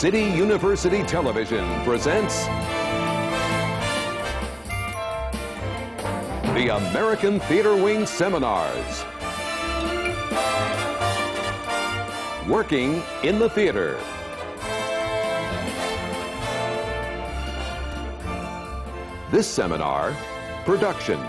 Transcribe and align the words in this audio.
City 0.00 0.22
University 0.22 1.02
Television 1.02 1.84
presents 1.84 2.46
the 6.54 6.74
American 6.74 7.38
Theater 7.40 7.76
Wing 7.76 8.06
Seminars. 8.06 9.04
Working 12.48 13.02
in 13.22 13.38
the 13.38 13.50
theater. 13.50 14.00
This 19.30 19.46
seminar, 19.46 20.16
production. 20.64 21.20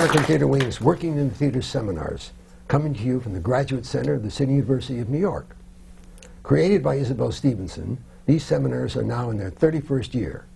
American 0.00 0.24
Theater 0.24 0.46
Wing's 0.46 0.80
Working 0.80 1.18
in 1.18 1.28
the 1.28 1.34
Theater 1.34 1.60
seminars, 1.60 2.30
coming 2.68 2.94
to 2.94 3.02
you 3.02 3.20
from 3.20 3.34
the 3.34 3.38
Graduate 3.38 3.84
Center 3.84 4.14
of 4.14 4.22
the 4.22 4.30
City 4.30 4.52
University 4.52 4.98
of 4.98 5.10
New 5.10 5.18
York. 5.18 5.54
Created 6.42 6.82
by 6.82 6.94
Isabel 6.94 7.30
Stevenson, 7.30 8.02
these 8.24 8.42
seminars 8.42 8.96
are 8.96 9.02
now 9.02 9.28
in 9.28 9.36
their 9.36 9.50
31st 9.50 10.14
year, 10.14 10.46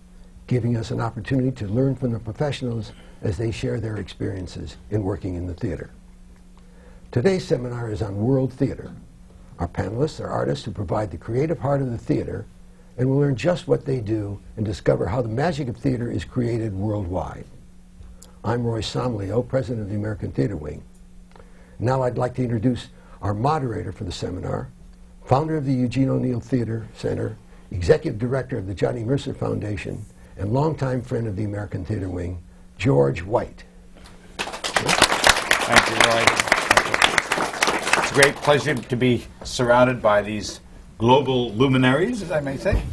giving 0.47 0.75
us 0.75 0.89
an 0.89 0.99
opportunity 0.99 1.51
to 1.51 1.67
learn 1.67 1.93
from 1.93 2.11
the 2.11 2.17
professionals 2.17 2.91
as 3.21 3.37
they 3.37 3.51
share 3.51 3.79
their 3.79 3.97
experiences 3.97 4.77
in 4.89 5.03
working 5.03 5.35
in 5.35 5.45
the 5.45 5.53
theater. 5.53 5.91
Today's 7.11 7.47
seminar 7.47 7.91
is 7.91 8.01
on 8.01 8.17
world 8.17 8.51
theater. 8.51 8.93
Our 9.59 9.67
panelists 9.67 10.19
are 10.19 10.31
artists 10.31 10.65
who 10.65 10.71
provide 10.71 11.11
the 11.11 11.19
creative 11.19 11.59
heart 11.59 11.83
of 11.83 11.91
the 11.91 11.99
theater, 11.99 12.47
and 12.97 13.07
we'll 13.07 13.19
learn 13.19 13.35
just 13.35 13.67
what 13.67 13.85
they 13.85 13.99
do 13.99 14.41
and 14.57 14.65
discover 14.65 15.05
how 15.05 15.21
the 15.21 15.29
magic 15.29 15.67
of 15.67 15.77
theater 15.77 16.09
is 16.09 16.25
created 16.25 16.73
worldwide. 16.73 17.45
I'm 18.45 18.63
Roy 18.63 18.81
Somlyo, 18.81 19.47
president 19.47 19.81
of 19.81 19.89
the 19.89 19.95
American 19.95 20.31
Theater 20.31 20.55
Wing. 20.55 20.83
Now 21.79 22.03
I'd 22.03 22.19
like 22.19 22.35
to 22.35 22.43
introduce 22.43 22.89
our 23.23 23.33
moderator 23.33 23.91
for 23.91 24.03
the 24.03 24.11
seminar, 24.11 24.69
founder 25.25 25.57
of 25.57 25.65
the 25.65 25.73
Eugene 25.73 26.09
O'Neill 26.09 26.39
Theater 26.39 26.87
Center, 26.93 27.39
executive 27.71 28.19
director 28.19 28.59
of 28.59 28.67
the 28.67 28.75
Johnny 28.75 29.03
Mercer 29.03 29.33
Foundation, 29.33 30.05
and 30.37 30.53
longtime 30.53 31.01
friend 31.01 31.25
of 31.25 31.35
the 31.35 31.43
American 31.43 31.83
Theater 31.83 32.07
Wing, 32.07 32.43
George 32.77 33.23
White. 33.23 33.63
Thank 34.37 35.89
you, 35.89 35.95
Roy. 36.07 36.23
It's 38.03 38.11
a 38.11 38.13
great 38.13 38.35
pleasure 38.35 38.75
to 38.75 38.95
be 38.95 39.25
surrounded 39.43 40.03
by 40.03 40.21
these 40.21 40.59
global 40.99 41.51
luminaries, 41.53 42.21
as 42.21 42.31
I 42.31 42.41
may 42.41 42.57
say. 42.57 42.83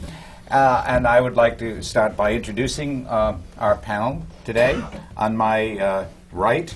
Uh, 0.52 0.84
and 0.86 1.06
I 1.06 1.18
would 1.18 1.34
like 1.34 1.56
to 1.60 1.82
start 1.82 2.14
by 2.14 2.34
introducing 2.34 3.06
uh, 3.06 3.38
our 3.56 3.76
panel 3.78 4.22
today. 4.44 4.78
On 5.16 5.34
my 5.34 5.78
uh, 5.78 6.06
right, 6.30 6.70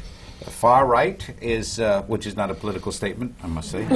far 0.48 0.86
right, 0.86 1.22
is, 1.42 1.78
uh, 1.78 2.00
which 2.04 2.24
is 2.24 2.36
not 2.36 2.50
a 2.50 2.54
political 2.54 2.90
statement, 2.90 3.34
I 3.44 3.48
must 3.48 3.70
say. 3.70 3.86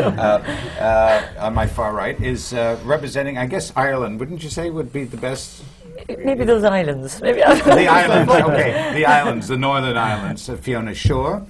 Uh, 0.00 0.40
uh, 0.80 1.46
on 1.46 1.54
my 1.54 1.66
far 1.66 1.92
right 1.92 2.18
is 2.22 2.54
representing, 2.84 3.36
I 3.36 3.44
guess, 3.44 3.72
Ireland. 3.76 4.18
Wouldn't 4.20 4.42
you 4.42 4.48
say 4.48 4.70
would 4.70 4.90
be 4.90 5.04
the 5.04 5.18
best? 5.18 5.62
Maybe 6.08 6.44
those 6.44 6.64
islands. 6.64 7.20
Maybe 7.20 7.40
the 7.40 7.86
islands, 8.00 8.32
okay. 8.32 8.92
The 8.94 9.04
islands, 9.04 9.48
the 9.48 9.58
northern 9.58 9.98
islands. 9.98 10.48
Fiona 10.60 10.94
Shaw, 10.94 11.40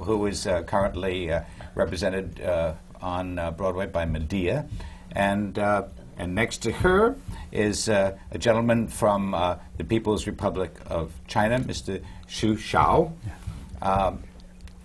who 0.00 0.26
is 0.26 0.48
currently 0.66 1.30
represented 1.76 2.40
on 3.00 3.54
Broadway 3.56 3.86
by 3.86 4.04
Medea. 4.04 4.66
And 5.14 5.58
and 6.16 6.34
next 6.34 6.58
to 6.58 6.72
her 6.72 7.16
is 7.50 7.88
uh, 7.88 8.16
a 8.30 8.38
gentleman 8.38 8.88
from 8.88 9.34
uh, 9.34 9.56
the 9.76 9.84
People's 9.84 10.26
Republic 10.26 10.74
of 10.86 11.12
China, 11.26 11.58
Mr. 11.58 12.02
Xu 12.28 12.58
Shao. 12.58 13.12
Um, 13.80 14.22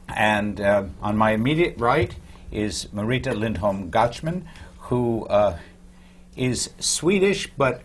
and 0.10 0.60
uh, 0.62 0.86
on 1.02 1.18
my 1.18 1.32
immediate 1.32 1.78
right 1.78 2.16
is 2.52 2.86
Marita 2.94 3.38
Lindholm 3.38 3.92
Gochman, 3.92 4.44
who 4.80 5.26
uh, 5.28 5.58
is 6.36 6.70
Swedish, 6.80 7.48
but 7.58 7.82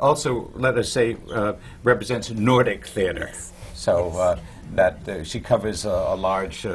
also, 0.00 0.50
let 0.54 0.76
us 0.76 0.90
say, 0.90 1.16
uh, 1.32 1.54
represents 1.84 2.30
Nordic 2.30 2.86
theater. 2.86 3.30
So 3.74 4.08
uh, 4.10 4.40
that 4.72 5.26
she 5.26 5.40
covers 5.40 5.84
a, 5.84 5.90
a 5.90 6.16
large 6.16 6.66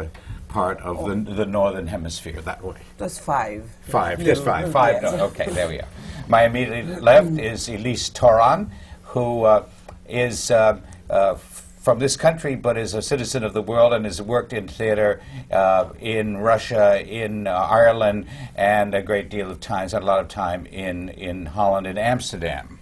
part 0.49 0.81
of 0.81 0.99
oh. 0.99 1.13
the, 1.13 1.33
the 1.33 1.45
northern 1.45 1.87
hemisphere 1.87 2.41
that 2.41 2.61
way. 2.63 2.75
That's 2.97 3.17
five. 3.17 3.69
Five, 3.83 4.23
just 4.23 4.43
five. 4.43 4.71
Five, 4.71 5.01
yes. 5.01 5.13
no, 5.13 5.25
okay, 5.25 5.49
there 5.49 5.69
we 5.69 5.79
are. 5.79 5.87
My 6.27 6.45
immediate 6.45 7.01
left 7.01 7.39
is 7.39 7.69
Elise 7.69 8.09
Thoron, 8.09 8.69
who 9.03 9.43
uh, 9.43 9.65
is 10.07 10.51
uh, 10.51 10.79
uh, 11.09 11.35
from 11.35 11.99
this 11.99 12.17
country 12.17 12.55
but 12.55 12.77
is 12.77 12.93
a 12.93 13.01
citizen 13.01 13.43
of 13.43 13.53
the 13.53 13.61
world 13.61 13.93
and 13.93 14.05
has 14.05 14.21
worked 14.21 14.51
in 14.51 14.67
theater 14.67 15.21
uh, 15.51 15.89
in 15.99 16.37
Russia, 16.37 17.01
in 17.01 17.47
uh, 17.47 17.51
Ireland, 17.51 18.27
and 18.55 18.93
a 18.93 19.01
great 19.01 19.29
deal 19.29 19.49
of 19.49 19.59
time, 19.59 19.89
had 19.89 20.01
a 20.03 20.05
lot 20.05 20.19
of 20.19 20.27
time 20.27 20.65
in, 20.65 21.09
in 21.09 21.45
Holland 21.47 21.87
and 21.87 21.97
Amsterdam. 21.97 22.79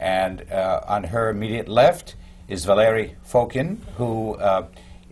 And 0.00 0.50
uh, 0.50 0.80
on 0.88 1.04
her 1.04 1.30
immediate 1.30 1.68
left 1.68 2.16
is 2.48 2.64
Valery 2.64 3.16
Fokin, 3.26 3.78
who 3.96 4.36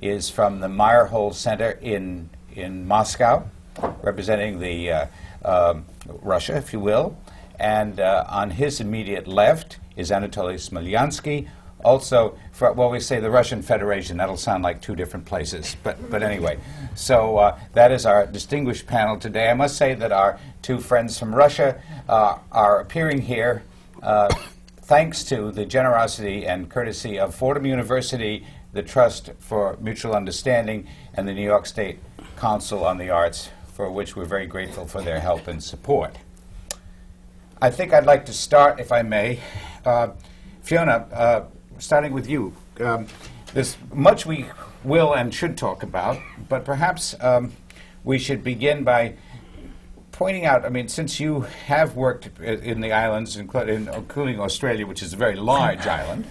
is 0.05 0.29
from 0.29 0.61
the 0.61 0.69
Meyerhold 0.69 1.35
Center 1.35 1.71
in, 1.81 2.29
in 2.55 2.87
Moscow, 2.87 3.49
representing 4.03 4.59
the 4.59 4.91
uh, 4.91 5.07
uh, 5.43 5.75
Russia, 6.07 6.57
if 6.57 6.73
you 6.73 6.81
will. 6.81 7.17
And 7.59 7.99
uh, 7.99 8.25
on 8.29 8.51
his 8.51 8.81
immediate 8.81 9.27
left 9.27 9.79
is 9.97 10.11
Anatoly 10.11 10.57
Smeliansky, 10.57 11.49
also, 11.85 12.39
for, 12.53 12.73
well, 12.73 12.91
we 12.91 12.99
say 12.99 13.21
the 13.21 13.31
Russian 13.31 13.61
Federation. 13.61 14.17
That'll 14.17 14.39
sound 14.39 14.65
like 14.65 14.81
two 14.81 14.97
different 14.97 15.27
places, 15.27 15.77
but 15.83 16.11
but 16.11 16.23
anyway. 16.23 16.59
So 16.95 17.37
uh, 17.37 17.59
that 17.75 17.93
is 17.93 18.07
our 18.07 18.27
distinguished 18.27 18.87
panel 18.87 19.19
today. 19.19 19.51
I 19.51 19.55
must 19.55 19.77
say 19.77 19.93
that 19.95 20.11
our 20.11 20.41
two 20.63 20.81
friends 20.81 21.19
from 21.19 21.35
Russia 21.35 21.81
uh, 22.09 22.39
are 22.51 22.81
appearing 22.81 23.21
here. 23.21 23.65
Uh, 24.03 24.35
thanks 24.79 25.25
to 25.25 25.51
the 25.53 25.67
generosity 25.67 26.47
and 26.47 26.71
courtesy 26.71 27.19
of 27.19 27.35
Fordham 27.35 27.67
University 27.67 28.47
the 28.75 28.83
Trust 28.83 29.31
for 29.39 29.79
Mutual 29.81 30.15
Understanding, 30.15 30.87
and 31.15 31.27
the 31.27 31.33
New 31.33 31.45
York 31.45 31.65
State 31.65 32.01
Council 32.37 32.85
on 32.85 32.99
the 32.99 33.09
Arts, 33.09 33.49
for 33.73 33.91
which 33.91 34.17
we're 34.17 34.25
very 34.25 34.47
grateful 34.47 34.87
for 34.87 35.01
their 35.01 35.21
help 35.21 35.49
and 35.49 35.63
support. 35.63 36.17
I 37.63 37.71
think 37.71 37.95
I'd 37.95 38.05
like 38.05 38.27
to 38.27 38.33
start, 38.33 38.81
if 38.81 38.93
I 38.93 39.03
may. 39.03 39.39
Uh, 39.85 40.09
Fiona, 40.63 41.07
uh, 41.13 41.45
starting 41.79 42.13
with 42.13 42.29
you. 42.29 42.53
Um, 42.81 43.07
there's 43.55 43.77
much 43.93 44.27
we 44.27 44.47
will 44.83 45.15
and 45.15 45.33
should 45.33 45.57
talk 45.57 45.85
about, 45.85 46.19
but 46.49 46.65
perhaps 46.65 47.15
um, 47.21 47.53
we 48.03 48.19
should 48.19 48.43
begin 48.43 48.83
by 48.83 49.15
pointing 50.11 50.47
out, 50.47 50.65
I 50.65 50.69
mean, 50.69 50.89
since 50.89 51.21
you 51.21 51.41
have 51.67 51.97
worked 51.97 52.39
in 52.41 52.81
the 52.81 52.93
islands, 52.93 53.37
including 53.37 54.41
Australia, 54.41 54.87
which 54.87 55.03
is 55.03 55.13
a 55.13 55.17
very 55.17 55.37
large 55.37 55.87
island, 55.87 56.27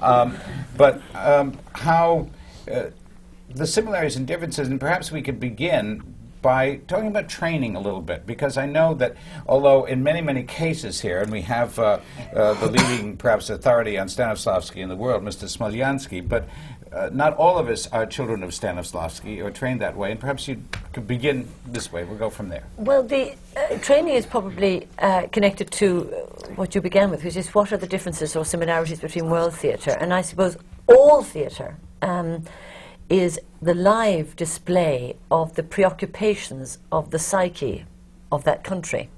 um, 0.00 0.36
but 0.76 1.00
um, 1.14 1.58
how 1.72 2.28
uh, 2.70 2.84
the 3.48 3.66
similarities 3.66 4.16
and 4.16 4.26
differences, 4.26 4.68
and 4.68 4.78
perhaps 4.78 5.10
we 5.10 5.22
could 5.22 5.40
begin 5.40 6.14
by 6.40 6.76
talking 6.86 7.08
about 7.08 7.28
training 7.28 7.74
a 7.74 7.80
little 7.80 8.00
bit, 8.00 8.24
because 8.26 8.56
I 8.56 8.66
know 8.66 8.94
that 8.94 9.16
although 9.46 9.84
in 9.86 10.02
many, 10.02 10.20
many 10.20 10.44
cases 10.44 11.00
here, 11.00 11.20
and 11.20 11.32
we 11.32 11.42
have 11.42 11.78
uh, 11.78 11.98
uh, 12.34 12.54
the 12.54 12.70
leading, 12.70 13.16
perhaps, 13.16 13.50
authority 13.50 13.98
on 13.98 14.06
Stanislavski 14.06 14.76
in 14.76 14.88
the 14.88 14.96
world, 14.96 15.24
Mr. 15.24 15.44
Smeliansky, 15.44 16.26
but 16.26 16.48
uh, 16.92 17.10
not 17.12 17.36
all 17.36 17.58
of 17.58 17.68
us 17.68 17.86
are 17.88 18.06
children 18.06 18.42
of 18.42 18.50
Stanislavski 18.50 19.42
or 19.44 19.50
trained 19.50 19.80
that 19.80 19.96
way, 19.96 20.10
and 20.10 20.20
perhaps 20.20 20.48
you 20.48 20.62
could 20.92 21.06
begin 21.06 21.48
this 21.66 21.92
way. 21.92 22.04
We'll 22.04 22.18
go 22.18 22.30
from 22.30 22.48
there. 22.48 22.64
Well, 22.76 23.02
the 23.02 23.34
uh, 23.56 23.78
training 23.78 24.14
is 24.14 24.26
probably 24.26 24.88
uh, 24.98 25.26
connected 25.32 25.70
to 25.72 26.02
what 26.56 26.74
you 26.74 26.80
began 26.80 27.10
with, 27.10 27.24
which 27.24 27.36
is 27.36 27.54
what 27.54 27.72
are 27.72 27.76
the 27.76 27.86
differences 27.86 28.36
or 28.36 28.44
similarities 28.44 29.00
between 29.00 29.30
world 29.30 29.54
theatre, 29.54 29.96
and 30.00 30.12
I 30.12 30.22
suppose 30.22 30.56
all 30.86 31.22
theatre 31.22 31.76
um, 32.02 32.44
is 33.08 33.40
the 33.60 33.74
live 33.74 34.36
display 34.36 35.16
of 35.30 35.54
the 35.54 35.62
preoccupations 35.62 36.78
of 36.92 37.10
the 37.10 37.18
psyche 37.18 37.84
of 38.30 38.44
that 38.44 38.64
country 38.64 39.08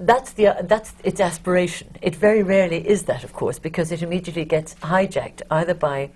that's 0.00 0.32
the 0.32 0.48
uh, 0.48 0.62
that's 0.62 0.92
its 1.04 1.20
aspiration. 1.20 1.88
It 2.02 2.14
very 2.14 2.42
rarely 2.42 2.86
is 2.86 3.04
that, 3.04 3.24
of 3.24 3.32
course, 3.32 3.58
because 3.58 3.92
it 3.92 4.02
immediately 4.02 4.44
gets 4.44 4.74
hijacked 4.76 5.42
either 5.50 5.74
by 5.74 6.10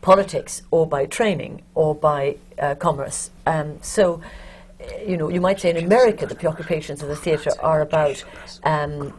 politics 0.00 0.62
or 0.70 0.86
by 0.86 1.06
training 1.06 1.62
or 1.74 1.94
by 1.94 2.36
uh, 2.58 2.74
commerce. 2.74 3.30
Um, 3.46 3.78
so, 3.82 4.20
you 5.06 5.16
know, 5.16 5.28
you 5.28 5.40
might 5.40 5.60
say 5.60 5.70
in 5.70 5.76
America 5.76 6.26
the 6.26 6.34
preoccupations 6.34 7.02
of 7.02 7.08
the 7.08 7.16
theatre 7.16 7.52
are 7.60 7.82
about 7.82 8.24
um, 8.64 9.12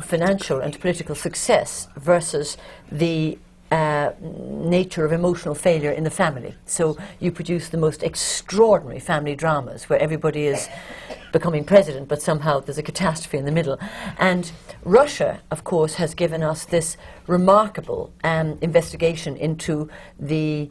financial 0.00 0.60
and 0.60 0.78
political 0.78 1.14
success 1.14 1.88
versus 1.96 2.58
the 2.92 3.38
uh, 3.70 4.12
nature 4.20 5.04
of 5.04 5.12
emotional 5.12 5.54
failure 5.54 5.90
in 5.90 6.04
the 6.04 6.10
family. 6.10 6.54
So 6.66 6.96
you 7.20 7.32
produce 7.32 7.68
the 7.68 7.78
most 7.78 8.02
extraordinary 8.02 9.00
family 9.00 9.34
dramas 9.34 9.88
where 9.88 9.98
everybody 9.98 10.46
is 10.46 10.68
becoming 11.32 11.64
president, 11.64 12.08
but 12.08 12.22
somehow 12.22 12.60
there's 12.60 12.78
a 12.78 12.82
catastrophe 12.82 13.38
in 13.38 13.44
the 13.44 13.52
middle. 13.52 13.78
And 14.18 14.50
Russia, 14.84 15.40
of 15.50 15.64
course, 15.64 15.94
has 15.94 16.14
given 16.14 16.42
us 16.42 16.64
this 16.64 16.96
remarkable 17.26 18.12
um, 18.24 18.58
investigation 18.60 19.36
into 19.36 19.90
the 20.18 20.70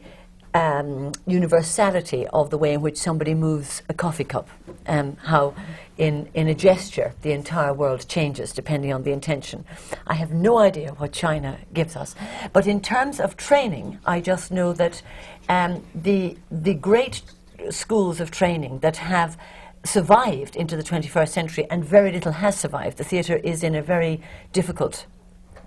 um, 0.56 1.12
universality 1.26 2.26
of 2.28 2.48
the 2.48 2.56
way 2.56 2.72
in 2.72 2.80
which 2.80 2.96
somebody 2.96 3.34
moves 3.34 3.82
a 3.90 3.94
coffee 3.94 4.24
cup, 4.24 4.48
um, 4.86 5.18
how 5.18 5.54
in, 5.98 6.30
in 6.32 6.48
a 6.48 6.54
gesture 6.54 7.12
the 7.20 7.32
entire 7.32 7.74
world 7.74 8.08
changes 8.08 8.54
depending 8.54 8.90
on 8.90 9.02
the 9.02 9.12
intention. 9.12 9.66
I 10.06 10.14
have 10.14 10.30
no 10.30 10.56
idea 10.56 10.92
what 10.92 11.12
China 11.12 11.58
gives 11.74 11.94
us, 11.94 12.14
but 12.54 12.66
in 12.66 12.80
terms 12.80 13.20
of 13.20 13.36
training, 13.36 13.98
I 14.06 14.22
just 14.22 14.50
know 14.50 14.72
that 14.72 15.02
um, 15.50 15.84
the, 15.94 16.38
the 16.50 16.72
great 16.72 17.20
schools 17.68 18.18
of 18.18 18.30
training 18.30 18.78
that 18.78 18.96
have 18.96 19.36
survived 19.84 20.56
into 20.56 20.74
the 20.74 20.82
21st 20.82 21.28
century 21.28 21.66
and 21.70 21.84
very 21.84 22.10
little 22.12 22.32
has 22.32 22.58
survived, 22.58 22.96
the 22.96 23.04
theatre 23.04 23.36
is 23.36 23.62
in 23.62 23.74
a 23.74 23.82
very 23.82 24.22
difficult 24.54 25.04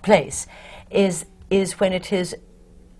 place, 0.02 0.48
is, 0.90 1.26
is 1.52 1.80
when 1.80 1.94
it 1.94 2.12
is 2.12 2.36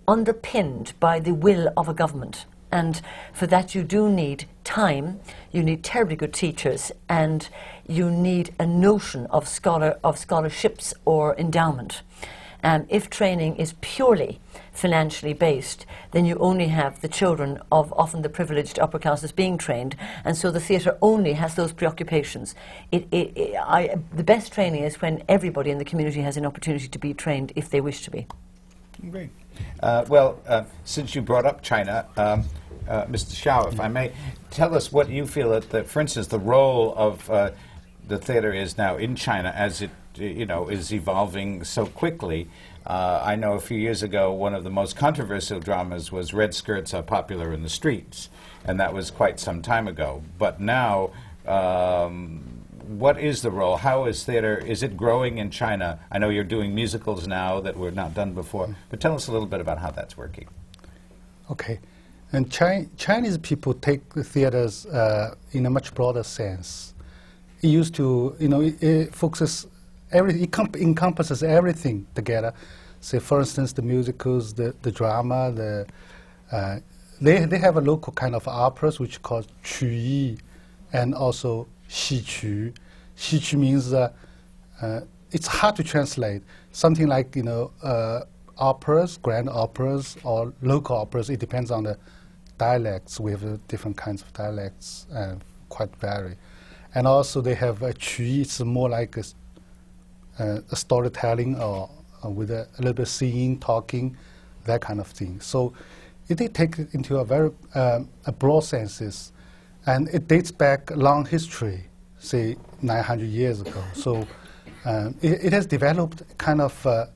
underpinned 0.10 0.94
by 1.00 1.20
the 1.20 1.34
will 1.34 1.72
of 1.78 1.88
a 1.88 1.94
government. 1.94 2.48
And 2.72 3.00
for 3.32 3.46
that, 3.48 3.76
you 3.76 3.84
do 3.84 4.10
need 4.10 4.46
time, 4.64 5.20
you 5.52 5.62
need 5.62 5.84
terribly 5.84 6.16
good 6.16 6.34
teachers, 6.34 6.92
and 7.08 7.48
you 7.88 8.10
need 8.10 8.54
a 8.60 8.66
notion 8.66 9.28
of, 9.28 9.48
scholar, 9.48 10.00
of 10.04 10.18
scholarships 10.18 10.94
or 11.06 11.36
endowment. 11.38 12.02
Um, 12.64 12.88
if 12.90 13.10
training 13.10 13.56
is 13.56 13.76
purely 13.82 14.40
financially 14.74 15.34
based, 15.34 15.86
then 16.12 16.26
you 16.26 16.36
only 16.40 16.68
have 16.68 17.02
the 17.02 17.08
children 17.08 17.60
of 17.72 17.94
often 17.94 18.22
the 18.22 18.30
privileged 18.30 18.80
upper 18.80 19.00
classes 19.00 19.32
being 19.32 19.58
trained, 19.58 19.96
and 20.26 20.36
so 20.36 20.52
the 20.52 20.60
theatre 20.60 20.98
only 21.02 21.34
has 21.34 21.56
those 21.56 21.72
preoccupations. 21.72 22.56
It, 22.92 23.08
it, 23.12 23.38
it, 23.38 23.56
I, 23.56 23.96
the 24.14 24.24
best 24.24 24.52
training 24.52 24.84
is 24.84 25.02
when 25.02 25.24
everybody 25.30 25.70
in 25.70 25.78
the 25.78 25.86
community 25.86 26.22
has 26.22 26.36
an 26.36 26.46
opportunity 26.46 26.88
to 26.88 27.00
be 27.00 27.14
trained 27.14 27.54
if 27.56 27.70
they 27.70 27.80
wish 27.80 28.02
to 28.02 28.12
be. 28.12 28.28
Great. 29.10 29.30
Uh, 29.82 30.06
well, 30.08 30.40
uh, 30.48 30.64
since 30.84 31.16
you 31.16 31.22
brought 31.22 31.46
up 31.46 31.62
China, 31.62 32.06
um, 32.18 32.44
uh, 32.88 33.06
Mr. 33.06 33.34
Xiao, 33.34 33.72
if 33.72 33.80
I 33.80 33.88
may, 33.88 34.12
tell 34.50 34.76
us 34.76 34.92
what 34.92 35.10
you 35.10 35.26
feel 35.26 35.52
that, 35.52 35.70
the, 35.70 35.84
for 35.84 36.02
instance, 36.02 36.28
the 36.28 36.40
role 36.40 36.94
of 36.98 37.30
uh, 37.30 37.52
the 38.08 38.18
theater 38.18 38.52
is 38.54 38.78
now 38.78 38.98
in 38.98 39.16
China 39.16 39.54
as 39.56 39.82
it, 39.82 39.92
you 40.16 40.46
know, 40.46 40.68
is 40.68 40.94
evolving 40.94 41.64
so 41.64 41.86
quickly. 41.86 42.50
Uh, 42.86 43.22
I 43.24 43.36
know 43.36 43.54
a 43.54 43.60
few 43.60 43.78
years 43.78 44.04
ago, 44.04 44.32
one 44.32 44.54
of 44.54 44.64
the 44.64 44.70
most 44.70 44.96
controversial 44.96 45.60
dramas 45.60 46.12
was 46.12 46.34
Red 46.34 46.54
Skirts 46.54 46.94
Are 46.94 47.04
Popular 47.04 47.54
in 47.54 47.64
the 47.64 47.70
Streets, 47.70 48.30
and 48.66 48.80
that 48.80 48.94
was 48.94 49.12
quite 49.12 49.40
some 49.40 49.62
time 49.62 49.88
ago. 49.88 50.24
But 50.38 50.60
now, 50.60 51.12
um, 51.46 52.49
what 52.90 53.20
is 53.20 53.44
the 53.44 53.52
role? 53.52 53.78
How 53.78 54.06
is 54.06 54.24
theater? 54.24 54.58
Is 54.58 54.82
it 54.82 54.98
growing 54.98 55.38
in 55.38 55.52
China? 55.52 56.00
I 56.12 56.18
know 56.18 56.30
you're 56.30 56.44
doing 56.44 56.74
musicals 56.74 57.28
now 57.28 57.60
that 57.60 57.78
were 57.78 57.92
not 57.92 58.16
done 58.16 58.34
before, 58.34 58.76
but 58.90 59.00
tell 59.00 59.14
us 59.14 59.28
a 59.28 59.32
little 59.32 59.46
bit 59.46 59.62
about 59.62 59.78
how 59.78 59.92
that's 59.92 60.18
working. 60.18 60.48
Okay. 61.52 61.80
And 62.32 62.52
Chi- 62.52 62.88
Chinese 62.98 63.38
people 63.38 63.76
take 63.76 64.14
the 64.16 64.24
theaters 64.24 64.88
uh, 64.88 65.36
in 65.52 65.68
a 65.68 65.70
much 65.70 65.94
broader 65.94 66.24
sense. 66.24 66.96
It 67.62 67.68
used 67.68 67.94
to, 67.96 68.36
you 68.40 68.48
know, 68.48 68.62
it, 68.62 68.82
it 68.82 69.14
focuses 69.14 69.68
everything, 70.12 70.44
it 70.44 70.52
com- 70.52 70.72
encompasses 70.76 71.44
everything 71.44 72.08
together. 72.16 72.54
Say, 73.02 73.20
for 73.20 73.40
instance, 73.40 73.72
the 73.74 73.84
musicals, 73.84 74.56
the, 74.56 74.74
the 74.82 74.92
drama, 74.92 75.52
the 75.52 75.86
uh, 76.52 76.80
they, 77.22 77.46
they 77.46 77.60
have 77.60 77.78
a 77.78 77.82
local 77.82 78.14
kind 78.14 78.34
of 78.34 78.48
operas 78.48 79.00
which 79.00 79.22
called 79.22 79.48
qu 79.64 79.86
yi, 79.86 80.38
and 80.92 81.14
also 81.14 81.68
xi 81.90 82.22
qu. 82.22 82.74
Means 83.58 83.92
uh, 83.92 84.14
uh, 84.82 85.02
it's 85.32 85.48
hard 85.48 85.76
to 85.76 85.84
translate. 85.84 86.42
Something 86.72 87.08
like 87.08 87.36
you 87.36 87.44
know 87.44 87.72
uh, 87.84 88.22
operas, 88.58 89.18
grand 89.18 89.50
operas, 89.50 90.18
or 90.24 90.54
local 90.62 90.96
operas. 90.96 91.30
It 91.30 91.40
depends 91.40 91.72
on 91.72 91.84
the 91.84 91.98
dialects. 92.58 93.20
We 93.20 93.32
have 93.32 93.44
uh, 93.44 93.58
different 93.68 93.98
kinds 93.98 94.22
of 94.22 94.32
dialects 94.34 95.08
and 95.12 95.42
quite 95.70 95.96
vary. 95.96 96.36
And 96.94 97.08
also 97.08 97.42
they 97.42 97.56
have 97.56 97.82
a 97.82 97.94
qu. 97.94 98.42
It's 98.42 98.60
more 98.62 98.90
like 98.90 99.18
a, 99.18 99.24
uh, 100.40 100.62
a 100.72 100.76
storytelling 100.76 101.60
or 101.60 101.90
uh, 102.24 102.30
with 102.30 102.52
a, 102.52 102.68
a, 102.78 102.80
little 102.80 102.94
bit 102.94 103.08
singing, 103.08 103.60
talking, 103.60 104.16
that 104.66 104.82
kind 104.82 105.00
of 105.00 105.08
thing. 105.08 105.40
So 105.40 105.74
it 106.28 106.38
did 106.38 106.54
take 106.54 106.78
into 106.94 107.18
a 107.18 107.26
very 107.26 107.52
um, 107.74 108.10
a 108.26 108.32
broad 108.32 108.64
senses, 108.64 109.32
and 109.90 110.08
it 110.10 110.28
dates 110.28 110.52
back 110.52 110.92
long 110.96 111.26
history, 111.26 111.84
say 112.20 112.56
900 112.84 113.26
years 113.26 113.62
ago. 113.62 113.84
So 113.94 114.28
um, 114.86 115.16
it, 115.22 115.46
it, 115.46 115.54
has 115.54 115.66
developed 115.66 116.22
kind 116.38 116.62
of 116.62 116.86
uh, 116.86 117.08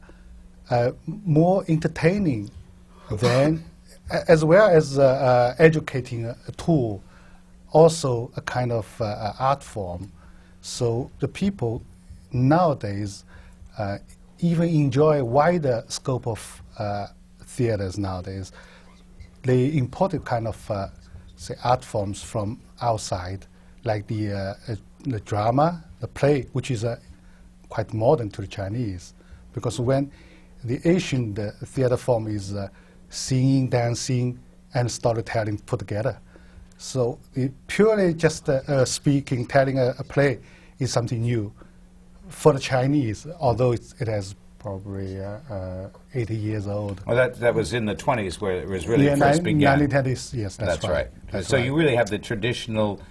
uh, 0.71 0.91
more 1.05 1.63
entertaining 1.67 2.49
than, 3.11 3.63
as 4.27 4.43
well 4.43 4.67
as 4.69 4.97
uh, 4.97 5.03
uh, 5.03 5.55
educating 5.59 6.25
a, 6.25 6.35
a, 6.47 6.51
tool, 6.53 7.03
also 7.71 8.31
a 8.37 8.41
kind 8.41 8.71
of 8.71 8.87
uh, 8.99 9.33
art 9.39 9.61
form. 9.61 10.11
So 10.61 11.11
the 11.19 11.27
people 11.27 11.83
nowadays 12.31 13.23
uh, 13.77 13.99
even 14.39 14.67
enjoy 14.69 15.23
wider 15.23 15.83
scope 15.89 16.25
of 16.25 16.61
theaters 17.45 17.99
nowadays. 17.99 18.51
They 19.43 19.77
imported 19.77 20.25
kind 20.25 20.47
of 20.47 20.71
say 21.43 21.55
art 21.63 21.83
forms 21.83 22.21
from 22.21 22.59
outside, 22.81 23.45
like 23.83 24.07
the 24.07 24.57
the 25.03 25.19
drama, 25.21 25.83
the 25.99 26.07
play, 26.07 26.47
which 26.53 26.71
is 26.71 26.85
quite 27.69 27.93
modern 27.93 28.29
to 28.29 28.41
the 28.41 28.47
Chinese, 28.47 29.13
because 29.53 29.79
when 29.79 30.11
the 30.63 30.77
the 30.77 31.51
theater 31.65 31.97
form 31.97 32.27
is 32.27 32.53
uh, 32.53 32.69
singing, 33.09 33.69
dancing, 33.69 34.39
and 34.73 34.91
storytelling 34.91 35.57
put 35.59 35.79
together. 35.79 36.19
So 36.77 37.19
purely 37.67 38.13
just 38.13 38.49
uh, 38.49 38.61
uh, 38.67 38.85
speaking, 38.85 39.45
telling 39.45 39.79
a, 39.79 39.93
a, 39.99 40.03
play 40.03 40.39
is 40.79 40.91
something 40.91 41.21
new 41.21 41.53
for 42.27 42.53
the 42.53 42.59
Chinese, 42.59 43.27
although 43.39 43.73
it 43.73 44.07
has 44.07 44.35
probably 44.63 45.19
uh, 45.19 45.39
uh, 45.49 45.89
80 46.13 46.35
years 46.35 46.67
old. 46.67 47.05
Well, 47.05 47.17
that, 47.17 47.35
that 47.41 47.53
was 47.53 47.73
in 47.73 47.85
the 47.85 47.95
20s 47.95 48.39
where 48.39 48.53
it 48.53 48.67
was 48.67 48.87
really 48.87 49.05
yeah, 49.05 49.17
first 49.17 49.43
began. 49.43 49.79
1920s, 49.79 50.33
yes, 50.33 50.55
that's, 50.55 50.57
that's 50.57 50.85
right. 50.85 50.93
right. 50.93 51.07
That's 51.31 51.47
so 51.49 51.57
right. 51.57 51.65
you 51.65 51.75
really 51.75 51.95
have 51.95 52.09
the 52.09 52.17
traditional 52.17 53.01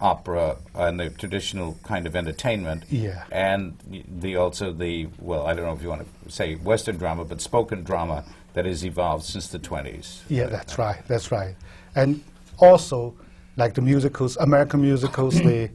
opera 0.00 0.56
and 0.74 0.98
the 0.98 1.10
traditional 1.10 1.78
kind 1.84 2.06
of 2.06 2.16
entertainment. 2.16 2.84
Yeah. 2.90 3.24
And 3.30 3.78
the 4.20 4.36
also 4.36 4.72
the 4.72 5.08
well, 5.20 5.46
I 5.46 5.54
don't 5.54 5.64
know 5.64 5.72
if 5.72 5.82
you 5.82 5.88
want 5.88 6.06
to 6.26 6.32
say 6.32 6.56
Western 6.56 6.98
drama, 6.98 7.24
but 7.24 7.40
spoken 7.40 7.84
drama 7.84 8.24
that 8.54 8.66
has 8.66 8.84
evolved 8.84 9.24
since 9.24 9.48
the 9.48 9.58
20s. 9.58 10.22
Yeah, 10.28 10.46
that's 10.46 10.78
right. 10.78 11.00
That's 11.06 11.30
right. 11.30 11.54
And 11.94 12.22
also, 12.58 13.14
like 13.56 13.74
the 13.74 13.82
musicals, 13.82 14.36
American 14.38 14.82
musicals, 14.82 15.40
they 15.42 15.70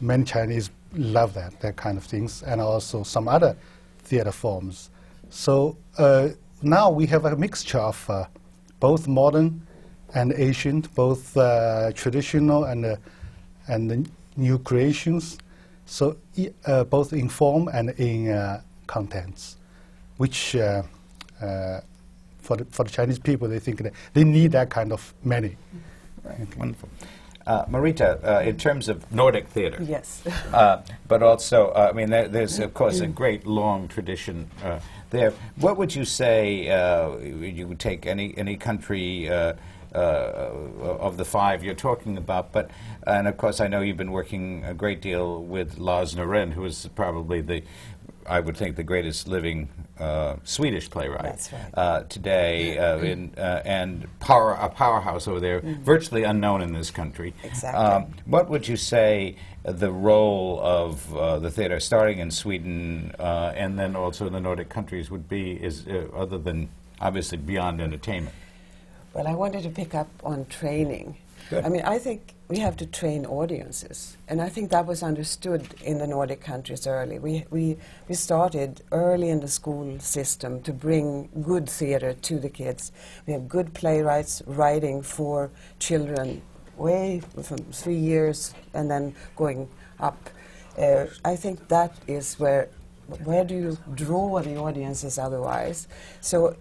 many 0.00 0.24
Chinese 0.24 0.70
love 0.94 1.34
that 1.34 1.60
that 1.60 1.76
kind 1.76 1.96
of 1.96 2.04
things, 2.04 2.42
and 2.42 2.60
also 2.60 3.04
some 3.04 3.28
other 3.28 3.56
theater 4.08 4.32
forms. 4.32 4.90
So 5.30 5.76
uh, 5.98 6.30
now 6.62 6.90
we 6.90 7.06
have 7.06 7.24
a 7.24 7.36
mixture 7.36 7.78
of 7.78 8.10
uh, 8.10 8.24
both 8.80 9.06
modern 9.06 9.66
and 10.14 10.32
ancient, 10.36 10.94
both 10.94 11.36
uh, 11.36 11.92
traditional 11.92 12.64
and 12.64 12.84
uh, 12.84 12.96
and 13.66 14.10
new 14.36 14.58
creations, 14.58 15.38
so 15.84 16.16
uh, 16.64 16.84
both 16.84 17.12
in 17.12 17.28
form 17.28 17.68
and 17.68 17.90
in 17.98 18.30
uh, 18.30 18.62
contents, 18.86 19.58
which 20.16 20.56
for, 22.40 22.56
the, 22.56 22.64
for 22.70 22.84
the 22.84 22.90
Chinese 22.90 23.18
people, 23.18 23.46
they 23.46 23.58
think 23.58 23.82
they 24.14 24.24
need 24.24 24.52
that 24.52 24.70
kind 24.70 24.90
of 24.90 25.12
many. 25.22 25.56
Right. 26.24 26.40
Okay. 26.40 26.58
Wonderful. 26.58 26.88
Uh, 27.48 27.64
Marita, 27.64 28.22
uh, 28.22 28.40
in 28.40 28.58
terms 28.58 28.90
of 28.90 29.10
Nordic 29.10 29.48
theater, 29.48 29.78
yes, 29.80 30.22
uh, 30.52 30.82
but 31.08 31.22
also, 31.22 31.68
uh, 31.68 31.88
I 31.90 31.96
mean, 31.96 32.10
there, 32.10 32.28
there's 32.28 32.58
of 32.58 32.74
course 32.74 33.00
a 33.00 33.06
great 33.06 33.46
long 33.46 33.88
tradition 33.88 34.50
uh, 34.62 34.80
there. 35.08 35.32
What 35.56 35.78
would 35.78 35.94
you 35.94 36.04
say? 36.04 36.64
you 37.24 37.66
would 37.66 37.80
take 37.80 38.04
any 38.04 38.36
any 38.36 38.58
country 38.58 39.30
uh, 39.30 39.54
of 39.94 41.16
the 41.16 41.24
five 41.24 41.64
you're 41.64 41.74
talking 41.74 42.18
about. 42.18 42.52
But 42.52 42.70
and 43.06 43.26
of 43.26 43.38
course, 43.38 43.60
I 43.60 43.66
know 43.68 43.80
you've 43.80 43.96
been 43.96 44.12
working 44.12 44.62
a 44.66 44.74
great 44.74 45.00
deal 45.00 45.42
with 45.42 45.78
Lars 45.78 46.14
Norén, 46.14 46.52
who 46.52 46.66
is 46.66 46.86
probably 46.94 47.40
the 47.40 47.62
I 48.28 48.40
would 48.40 48.56
think 48.56 48.76
the 48.76 48.82
greatest 48.82 49.26
living 49.26 49.68
uh, 49.98 50.36
Swedish 50.44 50.90
playwright 50.90 51.50
right. 51.52 51.60
uh, 51.74 52.02
today, 52.04 52.78
uh, 52.78 52.98
in, 52.98 53.32
uh, 53.36 53.62
and 53.64 54.06
power, 54.20 54.52
a 54.52 54.68
powerhouse 54.68 55.26
over 55.26 55.40
there, 55.40 55.60
mm-hmm. 55.60 55.82
virtually 55.82 56.22
unknown 56.22 56.62
in 56.62 56.72
this 56.72 56.90
country. 56.90 57.34
Exactly. 57.42 57.84
Um, 57.84 58.14
what 58.26 58.48
would 58.48 58.68
you 58.68 58.76
say 58.76 59.36
the 59.64 59.90
role 59.90 60.60
of 60.62 61.16
uh, 61.16 61.38
the 61.38 61.50
theater, 61.50 61.80
starting 61.80 62.18
in 62.18 62.30
Sweden 62.30 63.12
uh, 63.18 63.52
and 63.56 63.78
then 63.78 63.96
also 63.96 64.26
in 64.26 64.32
the 64.32 64.40
Nordic 64.40 64.68
countries, 64.68 65.10
would 65.10 65.28
be? 65.28 65.52
Is 65.52 65.86
other 66.14 66.38
than 66.38 66.68
obviously 67.00 67.38
beyond 67.38 67.80
entertainment. 67.80 68.34
Well, 69.14 69.26
I 69.26 69.34
wanted 69.34 69.62
to 69.62 69.70
pick 69.70 69.94
up 69.94 70.08
on 70.22 70.46
training. 70.46 71.16
Good. 71.50 71.64
I 71.64 71.68
mean, 71.68 71.82
I 71.82 71.98
think 71.98 72.34
we 72.48 72.58
have 72.58 72.76
to 72.78 72.86
train 72.86 73.24
audiences, 73.24 74.16
and 74.28 74.40
I 74.40 74.48
think 74.48 74.70
that 74.70 74.86
was 74.86 75.02
understood 75.02 75.74
in 75.82 75.98
the 75.98 76.06
Nordic 76.06 76.40
countries 76.40 76.86
early. 76.86 77.18
We, 77.18 77.44
we, 77.50 77.76
we 78.08 78.14
started 78.14 78.82
early 78.92 79.30
in 79.30 79.40
the 79.40 79.48
school 79.48 79.98
system 79.98 80.60
to 80.62 80.72
bring 80.72 81.28
good 81.42 81.68
theater 81.68 82.12
to 82.12 82.38
the 82.38 82.50
kids. 82.50 82.92
We 83.26 83.32
have 83.32 83.48
good 83.48 83.72
playwrights 83.72 84.42
writing 84.46 85.02
for 85.02 85.50
children 85.78 86.42
way 86.76 87.20
from 87.42 87.58
three 87.72 87.96
years 87.96 88.54
and 88.74 88.90
then 88.90 89.14
going 89.36 89.68
up. 90.00 90.30
Uh, 90.78 91.06
I 91.24 91.34
think 91.34 91.68
that 91.68 91.92
is 92.06 92.38
where 92.38 92.68
where 93.24 93.42
do 93.42 93.54
you 93.54 93.78
draw 93.94 94.40
the 94.40 94.56
audiences 94.56 95.18
otherwise? 95.18 95.88
So 96.20 96.56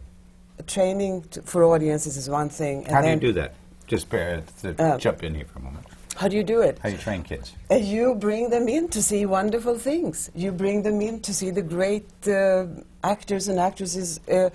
training 0.66 1.24
t- 1.24 1.42
for 1.44 1.66
audiences 1.66 2.16
is 2.16 2.30
one 2.30 2.50
thing. 2.50 2.86
And 2.86 2.96
How 2.96 3.02
do 3.02 3.10
you 3.10 3.16
do 3.18 3.34
that? 3.34 3.54
Just 3.88 4.14
uh, 4.14 4.42
to 4.62 4.76
Uh, 4.78 4.98
jump 4.98 5.24
in 5.24 5.34
here 5.36 5.46
for 5.46 5.60
a 5.60 5.64
moment. 5.64 5.86
How 6.16 6.28
do 6.28 6.36
you 6.36 6.44
do 6.44 6.62
it? 6.62 6.80
How 6.80 6.90
do 6.90 6.96
you 6.96 7.02
train 7.02 7.24
kids? 7.24 7.54
Uh, 7.70 7.76
you 7.76 8.16
bring 8.16 8.50
them 8.50 8.68
in 8.68 8.90
to 8.90 9.02
see 9.04 9.26
wonderful 9.26 9.78
things. 9.78 10.32
You 10.36 10.52
bring 10.52 10.82
them 10.82 11.00
in 11.02 11.20
to 11.22 11.34
see 11.34 11.52
the 11.52 11.62
great 11.62 12.10
uh, 12.28 12.66
actors 13.04 13.48
and 13.48 13.60
actresses 13.60 14.20
uh, 14.28 14.50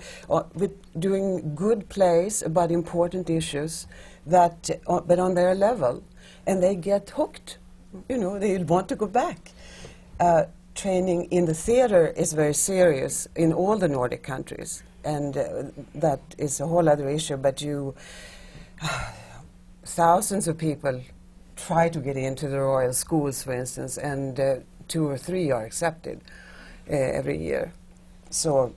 with 0.53 0.73
doing 0.99 1.55
good 1.55 1.87
plays 1.89 2.41
about 2.43 2.69
important 2.71 3.29
issues, 3.29 3.87
that 4.27 4.69
uh, 4.87 4.99
but 4.99 5.19
on 5.19 5.35
their 5.35 5.55
level, 5.55 6.03
and 6.45 6.61
they 6.61 6.75
get 6.75 7.09
hooked. 7.11 7.57
You 8.09 8.17
know, 8.17 8.37
they 8.39 8.57
want 8.57 8.89
to 8.89 8.95
go 8.95 9.07
back. 9.07 9.51
Uh, 10.19 10.43
training 10.75 11.25
in 11.31 11.45
the 11.45 11.53
theater 11.53 12.07
is 12.17 12.33
very 12.33 12.53
serious 12.53 13.27
in 13.35 13.53
all 13.53 13.77
the 13.77 13.87
Nordic 13.87 14.21
countries, 14.23 14.83
and 15.05 15.37
uh, 15.37 15.63
that 15.95 16.19
is 16.37 16.59
a 16.59 16.67
whole 16.67 16.89
other 16.89 17.07
issue. 17.09 17.37
But 17.37 17.61
you 17.61 17.95
thousands 19.85 20.47
of 20.47 20.57
people 20.57 21.01
try 21.55 21.89
to 21.89 21.99
get 21.99 22.17
into 22.17 22.47
the 22.47 22.59
royal 22.59 22.93
schools, 22.93 23.43
for 23.43 23.53
instance, 23.53 23.97
and 23.97 24.39
uh, 24.39 24.55
two 24.87 25.07
or 25.07 25.17
three 25.17 25.51
are 25.51 25.65
accepted 25.65 26.21
uh, 26.89 26.93
every 26.93 27.37
year. 27.37 27.71
So 28.29 28.73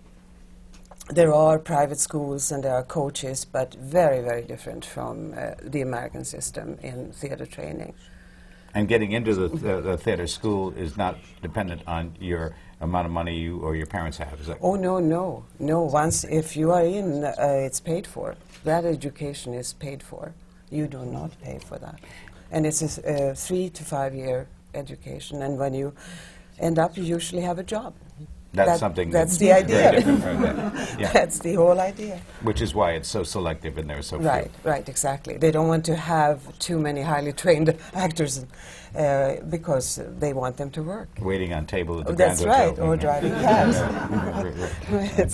there 1.08 1.32
are 1.32 1.58
private 1.58 1.98
schools 1.98 2.50
and 2.50 2.62
there 2.64 2.74
are 2.74 2.82
coaches, 2.82 3.44
but 3.44 3.74
very, 3.74 4.22
very 4.22 4.42
different 4.42 4.84
from 4.84 5.34
uh, 5.36 5.52
the 5.62 5.80
American 5.80 6.24
system 6.24 6.78
in 6.82 7.12
theater 7.12 7.46
training. 7.46 7.94
And 8.74 8.88
getting 8.88 9.12
into 9.12 9.34
the, 9.34 9.48
the, 9.48 9.80
the 9.80 9.96
theater 9.96 10.26
school 10.26 10.72
is 10.72 10.96
not 10.96 11.16
dependent 11.40 11.82
on 11.86 12.14
your 12.20 12.54
amount 12.80 13.06
of 13.06 13.12
money 13.12 13.38
you 13.38 13.58
or 13.60 13.74
your 13.74 13.86
parents 13.86 14.18
have. 14.18 14.38
Is 14.38 14.48
that 14.48 14.58
Oh 14.60 14.74
no, 14.74 14.98
no, 14.98 15.44
no! 15.58 15.82
Once 15.82 16.24
if 16.24 16.56
you 16.58 16.72
are 16.72 16.84
in, 16.84 17.24
uh, 17.24 17.34
it's 17.38 17.80
paid 17.80 18.06
for. 18.06 18.34
That 18.64 18.84
education 18.84 19.54
is 19.54 19.72
paid 19.72 20.02
for. 20.02 20.34
You 20.70 20.86
do 20.86 21.04
not 21.04 21.30
pay 21.42 21.58
for 21.58 21.78
that, 21.78 22.00
and 22.50 22.66
it's 22.66 22.82
a 22.98 23.30
uh, 23.30 23.34
three 23.34 23.68
to 23.70 23.84
five 23.84 24.14
year 24.14 24.46
education. 24.74 25.42
And 25.42 25.58
when 25.58 25.74
you 25.74 25.92
end 26.58 26.78
up, 26.78 26.96
you 26.96 27.04
usually 27.04 27.42
have 27.42 27.58
a 27.58 27.62
job. 27.62 27.94
that's 28.52 28.70
That- 28.70 28.78
something 28.80 29.10
that's 29.10 29.36
the 29.38 29.48
very 29.48 29.62
idea. 29.64 29.92
different 29.92 30.40
that. 30.42 30.72
Yeah. 31.00 31.12
That's 31.12 31.38
the 31.40 31.54
whole 31.54 31.78
idea. 31.78 32.20
Which 32.42 32.60
is 32.62 32.74
why 32.74 32.92
it's 32.92 33.08
so 33.08 33.22
selective 33.22 33.76
and 33.78 33.88
there 33.90 33.98
are 33.98 34.02
so 34.02 34.16
Right, 34.18 34.50
right, 34.64 34.88
exactly. 34.88 35.36
They 35.36 35.50
don't 35.50 35.68
want 35.68 35.84
to 35.86 35.94
have 35.94 36.38
too 36.58 36.78
many 36.78 37.02
highly 37.02 37.32
trained 37.32 37.68
actors 37.94 38.44
uh, 38.96 39.36
because 39.50 40.00
they 40.18 40.32
want 40.32 40.56
them 40.56 40.70
to 40.70 40.82
work. 40.82 41.08
waiting 41.20 41.52
on 41.52 41.66
table 41.66 42.00
at 42.00 42.06
the 42.06 42.12
Oh, 42.12 42.16
that's 42.16 42.42
Grand 42.42 42.76
Hotel. 42.78 42.86
right, 42.86 42.88
or 42.88 42.96
driving 42.96 43.32
cabs. 43.44 43.76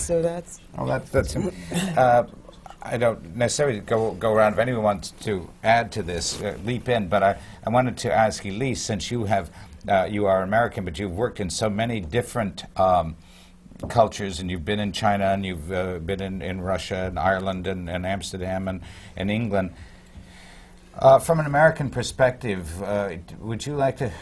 so 0.09 0.21
that's. 0.23 0.61
Well, 0.77 0.87
that, 0.87 1.07
that's. 1.13 1.37
Uh, 1.37 2.25
I 2.85 2.97
don't 2.97 3.37
necessarily 3.37 3.81
go 3.81 4.13
go 4.13 4.33
around. 4.33 4.55
If 4.55 4.59
anyone 4.59 4.83
wants 4.83 5.13
to 5.23 5.49
add 5.63 5.93
to 5.93 6.03
this, 6.03 6.41
uh, 6.43 6.59
leap 6.65 6.89
in. 6.89 7.09
But 7.09 7.23
I, 7.23 7.39
I 7.67 7.71
wanted 7.71 7.97
to 7.99 8.13
ask 8.13 8.45
Elise, 8.45 8.83
since 8.83 9.11
you 9.11 9.25
have 9.25 9.51
uh, 9.89 10.09
you 10.11 10.27
are 10.27 10.43
American, 10.43 10.85
but 10.85 10.99
you've 10.99 11.15
worked 11.15 11.41
in 11.41 11.51
so 11.51 11.71
many 11.71 12.01
different 12.01 12.65
um, 12.79 13.17
cultures, 13.89 14.41
and 14.41 14.51
you've 14.51 14.65
been 14.65 14.81
in 14.81 14.93
China, 14.93 15.27
and 15.27 15.45
you've 15.45 15.73
uh, 15.73 15.99
been 15.99 16.23
in, 16.23 16.43
in 16.43 16.61
Russia, 16.61 17.07
and 17.07 17.19
Ireland, 17.19 17.67
and, 17.67 17.89
and 17.89 18.07
Amsterdam, 18.07 18.69
and, 18.69 18.81
and 19.17 19.31
England. 19.31 19.75
Uh, 20.99 21.19
from 21.19 21.41
an 21.41 21.47
American 21.47 21.91
perspective, 21.91 22.83
uh, 22.83 23.17
would 23.39 23.65
you 23.67 23.75
like 23.75 23.97
to, 23.97 24.13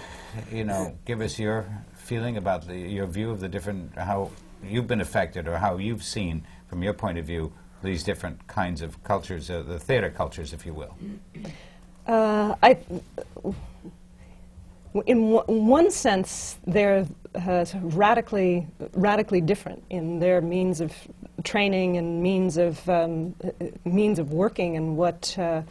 you 0.52 0.64
know, 0.64 0.96
give 1.04 1.20
us 1.20 1.38
your 1.38 1.66
feeling 1.94 2.36
about 2.36 2.66
the, 2.66 2.78
your 2.78 3.06
view 3.06 3.30
of 3.30 3.40
the 3.40 3.48
different 3.48 3.94
how 3.96 4.30
you've 4.62 4.86
been 4.86 5.00
affected, 5.00 5.48
or 5.48 5.58
how 5.58 5.76
you've 5.76 6.04
seen, 6.04 6.46
from 6.68 6.82
your 6.82 6.94
point 6.94 7.18
of 7.18 7.26
view, 7.26 7.52
these 7.82 8.02
different 8.02 8.46
kinds 8.46 8.82
of 8.82 9.02
cultures, 9.04 9.50
uh, 9.50 9.62
the 9.62 9.78
theater 9.78 10.10
cultures, 10.10 10.52
if 10.52 10.66
you 10.66 10.74
will. 10.74 10.94
Uh, 12.06 12.54
I, 12.62 12.78
in 15.06 15.30
one 15.46 15.90
sense, 15.90 16.58
they're 16.66 17.06
uh, 17.34 17.64
radically, 17.74 18.66
radically 18.92 19.40
different 19.40 19.84
in 19.90 20.18
their 20.18 20.40
means 20.40 20.80
of 20.80 20.92
training 21.44 21.96
and 21.96 22.22
means 22.22 22.56
of 22.56 22.86
um, 22.88 23.34
uh, 23.42 23.50
means 23.84 24.18
of 24.18 24.32
working 24.32 24.76
and 24.76 24.96
what 24.96 25.36
uh, 25.38 25.62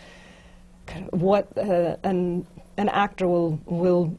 what 1.11 1.45
uh, 1.57 1.97
an 2.03 2.45
an 2.77 2.89
actor 2.89 3.27
will 3.27 3.59
will 3.65 4.17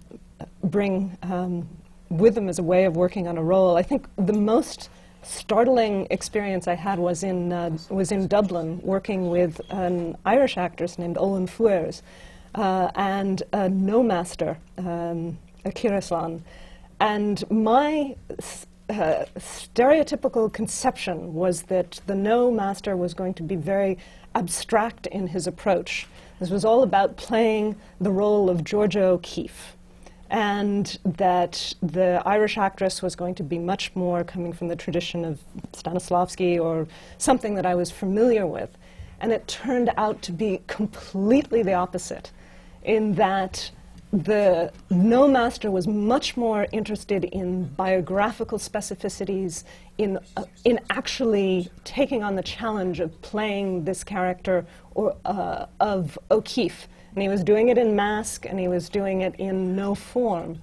bring 0.64 1.16
um, 1.22 1.66
with 2.08 2.34
them 2.34 2.48
as 2.48 2.58
a 2.58 2.62
way 2.62 2.84
of 2.84 2.96
working 2.96 3.26
on 3.26 3.38
a 3.38 3.42
role. 3.42 3.76
I 3.76 3.82
think 3.82 4.06
the 4.16 4.32
most 4.32 4.90
startling 5.22 6.06
experience 6.10 6.68
I 6.68 6.74
had 6.74 6.98
was 6.98 7.22
in 7.22 7.52
uh, 7.52 7.76
was 7.88 8.12
in 8.12 8.26
Dublin, 8.26 8.80
working 8.82 9.30
with 9.30 9.60
an 9.70 10.16
Irish 10.24 10.56
actress 10.56 10.98
named 10.98 11.16
Olwen 11.16 11.48
Fouéré 11.48 12.00
uh, 12.54 12.90
and 12.94 13.42
a 13.52 13.68
Noh 13.68 14.02
master, 14.02 14.58
um, 14.78 15.38
Akira 15.64 16.02
San. 16.02 16.42
And 17.00 17.48
my 17.50 18.16
uh, 18.90 19.24
stereotypical 19.38 20.52
conception 20.52 21.34
was 21.34 21.62
that 21.62 22.00
the 22.06 22.14
Noh 22.14 22.50
master 22.50 22.96
was 22.96 23.14
going 23.14 23.34
to 23.34 23.42
be 23.42 23.56
very 23.56 23.98
abstract 24.34 25.06
in 25.06 25.28
his 25.28 25.46
approach. 25.46 26.06
This 26.38 26.50
was 26.50 26.64
all 26.64 26.82
about 26.82 27.16
playing 27.16 27.76
the 28.00 28.10
role 28.10 28.48
of 28.48 28.64
Georgia 28.64 29.04
O'Keeffe 29.04 29.76
and 30.30 30.98
that 31.04 31.74
the 31.82 32.22
Irish 32.24 32.56
actress 32.56 33.02
was 33.02 33.16
going 33.16 33.34
to 33.34 33.42
be 33.42 33.58
much 33.58 33.94
more 33.96 34.22
coming 34.22 34.52
from 34.52 34.68
the 34.68 34.76
tradition 34.76 35.24
of 35.24 35.40
Stanislavski 35.72 36.58
or 36.58 36.86
something 37.18 37.56
that 37.56 37.66
I 37.66 37.74
was 37.74 37.90
familiar 37.90 38.46
with. 38.46 38.78
And 39.20 39.32
it 39.32 39.46
turned 39.48 39.90
out 39.96 40.22
to 40.22 40.32
be 40.32 40.62
completely 40.68 41.62
the 41.62 41.74
opposite, 41.74 42.30
in 42.84 43.14
that 43.16 43.70
the 44.12 44.72
Noh 44.88 45.28
master 45.28 45.70
was 45.70 45.86
much 45.86 46.36
more 46.36 46.66
interested 46.72 47.24
in 47.24 47.64
biographical 47.64 48.58
specificities, 48.58 49.64
in, 49.98 50.18
uh, 50.36 50.44
in 50.64 50.80
actually 50.90 51.70
taking 51.84 52.22
on 52.22 52.34
the 52.36 52.42
challenge 52.42 53.00
of 53.00 53.20
playing 53.20 53.84
this 53.84 54.02
character 54.02 54.64
or, 54.94 55.16
uh, 55.24 55.66
of 55.80 56.18
O'Keeffe. 56.30 56.88
And 57.14 57.22
he 57.22 57.28
was 57.28 57.42
doing 57.42 57.68
it 57.68 57.78
in 57.78 57.96
mask 57.96 58.46
and 58.46 58.58
he 58.58 58.68
was 58.68 58.88
doing 58.88 59.22
it 59.22 59.34
in 59.38 59.74
Noh 59.74 59.94
form. 59.94 60.60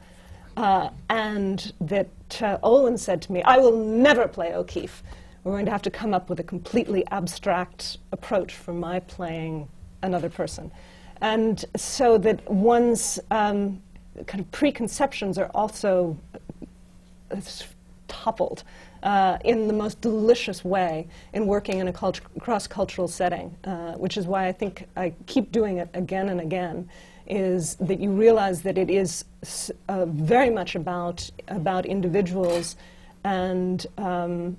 Uh, 0.56 0.90
and 1.10 1.72
that 1.82 2.08
uh, 2.42 2.58
Olwen 2.64 2.98
said 2.98 3.22
to 3.24 3.32
me, 3.32 3.44
I 3.44 3.58
will 3.58 3.78
never 3.78 4.28
play 4.28 4.54
O'Keefe. 4.54 5.04
We're 5.44 5.52
going 5.54 5.66
to 5.66 5.72
have 5.72 5.84
to 5.84 5.92
come 5.92 6.14
up 6.14 6.30
with 6.30 6.40
a 6.40 6.44
completely 6.44 7.06
abstract 7.08 7.98
approach 8.12 8.56
for 8.56 8.74
my 8.74 9.00
playing 9.02 9.68
another 10.02 10.30
person. 10.30 10.72
And 11.22 11.64
so 11.76 12.18
that 12.20 12.50
one's 12.50 13.20
um, 13.32 13.82
kind 14.26 14.40
of 14.40 14.52
preconceptions 14.52 15.38
are 15.38 15.52
also 15.54 16.18
uh, 17.32 17.40
toppled 18.08 18.64
uh, 19.04 19.38
in 19.44 19.68
the 19.68 19.74
most 19.74 20.02
delicious 20.02 20.64
way 20.66 21.08
in 21.34 21.46
working 21.48 21.80
in 21.80 21.88
a 21.88 21.94
cult- 21.94 22.22
cross-cultural 22.40 23.08
setting, 23.08 23.56
uh, 23.64 23.94
which 23.94 24.18
is 24.18 24.26
why 24.26 24.48
I 24.48 24.52
think 24.52 24.88
I 24.96 25.14
keep 25.26 25.52
doing 25.52 25.78
it 25.78 25.90
again 25.94 26.30
and 26.30 26.42
again, 26.42 26.90
is 27.28 27.76
that 27.76 28.00
you 28.00 28.12
realize 28.12 28.62
that 28.64 28.78
it 28.78 28.90
is 28.90 29.26
s- 29.44 29.72
uh, 29.90 30.06
very 30.06 30.50
much 30.50 30.76
about, 30.76 31.30
about 31.50 31.86
individuals 31.86 32.76
and, 33.24 33.86
um, 33.98 34.58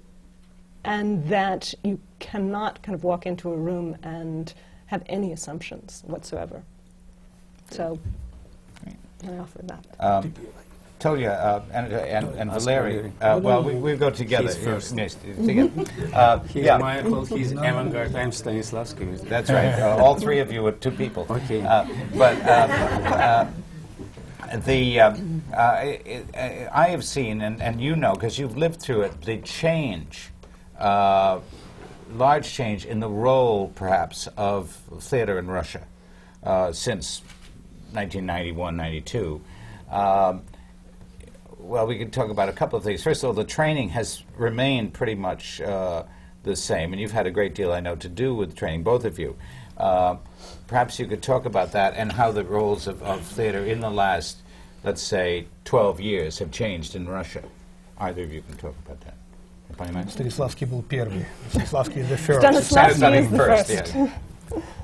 and 0.85 1.27
that 1.29 1.75
you 1.83 1.99
cannot 2.19 2.83
kind 2.83 2.95
of 2.95 3.05
walk 3.05 3.27
into 3.27 3.51
a 3.53 3.57
room 3.57 3.97
and 4.03 4.55
have 4.87 5.03
any 5.07 5.33
assumptions 5.33 6.03
whatsoever. 6.07 6.63
So 7.71 7.99
I 9.27 9.37
offer 9.39 9.61
that. 9.63 9.87
Um, 9.99 10.33
Tolia 10.99 11.39
uh, 11.39 11.63
and, 11.73 11.93
and, 11.93 12.35
and 12.35 12.51
Valeri, 12.51 13.13
uh, 13.21 13.39
well, 13.43 13.63
we, 13.63 13.75
we 13.75 13.97
go 13.97 14.11
together. 14.11 14.49
He's 14.49 14.57
first. 14.57 14.97
Yes, 14.97 15.15
together. 15.15 15.71
Uh, 16.13 16.41
He's 16.41 16.65
yeah, 16.65 16.79
Michael, 16.79 17.25
he's 17.25 17.53
Avantgarde, 17.53 18.15
I'm 18.15 18.31
Stanislavski. 18.31 19.21
that's 19.29 19.51
right. 19.51 19.79
Uh, 19.79 20.03
all 20.03 20.17
three 20.17 20.41
of 20.41 20.51
you 20.51 20.67
are 20.67 20.73
two 20.73 20.91
people. 20.91 21.27
Okay. 21.31 21.63
Uh, 21.63 21.85
but 22.17 22.37
uh, 22.43 23.47
uh, 24.51 24.57
the 24.65 25.01
um, 25.01 25.43
uh, 25.53 25.57
I, 25.57 26.25
I 26.35 26.69
I 26.73 26.89
have 26.89 27.05
seen, 27.05 27.43
and, 27.43 27.63
and 27.63 27.81
you 27.81 27.95
know, 27.95 28.15
because 28.15 28.39
you've 28.39 28.57
lived 28.57 28.81
through 28.81 29.03
it, 29.03 29.23
the 29.23 29.39
change 29.39 30.31
uh, 30.79 31.41
large 32.15 32.51
change 32.53 32.87
in 32.87 33.01
the 33.01 33.09
role, 33.09 33.69
perhaps, 33.75 34.29
of 34.37 34.71
theater 35.01 35.39
in 35.39 35.47
Russia 35.49 35.87
uh, 36.43 36.73
since 36.73 37.21
1991 37.93 38.77
92. 38.77 39.41
Um, 39.91 40.43
well, 41.68 41.88
we 41.88 41.98
can 41.98 42.12
talk 42.12 42.30
about 42.30 42.50
a 42.50 42.54
couple 42.54 42.78
of 42.78 42.84
things. 42.84 43.04
First 43.04 43.24
of 43.24 43.30
all, 43.30 43.34
the 43.34 43.44
training 43.44 43.90
has 43.90 44.24
remained 44.38 44.94
pretty 44.94 45.16
much 45.16 45.62
uh, 45.62 46.04
the 46.44 46.56
same, 46.56 46.94
and 46.94 47.02
you've 47.02 47.12
had 47.12 47.26
a 47.26 47.32
great 47.32 47.56
deal, 47.56 47.72
I 47.72 47.80
know, 47.80 47.96
to 47.96 48.10
do 48.10 48.36
with 48.36 48.56
training, 48.56 48.84
both 48.84 49.06
of 49.06 49.18
you. 49.18 49.36
Uh, 49.78 50.18
perhaps 50.68 51.00
you 51.00 51.06
could 51.06 51.24
talk 51.24 51.46
about 51.46 51.72
that 51.72 51.96
and 51.96 52.12
how 52.12 52.32
the 52.32 52.44
roles 52.44 52.88
of, 52.88 53.02
of 53.02 53.22
theater 53.22 53.66
in 53.66 53.80
the 53.80 53.90
last, 53.90 54.38
let's 54.84 55.02
say, 55.02 55.48
12 55.66 56.00
years 56.00 56.40
have 56.40 56.52
changed 56.52 56.96
in 56.96 57.08
Russia. 57.08 57.44
Either 57.98 58.24
of 58.24 58.34
you 58.34 58.42
can 58.42 58.58
talk 58.58 58.76
about 58.86 59.00
that. 59.02 59.16
Понимаете? 59.78 60.12
Станиславский 60.12 60.68
был 60.68 60.84
первый. 60.84 61.26
Станиславский 61.50 62.02
is 62.02 62.10
the 62.10 62.18
first. 62.18 62.42
Stanislavski 62.46 62.94
Stanislavski 62.94 63.20
is 63.20 63.30
the 63.32 63.38
first, 63.38 63.68
first. 63.72 63.96
yeah. 63.96 64.62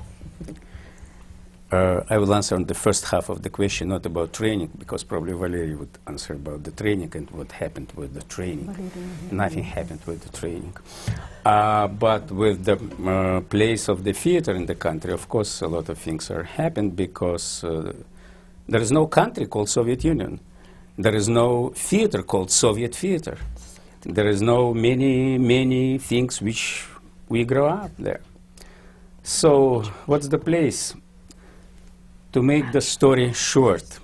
Uh, 1.75 2.03
I 2.09 2.17
will 2.17 2.33
answer 2.33 2.55
on 2.55 2.65
the 2.65 2.73
first 2.73 3.03
half 3.11 3.27
of 3.27 3.41
the 3.41 3.49
question, 3.49 3.89
not 3.89 4.05
about 4.05 4.31
training, 4.31 4.69
because 4.77 5.03
probably 5.03 5.33
Valery 5.33 5.75
would 5.75 5.95
answer 6.07 6.33
about 6.33 6.63
the 6.63 6.71
training 6.71 7.11
and 7.15 7.29
what 7.31 7.51
happened 7.51 7.91
with 7.97 8.13
the 8.13 8.23
training. 8.35 8.69
Nothing 9.29 9.63
happened 9.63 10.01
with 10.05 10.21
the 10.21 10.31
training. 10.39 10.73
Uh, 11.45 11.87
but 11.87 12.31
with 12.31 12.63
the 12.63 12.77
uh, 12.77 13.41
place 13.41 13.89
of 13.89 14.05
the 14.05 14.13
theater 14.13 14.53
in 14.55 14.65
the 14.67 14.75
country, 14.75 15.11
of 15.11 15.27
course, 15.27 15.61
a 15.61 15.67
lot 15.67 15.89
of 15.89 15.97
things 15.97 16.31
are 16.31 16.43
happened 16.43 16.95
because 16.95 17.63
uh, 17.65 17.91
there 18.69 18.81
is 18.81 18.91
no 18.93 19.05
country 19.07 19.45
called 19.45 19.67
Soviet 19.67 20.01
Union. 20.05 20.39
There 20.97 21.15
is 21.15 21.27
no 21.27 21.73
theater 21.75 22.23
called 22.23 22.51
Soviet 22.51 22.95
theater. 22.95 23.37
There 24.03 24.29
is 24.29 24.41
no 24.41 24.73
many, 24.73 25.37
many 25.37 25.97
things 25.97 26.41
which 26.41 26.87
we 27.27 27.43
grow 27.43 27.67
up 27.67 27.91
there. 27.99 28.21
So, 29.23 29.81
what's 30.05 30.29
the 30.29 30.37
place? 30.37 30.95
To 32.35 32.41
make 32.41 32.69
the 32.73 32.81
story 32.81 33.31
short, 33.31 33.97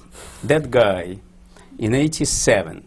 that 0.46 0.72
guy 0.72 1.20
in 1.78 1.94
87, 1.94 2.82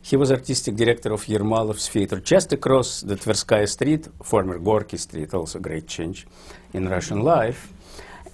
he 0.00 0.16
was 0.16 0.32
artistic 0.32 0.74
director 0.74 1.12
of 1.12 1.22
Yermolov's 1.26 1.86
theater 1.86 2.18
just 2.18 2.54
across 2.54 3.02
the 3.02 3.14
Tverskaya 3.14 3.68
Street, 3.68 4.08
former 4.22 4.58
Gorky 4.58 4.96
Street, 4.96 5.34
also 5.34 5.58
great 5.58 5.86
change 5.86 6.26
in 6.72 6.88
Russian 6.88 7.20
life. 7.20 7.74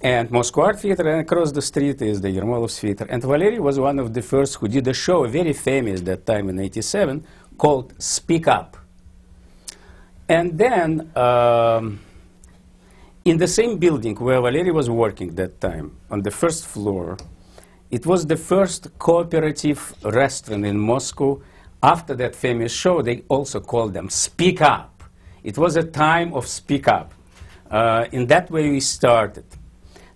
And 0.01 0.31
Moscow 0.31 0.61
Art 0.61 0.79
Theater, 0.79 1.05
and 1.09 1.19
across 1.19 1.51
the 1.51 1.61
street 1.61 2.01
is 2.01 2.21
the 2.21 2.29
Yermolov's 2.29 2.79
Theater. 2.79 3.07
And 3.09 3.21
Valery 3.21 3.59
was 3.59 3.77
one 3.77 3.99
of 3.99 4.13
the 4.13 4.21
first 4.21 4.55
who 4.55 4.69
did 4.69 4.87
a 4.87 4.93
show, 4.93 5.25
very 5.27 5.51
famous 5.51 5.99
that 6.03 6.25
time 6.25 6.47
in 6.47 6.59
87, 6.59 7.25
called 7.57 7.93
Speak 8.01 8.47
Up. 8.47 8.77
And 10.29 10.57
then, 10.57 11.11
um, 11.17 11.99
in 13.25 13.37
the 13.37 13.47
same 13.47 13.77
building 13.77 14.15
where 14.15 14.41
Valery 14.41 14.71
was 14.71 14.89
working 14.89 15.35
that 15.35 15.61
time, 15.61 15.97
on 16.11 16.21
the 16.21 16.31
first 16.31 16.67
floor, 16.67 17.17
it 17.89 18.05
was 18.05 18.25
the 18.25 18.35
first 18.35 18.87
cooperative 18.99 19.93
restaurant 20.03 20.65
in 20.65 20.77
Moscow. 20.77 21.41
After 21.81 22.15
that 22.15 22.35
famous 22.35 22.73
show, 22.73 23.01
they 23.01 23.23
also 23.29 23.59
called 23.59 23.93
them 23.93 24.09
Speak 24.09 24.61
Up. 24.61 25.03
It 25.43 25.57
was 25.57 25.75
a 25.75 25.83
time 25.83 26.33
of 26.33 26.47
Speak 26.47 26.87
Up. 26.87 27.13
Uh, 27.69 28.05
in 28.11 28.27
that 28.27 28.51
way, 28.51 28.69
we 28.69 28.79
started. 28.79 29.45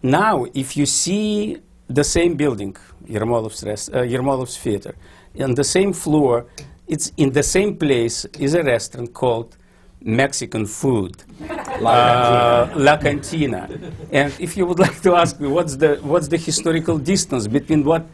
Now, 0.04 0.46
if 0.54 0.76
you 0.76 0.86
see 0.86 1.58
the 1.88 2.04
same 2.04 2.36
building, 2.36 2.76
Yermolov's, 3.06 3.64
rest, 3.64 3.94
uh, 3.94 4.00
Yermolov's 4.02 4.58
Theater, 4.58 4.96
on 5.40 5.56
the 5.56 5.64
same 5.64 5.94
floor, 5.94 6.46
it's 6.88 7.12
in 7.18 7.32
the 7.32 7.44
same 7.44 7.78
place 7.78 8.26
is 8.40 8.54
a 8.54 8.64
restaurant 8.64 9.14
called 9.14 9.58
Mexican 10.05 10.67
food, 10.67 11.23
uh, 11.49 12.69
La 12.77 12.97
Cantina. 12.97 13.69
And 14.11 14.33
if 14.39 14.57
you 14.57 14.67
would 14.67 14.79
like 14.79 15.01
to 15.03 15.15
ask 15.15 15.39
me 15.41 15.49
what's 15.49 15.77
the, 15.77 15.97
what's 16.03 16.29
the 16.29 16.37
historical 16.37 16.99
distance 16.99 17.47
between 17.47 17.85
what 17.85 18.07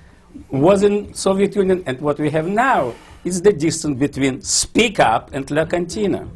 was 0.50 0.82
in 0.82 1.14
Soviet 1.14 1.56
Union 1.56 1.82
and 1.86 2.00
what 2.00 2.18
we 2.18 2.30
have 2.30 2.46
now, 2.46 2.94
it's 3.24 3.40
the 3.40 3.52
distance 3.52 3.98
between 3.98 4.40
Speak 4.42 5.00
Up 5.00 5.30
and 5.32 5.50
La 5.50 5.64
Cantina. 5.64 6.28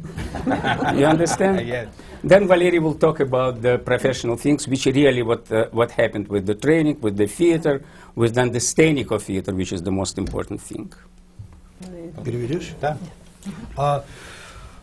you 0.95 1.05
understand? 1.05 1.65
Yes. 1.67 1.87
Then 2.23 2.47
Valery 2.47 2.79
will 2.79 2.95
talk 2.95 3.19
about 3.19 3.61
the 3.61 3.79
professional 3.79 4.37
things, 4.37 4.67
which 4.67 4.85
really 4.85 5.23
what, 5.23 5.51
uh, 5.51 5.67
what 5.71 5.91
happened 5.91 6.29
with 6.29 6.45
the 6.45 6.55
training, 6.55 7.01
with 7.01 7.17
the 7.17 7.27
theater, 7.27 7.83
with 8.15 8.35
the 8.35 8.41
understanding 8.41 9.07
of 9.11 9.23
theater, 9.23 9.53
which 9.53 9.73
is 9.73 9.83
the 9.83 9.91
most 9.91 10.17
important 10.17 10.61
thing. 10.61 10.91
Переведешь? 12.23 12.75
Да. 12.79 12.97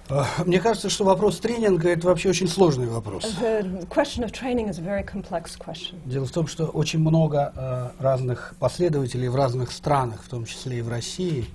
А, 0.08 0.28
мне 0.46 0.60
кажется, 0.60 0.90
что 0.90 1.04
вопрос 1.04 1.40
тренинга 1.40 1.90
это 1.90 2.08
вообще 2.08 2.30
очень 2.30 2.48
сложный 2.48 2.88
вопрос. 2.88 3.26
Дело 6.06 6.26
в 6.26 6.32
том, 6.32 6.48
что 6.48 6.66
очень 6.66 7.00
много 7.00 7.52
э, 7.56 7.90
разных 8.00 8.54
последователей 8.60 9.28
в 9.30 9.36
разных 9.36 9.72
странах, 9.72 10.22
в 10.24 10.30
том 10.30 10.46
числе 10.46 10.80
и 10.80 10.82
в 10.82 10.90
России, 10.90 11.46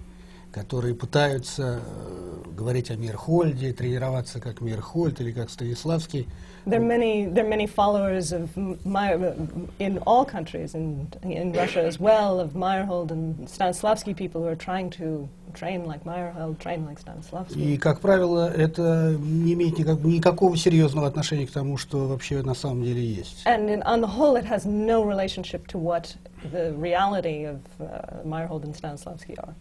которые 0.53 0.95
пытаются 0.97 1.81
э, 1.85 2.43
говорить 2.57 2.91
о 2.91 2.97
Мирхольде, 2.97 3.73
тренироваться 3.73 4.41
как 4.41 4.61
Мирхольд 4.61 5.21
или 5.21 5.31
как 5.31 5.51
Станиславский. 5.51 6.27
There 6.68 6.82
are 6.82 6.84
many, 6.84 7.26
there 7.28 7.46
are 7.46 7.50
many 7.50 7.68
followers 7.68 8.32
of 8.32 8.58
M- 8.58 8.80
Meyer, 8.84 9.36
in 9.78 10.00
all 10.08 10.26
countries, 10.26 10.74
and 10.74 11.16
in 11.22 11.54
Russia 11.54 11.82
as 11.86 12.00
well, 12.00 12.40
of 12.40 12.54
Meyerhold 12.54 13.12
and 13.12 13.48
Stanislavski 13.48 14.16
people 14.16 14.42
who 14.42 14.48
are 14.48 14.56
trying 14.56 14.90
to 14.98 15.30
train 15.54 15.86
like 15.86 16.04
Meyerhold, 16.06 16.58
train 16.58 16.84
like 16.84 17.00
Stanislavski. 17.00 17.56
И, 17.74 17.78
как 17.78 18.00
правило, 18.00 18.50
это 18.52 19.16
не 19.20 19.54
имеет 19.54 19.78
никак- 19.78 20.04
никакого 20.04 20.58
серьезного 20.58 21.06
отношения 21.06 21.46
к 21.46 21.52
тому, 21.52 21.78
что 21.78 22.08
вообще 22.08 22.42
на 22.42 22.56
самом 22.56 22.84
деле 22.84 23.04
есть. 23.06 23.46
And 23.46 23.70
in, 23.70 23.84
on 23.84 24.02
the 24.02 24.08
whole, 24.08 24.36
it 24.36 24.46
has 24.46 24.66
no 24.66 25.04
relationship 25.04 25.68
to 25.68 25.78
what 25.78 26.16
the 26.52 26.74
reality 26.74 27.46
of 27.46 27.60
uh, 27.80 28.24
Meyerhold 28.26 28.64
and 28.64 28.74
Stanislavski 28.76 29.36
are. 29.38 29.54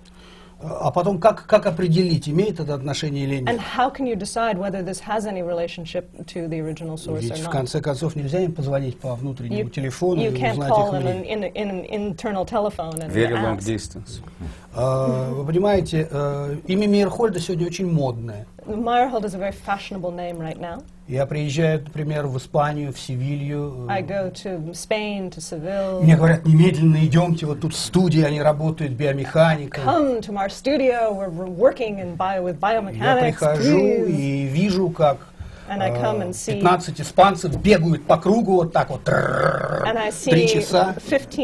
А 0.61 0.91
потом, 0.91 1.19
как, 1.19 1.45
как 1.45 1.65
определить, 1.67 2.27
имеет 2.27 2.59
это 2.59 2.73
отношение 2.73 3.23
или 3.23 3.37
And 3.39 3.53
нет? 3.53 3.61
how 3.77 3.89
can 3.89 4.05
you 4.05 4.15
decide 4.17 4.57
whether 4.57 4.83
this 4.83 4.99
has 4.99 5.25
any 5.25 5.41
relationship 5.41 6.05
to 6.25 6.49
the 6.49 6.59
original 6.59 6.97
source 6.97 7.21
Ведь 7.21 7.31
or 7.39 7.43
в 7.45 7.49
конце 7.49 7.79
концов 7.79 8.17
нельзя 8.17 8.39
им 8.41 8.51
позвонить 8.51 8.99
по 8.99 9.15
внутреннему 9.15 9.69
You, 9.69 9.69
телефону 9.69 10.21
you 10.21 10.33
и 10.33 10.35
can't 10.37 10.51
узнать 10.51 10.71
call 10.71 10.87
их 10.97 11.01
мнение. 11.01 11.49
in, 11.49 11.53
in 11.53 11.69
an 11.69 11.85
internal 11.85 12.45
telephone 12.45 12.99
and 12.99 13.09
Very 13.09 13.33
long 13.41 13.57
ask. 13.57 13.65
distance. 13.65 14.21
А, 14.75 15.31
Вы 15.31 15.45
понимаете, 15.45 16.07
э, 16.11 16.57
имя 16.67 16.87
Мейерхольда 16.87 17.39
сегодня 17.39 17.65
очень 17.65 17.89
модное. 17.89 18.45
Meyerhold 18.77 19.25
is 19.25 19.33
a 19.33 19.37
very 19.37 19.51
fashionable 19.51 20.11
name 20.11 20.37
right 20.37 20.59
now. 20.59 20.83
Я 21.07 21.25
приезжаю, 21.25 21.81
например, 21.83 22.27
в 22.27 22.37
Испанию, 22.37 22.93
в 22.93 22.99
Севилью. 22.99 23.87
э, 23.89 23.91
I 23.91 24.03
go 24.03 24.31
to 24.31 24.71
Spain, 24.73 25.29
to 25.31 25.39
Seville. 25.39 26.03
Мне 26.03 26.15
говорят, 26.15 26.45
немедленно 26.45 27.03
идемте, 27.05 27.47
вот 27.47 27.61
тут 27.61 27.75
студии, 27.75 28.21
они 28.21 28.41
работают 28.41 28.93
биомеханикой. 28.93 29.83
Come 29.83 30.19
to 30.21 30.33
our 30.35 30.49
studio. 30.49 31.11
We're, 31.11 31.47
working 31.47 31.99
in 31.99 32.15
bio, 32.15 32.43
with 32.43 32.59
Я 32.61 32.79
biomechanics. 32.79 33.21
прихожу 33.21 33.77
please. 33.79 34.09
и 34.15 34.45
вижу, 34.45 34.89
как 34.89 35.17
And 35.69 35.83
I 35.83 35.91
come 35.91 36.21
and 36.21 36.31
э, 36.31 36.33
see- 36.33 36.53
15 36.61 36.99
испанцев 36.99 37.55
бегают 37.57 38.05
по 38.07 38.17
кругу 38.17 38.55
вот 38.55 38.73
так 38.73 38.89
вот. 38.89 39.03
Три 39.03 40.47
часа. 40.47 40.95
15 41.09 41.39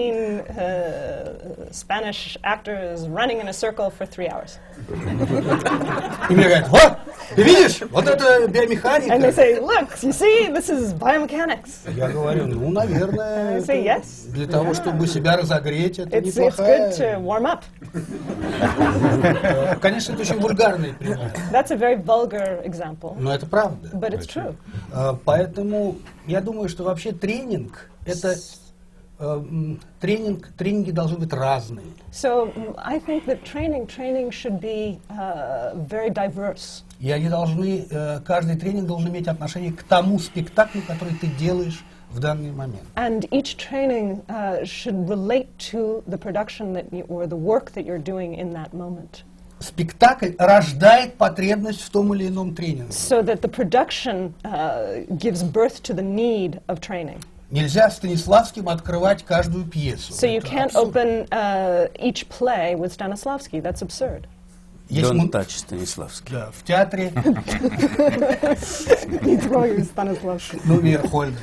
uh, 0.49 1.69
Spanish 1.71 2.38
actors 2.43 3.07
running 3.07 3.39
in 3.39 3.47
a 3.47 3.53
circle 3.53 3.91
for 3.91 4.05
three 4.07 4.27
hours. 4.27 4.57
И 6.29 6.33
мне 6.33 6.43
говорят, 6.45 6.67
вот, 6.69 6.97
ты 7.35 7.43
видишь, 7.43 7.81
вот 7.91 8.07
это 8.07 8.45
And 8.45 8.51
they 8.53 8.65
биомеханика. 8.67 9.31
say, 9.31 9.59
look, 9.59 9.89
you 10.01 10.11
see, 10.11 10.49
this 10.51 10.69
is 10.69 10.93
biomechanics. 10.93 11.88
Я 11.95 12.09
говорю, 12.09 12.47
ну, 12.47 12.71
наверное, 12.71 13.61
say, 13.61 13.83
yes. 13.83 14.27
для 14.31 14.47
того, 14.47 14.73
чтобы 14.73 15.05
себя 15.07 15.38
разогреть, 15.38 15.99
это 15.99 16.17
It's, 16.17 16.29
it's 16.29 16.38
неплохая. 16.39 16.89
good 16.89 16.97
to 16.97 17.19
warm 17.19 17.45
up. 17.45 17.63
Э, 18.73 19.75
Конечно, 19.81 20.13
это 20.13 20.21
очень 20.21 20.39
вульгарный 20.39 20.93
пример, 20.93 21.31
That's 21.51 21.71
a 21.71 21.75
very 21.77 21.95
vulgar 21.95 22.61
example, 22.65 23.15
но 23.19 23.33
это 23.33 23.45
правда. 23.45 23.89
but 23.93 24.13
it's 24.19 24.28
true. 24.28 24.56
Э, 24.93 25.15
Поэтому 25.25 25.97
я 26.28 26.41
думаю, 26.41 26.69
что 26.69 26.84
вообще 26.84 27.12
тренинг 27.12 27.89
это 28.06 28.36
м, 29.19 29.80
тренинг, 29.99 30.49
тренинги 30.58 30.91
должны 30.91 31.17
быть 31.17 31.32
разные. 31.34 31.86
So 32.12 32.51
I 32.78 32.99
think 32.99 33.25
that 33.25 33.43
training, 33.43 33.88
training 33.88 34.32
should 34.32 34.60
be 34.60 34.99
uh, 35.10 35.73
very 35.75 36.10
diverse. 36.10 36.84
И 36.99 37.12
они 37.12 37.30
должны, 37.30 37.88
э, 37.89 38.19
каждый 38.21 38.58
тренинг 38.58 38.88
должен 38.88 39.10
иметь 39.10 39.28
отношение 39.28 39.71
к 39.71 39.84
тому 39.84 40.19
спектаклю, 40.19 40.82
который 40.88 41.13
ты 41.15 41.28
делаешь 41.28 41.84
в 42.12 42.19
данный 42.19 42.51
момент. 42.51 42.84
And 42.95 43.28
each 43.32 43.58
training 43.58 44.21
uh, 44.28 44.63
should 44.63 45.08
relate 45.10 45.47
to 45.71 46.04
the 46.08 46.17
production 46.17 46.73
that 46.73 46.91
you, 46.91 47.06
or 47.08 47.28
the 47.28 47.36
work 47.38 47.71
that 47.73 47.86
you're 47.86 47.97
doing 47.97 48.36
in 48.36 48.51
that 48.54 48.73
moment. 48.73 49.23
Спектакль 49.65 50.34
рождает 50.38 51.15
потребность 51.15 51.82
в 51.82 51.89
том 51.89 52.13
или 52.13 52.28
ином 52.28 52.54
тренинге. 52.54 52.91
So 52.91 53.23
that 53.23 53.41
the 53.41 53.49
production 53.49 54.34
uh, 54.43 55.04
gives 55.17 55.43
birth 55.43 55.82
to 55.84 55.93
the 55.93 56.04
need 56.04 56.62
of 56.67 56.80
training. 56.80 57.19
Нельзя 57.49 57.89
Станиславским 57.89 58.69
открывать 58.69 59.23
каждую 59.23 59.65
пьесу. 59.65 60.13
So 60.13 60.28
you 60.28 60.41
can't 60.41 60.75
open 60.75 61.28
uh, 61.32 61.88
each 61.99 62.28
play 62.30 62.75
with 62.75 62.95
Stanislavski. 62.95 63.62
That's 63.62 63.82
absurd. 63.82 64.28
Есть 64.88 65.10
Don't 65.12 65.32
touch 65.32 65.48
Stanislavski. 65.48 66.32
Да, 66.32 66.52
в 66.52 66.63
театре, 66.63 67.12
Не 69.21 69.38
трогай 69.38 69.84
Станиславский. 69.84 70.60
ну, 70.65 70.80
Мейерхольд. 70.80 71.34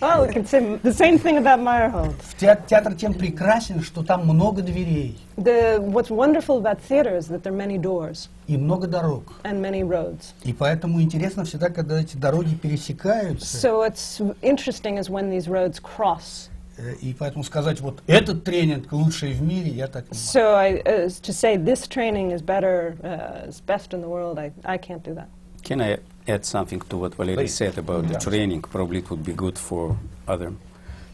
Oh, 0.00 0.26
we 0.26 0.32
can 0.32 0.44
say 0.44 0.76
the 0.82 0.92
same 0.92 1.18
thing 1.18 1.38
about 1.38 1.60
Meyerhold. 1.60 2.14
В 2.22 2.34
театр, 2.36 2.94
тем 2.94 3.14
прекрасен, 3.14 3.82
что 3.82 4.02
там 4.02 4.26
много 4.26 4.62
дверей 4.62 5.16
The, 5.36 5.78
what's 5.80 6.10
wonderful 6.10 6.58
about 6.58 6.80
theater 6.80 7.16
is 7.16 7.28
that 7.28 7.44
there 7.44 7.52
are 7.52 7.56
many 7.56 7.78
doors 7.78 8.28
и 8.48 8.56
много 8.56 8.88
дорог. 8.88 9.32
and 9.44 9.60
many 9.62 9.84
roads. 9.84 10.32
И 10.42 10.52
поэтому 10.52 11.00
интересно 11.00 11.44
всегда, 11.44 11.68
когда 11.68 12.00
эти 12.00 12.16
дороги 12.16 12.54
пересекаются. 12.56 13.56
So 13.56 13.78
what's 13.78 14.20
interesting 14.42 14.98
is 14.98 15.08
when 15.08 15.30
these 15.30 15.46
roads 15.48 15.78
cross. 15.80 16.48
Э, 16.77 16.95
И 17.01 17.13
поэтому 17.13 17.43
сказать, 17.43 17.81
вот 17.81 18.01
этот 18.07 18.43
тренинг 18.43 18.91
лучший 18.91 19.33
в 19.33 19.41
мире, 19.41 19.69
я 19.69 19.87
так 19.87 20.05
не 20.05 20.09
могу. 20.09 20.15
So 20.15 20.55
I, 20.55 20.81
uh, 20.81 21.07
to 21.07 21.31
say 21.33 21.55
this 21.57 21.87
training 21.87 22.31
is 22.31 22.41
better, 22.41 22.95
uh, 23.03 23.47
is 23.49 23.61
best 23.61 23.93
in 23.93 24.01
the 24.01 24.09
world, 24.09 24.39
I, 24.39 24.51
I 24.65 24.77
can't 24.77 25.03
do 25.03 25.13
that. 25.13 25.27
Can 25.63 25.81
I 25.81 25.99
add 26.27 26.43
something 26.45 26.81
to 26.89 26.97
what 26.97 27.15
Valery 27.15 27.35
Please. 27.35 27.53
said 27.53 27.77
about 27.77 28.07
the 28.07 28.13
Yes. 28.13 28.23
training? 28.23 28.61
Probably 28.63 28.99
it 28.99 29.09
would 29.09 29.23
be 29.23 29.33
good 29.33 29.57
for 29.57 29.95
other 30.27 30.51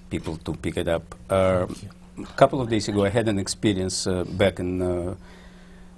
people 0.09 0.37
to 0.37 0.53
pick 0.53 0.77
it 0.77 0.87
up. 0.87 1.03
Uh, 1.29 1.67
a 2.17 2.35
couple 2.35 2.59
of 2.61 2.69
days 2.69 2.87
ago, 2.87 3.03
I 3.05 3.09
had 3.09 3.27
an 3.27 3.37
experience 3.37 4.07
uh, 4.07 4.23
back 4.37 4.59
in 4.59 4.81
uh, 4.81 5.15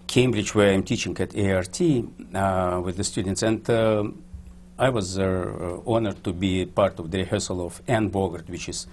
Cambridge 0.07 0.53
where 0.55 0.73
I'm 0.73 0.83
teaching 0.83 1.15
at 1.19 1.35
ART 1.35 1.79
uh, 1.81 2.81
with 2.83 2.97
the 2.97 3.03
students, 3.03 3.43
and 3.43 3.67
uh, 3.69 4.03
I 4.77 4.89
was 4.89 5.17
uh, 5.19 5.23
uh, 5.23 5.81
honored 5.93 6.23
to 6.23 6.33
be 6.33 6.65
part 6.65 6.99
of 6.99 7.11
the 7.11 7.19
rehearsal 7.19 7.65
of 7.65 7.81
Anne 7.87 8.09
Bogart, 8.09 8.49
which 8.49 8.67
is 8.67 8.87
uh, 8.87 8.89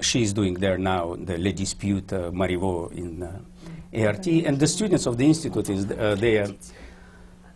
she 0.00 0.22
is 0.22 0.32
doing 0.32 0.54
there 0.54 0.78
now 0.78 1.16
the 1.16 1.38
Le 1.38 1.52
Dispute 1.52 2.12
uh, 2.12 2.30
Marivaux 2.32 2.92
in 2.92 3.22
uh, 3.22 4.06
ART, 4.06 4.26
and 4.26 4.58
the 4.58 4.66
students 4.66 5.06
of 5.06 5.16
the 5.16 5.26
institute 5.26 5.68
is 5.70 5.90
uh, 5.90 6.16
there 6.18 6.48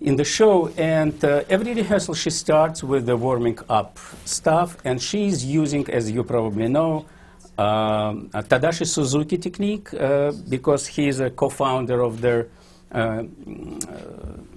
in 0.00 0.14
the 0.16 0.24
show, 0.24 0.68
and 0.76 1.24
uh, 1.24 1.42
every 1.48 1.74
rehearsal 1.74 2.14
she 2.14 2.30
starts 2.30 2.84
with 2.84 3.06
the 3.06 3.16
warming 3.16 3.58
up 3.68 3.98
stuff, 4.24 4.76
and 4.84 5.02
she's 5.02 5.44
using, 5.44 5.88
as 5.90 6.10
you 6.10 6.22
probably 6.22 6.68
know, 6.68 7.04
a 7.58 8.42
Tadashi 8.48 8.86
Suzuki 8.86 9.36
technique 9.36 9.92
uh, 9.94 10.30
because 10.48 10.86
he 10.86 11.08
is 11.08 11.18
a 11.18 11.30
co-founder 11.30 12.00
of 12.00 12.20
their 12.20 12.46
uh, 12.92 12.94
uh, 12.94 13.24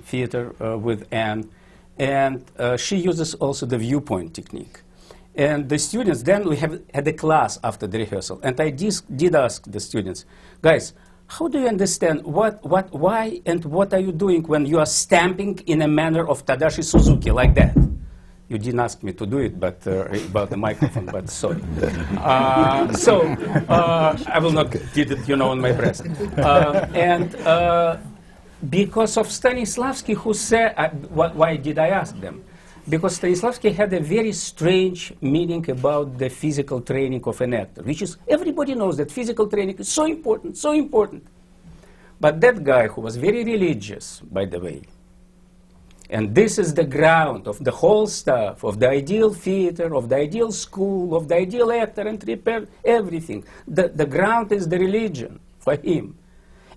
theater 0.03 0.55
uh, 0.63 0.77
with 0.77 1.07
Anne, 1.11 1.49
and 1.97 2.45
uh, 2.57 2.77
she 2.77 2.95
uses 2.97 3.33
also 3.35 3.65
the 3.65 3.77
viewpoint 3.77 4.33
technique. 4.33 4.81
And 5.35 5.69
the 5.69 5.79
students, 5.79 6.23
then 6.23 6.47
we 6.47 6.57
have 6.57 6.81
had 6.93 7.07
a 7.07 7.13
class 7.13 7.57
after 7.63 7.87
the 7.87 7.99
rehearsal, 7.99 8.39
and 8.43 8.59
I 8.59 8.69
did 8.69 9.33
ask 9.33 9.63
the 9.65 9.79
students, 9.79 10.25
guys, 10.61 10.93
how 11.27 11.47
do 11.47 11.59
you 11.61 11.67
understand 11.67 12.23
what, 12.25 12.61
what, 12.65 12.91
why, 12.91 13.39
and 13.45 13.63
what 13.63 13.93
are 13.93 13.99
you 13.99 14.11
doing 14.11 14.43
when 14.43 14.65
you 14.65 14.79
are 14.79 14.85
stamping 14.85 15.59
in 15.65 15.81
a 15.81 15.87
manner 15.87 16.27
of 16.27 16.45
Tadashi 16.45 16.83
Suzuki 16.83 17.31
like 17.31 17.55
that? 17.55 17.73
You 18.49 18.57
didn't 18.57 18.81
ask 18.81 19.01
me 19.01 19.13
to 19.13 19.25
do 19.25 19.37
it, 19.37 19.57
but 19.57 19.79
uh, 19.87 20.09
about 20.11 20.49
the 20.49 20.57
microphone, 20.57 21.05
but 21.05 21.29
sorry. 21.29 21.61
Uh, 22.17 22.91
so 22.91 23.21
uh, 23.69 24.17
I 24.27 24.39
will 24.39 24.51
not 24.51 24.71
did 24.93 25.11
it, 25.11 25.29
you 25.29 25.37
know, 25.37 25.51
on 25.51 25.61
my 25.61 25.71
breast. 25.71 26.03
Uh, 26.37 26.85
and 26.93 27.33
uh, 27.47 27.95
because 28.69 29.15
of 29.15 29.27
Stanislavski, 29.27 30.15
who 30.15 30.33
said, 30.33 30.73
uh, 30.75 30.89
wh- 30.89 31.33
why 31.33 31.55
did 31.55 31.79
I 31.79 31.87
ask 31.87 32.19
them? 32.19 32.43
Because 32.89 33.19
Stanislavski 33.19 33.73
had 33.73 33.93
a 33.93 33.99
very 33.99 34.31
strange 34.31 35.13
meaning 35.21 35.69
about 35.69 36.17
the 36.17 36.29
physical 36.29 36.81
training 36.81 37.23
of 37.25 37.39
an 37.41 37.53
actor, 37.53 37.83
which 37.83 38.01
is 38.01 38.17
everybody 38.27 38.73
knows 38.73 38.97
that 38.97 39.11
physical 39.11 39.47
training 39.47 39.77
is 39.77 39.87
so 39.87 40.05
important, 40.05 40.57
so 40.57 40.71
important. 40.71 41.25
But 42.19 42.41
that 42.41 42.63
guy 42.63 42.87
who 42.87 43.01
was 43.01 43.15
very 43.15 43.43
religious, 43.43 44.21
by 44.21 44.45
the 44.45 44.59
way, 44.59 44.81
and 46.11 46.35
this 46.35 46.59
is 46.59 46.73
the 46.73 46.83
ground 46.83 47.47
of 47.47 47.63
the 47.63 47.71
whole 47.71 48.05
stuff, 48.05 48.65
of 48.65 48.79
the 48.79 48.89
ideal 48.89 49.33
theater, 49.33 49.95
of 49.95 50.09
the 50.09 50.17
ideal 50.17 50.51
school, 50.51 51.15
of 51.15 51.29
the 51.29 51.35
ideal 51.35 51.71
actor, 51.71 52.01
and 52.01 52.21
repair 52.27 52.67
everything. 52.83 53.45
The, 53.65 53.87
the 53.87 54.05
ground 54.05 54.51
is 54.51 54.67
the 54.67 54.77
religion 54.77 55.39
for 55.59 55.77
him. 55.77 56.17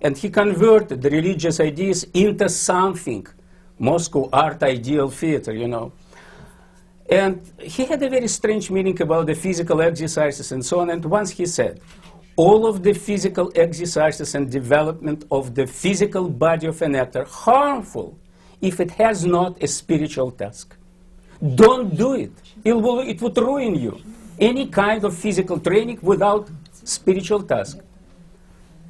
And 0.01 0.17
he 0.17 0.29
converted 0.29 1.01
the 1.01 1.09
religious 1.09 1.59
ideas 1.59 2.05
into 2.13 2.47
something. 2.47 3.27
Moscow 3.79 4.29
art 4.31 4.63
ideal 4.63 5.09
theater, 5.09 5.53
you 5.53 5.67
know. 5.67 5.91
And 7.09 7.41
he 7.59 7.85
had 7.85 8.01
a 8.01 8.09
very 8.09 8.27
strange 8.27 8.71
meaning 8.71 8.99
about 9.01 9.27
the 9.27 9.35
physical 9.35 9.81
exercises 9.81 10.51
and 10.51 10.65
so 10.65 10.79
on. 10.79 10.89
And 10.89 11.05
once 11.05 11.29
he 11.31 11.45
said, 11.45 11.79
all 12.35 12.65
of 12.65 12.83
the 12.83 12.93
physical 12.93 13.51
exercises 13.55 14.35
and 14.35 14.51
development 14.51 15.23
of 15.31 15.55
the 15.55 15.67
physical 15.67 16.27
body 16.29 16.67
of 16.67 16.81
an 16.81 16.95
actor 16.95 17.23
harmful 17.25 18.17
if 18.61 18.79
it 18.79 18.91
has 18.91 19.25
not 19.25 19.61
a 19.61 19.67
spiritual 19.67 20.31
task. 20.31 20.75
Don't 21.55 21.95
do 21.95 22.15
it. 22.15 22.31
It, 22.63 22.73
will, 22.73 22.99
it 23.01 23.21
would 23.21 23.37
ruin 23.37 23.75
you. 23.75 24.01
Any 24.39 24.67
kind 24.67 25.03
of 25.03 25.15
physical 25.15 25.59
training 25.59 25.99
without 26.01 26.49
spiritual 26.71 27.43
task. 27.43 27.79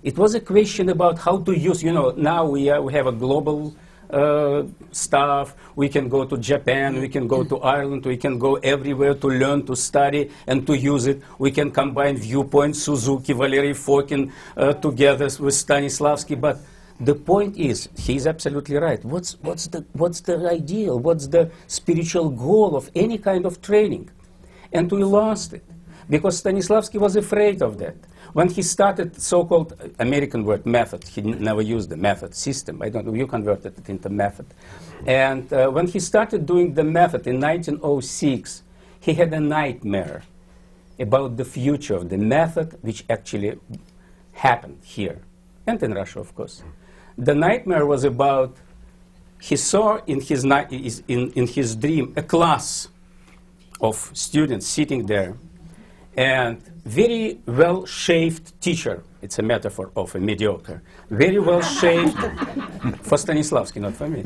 It 0.02 0.18
was 0.18 0.36
a 0.36 0.40
question 0.40 0.90
about 0.90 1.20
how 1.20 1.38
to 1.40 1.58
use, 1.58 1.84
you 1.84 1.92
know, 1.92 2.12
now 2.16 2.46
we, 2.46 2.70
are, 2.70 2.82
we 2.82 2.94
have 2.94 3.08
a 3.08 3.12
global 3.12 3.76
uh, 4.10 4.64
stuff. 4.92 5.56
We 5.76 5.90
can 5.90 6.10
go 6.10 6.26
to 6.26 6.38
Japan, 6.38 7.00
we 7.00 7.10
can 7.10 7.28
go 7.28 7.44
to 7.44 7.60
Ireland, 7.60 8.06
we 8.06 8.18
can 8.18 8.40
go 8.40 8.56
everywhere 8.56 9.16
to 9.16 9.28
learn, 9.28 9.66
to 9.66 9.76
study, 9.76 10.32
and 10.48 10.66
to 10.68 10.78
use 10.78 11.08
it. 11.08 11.22
We 11.40 11.52
can 11.52 11.72
combine 11.72 12.18
viewpoints, 12.18 12.84
Suzuki, 12.84 13.34
Valery 13.34 13.74
Fokin 13.74 14.32
uh, 14.58 14.74
together 14.74 15.26
with 15.26 15.54
Stanislavski. 15.54 16.40
But 16.40 16.60
the 17.00 17.16
point 17.16 17.58
is, 17.58 17.90
he's 17.98 18.26
absolutely 18.26 18.78
right. 18.78 19.04
What's, 19.04 19.34
what's, 19.42 19.68
the, 19.68 19.86
what's 19.94 20.22
the 20.22 20.50
ideal? 20.50 21.00
What's 21.00 21.28
the 21.28 21.52
spiritual 21.68 22.30
goal 22.30 22.76
of 22.76 22.90
any 22.96 23.18
kind 23.18 23.46
of 23.46 23.62
training? 23.62 24.10
And 24.72 24.92
we 24.92 25.04
lost 25.04 25.54
it 25.54 25.64
because 26.10 26.42
Stanislavski 26.42 27.00
was 27.00 27.16
afraid 27.16 27.62
of 27.62 27.78
that. 27.80 27.96
When 28.36 28.50
he 28.50 28.64
started 28.64 29.16
so-called 29.22 29.80
American 29.98 30.44
word 30.44 30.66
method, 30.66 31.08
he 31.08 31.22
never 31.22 31.62
used 31.62 31.90
the 31.90 31.96
method 31.96 32.36
system. 32.36 32.82
I 32.82 32.90
don't 32.90 33.08
know, 33.08 33.14
you 33.14 33.28
converted 33.28 33.78
it 33.78 33.88
into 33.88 34.10
method. 34.10 34.46
And 35.06 35.52
uh, 35.54 35.70
when 35.70 35.88
he 35.88 36.02
started 36.02 36.46
doing 36.46 36.74
the 36.74 36.84
method 36.84 37.28
in 37.28 37.40
1906, 37.40 38.64
he 39.00 39.14
had 39.14 39.34
a 39.34 39.40
nightmare 39.40 40.24
about 41.00 41.38
the 41.38 41.46
future 41.46 41.96
of 41.96 42.10
the 42.10 42.18
method, 42.18 42.78
which 42.82 43.06
actually 43.10 43.58
happened 44.34 44.80
here 44.84 45.22
and 45.66 45.82
in 45.82 45.94
Russia, 45.94 46.20
of 46.20 46.36
course. 46.36 46.62
The 47.18 47.36
nightmare 47.36 47.86
was 47.86 48.04
about 48.04 48.58
he 49.40 49.56
saw 49.56 50.02
in 50.08 50.20
his, 50.20 50.44
in, 50.44 51.32
in 51.32 51.48
his 51.48 51.78
dream 51.78 52.14
a 52.18 52.24
class 52.24 52.90
of 53.80 54.12
students 54.14 54.68
sitting 54.68 55.06
there 55.06 55.38
and 56.18 56.62
very 56.86 57.40
well 57.46 57.86
shaved 57.86 58.60
teacher. 58.62 59.04
It's 59.22 59.40
a 59.40 59.42
metaphor 59.42 59.92
of 59.96 60.14
a 60.16 60.20
mediocre. 60.20 60.84
Very 61.10 61.40
well 61.40 61.62
shaved 61.62 62.14
for 63.02 63.18
Stanislavski, 63.18 63.82
not 63.82 63.96
for 63.96 64.08
me. 64.08 64.24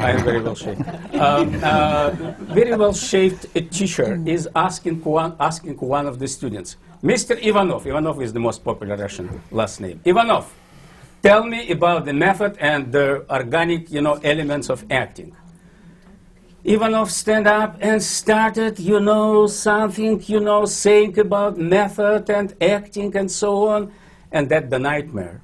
I 0.00 0.12
am 0.12 0.24
very 0.24 0.40
well 0.40 0.54
shaved. 0.54 0.80
Um, 1.14 1.60
uh, 1.62 2.10
very 2.54 2.76
well 2.76 2.94
shaved 2.94 3.52
teacher 3.72 4.22
is 4.26 4.48
asking 4.54 5.02
one, 5.02 5.34
asking 5.40 5.76
one 5.78 6.06
of 6.06 6.18
the 6.20 6.28
students, 6.28 6.76
Mr. 7.02 7.36
Ivanov. 7.42 7.86
Ivanov 7.86 8.22
is 8.22 8.32
the 8.32 8.40
most 8.40 8.64
popular 8.64 8.96
Russian 8.96 9.40
last 9.50 9.80
name. 9.80 10.00
Ivanov, 10.04 10.54
tell 11.22 11.44
me 11.44 11.70
about 11.70 12.04
the 12.04 12.12
method 12.12 12.56
and 12.60 12.92
the 12.92 13.26
organic, 13.30 13.90
you 13.90 14.02
know, 14.02 14.14
elements 14.22 14.68
of 14.70 14.84
acting. 14.90 15.34
Ivanov 16.64 17.10
stand 17.10 17.46
up 17.46 17.76
and 17.80 18.02
started, 18.02 18.78
you 18.78 19.00
know, 19.00 19.46
something, 19.46 20.22
you 20.26 20.40
know, 20.40 20.64
saying 20.64 21.18
about 21.18 21.56
method 21.56 22.28
and 22.30 22.54
acting 22.60 23.16
and 23.16 23.30
so 23.30 23.68
on, 23.68 23.92
and 24.32 24.48
that 24.48 24.68
the 24.68 24.78
nightmare. 24.78 25.40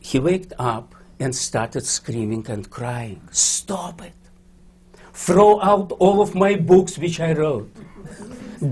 He 0.00 0.18
waked 0.18 0.52
up 0.58 0.94
and 1.18 1.34
started 1.34 1.86
screaming 1.86 2.46
and 2.48 2.68
crying. 2.68 3.28
Stop 3.30 4.02
it. 4.02 4.12
Throw 5.12 5.60
out 5.60 5.92
all 5.92 6.20
of 6.20 6.34
my 6.34 6.56
books 6.56 6.98
which 6.98 7.20
I 7.20 7.32
wrote. 7.32 7.70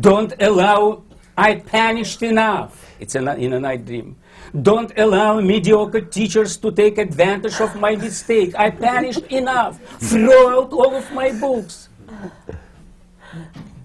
Don't 0.00 0.32
allow, 0.40 1.02
I 1.40 1.54
punished 1.54 2.22
enough. 2.22 2.94
It's 3.00 3.14
a, 3.14 3.34
in 3.36 3.54
a 3.54 3.60
night 3.60 3.86
dream. 3.86 4.14
Don't 4.60 4.92
allow 4.98 5.40
mediocre 5.40 6.02
teachers 6.02 6.58
to 6.58 6.70
take 6.70 6.98
advantage 6.98 7.58
of 7.62 7.74
my 7.76 7.96
mistake. 7.96 8.54
I 8.56 8.68
punished 8.68 9.24
enough. 9.32 9.80
Throw 10.00 10.60
out 10.60 10.70
all 10.70 10.94
of 10.94 11.10
my 11.12 11.32
books. 11.32 11.88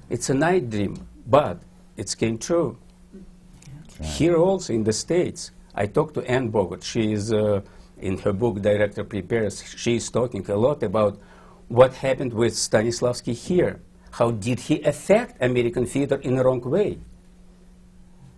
It's 0.10 0.30
a 0.30 0.34
night 0.34 0.70
dream, 0.70 1.08
but 1.28 1.62
it 1.96 2.13
came 2.18 2.38
true. 2.38 2.78
Here 4.02 4.36
also 4.36 4.74
in 4.74 4.84
the 4.84 4.91
States, 4.91 5.52
I 5.74 5.86
talked 5.86 6.15
to 6.15 6.30
Anne 6.30 6.50
Bogart. 6.50 6.84
She 6.84 7.13
is, 7.13 7.32
uh, 7.32 7.62
in 8.02 8.18
her 8.18 8.34
book, 8.34 8.62
Director 8.62 9.06
Prepares, 9.06 9.63
she 9.78 9.96
is 9.96 10.10
talking 10.10 10.46
a 10.52 10.58
lot 10.58 10.84
about 10.84 11.22
what 11.70 11.94
happened 11.94 12.34
with 12.34 12.54
Stanislavski 12.54 13.34
here. 13.34 13.80
How 14.12 14.32
did 14.32 14.60
he 14.60 14.82
affect 14.82 15.41
American 15.41 15.86
theater 15.86 16.18
in 16.18 16.36
the 16.36 16.44
wrong 16.44 16.60
way? 16.60 17.00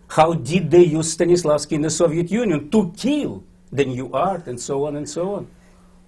How 0.07 0.33
did 0.33 0.71
they 0.71 0.83
use 0.83 1.15
Stanislavski 1.15 1.73
in 1.73 1.81
the 1.81 1.89
Soviet 1.89 2.31
Union 2.31 2.69
to 2.71 2.93
kill 2.95 3.43
the 3.71 3.85
new 3.85 4.11
art, 4.13 4.47
and 4.47 4.59
so 4.59 4.85
on 4.85 4.95
and 4.95 5.07
so 5.07 5.35
on. 5.35 5.47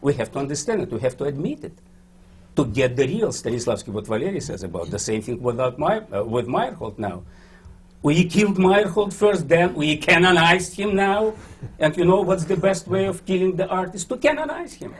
We 0.01 0.13
have 0.13 0.31
to 0.31 0.39
understand 0.39 0.81
it. 0.81 0.91
We 0.91 0.99
have 1.01 1.17
to 1.17 1.25
admit 1.25 1.63
it. 1.63 1.77
To 2.55 2.65
get 2.65 2.95
the 2.95 3.07
real 3.07 3.29
Stanislavski, 3.29 3.89
what 3.89 4.07
Valery 4.07 4.39
says 4.39 4.63
about 4.63 4.89
the 4.89 4.99
same 4.99 5.21
thing 5.21 5.41
without 5.41 5.77
My, 5.77 5.99
uh, 5.99 6.23
with 6.23 6.47
Meyerhold 6.47 6.97
now. 6.97 7.23
We 8.01 8.25
killed 8.25 8.55
Meyerhold 8.57 9.13
first, 9.13 9.47
then 9.47 9.73
we 9.73 9.97
canonized 9.97 10.73
him 10.73 10.95
now. 10.95 11.33
And 11.79 11.95
you 11.97 12.05
know 12.05 12.21
what's 12.21 12.45
the 12.45 12.55
best 12.55 12.87
way 12.87 13.05
of 13.05 13.25
killing 13.25 13.57
the 13.57 13.67
artist? 13.67 14.07
To 14.09 14.17
canonize 14.17 14.73
him. 14.73 14.93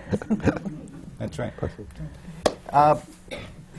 That's 1.18 1.40
right. 1.40 1.54
Uh, 2.72 3.00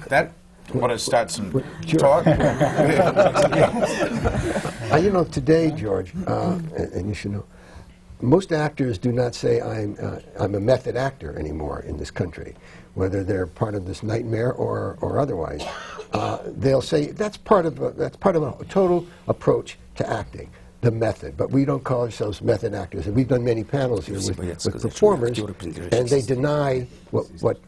that 0.09 0.33
want 0.75 0.93
to 0.93 0.99
start 0.99 1.31
some 1.31 1.51
Sure. 1.87 1.99
talk? 1.99 2.27
Uh, 4.91 4.97
you 4.97 5.11
know, 5.13 5.23
today, 5.23 5.71
George, 5.71 6.13
uh, 6.27 6.59
and, 6.77 6.93
and 6.93 7.09
you 7.09 7.15
should 7.15 7.31
know, 7.31 7.45
most 8.21 8.51
actors 8.53 8.99
do 8.99 9.13
not 9.13 9.37
say 9.37 9.61
I'm, 9.61 9.97
uh, 10.03 10.19
I'm 10.39 10.57
a 10.57 10.61
method 10.61 10.97
actor 10.97 11.39
anymore 11.39 11.85
in 11.87 11.97
this 11.97 12.11
country, 12.11 12.57
whether 12.95 13.23
they're 13.23 13.47
part 13.47 13.77
of 13.77 13.87
this 13.87 14.03
nightmare 14.03 14.53
or, 14.53 14.99
or 15.01 15.21
otherwise. 15.21 15.63
Uh, 16.13 16.39
they'll 16.45 16.83
say 16.83 17.13
that's 17.13 17.37
part 17.37 17.67
of 17.67 17.81
a, 17.81 17.93
that's 17.93 18.17
part 18.17 18.35
of 18.35 18.43
a 18.43 18.65
total 18.65 19.07
approach 19.29 19.79
to 19.95 20.11
acting, 20.11 20.51
the 20.81 20.91
method. 20.91 21.37
But 21.37 21.53
we 21.53 21.65
don't 21.65 21.85
call 21.85 22.03
ourselves 22.03 22.43
method 22.43 22.75
actors. 22.75 23.07
And 23.07 23.15
we've 23.15 23.29
done 23.29 23.45
many 23.45 23.63
panels 23.63 24.07
here 24.07 24.17
with, 24.17 24.39
with 24.39 24.83
performers, 24.83 25.39
and 25.39 26.09
they 26.09 26.23
deny 26.23 26.89
what, 27.13 27.27
what 27.41 27.61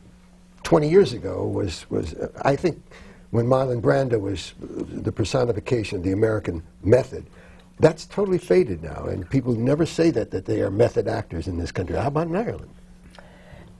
20 0.63 0.89
years 0.89 1.13
ago 1.13 1.47
was, 1.47 1.89
was 1.91 2.15
uh, 2.15 2.29
I 2.43 2.57
think, 2.57 2.83
when 3.31 3.47
Marlon 3.47 3.81
Brando 3.81 4.21
was 4.21 4.53
the 4.61 5.11
personification 5.13 5.99
of 5.99 6.05
the 6.05 6.13
American 6.13 6.63
method. 6.83 7.25
That's 7.81 8.05
totally 8.05 8.39
faded 8.39 8.83
now, 8.83 9.07
and 9.07 9.29
people 9.29 9.55
never 9.55 9.87
say 9.87 10.11
that, 10.11 10.31
that 10.31 10.45
they 10.45 10.61
are 10.61 10.71
method 10.71 11.09
actors 11.09 11.49
in 11.49 11.57
this 11.59 11.73
country. 11.73 11.97
How 11.97 12.09
about 12.09 12.27
in 12.29 12.37
Ireland? 12.37 12.71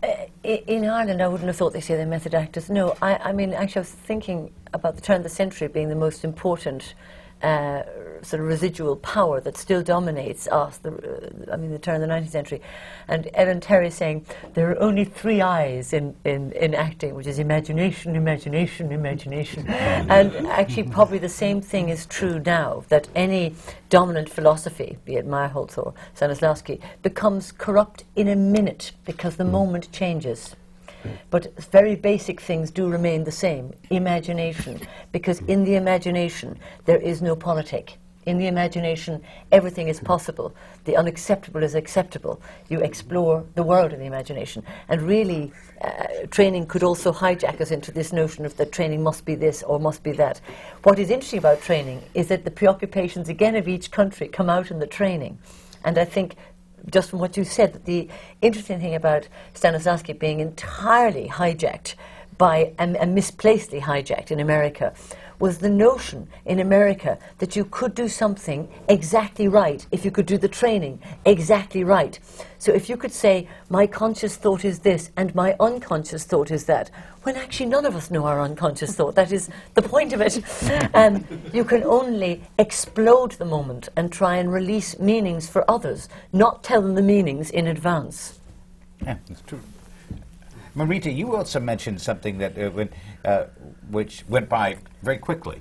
I- 0.03 0.29
In 0.67 0.85
Ireland, 0.85 1.23
I 1.23 1.29
wouldn't 1.29 1.47
have 1.47 1.57
thought 1.57 1.73
they 1.73 1.81
say 1.81 1.97
they're 1.97 2.07
method 2.07 2.35
actors. 2.35 2.69
No, 2.69 2.97
I, 3.01 3.17
I 3.17 3.33
mean, 3.33 3.53
actually, 3.55 3.81
I 3.81 3.83
was 3.83 3.91
thinking 3.91 4.51
about 4.73 4.97
the 4.97 5.03
turn 5.03 5.19
of 5.19 5.23
the 5.23 5.29
century 5.29 5.69
being 5.69 5.89
the 5.89 5.95
most 5.95 6.25
important 6.25 6.95
uh, 7.43 7.83
sort 8.23 8.41
of 8.41 8.47
residual 8.47 8.97
power 8.97 9.41
that 9.41 9.57
still 9.57 9.83
dominates 9.83 10.47
us. 10.49 10.79
The, 10.79 10.93
uh, 10.93 11.53
I 11.53 11.57
mean, 11.57 11.73
the 11.73 11.79
turn 11.79 12.01
of 12.01 12.09
the 12.09 12.15
19th 12.15 12.31
century. 12.31 12.63
And 13.09 13.29
Ellen 13.35 13.61
Terry 13.61 13.91
saying 13.91 14.27
there 14.55 14.71
are 14.71 14.81
only 14.81 15.05
three 15.05 15.41
eyes 15.41 15.93
in, 15.93 16.15
in, 16.25 16.53
in 16.53 16.75
acting, 16.75 17.15
which 17.15 17.27
is 17.27 17.39
imagination, 17.39 18.15
imagination, 18.15 18.93
imagination. 18.93 19.67
and 19.69 20.47
actually, 20.49 20.85
probably 20.85 21.19
the 21.19 21.29
same 21.29 21.61
thing 21.61 21.89
is 21.89 22.07
true 22.07 22.39
now 22.41 22.85
that 22.89 23.09
any 23.15 23.55
dominant 23.89 24.29
philosophy, 24.29 24.99
be 25.05 25.17
it 25.17 25.27
Meyerhold 25.27 25.77
or 25.77 25.95
Stanislavski, 26.17 26.81
becomes 27.03 27.53
corrupt 27.53 28.05
in 28.15 28.29
a 28.29 28.37
minute 28.37 28.93
because 29.05 29.37
the 29.37 29.45
moment 29.45 29.91
changes. 29.93 30.55
But 31.31 31.55
very 31.71 31.95
basic 31.95 32.41
things 32.41 32.71
do 32.71 32.89
remain 32.89 33.25
the 33.25 33.33
same. 33.33 33.73
Imagination, 33.91 34.81
because 35.13 35.41
in 35.41 35.65
the 35.65 35.77
imagination 35.77 36.59
there 36.85 36.99
is 36.99 37.23
no 37.23 37.37
politic. 37.37 37.99
In 38.25 38.39
the 38.39 38.47
imagination, 38.47 39.21
everything 39.51 39.89
is 39.89 39.99
possible. 39.99 40.55
The 40.85 40.97
unacceptable 40.97 41.65
is 41.65 41.75
acceptable. 41.75 42.41
You 42.69 42.79
explore 42.81 43.45
the 43.57 43.65
world 43.65 43.93
in 43.93 43.99
the 43.99 44.07
imagination. 44.07 44.63
And 44.89 45.03
really, 45.03 45.53
uh, 45.81 46.27
training 46.31 46.67
could 46.67 46.85
also 46.85 47.13
hijack 47.13 47.61
us 47.61 47.73
into 47.73 47.91
this 47.91 48.13
notion 48.13 48.47
of 48.47 48.57
that 48.59 48.71
training 48.71 49.03
must 49.03 49.25
be 49.25 49.35
this 49.35 49.65
or 49.65 49.81
must 49.81 50.05
be 50.05 50.13
that. 50.13 50.41
What 50.85 51.01
is 51.01 51.11
interesting 51.11 51.41
about 51.41 51.63
training 51.63 52.01
is 52.15 52.29
that 52.29 52.45
the 52.45 52.53
preoccupations, 52.53 53.29
again, 53.29 53.57
of 53.57 53.67
each 53.67 53.91
country 53.91 54.29
come 54.29 54.49
out 54.49 54.71
in 54.71 54.79
the 54.79 54.87
training. 54.87 55.41
And 55.85 55.99
I 55.99 56.05
think 56.05 56.37
just 56.91 57.11
from 57.11 57.19
what 57.19 57.37
you 57.37 57.45
said, 57.45 57.73
that 57.73 57.85
the 57.85 58.09
interesting 58.41 58.81
thing 58.81 58.95
about 58.95 59.29
Stanislavski 59.55 60.19
being 60.19 60.41
entirely 60.41 61.29
hijacked 61.29 61.95
by, 62.39 62.73
and, 62.79 62.97
and 62.97 63.15
misplacedly 63.15 63.81
hijacked 63.81 64.31
in 64.31 64.41
America, 64.41 64.95
was 65.43 65.59
the 65.59 65.69
notion 65.69 66.29
in 66.45 66.61
America 66.61 67.19
that 67.39 67.57
you 67.57 67.65
could 67.65 67.97
do 67.97 68.07
something 68.07 68.69
exactly 68.89 69.49
right 69.49 69.85
if 69.91 70.05
you 70.05 70.11
could 70.13 70.25
do 70.25 70.39
the 70.39 70.47
training 70.47 71.01
exactly 71.25 71.83
right. 71.83 72.21
So 72.61 72.71
if 72.73 72.89
you 72.89 72.97
could 72.97 73.11
say, 73.11 73.49
my 73.69 73.89
conscious 73.89 74.37
thought 74.37 74.65
is 74.65 74.79
this 74.79 75.11
and 75.17 75.35
my 75.35 75.57
unconscious 75.59 76.23
thought 76.23 76.53
is 76.53 76.67
that, 76.67 76.93
when 77.25 77.35
actually 77.35 77.67
none 77.67 77.85
of 77.85 77.97
us 77.97 78.09
know 78.09 78.25
our 78.25 78.41
unconscious 78.41 78.95
thought. 78.95 79.17
That 79.17 79.33
is 79.33 79.51
the 79.75 79.83
point 79.83 80.13
of 80.13 80.21
it. 80.21 80.41
Um, 80.95 81.27
you 81.53 81.65
can 81.65 81.83
only 81.83 82.43
explode 82.59 83.33
the 83.33 83.45
moment 83.45 83.89
and 83.97 84.13
try 84.13 84.37
and 84.37 84.53
release 84.53 84.99
meanings 85.01 85.49
for 85.49 85.69
others, 85.69 86.09
not 86.33 86.63
tell 86.63 86.83
them 86.83 86.95
the 86.95 87.03
meanings 87.03 87.51
in 87.51 87.67
advance. 87.67 88.39
Yeah, 89.03 89.17
that's 89.27 89.43
true. 89.43 89.61
Marita, 90.77 91.15
you 91.15 91.37
also 91.37 91.61
mentioned 91.61 92.01
something 92.01 92.39
that 92.39 92.59
uh, 92.59 92.71
when, 92.71 92.89
uh, 93.25 93.45
which 93.91 94.25
went 94.29 94.49
by 94.49 94.79
very 95.03 95.19
quickly, 95.19 95.61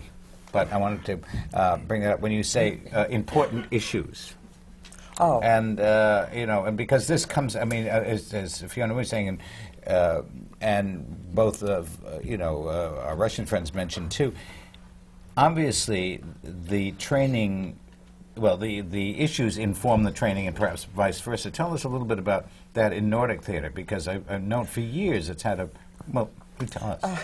but 0.51 0.71
I 0.71 0.77
wanted 0.77 1.05
to 1.05 1.19
uh, 1.53 1.77
bring 1.77 2.03
it 2.03 2.07
up 2.07 2.21
when 2.21 2.31
you 2.31 2.43
say 2.43 2.79
uh, 2.93 3.05
important 3.09 3.65
issues. 3.71 4.33
Oh. 5.19 5.39
And 5.41 5.79
uh, 5.79 6.27
you 6.33 6.45
know, 6.45 6.65
and 6.65 6.77
because 6.77 7.07
this 7.07 7.25
comes, 7.25 7.55
I 7.55 7.65
mean, 7.65 7.85
uh, 7.87 8.03
as, 8.05 8.33
as 8.33 8.61
Fiona 8.63 8.93
was 8.93 9.09
saying, 9.09 9.27
and, 9.27 9.39
uh, 9.85 10.21
and 10.61 11.05
both 11.35 11.61
of 11.61 11.97
uh, 12.05 12.19
you 12.23 12.37
know 12.37 12.67
uh, 12.67 13.03
our 13.05 13.15
Russian 13.15 13.45
friends 13.45 13.73
mentioned 13.73 14.11
too. 14.11 14.33
Obviously, 15.37 16.23
the 16.43 16.93
training, 16.93 17.77
well, 18.35 18.57
the 18.57 18.81
the 18.81 19.19
issues 19.19 19.57
inform 19.57 20.03
the 20.03 20.11
training, 20.11 20.47
and 20.47 20.55
perhaps 20.55 20.85
vice 20.85 21.19
versa. 21.19 21.51
Tell 21.51 21.73
us 21.73 21.83
a 21.83 21.89
little 21.89 22.07
bit 22.07 22.17
about 22.17 22.47
that 22.73 22.93
in 22.93 23.09
Nordic 23.09 23.43
theater, 23.43 23.69
because 23.69 24.07
I, 24.07 24.21
I've 24.29 24.43
known 24.43 24.65
for 24.65 24.81
years 24.81 25.29
it's 25.29 25.43
had 25.43 25.59
a 25.59 25.69
well. 26.11 26.29
You 26.59 26.67
tell 26.67 26.99
us. 27.01 27.23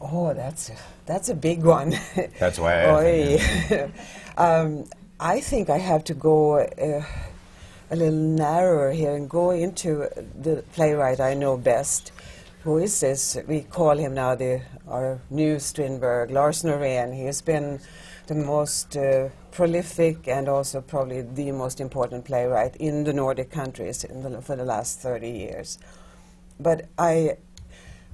Oh, 0.00 0.32
that's 0.32 0.70
a, 0.70 0.76
that's 1.06 1.28
a 1.28 1.34
big 1.34 1.64
one. 1.64 1.90
That's 2.38 2.58
why 2.58 2.84
I 2.84 3.90
um, 4.36 4.84
I 5.18 5.40
think 5.40 5.70
I 5.70 5.78
have 5.78 6.04
to 6.04 6.14
go 6.14 6.60
uh, 6.60 7.04
a 7.90 7.96
little 7.96 8.14
narrower 8.14 8.92
here 8.92 9.16
and 9.16 9.28
go 9.28 9.50
into 9.50 10.08
the 10.40 10.62
playwright 10.74 11.18
I 11.18 11.34
know 11.34 11.56
best. 11.56 12.12
Who 12.62 12.78
is 12.78 13.00
this? 13.00 13.36
We 13.48 13.62
call 13.62 13.96
him 13.96 14.14
now 14.14 14.36
the 14.36 14.62
our 14.86 15.20
new 15.30 15.58
Strindberg, 15.58 16.30
Lars 16.30 16.62
Norén. 16.62 17.14
He 17.14 17.24
has 17.24 17.42
been 17.42 17.80
the 18.28 18.34
most 18.34 18.96
uh, 18.96 19.28
prolific 19.50 20.28
and 20.28 20.48
also 20.48 20.80
probably 20.80 21.22
the 21.22 21.50
most 21.50 21.80
important 21.80 22.24
playwright 22.24 22.76
in 22.76 23.04
the 23.04 23.12
Nordic 23.12 23.50
countries 23.50 24.04
in 24.04 24.22
the, 24.22 24.40
for 24.40 24.54
the 24.54 24.64
last 24.64 25.00
30 25.00 25.28
years. 25.28 25.78
But 26.60 26.86
I 26.98 27.38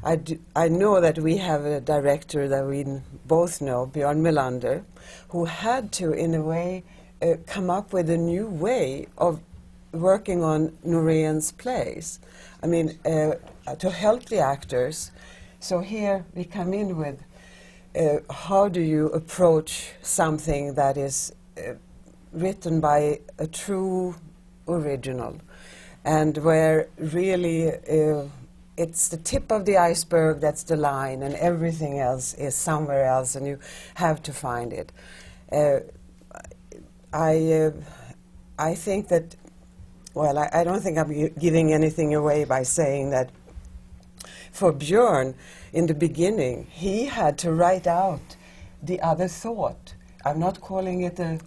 I, 0.06 0.16
do, 0.16 0.38
I 0.54 0.68
know 0.68 1.00
that 1.00 1.18
we 1.18 1.38
have 1.38 1.64
a 1.64 1.80
director 1.80 2.46
that 2.46 2.66
we 2.66 2.84
both 3.26 3.62
know, 3.62 3.86
Björn 3.86 4.20
Melander, 4.20 4.84
who 5.30 5.46
had 5.46 5.92
to, 5.92 6.12
in 6.12 6.34
a 6.34 6.42
way, 6.42 6.84
uh, 7.22 7.36
come 7.46 7.70
up 7.70 7.94
with 7.94 8.10
a 8.10 8.18
new 8.18 8.46
way 8.46 9.06
of 9.16 9.40
working 9.92 10.44
on 10.44 10.76
Norén's 10.86 11.52
plays. 11.52 12.20
I 12.62 12.66
mean, 12.66 12.98
uh, 13.06 13.36
to 13.78 13.90
help 13.90 14.26
the 14.26 14.40
actors. 14.40 15.10
So 15.58 15.80
here 15.80 16.26
we 16.34 16.44
come 16.44 16.74
in 16.74 16.98
with 16.98 17.18
uh, 17.96 18.18
how 18.32 18.68
do 18.68 18.80
you 18.80 19.06
approach 19.06 19.90
something 20.02 20.74
that 20.74 20.96
is 20.96 21.32
uh, 21.56 21.74
written 22.32 22.80
by 22.80 23.20
a 23.38 23.46
true 23.46 24.16
original? 24.68 25.40
And 26.04 26.36
where 26.38 26.88
really 26.98 27.70
uh, 27.70 28.24
it's 28.76 29.08
the 29.08 29.16
tip 29.16 29.50
of 29.50 29.64
the 29.64 29.78
iceberg 29.78 30.40
that's 30.40 30.64
the 30.64 30.76
line 30.76 31.22
and 31.22 31.34
everything 31.36 32.00
else 32.00 32.34
is 32.34 32.54
somewhere 32.54 33.04
else 33.04 33.36
and 33.36 33.46
you 33.46 33.58
have 33.94 34.22
to 34.24 34.32
find 34.32 34.72
it. 34.72 34.92
Uh, 35.52 35.80
I, 37.12 37.52
uh, 37.52 37.70
I 38.58 38.74
think 38.74 39.08
that 39.08 39.36
well 40.14 40.38
I, 40.38 40.48
I 40.52 40.64
don't 40.64 40.80
think 40.80 40.96
i'm 40.96 41.28
giving 41.38 41.72
anything 41.72 42.14
away 42.14 42.44
by 42.44 42.62
saying 42.62 43.10
that 43.10 43.30
for 44.54 44.72
Björn, 44.72 45.34
in 45.74 45.86
the 45.86 45.94
beginning, 45.94 46.68
he 46.70 47.06
had 47.06 47.36
to 47.38 47.52
write 47.52 47.86
out 47.88 48.36
the 48.80 49.00
other 49.00 49.26
thought. 49.26 49.94
I'm 50.24 50.38
not 50.38 50.60
calling 50.60 51.02
it 51.02 51.18
a, 51.18 51.40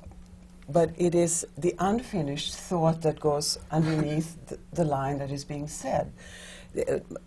but 0.67 0.91
it 0.97 1.15
is 1.15 1.47
the 1.57 1.73
unfinished 1.79 2.53
thought 2.53 3.01
that 3.03 3.21
goes 3.21 3.57
underneath 3.71 4.35
the, 4.47 4.59
the 4.73 4.83
line 4.83 5.19
that 5.19 5.31
is 5.31 5.45
being 5.45 5.67
said. 5.69 6.11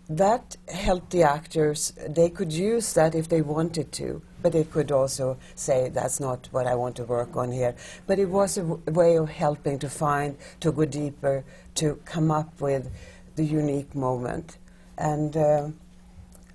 That 0.09 0.55
helped 0.67 1.09
the 1.09 1.23
actors. 1.23 1.91
They 2.07 2.29
could 2.29 2.53
use 2.53 2.93
that 2.93 3.15
if 3.15 3.27
they 3.27 3.41
wanted 3.41 3.91
to, 3.93 4.21
but 4.43 4.53
they 4.53 4.63
could 4.63 4.91
also 4.91 5.37
say, 5.55 5.89
that's 5.89 6.19
not 6.19 6.47
what 6.51 6.67
I 6.67 6.75
want 6.75 6.95
to 6.97 7.03
work 7.03 7.35
on 7.35 7.51
here. 7.51 7.75
But 8.05 8.19
it 8.19 8.29
was 8.29 8.59
a 8.59 8.63
way 8.63 9.17
of 9.17 9.27
helping 9.27 9.79
to 9.79 9.89
find, 9.89 10.37
to 10.59 10.71
go 10.71 10.85
deeper, 10.85 11.43
to 11.75 11.95
come 12.05 12.29
up 12.29 12.61
with 12.61 12.91
the 13.35 13.43
unique 13.43 13.95
moment 13.95 14.57
and 14.97 15.35
uh, 15.35 15.69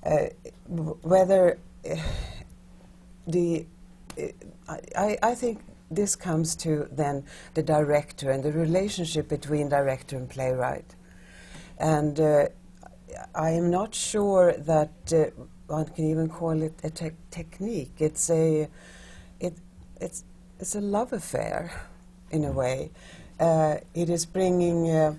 uh, 0.07 0.27
whether 0.69 1.59
the 3.27 3.67
uh, 4.19 4.77
I, 4.97 5.19
I 5.23 5.35
think 5.35 5.61
this 5.91 6.17
comes 6.17 6.57
to 6.57 6.89
then 6.91 7.25
the 7.55 7.63
director 7.63 8.31
and 8.31 8.43
the 8.43 8.53
relationship 8.53 9.29
between 9.29 9.69
director 9.69 10.17
and 10.17 10.29
playwright. 10.29 10.95
And 11.79 12.19
uh, 12.19 12.47
I 13.35 13.51
am 13.51 13.71
not 13.71 13.95
sure 13.95 14.53
that 14.53 14.91
uh, 15.13 15.27
one 15.67 15.87
can 15.87 16.11
even 16.11 16.29
call 16.29 16.63
it 16.63 16.75
a 16.83 16.91
te- 16.91 17.11
technique. 17.31 17.95
It's 17.99 18.31
a, 18.31 18.69
it, 19.41 19.55
it's, 20.01 20.25
it's 20.59 20.75
a 20.75 20.81
love 20.81 21.13
affair, 21.13 21.71
in 22.31 22.45
a 22.45 22.53
way. 22.53 22.91
Uh, 23.39 23.77
it 23.95 24.09
is 24.09 24.27
bringing 24.27 24.91
uh, 24.91 25.15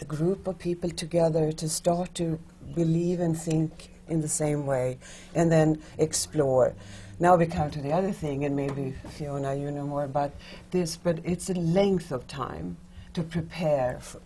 a 0.00 0.04
group 0.04 0.46
of 0.46 0.58
people 0.58 0.90
together 0.90 1.50
to 1.52 1.68
start 1.68 2.14
to 2.16 2.38
believe 2.74 3.20
and 3.20 3.38
think 3.38 3.90
in 4.08 4.20
the 4.20 4.28
same 4.28 4.66
way, 4.66 4.98
and 5.34 5.50
then 5.50 5.80
explore. 5.98 6.74
Now 7.18 7.36
we 7.36 7.46
come 7.46 7.70
to 7.70 7.80
the 7.80 7.92
other 7.92 8.12
thing, 8.12 8.44
and 8.44 8.56
maybe 8.56 8.94
Fiona, 9.10 9.54
you 9.54 9.70
know 9.70 9.86
more 9.86 10.04
about 10.04 10.32
this, 10.70 10.96
but 10.96 11.18
it's 11.24 11.50
a 11.50 11.54
length 11.54 12.10
of 12.12 12.26
time 12.26 12.76
to 13.14 13.22
prepare. 13.22 13.98
For, 14.00 14.20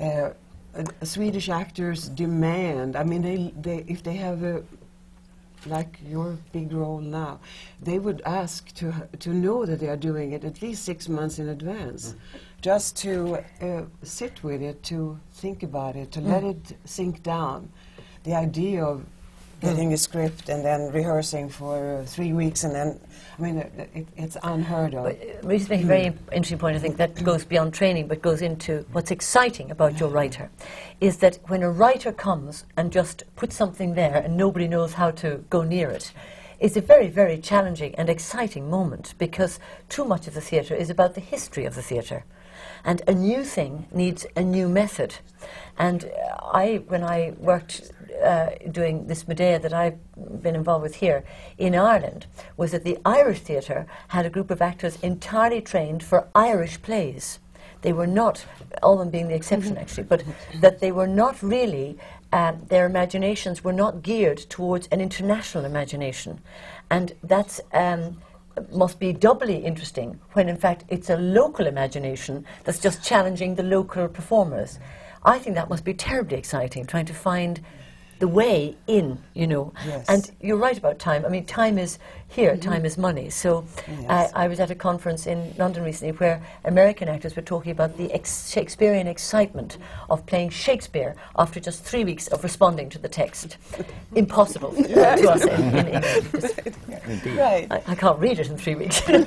uh, 0.00 0.30
uh, 0.76 0.84
Swedish 1.04 1.48
actors 1.48 2.08
demand. 2.08 2.96
I 2.96 3.04
mean, 3.04 3.22
they, 3.22 3.52
they 3.60 3.84
if 3.86 4.02
they 4.02 4.16
have 4.16 4.42
a 4.42 4.62
like 5.66 5.98
your 6.06 6.36
big 6.52 6.72
role 6.72 7.00
now, 7.00 7.40
they 7.80 7.98
would 7.98 8.20
ask 8.26 8.74
to 8.74 9.08
to 9.20 9.30
know 9.30 9.64
that 9.66 9.78
they 9.78 9.88
are 9.88 9.96
doing 9.96 10.32
it 10.32 10.44
at 10.44 10.62
least 10.62 10.84
six 10.84 11.08
months 11.08 11.38
in 11.38 11.48
advance, 11.48 12.14
just 12.60 12.96
to 12.96 13.38
uh, 13.60 13.82
sit 14.02 14.42
with 14.42 14.62
it, 14.62 14.82
to 14.84 15.18
think 15.32 15.62
about 15.62 15.96
it, 15.96 16.10
to 16.12 16.20
let 16.20 16.42
it 16.42 16.76
sink 16.84 17.22
down. 17.22 17.70
The 18.24 18.34
idea 18.34 18.82
of 18.82 19.04
getting 19.60 19.92
a 19.92 19.96
script 19.96 20.48
and 20.48 20.64
then 20.64 20.90
rehearsing 20.92 21.48
for 21.48 21.98
uh, 21.98 22.04
three 22.04 22.32
weeks 22.32 22.64
and 22.64 22.74
then, 22.74 23.00
I 23.38 23.42
mean, 23.42 23.58
it, 23.58 23.90
it, 23.94 24.08
it's 24.16 24.36
unheard 24.42 24.94
of. 24.94 25.14
Reese 25.42 25.68
making 25.68 25.86
a 25.86 25.88
very 25.88 26.06
interesting 26.32 26.58
point, 26.58 26.76
I 26.76 26.78
think, 26.78 26.96
that 26.96 27.22
goes 27.22 27.44
beyond 27.44 27.72
training 27.72 28.08
but 28.08 28.22
goes 28.22 28.42
into 28.42 28.86
what's 28.92 29.10
exciting 29.10 29.70
about 29.70 30.00
your 30.00 30.08
writer 30.08 30.50
is 31.00 31.18
that 31.18 31.38
when 31.48 31.62
a 31.62 31.70
writer 31.70 32.12
comes 32.12 32.64
and 32.76 32.92
just 32.92 33.24
puts 33.36 33.56
something 33.56 33.94
there 33.94 34.16
and 34.16 34.36
nobody 34.36 34.68
knows 34.68 34.94
how 34.94 35.10
to 35.12 35.44
go 35.50 35.62
near 35.62 35.90
it, 35.90 36.12
it's 36.60 36.76
a 36.76 36.80
very, 36.80 37.08
very 37.08 37.38
challenging 37.38 37.94
and 37.96 38.08
exciting 38.08 38.70
moment 38.70 39.14
because 39.18 39.58
too 39.88 40.04
much 40.04 40.26
of 40.26 40.34
the 40.34 40.40
theatre 40.40 40.74
is 40.74 40.88
about 40.90 41.14
the 41.14 41.20
history 41.20 41.64
of 41.64 41.74
the 41.74 41.82
theatre. 41.82 42.24
And 42.84 43.02
a 43.06 43.14
new 43.14 43.44
thing 43.44 43.86
needs 43.92 44.26
a 44.36 44.42
new 44.42 44.68
method. 44.68 45.16
And 45.78 46.04
uh, 46.04 46.36
I, 46.42 46.82
when 46.86 47.02
I 47.02 47.34
worked 47.38 47.90
uh, 48.24 48.50
doing 48.70 49.06
this 49.06 49.28
Medea 49.28 49.58
that 49.58 49.72
I've 49.72 49.98
been 50.42 50.56
involved 50.56 50.82
with 50.82 50.96
here 50.96 51.24
in 51.58 51.74
Ireland, 51.74 52.26
was 52.56 52.72
that 52.72 52.84
the 52.84 52.98
Irish 53.04 53.40
theatre 53.40 53.86
had 54.08 54.26
a 54.26 54.30
group 54.30 54.50
of 54.50 54.62
actors 54.62 54.98
entirely 55.02 55.60
trained 55.60 56.02
for 56.02 56.28
Irish 56.34 56.80
plays. 56.82 57.38
They 57.82 57.92
were 57.92 58.06
not, 58.06 58.46
them 58.82 59.10
being 59.10 59.28
the 59.28 59.34
exception 59.34 59.76
actually, 59.76 60.04
but 60.04 60.24
that 60.60 60.80
they 60.80 60.90
were 60.90 61.06
not 61.06 61.42
really, 61.42 61.98
um, 62.32 62.62
their 62.68 62.86
imaginations 62.86 63.62
were 63.62 63.74
not 63.74 64.02
geared 64.02 64.38
towards 64.38 64.86
an 64.88 65.00
international 65.00 65.64
imagination. 65.64 66.40
And 66.90 67.12
that's. 67.22 67.60
Um, 67.72 68.18
must 68.70 69.00
be 69.00 69.12
doubly 69.12 69.56
interesting 69.56 70.20
when 70.34 70.48
in 70.48 70.56
fact 70.56 70.84
it's 70.88 71.10
a 71.10 71.16
local 71.16 71.66
imagination 71.66 72.46
that's 72.62 72.78
just 72.78 73.02
challenging 73.02 73.56
the 73.56 73.62
local 73.64 74.06
performers. 74.06 74.78
I 75.24 75.38
think 75.38 75.56
that 75.56 75.70
must 75.70 75.84
be 75.84 75.94
terribly 75.94 76.36
exciting, 76.36 76.86
trying 76.86 77.06
to 77.06 77.14
find 77.14 77.60
the 78.18 78.28
way 78.28 78.76
in, 78.86 79.18
you 79.34 79.46
know. 79.46 79.72
Yes. 79.86 80.06
And 80.08 80.30
you're 80.40 80.56
right 80.56 80.76
about 80.78 80.98
time. 80.98 81.24
I 81.24 81.28
mean, 81.28 81.44
time 81.46 81.78
is 81.78 81.98
here, 82.28 82.56
time 82.56 82.84
is 82.84 82.96
money. 82.98 83.30
So 83.30 83.64
Yes. 83.88 84.32
uh, 84.32 84.38
I 84.38 84.48
was 84.48 84.58
at 84.60 84.70
a 84.70 84.74
conference 84.74 85.26
in 85.26 85.54
London 85.58 85.84
recently 85.84 86.12
where 86.12 86.42
American 86.64 87.08
actors 87.08 87.36
were 87.36 87.42
talking 87.42 87.70
about 87.72 87.96
the 87.96 88.12
ex- 88.12 88.50
Shakespearean 88.50 89.06
excitement 89.06 89.78
of 90.10 90.24
playing 90.26 90.50
Shakespeare 90.50 91.14
after 91.38 91.60
just 91.60 91.84
three 91.84 92.04
weeks 92.04 92.26
of 92.28 92.42
responding 92.42 92.88
to 92.90 92.98
the 92.98 93.08
text. 93.08 93.56
Impossible 94.14 94.74
uh, 94.78 95.16
to 95.16 95.30
us 95.30 95.44
in, 95.44 95.50
in 95.62 95.86
England. 95.88 96.04
Just- 96.32 96.60
right, 97.36 97.66
I, 97.70 97.82
I 97.86 97.94
can't 97.94 98.18
read 98.18 98.38
it 98.38 98.48
in 98.48 98.56
three 98.56 98.74
weeks. 98.74 99.00
right, 99.08 99.26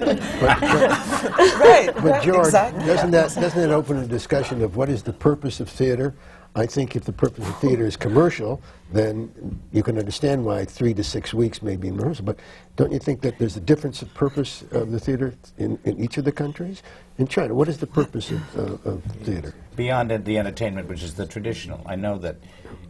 But 1.93 2.03
right, 2.03 2.23
George, 2.23 2.47
exactly. 2.47 2.85
doesn't 2.85 3.11
that 3.11 3.35
doesn't 3.35 3.59
that 3.61 3.71
open 3.71 3.97
a 3.97 4.07
discussion 4.07 4.61
of 4.63 4.75
what 4.75 4.89
is 4.89 5.03
the 5.03 5.13
purpose 5.13 5.59
of 5.59 5.69
theater? 5.69 6.13
I 6.57 6.65
think 6.65 6.95
if 6.95 7.05
the 7.05 7.13
purpose 7.13 7.47
of 7.47 7.55
theater 7.59 7.85
is 7.85 7.95
commercial, 7.95 8.61
then 8.91 9.61
you 9.71 9.83
can 9.83 9.99
understand 9.99 10.43
why 10.43 10.65
three 10.65 10.91
to 10.95 11.03
six 11.03 11.31
weeks 11.31 11.61
may 11.61 11.75
be 11.75 11.87
in 11.87 11.97
rehearsal. 11.97 12.25
But 12.25 12.39
don't 12.75 12.91
you 12.91 12.97
think 12.97 13.21
that 13.21 13.37
there's 13.37 13.55
a 13.55 13.61
difference 13.61 14.01
of 14.01 14.11
purpose 14.15 14.63
of 14.71 14.91
the 14.91 14.99
theater 14.99 15.35
in, 15.59 15.77
in 15.83 15.99
each 16.03 16.17
of 16.17 16.25
the 16.25 16.31
countries? 16.31 16.81
In 17.19 17.27
China, 17.27 17.53
what 17.53 17.67
is 17.67 17.77
the 17.77 17.85
purpose 17.85 18.31
of, 18.31 18.57
uh, 18.57 18.89
of 18.89 19.03
theater? 19.23 19.53
beyond 19.75 20.09
the 20.25 20.37
entertainment, 20.39 20.89
which 20.89 21.03
is 21.03 21.13
the 21.13 21.27
traditional. 21.27 21.79
I 21.85 21.95
know 21.95 22.17
that 22.17 22.37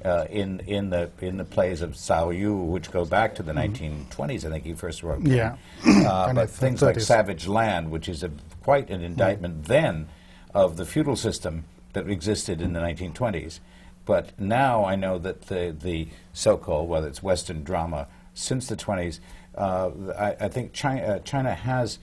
uh, 0.06 0.26
in 0.30 0.62
in 0.62 0.90
the 0.90 1.12
in 1.20 1.36
the 1.36 1.44
plays 1.44 1.82
of 1.82 1.92
Cao 1.92 2.32
Yu, 2.38 2.56
which 2.56 2.90
go 2.92 3.04
back 3.04 3.36
to 3.36 3.44
the 3.44 3.52
1920s, 3.52 4.46
I 4.46 4.50
think 4.50 4.64
he 4.64 4.74
first 4.74 5.04
wrote. 5.04 5.22
them. 5.22 5.34
Yeah. 5.34 5.58
Uh, 5.86 6.34
but 6.40 6.50
things 6.50 6.82
like 6.82 7.02
Savage 7.02 7.46
Land, 7.46 7.92
which 7.92 8.08
is 8.08 8.24
a, 8.24 8.32
quite 8.64 8.90
an 8.90 9.04
indictment 9.04 9.66
then 9.66 10.08
of 10.54 10.78
the 10.78 10.86
feudal 10.86 11.18
system 11.18 11.66
that 11.94 12.10
existed 12.10 12.62
in 12.62 12.74
the 12.74 12.80
1920s. 12.80 13.60
But 14.06 14.40
now 14.40 14.86
I 14.86 14.96
know 14.96 15.18
that 15.20 15.44
the 15.48 15.76
the 15.78 16.08
so-called, 16.34 16.88
whether 16.90 17.08
it's 17.08 17.22
Western 17.22 17.64
drama 17.64 18.08
since 18.34 18.68
the 18.68 18.76
20s, 18.78 19.20
uh, 19.58 19.90
I, 20.18 20.36
I 20.46 20.48
think 20.48 20.72
China, 20.74 21.02
uh, 21.02 21.20
China 21.20 21.54
has 21.54 22.00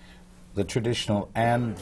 the 0.54 0.64
traditional 0.64 1.30
and 1.34 1.76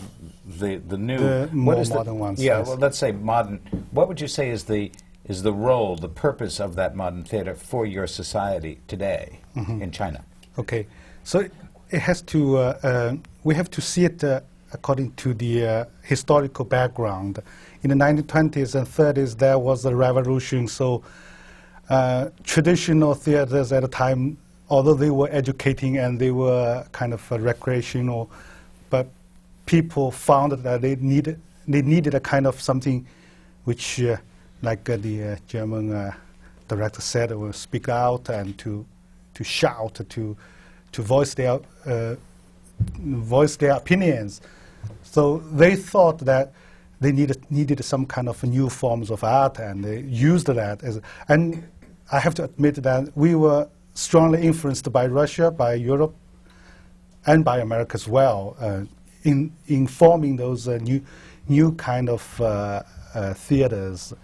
the 0.47 0.77
the 0.77 0.97
new. 0.97 1.19
The 1.19 1.41
what 1.49 1.53
more 1.55 1.75
is 1.81 1.89
the- 1.89 1.97
modern 1.97 2.19
ones, 2.19 2.43
Yeah, 2.43 2.59
yes. 2.59 2.69
well, 2.69 2.77
let's 2.77 2.99
say 2.99 3.13
modern. 3.13 3.59
What 3.91 4.07
would 4.09 4.21
you 4.21 4.29
say 4.29 4.51
is 4.51 4.65
the 4.65 4.93
is 5.25 5.43
the 5.43 5.53
role, 5.53 5.97
the 5.97 6.09
purpose 6.09 6.61
of 6.61 6.75
that 6.77 6.95
modern 6.97 7.25
theater 7.25 7.55
for 7.55 7.87
your 7.87 8.07
society 8.07 8.81
today 8.89 9.41
Mm-hmm. 9.57 9.83
in 9.83 9.91
China? 9.93 10.25
Okay, 10.59 10.87
so 11.25 11.41
it, 11.41 11.53
it 11.91 12.01
has 12.01 12.23
to, 12.23 12.57
uh, 12.59 12.79
uh, 12.83 13.17
we 13.45 13.55
have 13.55 13.71
to 13.71 13.81
see 13.81 14.05
it 14.05 14.23
uh, 14.25 14.41
according 14.73 15.13
to 15.13 15.33
the 15.35 15.67
uh, 15.67 15.85
historical 16.03 16.65
background. 16.65 17.39
In 17.83 17.91
the 17.91 17.97
1920s 17.97 18.77
and 18.77 18.87
30s, 18.87 19.37
there 19.37 19.59
was 19.59 19.85
a 19.85 19.95
revolution, 19.95 20.69
so 20.69 21.03
uh, 21.91 22.29
traditional 22.45 23.13
theaters 23.13 23.73
at 23.73 23.83
the 23.83 23.89
time, 23.89 24.39
although 24.71 24.95
they 24.95 25.11
were 25.11 25.29
educating 25.33 25.99
and 25.99 26.17
they 26.17 26.31
were 26.31 26.87
kind 26.93 27.13
of 27.13 27.33
uh, 27.33 27.41
recreational, 27.41 28.31
but 28.89 29.09
people 29.67 30.13
found 30.13 30.53
that 30.53 30.81
they 30.81 30.95
needed, 30.97 31.41
they 31.67 31.83
needed 31.83 32.15
a 32.15 32.21
kind 32.21 32.47
of 32.47 32.61
something 32.61 33.05
which, 33.65 34.01
uh, 34.01 34.17
like 34.63 34.89
uh, 34.89 34.97
the 34.99 35.25
uh, 35.25 35.37
German 35.49 35.93
uh, 35.93 36.13
director 36.69 37.01
said, 37.01 37.33
will 37.33 37.53
speak 37.53 37.89
out 37.89 38.29
and 38.29 38.57
to, 38.59 38.87
to 39.35 39.43
shout, 39.43 39.95
to, 40.09 40.37
to 40.93 41.03
voice 41.03 41.35
their, 41.35 41.59
uh, 41.85 42.15
voice 43.01 43.57
their 43.57 43.73
opinions. 43.73 44.41
So 45.03 45.39
they 45.39 45.75
thought 45.75 46.19
that 46.21 46.53
they 47.03 47.13
needed, 47.13 47.45
needed 47.51 47.85
some 47.85 48.07
kind 48.07 48.29
of 48.29 48.43
new 48.45 48.69
forms 48.69 49.11
of 49.11 49.25
art, 49.25 49.59
and 49.59 49.85
they 49.85 50.01
used 50.03 50.47
that. 50.47 50.83
As, 50.85 51.01
and 51.29 51.67
I 52.13 52.21
have 52.21 52.35
to 52.37 52.45
admit 52.45 52.77
that 52.77 53.17
we 53.17 53.35
were 53.35 53.69
strongly 53.95 54.43
influenced 54.43 54.91
by 54.93 55.07
Russia, 55.07 55.51
by 55.51 55.75
Europe, 55.75 56.15
and 57.27 57.45
by 57.45 57.59
America 57.59 57.95
as 57.95 58.07
well, 58.07 58.57
uh, 58.61 58.83
in, 59.25 59.53
in 59.67 59.87
forming 59.87 60.37
those 60.37 60.69
uh, 60.69 60.79
new, 60.79 61.05
new 61.49 61.73
kind 61.73 62.09
of 62.09 62.41
uh, 62.41 62.83
uh, 63.15 63.35
theaters. 63.35 64.15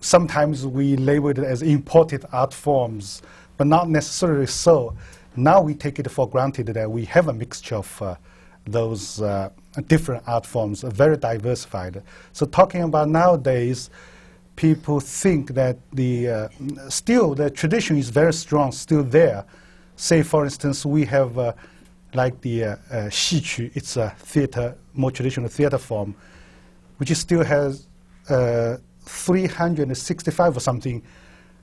Sometimes 0.00 0.66
we 0.66 0.96
label 0.96 1.28
it 1.28 1.38
as 1.38 1.62
imported 1.62 2.24
art 2.32 2.52
forms, 2.52 3.22
but 3.56 3.66
not 3.66 3.88
necessarily 3.88 4.46
so. 4.46 4.94
Now 5.36 5.60
we 5.62 5.74
take 5.74 5.98
it 5.98 6.10
for 6.10 6.28
granted 6.28 6.66
that 6.66 6.90
we 6.90 7.04
have 7.04 7.28
a 7.28 7.32
mixture 7.32 7.76
of 7.76 8.02
uh, 8.02 8.16
those 8.66 9.20
uh, 9.22 9.50
different 9.86 10.22
art 10.26 10.44
forms, 10.44 10.84
uh, 10.84 10.90
very 10.90 11.16
diversified. 11.16 12.02
So 12.32 12.46
talking 12.46 12.82
about 12.82 13.08
nowadays, 13.08 13.90
people 14.56 15.00
think 15.00 15.50
that 15.54 15.76
the 15.92 16.28
uh, 16.28 16.48
still 16.88 17.34
the 17.34 17.50
tradition 17.50 17.96
is 17.96 18.10
very 18.10 18.32
strong, 18.32 18.72
still 18.72 19.04
there. 19.04 19.44
Say, 19.96 20.22
for 20.22 20.44
instance, 20.44 20.84
we 20.84 21.04
have 21.06 21.38
uh, 21.38 21.52
like 22.14 22.40
the 22.40 22.64
uh, 22.64 22.76
uh, 22.90 23.10
it's 23.10 23.96
a 23.96 24.10
theater, 24.18 24.76
more 24.94 25.10
traditional 25.10 25.48
theater 25.48 25.78
form, 25.78 26.14
which 26.96 27.10
still 27.14 27.44
has 27.44 27.86
uh, 28.28 28.76
365 29.04 30.56
or 30.56 30.60
something 30.60 31.02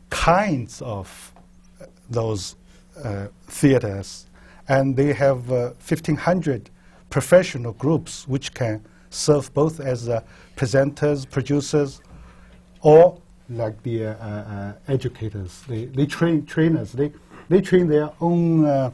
kinds 0.09 0.81
of 0.81 1.33
uh, 1.81 1.85
those 2.09 2.55
uh, 3.03 3.27
theaters, 3.47 4.27
and 4.67 4.95
they 4.95 5.11
have 5.11 5.51
uh, 5.51 5.71
1,500 5.87 6.69
professional 7.13 7.73
groups 7.73 8.27
which 8.27 8.55
can 8.55 8.83
serve 9.11 9.53
both 9.53 9.79
as 9.79 10.09
uh, 10.09 10.19
presenters, 10.55 11.29
producers, 11.29 12.01
or 12.81 13.21
like 13.49 13.83
the 13.83 14.07
uh, 14.07 14.13
uh, 14.13 14.73
educators. 14.87 15.61
They, 15.67 15.85
they 15.85 16.07
train 16.07 16.43
trainers. 16.43 16.91
They, 16.91 17.11
they 17.49 17.61
train 17.61 17.87
their 17.87 18.09
own 18.19 18.65
uh, 18.65 18.89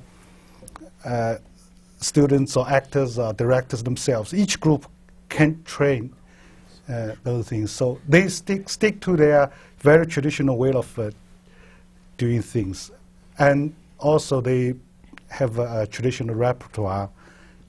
uh, 1.06 1.36
students 2.02 2.58
or 2.58 2.70
actors 2.70 3.18
or 3.18 3.32
directors 3.32 3.84
themselves. 3.84 4.34
Each 4.34 4.60
group 4.60 4.86
can 5.30 5.64
train 5.64 6.14
those 7.24 7.48
things. 7.48 7.72
So 7.72 8.00
they 8.06 8.28
stick, 8.28 8.68
stick 8.68 9.00
to 9.02 9.16
their 9.16 9.50
very 9.78 10.06
traditional 10.06 10.58
way 10.58 10.74
of 10.74 11.14
doing 12.18 12.42
things. 12.42 12.92
And 13.38 13.74
also 13.98 14.42
they 14.42 14.74
have 15.30 15.58
a, 15.58 15.84
a, 15.84 15.88
traditional 15.88 16.36
repertoire. 16.36 17.10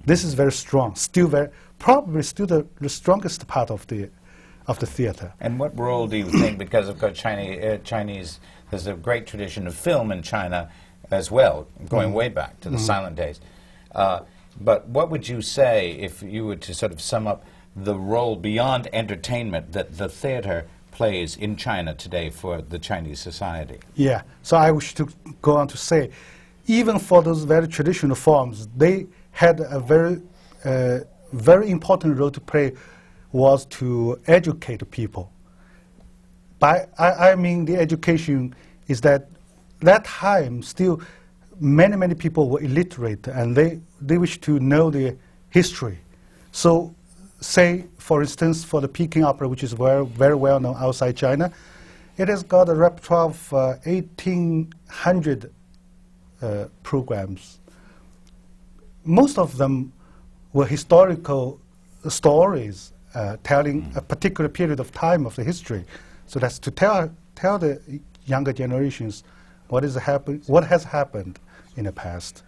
This 0.05 0.25
is 0.25 0.35
very 0.35 0.53
strong, 0.53 0.95
still 0.95 1.29
very, 1.29 1.49
probably 1.79 2.23
still 2.23 2.47
the, 2.47 2.67
the 2.81 2.89
strongest 2.89 3.47
part 3.47 3.71
of 3.71 3.87
the, 3.89 4.11
of 4.67 4.79
the 4.79 4.87
theater. 4.87 5.33
And 5.41 5.59
what 5.59 5.79
role 5.79 6.07
do 6.07 6.17
you 6.17 6.31
think, 6.31 6.59
because 6.59 6.89
of 6.89 6.99
course 6.99 7.19
Chinese, 7.19 7.63
uh, 7.63 7.79
Chinese, 7.85 8.41
there's 8.71 8.87
a 8.87 8.95
great 8.95 9.27
tradition 9.27 9.67
of 9.67 9.75
film 9.75 10.11
in 10.13 10.23
China 10.23 10.71
as 11.11 11.31
well, 11.31 11.67
going 11.89 12.11
mm 12.11 12.15
way 12.15 12.29
back 12.29 12.61
to 12.61 12.71
the 12.71 12.77
mm 12.77 12.81
silent 12.81 13.17
days. 13.17 13.41
Uh, 13.95 14.21
but 14.61 14.89
what 14.89 15.11
would 15.11 15.29
you 15.29 15.43
say 15.43 15.93
if 15.93 16.23
you 16.23 16.47
were 16.47 16.57
to 16.57 16.75
sort 16.75 16.93
of 16.93 17.01
sum 17.01 17.27
up 17.27 17.45
the 17.77 17.95
role 17.95 18.37
beyond 18.37 18.89
entertainment 18.93 19.73
that 19.73 19.97
the 19.97 20.09
theater 20.09 20.67
plays 20.91 21.37
in 21.37 21.57
China 21.57 21.95
today 21.95 22.31
for 22.31 22.63
the 22.63 22.79
Chinese 22.79 23.21
society? 23.21 23.79
Yeah, 23.95 24.23
so 24.43 24.57
I 24.57 24.71
wish 24.71 24.95
to 24.95 25.09
go 25.43 25.57
on 25.57 25.69
to 25.69 25.77
say, 25.77 26.11
even 26.67 26.99
for 26.99 27.23
those 27.23 27.45
very 27.45 27.69
traditional 27.69 28.17
forms, 28.17 28.69
they 28.77 29.07
had 29.33 29.61
a 29.61 29.81
very, 29.81 30.21
uh, 30.65 31.01
very 31.33 31.71
important 31.71 32.19
role 32.19 32.31
to 32.31 32.41
play 32.41 32.73
was 33.33 33.67
to 33.67 34.21
educate 34.27 34.89
people. 34.91 35.33
By, 36.59 36.87
I, 36.99 37.31
I 37.31 37.35
mean 37.37 37.65
the 37.65 37.77
education 37.77 38.55
is 38.89 39.01
that 39.03 39.29
that 39.81 40.05
time 40.05 40.63
still 40.63 41.01
many, 41.61 41.97
many 41.97 42.15
people 42.15 42.49
were 42.51 42.61
illiterate 42.61 43.27
and 43.29 43.57
they, 43.57 43.81
they 44.01 44.19
wish 44.19 44.41
to 44.41 44.59
know 44.59 44.91
the 44.91 45.17
history. 45.51 45.99
So 46.53 46.95
say, 47.41 47.87
for 47.99 48.23
instance, 48.23 48.65
for 48.65 48.81
the 48.81 48.89
Peking 48.89 49.25
opera, 49.25 49.49
which 49.49 49.63
is 49.63 49.73
very, 49.73 50.05
very 50.07 50.35
well 50.35 50.61
known 50.61 50.77
outside 50.79 51.17
China, 51.17 51.53
it 52.19 52.29
has 52.29 52.43
got 52.43 52.69
a 52.69 52.75
repertoire 52.75 53.27
of 53.27 53.55
uh, 53.55 53.75
1,800 53.85 55.53
uh, 56.43 56.65
programs. 56.83 57.61
Most 59.05 59.39
of 59.39 59.57
them 59.57 59.93
were 60.53 60.67
historical 60.67 61.61
stories 62.09 62.93
uh, 63.15 63.37
telling 63.43 63.83
mm. 63.83 63.97
a 63.97 64.03
particular 64.03 64.49
period 64.49 64.81
of 64.81 64.93
time 64.93 65.27
of 65.27 65.35
the 65.37 65.45
history. 65.45 65.85
So 66.27 66.39
that's 66.39 66.59
to 66.61 66.71
tell, 66.71 67.11
tell 67.35 67.59
the 67.59 67.81
younger 68.27 68.53
generations 68.53 69.25
what, 69.69 69.85
is 69.85 69.95
happen 69.95 70.43
what 70.47 70.65
has 70.65 70.85
happened 70.85 71.39
in 71.77 71.85
the 71.85 71.93
past. 71.93 72.43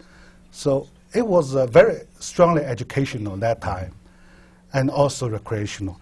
So 0.50 0.88
it 1.14 1.26
was 1.26 1.56
uh, 1.56 1.66
very 1.66 2.02
strongly 2.18 2.62
educational 2.62 3.34
at 3.34 3.40
that 3.40 3.60
time 3.60 3.94
and 4.72 4.90
also 4.90 5.28
recreational. 5.28 6.00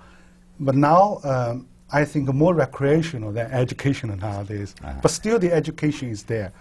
But 0.59 0.75
now 0.75 1.21
um, 1.25 1.67
I 1.93 2.05
think 2.05 2.33
more 2.33 2.55
recreational 2.55 3.33
than 3.33 3.51
educational 3.51 4.17
nowadays. 4.17 4.75
Uh 4.83 4.87
-huh. 4.87 5.03
But 5.03 5.11
still 5.11 5.39
the 5.39 5.53
education 5.53 6.11
is 6.11 6.23
there. 6.25 6.53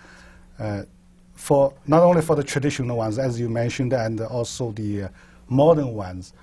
For 1.40 1.74
not 1.88 2.04
only 2.04 2.22
for 2.22 2.36
the 2.36 2.44
traditional 2.44 2.98
ones, 2.98 3.18
as 3.18 3.40
you 3.40 3.48
mentioned, 3.48 3.94
and 3.94 4.20
also 4.20 4.72
the 4.72 5.04
uh, 5.04 5.08
modern 5.48 5.94
ones. 5.96 6.34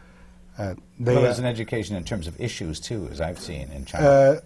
Uh, 0.58 0.74
well, 0.98 1.20
there's 1.20 1.38
an 1.38 1.44
education 1.44 1.96
in 1.96 2.02
terms 2.02 2.26
of 2.26 2.40
issues 2.40 2.80
too, 2.80 3.06
as 3.12 3.20
I've 3.20 3.38
seen 3.38 3.70
in 3.72 3.84
China. 3.84 4.06
Uh, 4.06 4.40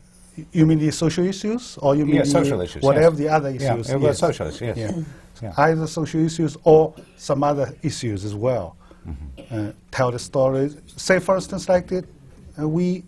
you 0.52 0.66
mean 0.66 0.80
the 0.80 0.90
social 0.90 1.24
issues, 1.24 1.78
or 1.78 1.94
you 1.94 2.04
mean 2.04 2.16
yeah, 2.16 2.24
social 2.24 2.60
issues, 2.60 2.82
whatever 2.82 3.14
yes. 3.14 3.18
the 3.18 3.28
other 3.28 3.48
issues? 3.50 3.88
Yeah, 3.88 3.94
well, 3.94 4.12
social 4.12 4.48
issues, 4.48 4.76
yes. 4.76 4.76
Yeah. 4.76 5.02
Yeah. 5.40 5.54
Either 5.56 5.86
social 5.86 6.20
issues 6.20 6.56
or 6.64 6.94
some 7.16 7.44
other 7.44 7.72
issues 7.82 8.24
as 8.24 8.34
well. 8.34 8.76
Mm 9.06 9.16
-hmm. 9.16 9.68
uh, 9.68 9.72
tell 9.90 10.10
the 10.10 10.18
stories. 10.18 10.72
Say, 10.96 11.20
for 11.20 11.34
instance, 11.36 11.72
like 11.72 11.86
the, 11.86 12.02
uh, 12.58 12.68
we 12.68 13.02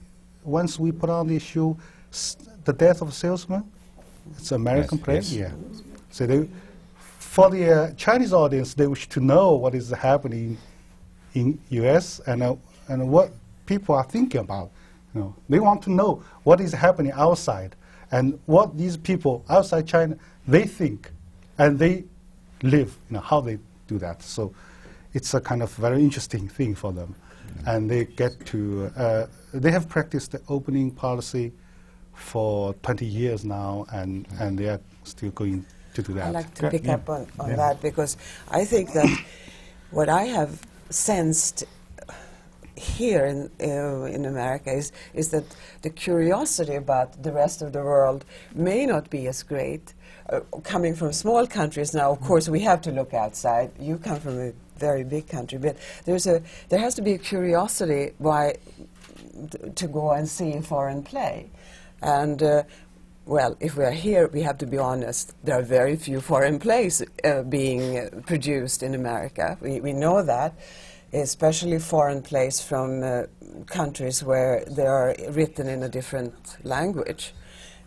once 0.45 0.83
we 0.83 0.93
put 0.93 1.11
on 1.11 1.27
the 1.27 1.35
issue, 1.35 1.75
the 2.65 2.73
death 2.73 3.03
of 3.03 3.09
a 3.09 3.13
salesman. 3.13 3.65
It's 4.39 4.53
an 4.53 4.61
American 4.61 4.99
yes, 4.99 5.05
play. 5.05 5.15
Yes. 5.17 5.33
Yeah. 5.33 5.51
So 6.11 6.27
they, 6.27 6.49
for 7.33 7.49
the 7.49 7.73
uh, 7.73 7.93
Chinese 7.95 8.35
audience, 8.35 8.75
they 8.75 8.87
wish 8.87 9.09
to 9.09 9.19
know 9.19 9.53
what 9.53 9.75
is 9.75 9.89
happening 9.89 10.59
in 11.33 11.59
U.S. 11.71 12.21
and 12.27 12.43
uh, 12.43 12.57
and 12.89 13.09
what 13.09 13.33
people 13.65 13.95
are 13.95 14.05
thinking 14.05 14.43
about. 14.43 14.71
You 15.15 15.21
know, 15.21 15.35
they 15.49 15.59
want 15.59 15.81
to 15.85 15.91
know 15.91 16.23
what 16.43 16.61
is 16.61 16.75
happening 16.75 17.11
outside 17.13 17.75
and 18.11 18.39
what 18.45 18.77
these 18.77 18.99
people 18.99 19.47
outside 19.49 19.87
China 19.87 20.19
they 20.47 20.65
think 20.65 21.11
and 21.57 21.79
they 21.79 22.05
live, 22.63 22.99
you 23.09 23.15
know, 23.15 23.21
how 23.21 23.41
they 23.41 23.59
do 23.87 23.97
that. 23.99 24.23
So 24.23 24.53
it's 25.15 25.33
a 25.33 25.41
kind 25.41 25.63
of 25.63 25.73
very 25.73 26.03
interesting 26.03 26.51
thing 26.51 26.75
for 26.75 26.93
them. 26.93 27.15
And 27.67 27.91
they 27.91 28.05
get 28.05 28.45
to, 28.47 28.91
uh, 28.95 29.27
they 29.55 29.71
have 29.71 29.89
practiced 29.89 30.33
the 30.33 30.43
opening 30.51 30.91
policy 30.91 31.53
for 32.13 32.75
20 32.83 33.07
years 33.07 33.43
now, 33.43 33.87
and, 33.91 34.27
and 34.39 34.59
they 34.59 34.69
are 34.69 34.81
still 35.05 35.31
going 35.31 35.65
to 35.95 36.03
do 36.03 36.15
that. 36.15 36.29
I'd 36.29 36.35
like 36.35 36.55
to 36.55 36.71
pick 36.71 36.85
yeah. 36.85 36.95
up 36.95 37.09
on, 37.09 37.27
on 37.39 37.51
yeah. 37.51 37.57
that 37.57 37.83
because 37.83 38.17
I 38.51 38.65
think 38.65 38.93
that 38.93 39.09
what 39.91 40.09
I 40.09 40.25
have 40.25 40.61
sensed 40.91 41.65
here 42.77 43.27
in, 43.27 43.51
uh, 43.61 44.05
in 44.05 44.25
America 44.25 44.73
is, 44.73 44.93
is 45.15 45.31
that 45.31 45.45
the 45.83 45.91
curiosity 45.91 46.75
about 46.75 47.23
the 47.23 47.33
rest 47.33 47.63
of 47.63 47.73
the 47.73 47.81
world 47.81 48.25
may 48.55 48.87
not 48.87 49.11
be 49.11 49.27
as 49.29 49.43
great. 49.43 49.95
Uh, 50.29 50.41
coming 50.63 50.95
from 50.95 51.13
small 51.13 51.47
countries 51.47 51.95
now, 51.95 52.11
of 52.11 52.21
course, 52.21 52.49
we 52.49 52.61
have 52.61 52.81
to 52.81 52.91
look 52.91 53.13
outside. 53.13 53.71
You 53.79 53.99
come 53.99 54.21
from 54.21 54.41
a 54.41 54.53
very 54.79 55.05
big 55.05 55.29
country, 55.29 55.59
but 55.59 55.77
there's 56.05 56.27
a, 56.27 56.43
there 56.69 56.79
has 56.79 56.95
to 56.95 57.03
be 57.03 57.13
a 57.13 57.19
curiosity 57.19 58.13
why 58.19 58.57
to 59.75 59.87
go 59.87 60.13
and 60.13 60.29
see 60.29 60.59
foreign 60.61 61.03
play. 61.03 61.51
And 62.03 62.43
uh, 62.43 62.63
well, 63.27 63.57
if 63.61 63.77
we 63.77 63.85
are 63.85 63.91
here, 63.91 64.29
we 64.29 64.43
have 64.43 64.59
to 64.59 64.67
be 64.67 64.79
honest. 64.79 65.35
There 65.45 65.59
are 65.59 65.63
very 65.63 65.97
few 65.97 66.21
foreign 66.21 66.59
plays 66.59 67.03
uh, 67.25 67.43
being 67.43 67.99
uh, 67.99 68.21
produced 68.27 68.83
in 68.83 68.95
America. 68.95 69.57
We, 69.61 69.81
we 69.81 69.93
know 69.93 70.23
that 70.23 70.55
especially 71.13 71.79
foreign 71.79 72.23
plays 72.23 72.61
from 72.61 73.03
uh, 73.03 73.25
countries 73.67 74.25
where 74.25 74.65
they 74.65 74.87
are 74.87 75.15
written 75.31 75.69
in 75.69 75.83
a 75.83 75.89
different 75.89 76.57
language. 76.65 77.35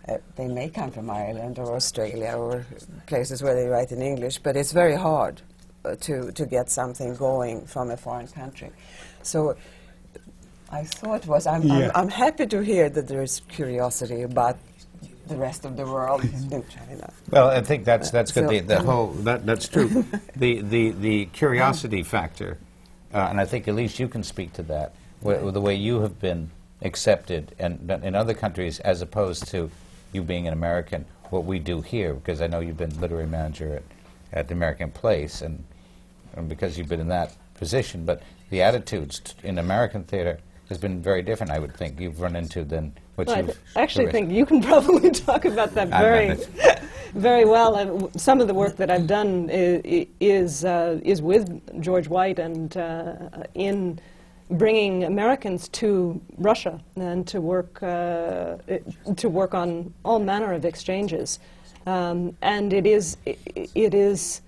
Uh, 0.08 0.18
they 0.36 0.48
may 0.48 0.70
come 0.70 0.92
from 0.92 1.10
Ireland 1.10 1.58
or 1.58 1.76
Australia 1.76 2.34
or 2.38 2.66
places 3.08 3.42
where 3.42 3.56
they 3.56 3.68
write 3.68 3.92
in 3.92 4.02
English, 4.02 4.38
but 4.38 4.56
it's 4.56 4.72
very 4.72 4.96
hard 4.96 5.42
uh, 5.84 5.96
to, 6.02 6.32
to 6.34 6.46
get 6.46 6.70
something 6.70 7.16
going 7.16 7.66
from 7.66 7.90
a 7.90 7.98
foreign 7.98 8.28
country. 8.28 8.72
So 9.24 9.58
I 10.72 10.84
thought 10.84 11.26
was, 11.26 11.48
I'm, 11.48 11.64
yeah. 11.64 11.92
I'm, 11.96 12.04
I'm 12.04 12.10
happy 12.10 12.46
to 12.46 12.64
hear 12.64 12.90
that 12.90 13.08
there 13.08 13.24
is 13.24 13.42
curiosity 13.48 14.22
about 14.22 14.58
the 15.28 15.36
rest 15.36 15.66
of 15.66 15.78
the 15.78 15.86
world 15.86 16.24
in 16.24 16.50
China. 16.50 17.12
Well, 17.30 17.50
I 17.50 17.62
think 17.62 17.86
that's 17.86 18.12
that's 18.12 18.32
good. 18.32 18.44
So 18.44 18.50
the, 18.50 18.60
the 18.60 18.82
whole 18.82 19.08
that, 19.24 19.46
that's 19.46 19.68
true. 19.68 20.06
the 20.36 20.62
the 20.62 20.92
the 20.92 21.26
curiosity 21.28 22.04
factor 22.04 22.58
uh, 23.16 23.28
and 23.30 23.40
I 23.40 23.46
think 23.46 23.68
at 23.70 23.76
least 23.76 23.98
you 23.98 24.10
can 24.10 24.24
speak 24.24 24.52
to 24.54 24.64
that, 24.64 24.94
wh- 25.22 25.52
the 25.52 25.62
way 25.62 25.74
you 25.74 26.02
have 26.02 26.20
been 26.20 26.52
accepted 26.82 27.56
and 27.58 27.90
in 27.90 28.14
other 28.14 28.34
countries 28.34 28.82
as 28.82 29.02
opposed 29.02 29.48
to 29.48 29.72
you 30.12 30.22
being 30.22 30.48
an 30.48 30.54
American, 30.54 31.06
what 31.30 31.46
we 31.46 31.58
do 31.58 31.82
here, 31.82 32.14
because 32.14 32.42
I 32.42 32.48
know 32.48 32.60
you've 32.60 32.78
been 32.78 33.00
literary 33.00 33.26
manager 33.26 33.76
at, 33.76 33.84
at 34.34 34.48
the 34.50 34.54
American 34.54 34.92
Place, 34.92 35.42
and, 35.42 35.64
and 36.36 36.50
because 36.50 36.78
you've 36.78 36.90
been 36.90 37.00
in 37.00 37.08
that 37.08 37.34
position, 37.54 38.04
but 38.04 38.22
the 38.50 38.62
attitudes 38.62 39.20
t- 39.20 39.34
in 39.48 39.58
American 39.58 40.04
theater 40.04 40.40
has 40.70 40.78
been 40.78 41.01
very 41.01 41.22
different, 41.22 41.51
I 41.51 41.59
would 41.59 41.76
think, 41.76 41.99
you've 41.99 42.20
run 42.20 42.36
into 42.36 42.63
than 42.63 42.93
what 43.16 43.28
well, 43.28 43.38
you've... 43.38 43.59
I 43.76 43.82
actually 43.82 44.11
think 44.11 44.32
you 44.32 44.45
can 44.45 44.61
probably 44.72 45.11
talk 45.11 45.45
about 45.45 45.74
that 45.76 45.89
very, 45.89 46.38
very 47.13 47.45
well. 47.45 47.76
And 47.76 48.20
some 48.20 48.41
of 48.41 48.47
the 48.47 48.53
work 48.53 48.76
that 48.78 48.89
I've 48.89 49.07
done 49.07 49.49
is, 49.49 50.07
is, 50.20 50.66
uh, 50.66 50.99
is 51.03 51.22
with 51.22 51.82
George 51.82 52.07
White 52.07 52.39
and 52.39 52.76
uh, 52.78 53.16
in 53.53 53.99
bringing 54.51 55.03
Americans 55.03 55.68
to 55.70 56.22
Russia 56.38 56.80
and 56.95 57.28
to 57.28 57.41
work, 57.41 57.82
uh, 57.82 58.57
to 59.16 59.30
work 59.30 59.53
on 59.53 59.93
all 60.03 60.20
manner 60.20 60.53
of 60.53 60.66
exchanges. 60.66 61.39
Um, 61.88 62.36
and 62.41 62.74
it 62.74 62.88
is, 62.88 63.18
it, 63.26 63.39
it 63.76 63.93
is 63.93 64.41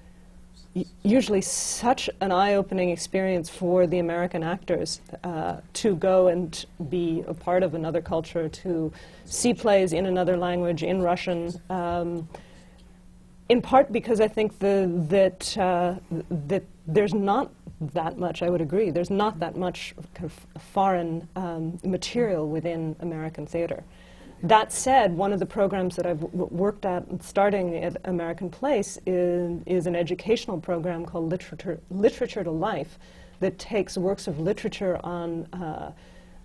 usually 1.03 1.41
such 1.41 2.09
an 2.21 2.31
eye-opening 2.31 2.89
experience 2.89 3.49
for 3.49 3.87
the 3.87 3.99
American 3.99 4.43
actors 4.43 5.01
uh, 5.23 5.57
to 5.73 5.95
go 5.95 6.27
and 6.27 6.65
be 6.89 7.23
a 7.27 7.33
part 7.33 7.63
of 7.63 7.73
another 7.73 8.01
culture, 8.01 8.47
to 8.49 8.91
see 9.25 9.53
plays 9.53 9.93
in 9.93 10.05
another 10.05 10.37
language, 10.37 10.83
in 10.83 11.01
Russian. 11.01 11.53
Um, 11.69 12.27
in 13.49 13.61
part 13.61 13.91
because 13.91 14.19
I 14.19 14.27
think 14.27 14.59
the, 14.59 14.91
that 15.09 15.57
uh, 15.57 15.95
that 16.29 16.63
there's 16.85 17.13
not 17.13 17.51
that 17.79 18.17
much. 18.17 18.41
I 18.41 18.49
would 18.49 18.61
agree. 18.61 18.89
There's 18.89 19.09
not 19.09 19.39
that 19.39 19.55
much 19.55 19.93
kind 20.13 20.25
of 20.25 20.61
foreign 20.61 21.27
um, 21.35 21.79
material 21.83 22.49
within 22.49 22.95
American 22.99 23.45
theater. 23.45 23.83
That 24.43 24.71
said, 24.71 25.17
one 25.17 25.33
of 25.33 25.39
the 25.39 25.45
programs 25.45 25.95
that 25.95 26.05
I've 26.05 26.21
worked 26.21 26.85
at 26.85 27.23
starting 27.23 27.75
at 27.77 27.97
American 28.05 28.49
Place 28.49 28.99
is, 29.05 29.61
is 29.65 29.87
an 29.87 29.95
educational 29.95 30.59
program 30.59 31.05
called 31.05 31.29
Literature, 31.29 31.79
Literature 31.89 32.43
to 32.43 32.51
Life 32.51 32.99
that 33.39 33.57
takes 33.57 33.97
works 33.97 34.27
of 34.27 34.39
literature 34.39 34.99
on 35.03 35.45
uh, 35.53 35.91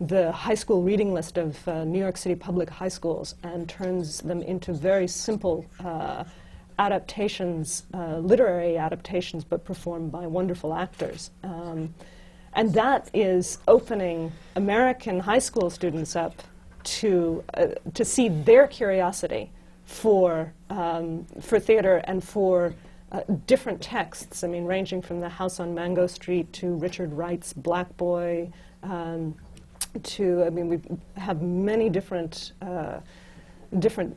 the 0.01 0.33
high 0.33 0.55
school 0.55 0.83
reading 0.83 1.13
list 1.13 1.39
of 1.39 1.67
uh, 1.69 1.85
New 1.85 1.99
York 1.99 2.17
City 2.17 2.35
public 2.35 2.69
high 2.69 2.89
schools 2.89 3.35
and 3.43 3.69
turns 3.69 4.21
them 4.21 4.43
into 4.43 4.73
very 4.73 5.07
simple 5.07 5.65
uh, 5.85 6.25
adaptations, 6.79 7.85
uh, 7.95 8.17
literary 8.19 8.77
adaptations, 8.77 9.45
but 9.45 9.65
performed 9.65 10.11
by 10.11 10.27
wonderful 10.27 10.75
actors. 10.75 11.31
Um, 11.45 11.95
and 12.55 12.73
that 12.75 13.11
is 13.15 13.59
opening 13.69 14.33
American 14.57 15.21
high 15.21 15.39
school 15.39 15.71
students 15.71 16.17
up 16.17 16.43
to, 16.85 17.45
uh, 17.55 17.67
to 17.95 18.05
see 18.05 18.29
their 18.29 18.67
curiosity 18.67 19.51
for, 19.85 20.53
um, 20.71 21.25
for 21.41 21.59
theater 21.61 21.97
and 22.05 22.23
for 22.23 22.75
uh, 23.11 23.21
different 23.47 23.81
texts. 23.81 24.43
I 24.43 24.49
mean, 24.49 24.65
ranging 24.65 25.03
from 25.03 25.21
The 25.21 25.29
House 25.29 25.61
on 25.61 25.75
Mango 25.75 26.07
Street 26.07 26.53
to 26.55 26.75
Richard 26.75 27.13
Wright's 27.13 27.53
Black 27.53 27.95
Boy. 27.97 28.51
Um, 28.83 29.35
to, 30.03 30.45
I 30.45 30.51
mean, 30.51 30.69
we 30.69 30.81
have 31.21 31.43
many 31.43 31.91
different, 31.91 32.53
uh, 32.63 33.01
different, 33.79 34.17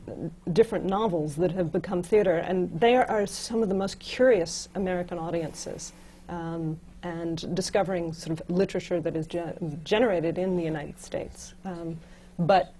different 0.53 0.85
novels 0.85 1.35
that 1.35 1.51
have 1.51 1.71
become 1.71 2.01
theater, 2.01 2.37
and 2.37 2.79
they 2.79 2.95
are, 2.95 3.27
some 3.27 3.61
of 3.61 3.67
the 3.67 3.75
most 3.75 3.99
curious 3.99 4.69
American 4.75 5.17
audiences. 5.17 5.91
Um, 6.29 6.79
and 7.05 7.55
discovering 7.55 8.11
sort 8.13 8.39
of 8.39 8.49
literature 8.49 8.99
that 8.99 9.15
is 9.15 9.27
ge- 9.27 9.37
generated 9.83 10.39
in 10.39 10.57
the 10.57 10.63
United 10.63 10.99
States. 10.99 11.53
Um, 11.63 11.99
but 12.39 12.73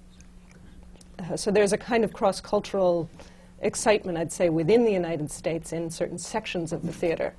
uh, 1.19 1.35
so 1.37 1.51
there's 1.51 1.73
a 1.73 1.77
kind 1.77 2.03
of 2.03 2.11
cross 2.13 2.41
cultural 2.41 3.09
excitement, 3.61 4.17
I'd 4.17 4.31
say, 4.31 4.49
within 4.49 4.83
the 4.83 4.91
United 4.91 5.31
States 5.31 5.73
in 5.73 5.89
certain 5.89 6.17
sections 6.17 6.73
of 6.73 6.81
the 6.85 6.91
theater, 6.91 7.33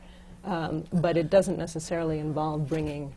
um, 0.44 0.84
but 0.92 1.16
it 1.16 1.30
doesn't 1.30 1.58
necessarily 1.58 2.18
involve 2.18 2.68
bringing 2.68 3.12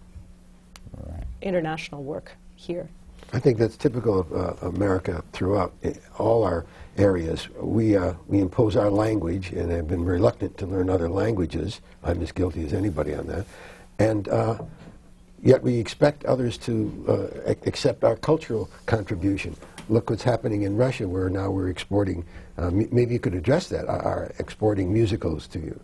international 1.42 2.04
work 2.04 2.34
here. 2.56 2.90
I 3.32 3.40
think 3.40 3.58
that's 3.58 3.78
typical 3.78 4.20
of 4.20 4.34
uh, 4.34 4.68
America 4.68 5.24
throughout 5.34 5.74
i- 5.84 5.96
all 6.18 6.44
our 6.44 6.66
areas. 6.98 7.48
We, 7.58 7.96
uh, 7.96 8.14
we 8.28 8.40
impose 8.40 8.76
our 8.76 8.90
language 8.90 9.52
and 9.52 9.72
have 9.72 9.88
been 9.88 10.04
reluctant 10.04 10.58
to 10.58 10.66
learn 10.66 10.90
other 10.90 11.08
languages. 11.08 11.80
I'm 12.04 12.22
as 12.22 12.32
guilty 12.32 12.66
as 12.66 12.74
anybody 12.74 13.14
on 13.14 13.28
that. 13.28 13.46
And 14.00 14.28
uh, 14.30 14.58
yet 15.44 15.62
we 15.64 15.78
expect 15.80 16.26
others 16.26 16.58
to 16.60 16.74
uh, 17.08 17.54
accept 17.66 18.04
our 18.04 18.16
cultural 18.16 18.70
contribution. 18.86 19.56
Look 19.90 20.10
what's 20.10 20.24
happening 20.24 20.64
in 20.64 20.76
Russia, 20.78 21.08
where 21.08 21.30
now 21.30 21.50
we're 21.50 21.70
exporting. 21.70 22.26
Uh, 22.58 22.68
m- 22.68 22.90
maybe 22.92 23.14
you 23.14 23.20
could 23.20 23.34
address 23.36 23.68
that. 23.70 23.88
Our 23.88 24.32
exporting 24.40 24.94
musicals 24.94 25.48
to 25.48 25.60
you, 25.60 25.80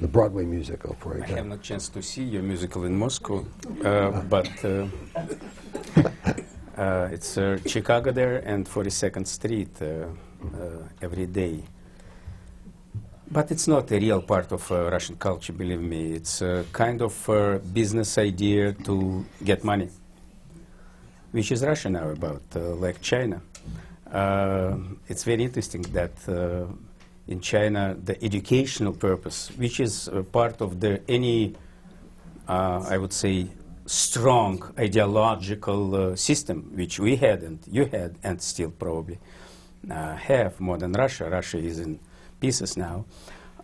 the 0.00 0.06
Broadway 0.08 0.44
musical, 0.44 0.94
for 1.00 1.14
I 1.14 1.18
have 1.18 1.24
example. 1.30 1.56
not 1.56 1.62
chance 1.62 1.88
to 1.90 2.02
see 2.02 2.22
your 2.22 2.42
musical 2.42 2.84
in 2.84 2.96
Moscow, 2.96 3.44
uh, 3.84 4.10
but 4.22 4.50
uh, 4.64 4.86
uh, 6.76 7.08
it's 7.10 7.36
uh, 7.36 7.58
Chicago 7.66 8.12
there 8.12 8.38
and 8.44 8.66
42nd 8.66 9.26
Street 9.26 9.70
uh, 9.82 9.86
uh, 9.86 10.82
every 11.02 11.26
day. 11.26 11.62
But 13.30 13.50
it's 13.50 13.68
not 13.68 13.90
a 13.92 13.98
real 13.98 14.22
part 14.22 14.52
of 14.52 14.72
uh, 14.72 14.90
Russian 14.90 15.16
culture, 15.16 15.52
believe 15.52 15.82
me. 15.82 16.12
It's 16.12 16.40
a 16.40 16.64
kind 16.72 17.02
of 17.02 17.28
uh, 17.28 17.58
business 17.58 18.16
idea 18.16 18.72
to 18.72 19.26
get 19.44 19.64
money, 19.64 19.90
which 21.32 21.52
is 21.52 21.62
Russia 21.62 21.90
now 21.90 22.08
about, 22.08 22.40
uh, 22.56 22.74
like 22.76 23.02
China. 23.02 23.42
Uh, 24.10 24.78
it's 25.08 25.24
very 25.24 25.44
interesting 25.44 25.82
that 25.92 26.12
uh, 26.26 26.64
in 27.26 27.40
China 27.40 27.94
the 28.02 28.16
educational 28.24 28.94
purpose, 28.94 29.50
which 29.58 29.78
is 29.78 30.08
part 30.32 30.62
of 30.62 30.80
the 30.80 31.02
any, 31.06 31.54
I 32.48 32.96
would 32.96 33.12
say, 33.12 33.48
strong 33.84 34.72
ideological 34.78 36.16
system 36.16 36.72
which 36.74 36.98
we 36.98 37.16
had 37.16 37.42
and 37.42 37.58
you 37.70 37.84
had 37.84 38.16
and 38.22 38.40
still 38.40 38.70
probably 38.70 39.18
have 39.90 40.58
more 40.60 40.78
than 40.78 40.92
Russia. 40.92 41.28
Russia 41.28 41.58
is 41.58 41.78
in 41.78 41.98
pieces 42.40 42.76
now. 42.76 43.04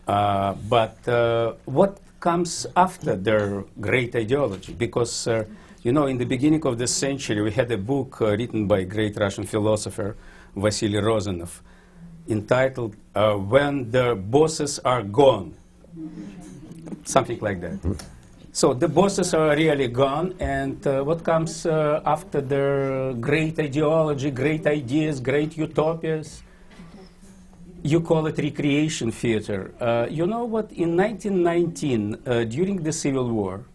Uh, 0.07 0.55
but 0.69 0.97
uh, 1.09 1.55
what 1.65 1.99
comes 2.21 2.67
after 2.77 3.17
their 3.17 3.65
great 3.81 4.15
ideology? 4.15 4.73
Because, 4.73 5.27
uh, 5.27 5.45
you 5.83 5.93
know, 5.93 6.07
in 6.07 6.19
the 6.19 6.27
beginning 6.27 6.65
of 6.67 6.79
the 6.79 6.87
century, 6.87 7.41
we 7.43 7.53
had 7.53 7.71
a 7.71 7.79
book 7.79 8.21
uh, 8.21 8.37
written 8.37 8.67
by 8.67 8.85
great 8.85 9.17
Russian 9.17 9.45
philosopher, 9.45 10.17
Vasily 10.57 11.01
Rozanov, 11.01 11.61
entitled 12.29 12.97
uh, 13.15 13.35
When 13.35 13.91
the 13.91 14.15
Bosses 14.15 14.79
Are 14.85 15.03
Gone. 15.03 15.55
Something 17.05 17.39
like 17.41 17.61
that. 17.61 17.79
So 18.53 18.73
the 18.73 18.89
bosses 18.89 19.35
are 19.35 19.57
really 19.57 19.89
gone, 19.89 20.35
and 20.39 20.87
uh, 20.87 21.03
what 21.03 21.25
comes 21.25 21.67
uh, 21.67 22.01
after 22.07 22.41
their 22.41 23.13
great 23.15 23.59
ideology, 23.59 24.31
great 24.31 24.65
ideas, 24.67 25.19
great 25.19 25.57
utopias? 25.57 26.45
You 27.87 28.01
call 28.01 28.27
it 28.27 28.39
recreation 28.39 29.11
theater. 29.11 29.75
Uh, 29.79 30.07
you 30.09 30.27
know 30.27 30.45
what? 30.45 30.73
In 30.73 30.97
1919, 30.97 32.17
uh, 32.27 32.45
during 32.45 32.83
the 32.83 32.95
Civil 32.95 33.29
War, 33.29 33.67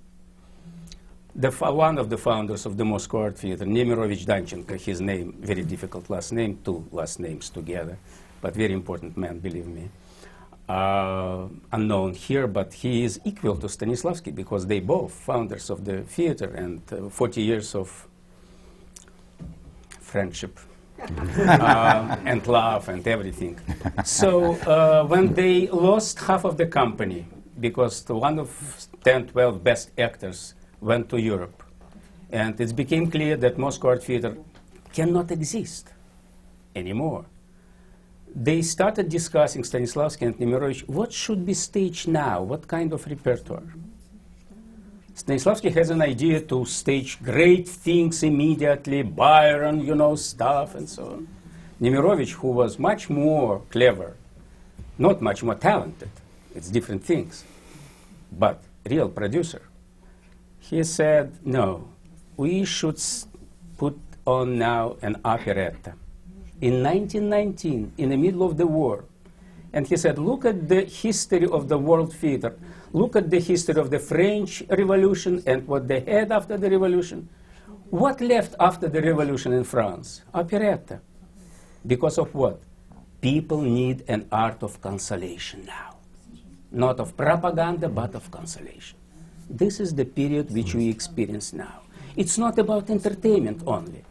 the 1.36 1.52
one 1.52 2.00
of 2.00 2.10
the 2.10 2.18
founders 2.18 2.66
of 2.66 2.76
the 2.76 2.84
Moscow 2.84 3.20
Art 3.26 3.38
Theater, 3.38 3.66
Nemirovich 3.66 4.26
Danchenko, 4.26 4.82
his 4.82 5.00
name, 5.00 5.38
very 5.40 5.62
difficult 5.62 6.10
last 6.10 6.32
name, 6.34 6.58
two 6.66 6.88
last 6.92 7.20
names 7.20 7.52
together, 7.52 8.00
but 8.42 8.56
very 8.56 8.74
important 8.74 9.16
man, 9.16 9.38
believe 9.38 9.68
me. 9.68 9.92
Uh, 10.68 11.48
unknown 11.72 12.16
here, 12.16 12.48
but 12.48 12.74
he 12.74 13.04
is 13.04 13.20
equal 13.26 13.58
to 13.58 13.68
Stanislavski 13.68 14.34
because 14.34 14.66
they 14.66 14.80
both 14.80 15.14
founders 15.14 15.70
of 15.70 15.86
the 15.86 16.02
theater 16.02 16.48
and 16.56 16.82
uh, 16.92 17.10
40 17.10 17.44
years 17.44 17.76
of 17.76 18.08
friendship 20.00 20.58
uh, 21.00 22.18
and 22.26 22.46
love 22.48 22.90
and 22.90 23.08
everything. 23.08 23.60
So 24.04 24.56
uh, 24.56 25.06
when 25.06 25.34
they 25.34 25.68
lost 25.68 26.20
half 26.20 26.46
of 26.46 26.58
the 26.58 26.68
company 26.68 27.26
because 27.60 28.04
the 28.04 28.16
one 28.16 28.40
of 28.40 28.88
10, 29.04 29.28
12 29.28 29.64
best 29.64 29.92
actors 29.98 30.54
went 30.80 31.10
to 31.10 31.20
Europe, 31.20 31.64
and 32.32 32.60
it 32.60 32.76
became 32.76 33.10
clear 33.10 33.36
that 33.38 33.58
Moscow 33.58 33.90
Art 33.90 34.04
Theater 34.04 34.38
cannot 34.94 35.32
exist 35.32 35.90
anymore. 36.76 37.26
They 38.34 38.62
started 38.62 39.10
discussing 39.10 39.64
Stanislavski 39.64 40.22
and 40.28 40.38
Nemirovich 40.38 40.88
what 40.88 41.12
should 41.12 41.46
be 41.46 41.54
staged 41.54 42.08
now, 42.08 42.44
what 42.44 42.68
kind 42.68 42.94
of 42.94 43.06
repertoire. 43.08 43.64
Stanislavski 45.20 45.70
has 45.74 45.90
an 45.90 46.02
idea 46.02 46.40
to 46.40 46.64
stage 46.64 47.22
great 47.22 47.68
things 47.68 48.24
immediately, 48.24 49.02
Byron, 49.02 49.82
you 49.82 49.94
know, 49.94 50.16
stuff 50.16 50.76
and 50.76 50.88
so 50.88 51.04
on. 51.08 51.28
Nemirovich, 51.82 52.32
who 52.32 52.48
was 52.52 52.80
much 52.80 53.10
more 53.10 53.62
clever, 53.70 54.16
not 54.98 55.22
much 55.22 55.44
more 55.44 55.56
talented, 55.56 56.10
it's 56.56 56.70
different 56.70 57.04
things, 57.04 57.44
but 58.32 58.62
real 58.90 59.10
producer, 59.10 59.62
he 60.62 60.82
said, 60.86 61.34
no, 61.44 61.90
we 62.38 62.64
should 62.64 63.02
put 63.78 64.00
on 64.26 64.58
now 64.58 64.96
an 65.02 65.18
operetta. 65.26 65.96
In 66.62 66.82
1919, 66.82 67.92
in 67.98 68.10
the 68.10 68.18
middle 68.18 68.44
of 68.44 68.56
the 68.56 68.68
war, 68.68 69.04
and 69.74 69.86
he 69.86 69.98
said, 69.98 70.18
look 70.18 70.46
at 70.46 70.70
the 70.70 70.86
history 70.86 71.46
of 71.46 71.68
the 71.68 71.78
world 71.78 72.14
theater. 72.14 72.56
Look 72.92 73.16
at 73.16 73.30
the 73.30 73.40
history 73.40 73.80
of 73.80 73.92
the 73.92 74.00
French 74.00 74.64
Revolution 74.70 75.44
and 75.46 75.68
what 75.68 75.88
they 75.88 76.00
had 76.02 76.32
after 76.32 76.58
the 76.58 76.70
revolution. 76.70 77.30
What 77.90 78.20
left 78.22 78.56
after 78.60 78.90
the 78.90 79.02
revolution 79.02 79.54
in 79.54 79.64
France? 79.64 80.22
Operetta. 80.34 81.00
Because 81.86 82.18
of 82.18 82.34
what? 82.34 82.62
People 83.22 83.62
need 83.62 84.04
an 84.08 84.26
art 84.32 84.64
of 84.64 84.82
consolation 84.82 85.66
now. 85.66 85.98
Not 86.72 87.00
of 87.00 87.16
propaganda, 87.16 87.90
but 87.90 88.16
of 88.16 88.30
consolation. 88.32 88.98
This 89.50 89.80
is 89.80 89.94
the 89.94 90.06
period 90.06 90.52
which 90.52 90.74
we 90.74 90.90
experience 90.90 91.54
now. 91.54 91.82
It's 92.16 92.38
not 92.38 92.58
about 92.58 92.90
entertainment 92.90 93.64
only. 93.66 94.04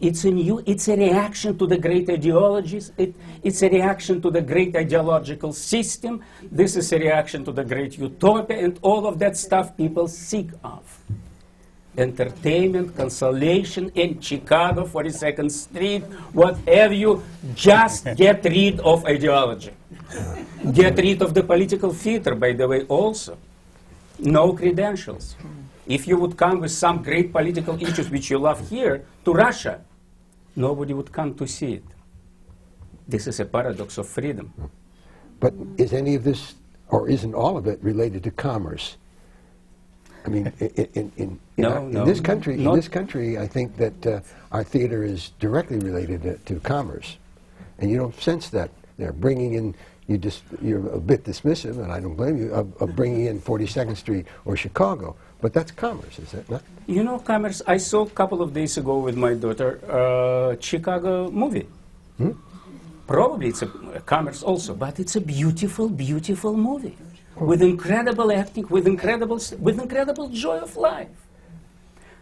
It's 0.00 0.24
a 0.24 0.30
new, 0.30 0.62
it's 0.64 0.88
a 0.88 0.96
reaction 0.96 1.58
to 1.58 1.66
the 1.66 1.76
great 1.76 2.08
ideologies. 2.08 2.90
It, 2.96 3.14
it's 3.42 3.62
a 3.62 3.68
reaction 3.68 4.22
to 4.22 4.30
the 4.30 4.40
great 4.40 4.74
ideological 4.74 5.52
system. 5.52 6.22
This 6.50 6.74
is 6.76 6.90
a 6.92 6.98
reaction 6.98 7.44
to 7.44 7.52
the 7.52 7.64
great 7.64 7.98
utopia 7.98 8.64
and 8.64 8.78
all 8.80 9.06
of 9.06 9.18
that 9.18 9.36
stuff 9.36 9.76
people 9.76 10.08
seek 10.08 10.48
of. 10.64 10.82
Entertainment, 11.98 12.96
consolation 12.96 13.90
in 13.94 14.18
Chicago, 14.22 14.86
42nd 14.86 15.50
Street, 15.50 16.02
whatever 16.32 16.94
you, 16.94 17.22
just 17.54 18.04
get 18.16 18.42
rid 18.44 18.80
of 18.80 19.04
ideology. 19.04 19.72
Get 20.72 20.96
rid 20.96 21.20
of 21.20 21.34
the 21.34 21.42
political 21.42 21.92
theater, 21.92 22.34
by 22.34 22.52
the 22.52 22.66
way, 22.66 22.84
also. 22.84 23.36
No 24.18 24.54
credentials. 24.54 25.36
If 25.86 26.06
you 26.06 26.16
would 26.16 26.38
come 26.38 26.60
with 26.60 26.72
some 26.72 27.02
great 27.02 27.32
political 27.32 27.80
issues 27.82 28.08
which 28.08 28.30
you 28.30 28.38
love 28.38 28.66
here 28.70 29.04
to 29.24 29.32
Russia, 29.32 29.80
nobody 30.56 30.94
would 30.94 31.12
come 31.12 31.34
to 31.34 31.46
see 31.46 31.74
it. 31.74 31.84
This 33.08 33.26
is 33.26 33.40
a 33.40 33.44
paradox 33.44 33.98
of 33.98 34.08
freedom. 34.08 34.52
But 35.40 35.54
is 35.78 35.92
any 35.92 36.14
of 36.14 36.24
this, 36.24 36.54
or 36.88 37.08
isn't 37.08 37.34
all 37.34 37.56
of 37.56 37.66
it, 37.66 37.78
related 37.82 38.22
to 38.24 38.30
commerce? 38.30 38.96
I 40.26 40.28
mean, 40.28 40.52
in, 40.60 40.88
in, 40.94 41.12
in, 41.16 41.40
No, 41.56 41.70
our- 41.70 41.78
in 41.80 41.92
no, 41.92 42.04
this 42.04 42.20
country, 42.20 42.62
in 42.62 42.72
this 42.74 42.88
country, 42.88 43.38
I 43.38 43.46
think 43.46 43.76
that 43.78 44.06
uh, 44.06 44.20
our 44.52 44.62
theater 44.62 45.02
is 45.02 45.30
directly 45.38 45.78
related 45.78 46.22
to, 46.22 46.36
to 46.36 46.60
commerce, 46.60 47.16
and 47.78 47.90
you 47.90 47.96
don't 47.96 48.14
sense 48.20 48.50
that. 48.50 48.70
They're 48.98 49.12
bringing 49.14 49.54
in. 49.54 49.74
You 50.08 50.18
just 50.18 50.42
you're 50.60 50.86
a 50.90 51.00
bit 51.00 51.24
dismissive, 51.24 51.78
and 51.82 51.90
I 51.90 52.00
don't 52.00 52.16
blame 52.16 52.36
you 52.36 52.52
of, 52.52 52.76
of 52.82 52.94
bringing 52.96 53.26
in 53.26 53.40
42nd 53.40 53.96
Street 53.96 54.26
or 54.44 54.56
Chicago, 54.56 55.16
but 55.40 55.52
that's 55.52 55.70
commerce, 55.72 56.18
is 56.18 56.34
it 56.34 56.48
not? 56.50 56.62
You 56.86 57.02
know, 57.02 57.18
commerce. 57.18 57.62
I 57.66 57.78
saw 57.78 58.02
a 58.02 58.10
couple 58.10 58.42
of 58.42 58.52
days 58.52 58.76
ago 58.76 58.98
with 58.98 59.16
my 59.16 59.34
daughter 59.34 59.80
uh, 59.88 60.56
Chicago 60.60 61.30
movie. 61.30 61.66
Probably 63.06 63.48
it's 63.48 63.62
a, 63.62 63.70
a 63.94 64.00
commerce 64.00 64.42
also, 64.42 64.74
but 64.74 65.00
it's 65.00 65.16
a 65.16 65.20
beautiful, 65.20 65.88
beautiful 65.88 66.56
movie 66.56 66.96
with 67.36 67.62
incredible 67.62 68.30
acting, 68.30 68.66
with 68.68 68.86
incredible, 68.86 69.40
with 69.58 69.80
incredible 69.80 70.28
joy 70.28 70.58
of 70.58 70.76
life. 70.76 71.08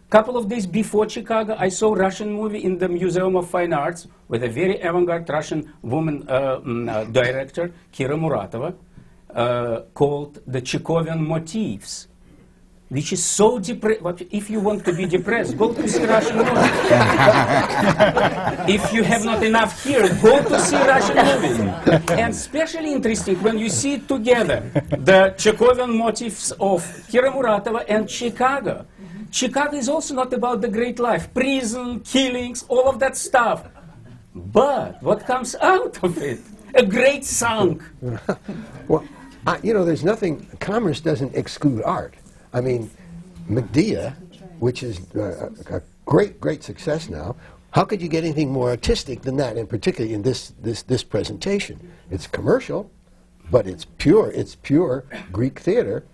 Couple 0.08 0.38
of 0.38 0.48
days 0.48 0.66
before 0.66 1.06
Chicago, 1.06 1.54
I 1.58 1.68
saw 1.68 1.92
Russian 1.92 2.32
movie 2.32 2.64
in 2.64 2.78
the 2.78 2.88
Museum 2.88 3.36
of 3.36 3.50
Fine 3.50 3.74
Arts 3.74 4.06
with 4.28 4.42
a 4.42 4.48
very 4.48 4.80
avant-garde 4.80 5.28
Russian 5.28 5.70
woman 5.82 6.24
uh, 6.26 6.60
mm, 6.60 6.88
uh, 6.88 7.04
director, 7.04 7.70
Kira 7.92 8.16
Muratova, 8.16 8.74
uh, 9.34 9.80
called 9.92 10.40
The 10.46 10.62
Chekhovian 10.62 11.20
Motifs 11.20 12.08
which 12.88 13.12
is 13.12 13.22
so 13.22 13.58
depressed. 13.58 14.22
If 14.30 14.48
you 14.48 14.60
want 14.60 14.84
to 14.86 14.92
be 14.92 15.06
depressed, 15.06 15.56
go 15.58 15.72
to 15.74 15.88
see 15.88 16.04
Russian 16.04 16.36
movie. 16.38 16.50
if 18.72 18.92
you 18.92 19.02
have 19.02 19.24
not 19.24 19.42
enough 19.42 19.82
here, 19.84 20.08
go 20.22 20.42
to 20.42 20.60
see 20.60 20.76
Russian 20.76 21.16
movie. 21.16 21.70
and 22.12 22.30
especially 22.32 22.92
interesting 22.92 23.42
when 23.42 23.58
you 23.58 23.68
see 23.68 23.94
it 23.94 24.08
together, 24.08 24.60
the 25.04 25.34
Chekhovian 25.36 25.96
motifs 25.96 26.50
of 26.52 26.82
Kira 27.10 27.30
Muratova 27.32 27.84
and 27.88 28.08
Chicago. 28.10 28.86
Chicago 29.30 29.76
is 29.76 29.88
also 29.90 30.14
not 30.14 30.32
about 30.32 30.62
the 30.62 30.68
great 30.68 30.98
life, 30.98 31.32
prison, 31.34 32.00
killings, 32.00 32.64
all 32.68 32.88
of 32.88 32.98
that 32.98 33.14
stuff. 33.16 33.68
But 34.34 35.02
what 35.02 35.26
comes 35.26 35.54
out 35.60 36.02
of 36.02 36.16
it? 36.18 36.40
A 36.74 36.84
great 36.84 37.24
song. 37.24 37.82
Well, 38.88 39.04
I, 39.46 39.58
you 39.62 39.72
know, 39.74 39.84
there's 39.84 40.04
nothing. 40.04 40.46
Commerce 40.60 41.00
doesn't 41.00 41.34
exclude 41.34 41.82
art. 41.82 42.14
I 42.52 42.60
mean, 42.60 42.90
Medea, 43.48 44.16
which 44.58 44.82
is 44.82 45.00
uh, 45.14 45.50
a, 45.70 45.76
a 45.76 45.82
great, 46.04 46.40
great 46.40 46.62
success 46.62 47.08
now. 47.08 47.36
How 47.70 47.84
could 47.84 48.00
you 48.00 48.08
get 48.08 48.24
anything 48.24 48.50
more 48.50 48.70
artistic 48.70 49.22
than 49.22 49.36
that? 49.36 49.56
And 49.56 49.68
particularly 49.68 50.14
in 50.14 50.22
this 50.22 50.54
this 50.60 50.82
this 50.82 51.04
presentation, 51.04 51.78
it's 52.10 52.26
commercial, 52.26 52.90
but 53.50 53.66
it's 53.66 53.84
pure. 53.84 54.30
It's 54.32 54.54
pure 54.54 55.04
Greek 55.30 55.58
theater, 55.60 56.04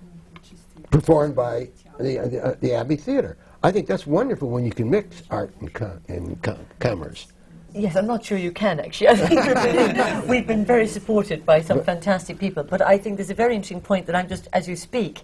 performed 0.90 1.36
by 1.36 1.70
the 1.98 2.18
uh, 2.18 2.26
the, 2.26 2.44
uh, 2.44 2.54
the 2.60 2.74
Abbey 2.74 2.96
Theater. 2.96 3.36
I 3.62 3.70
think 3.70 3.86
that's 3.86 4.06
wonderful 4.06 4.50
when 4.50 4.66
you 4.66 4.72
can 4.72 4.90
mix 4.90 5.22
art 5.30 5.54
and, 5.60 5.72
co- 5.72 5.98
and 6.08 6.42
co- 6.42 6.58
commerce. 6.80 7.28
Yes, 7.76 7.96
I'm 7.96 8.06
not 8.06 8.24
sure 8.24 8.38
you 8.38 8.52
can 8.52 8.78
actually. 8.78 9.08
I 9.08 9.16
think 9.16 10.28
we've 10.28 10.46
been 10.46 10.64
very 10.74 10.86
supported 10.86 11.44
by 11.44 11.60
some 11.60 11.82
fantastic 11.82 12.38
people, 12.38 12.62
but 12.62 12.80
I 12.80 12.98
think 12.98 13.16
there's 13.16 13.30
a 13.30 13.34
very 13.34 13.56
interesting 13.56 13.80
point 13.80 14.06
that 14.06 14.14
I'm 14.14 14.28
just, 14.28 14.46
as 14.52 14.68
you 14.68 14.76
speak, 14.76 15.22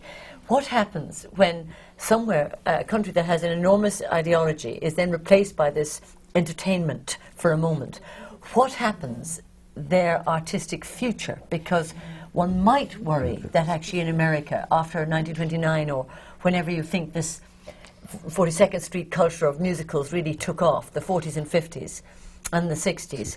what 0.50 0.66
happens 0.66 1.28
when 1.36 1.72
somewhere, 1.96 2.52
a 2.66 2.82
country 2.82 3.12
that 3.12 3.24
has 3.24 3.44
an 3.44 3.52
enormous 3.52 4.02
ideology 4.10 4.80
is 4.82 4.94
then 4.94 5.12
replaced 5.12 5.54
by 5.54 5.70
this 5.70 6.00
entertainment 6.34 7.18
for 7.36 7.52
a 7.52 7.56
moment? 7.56 8.00
What 8.54 8.72
happens 8.72 9.42
their 9.76 10.28
artistic 10.28 10.84
future? 10.84 11.40
Because 11.50 11.94
one 12.32 12.64
might 12.64 12.98
worry 12.98 13.36
that 13.52 13.68
actually 13.68 14.00
in 14.00 14.08
America, 14.08 14.66
after 14.72 14.98
1929 14.98 15.88
or 15.88 16.06
whenever 16.42 16.68
you 16.68 16.82
think 16.82 17.12
this 17.12 17.40
42nd 18.26 18.80
Street 18.80 19.12
culture 19.12 19.46
of 19.46 19.60
musicals 19.60 20.12
really 20.12 20.34
took 20.34 20.62
off, 20.62 20.92
the 20.92 21.00
40s 21.00 21.36
and 21.36 21.46
50s 21.46 22.02
and 22.52 22.68
the 22.68 22.74
60s. 22.74 23.36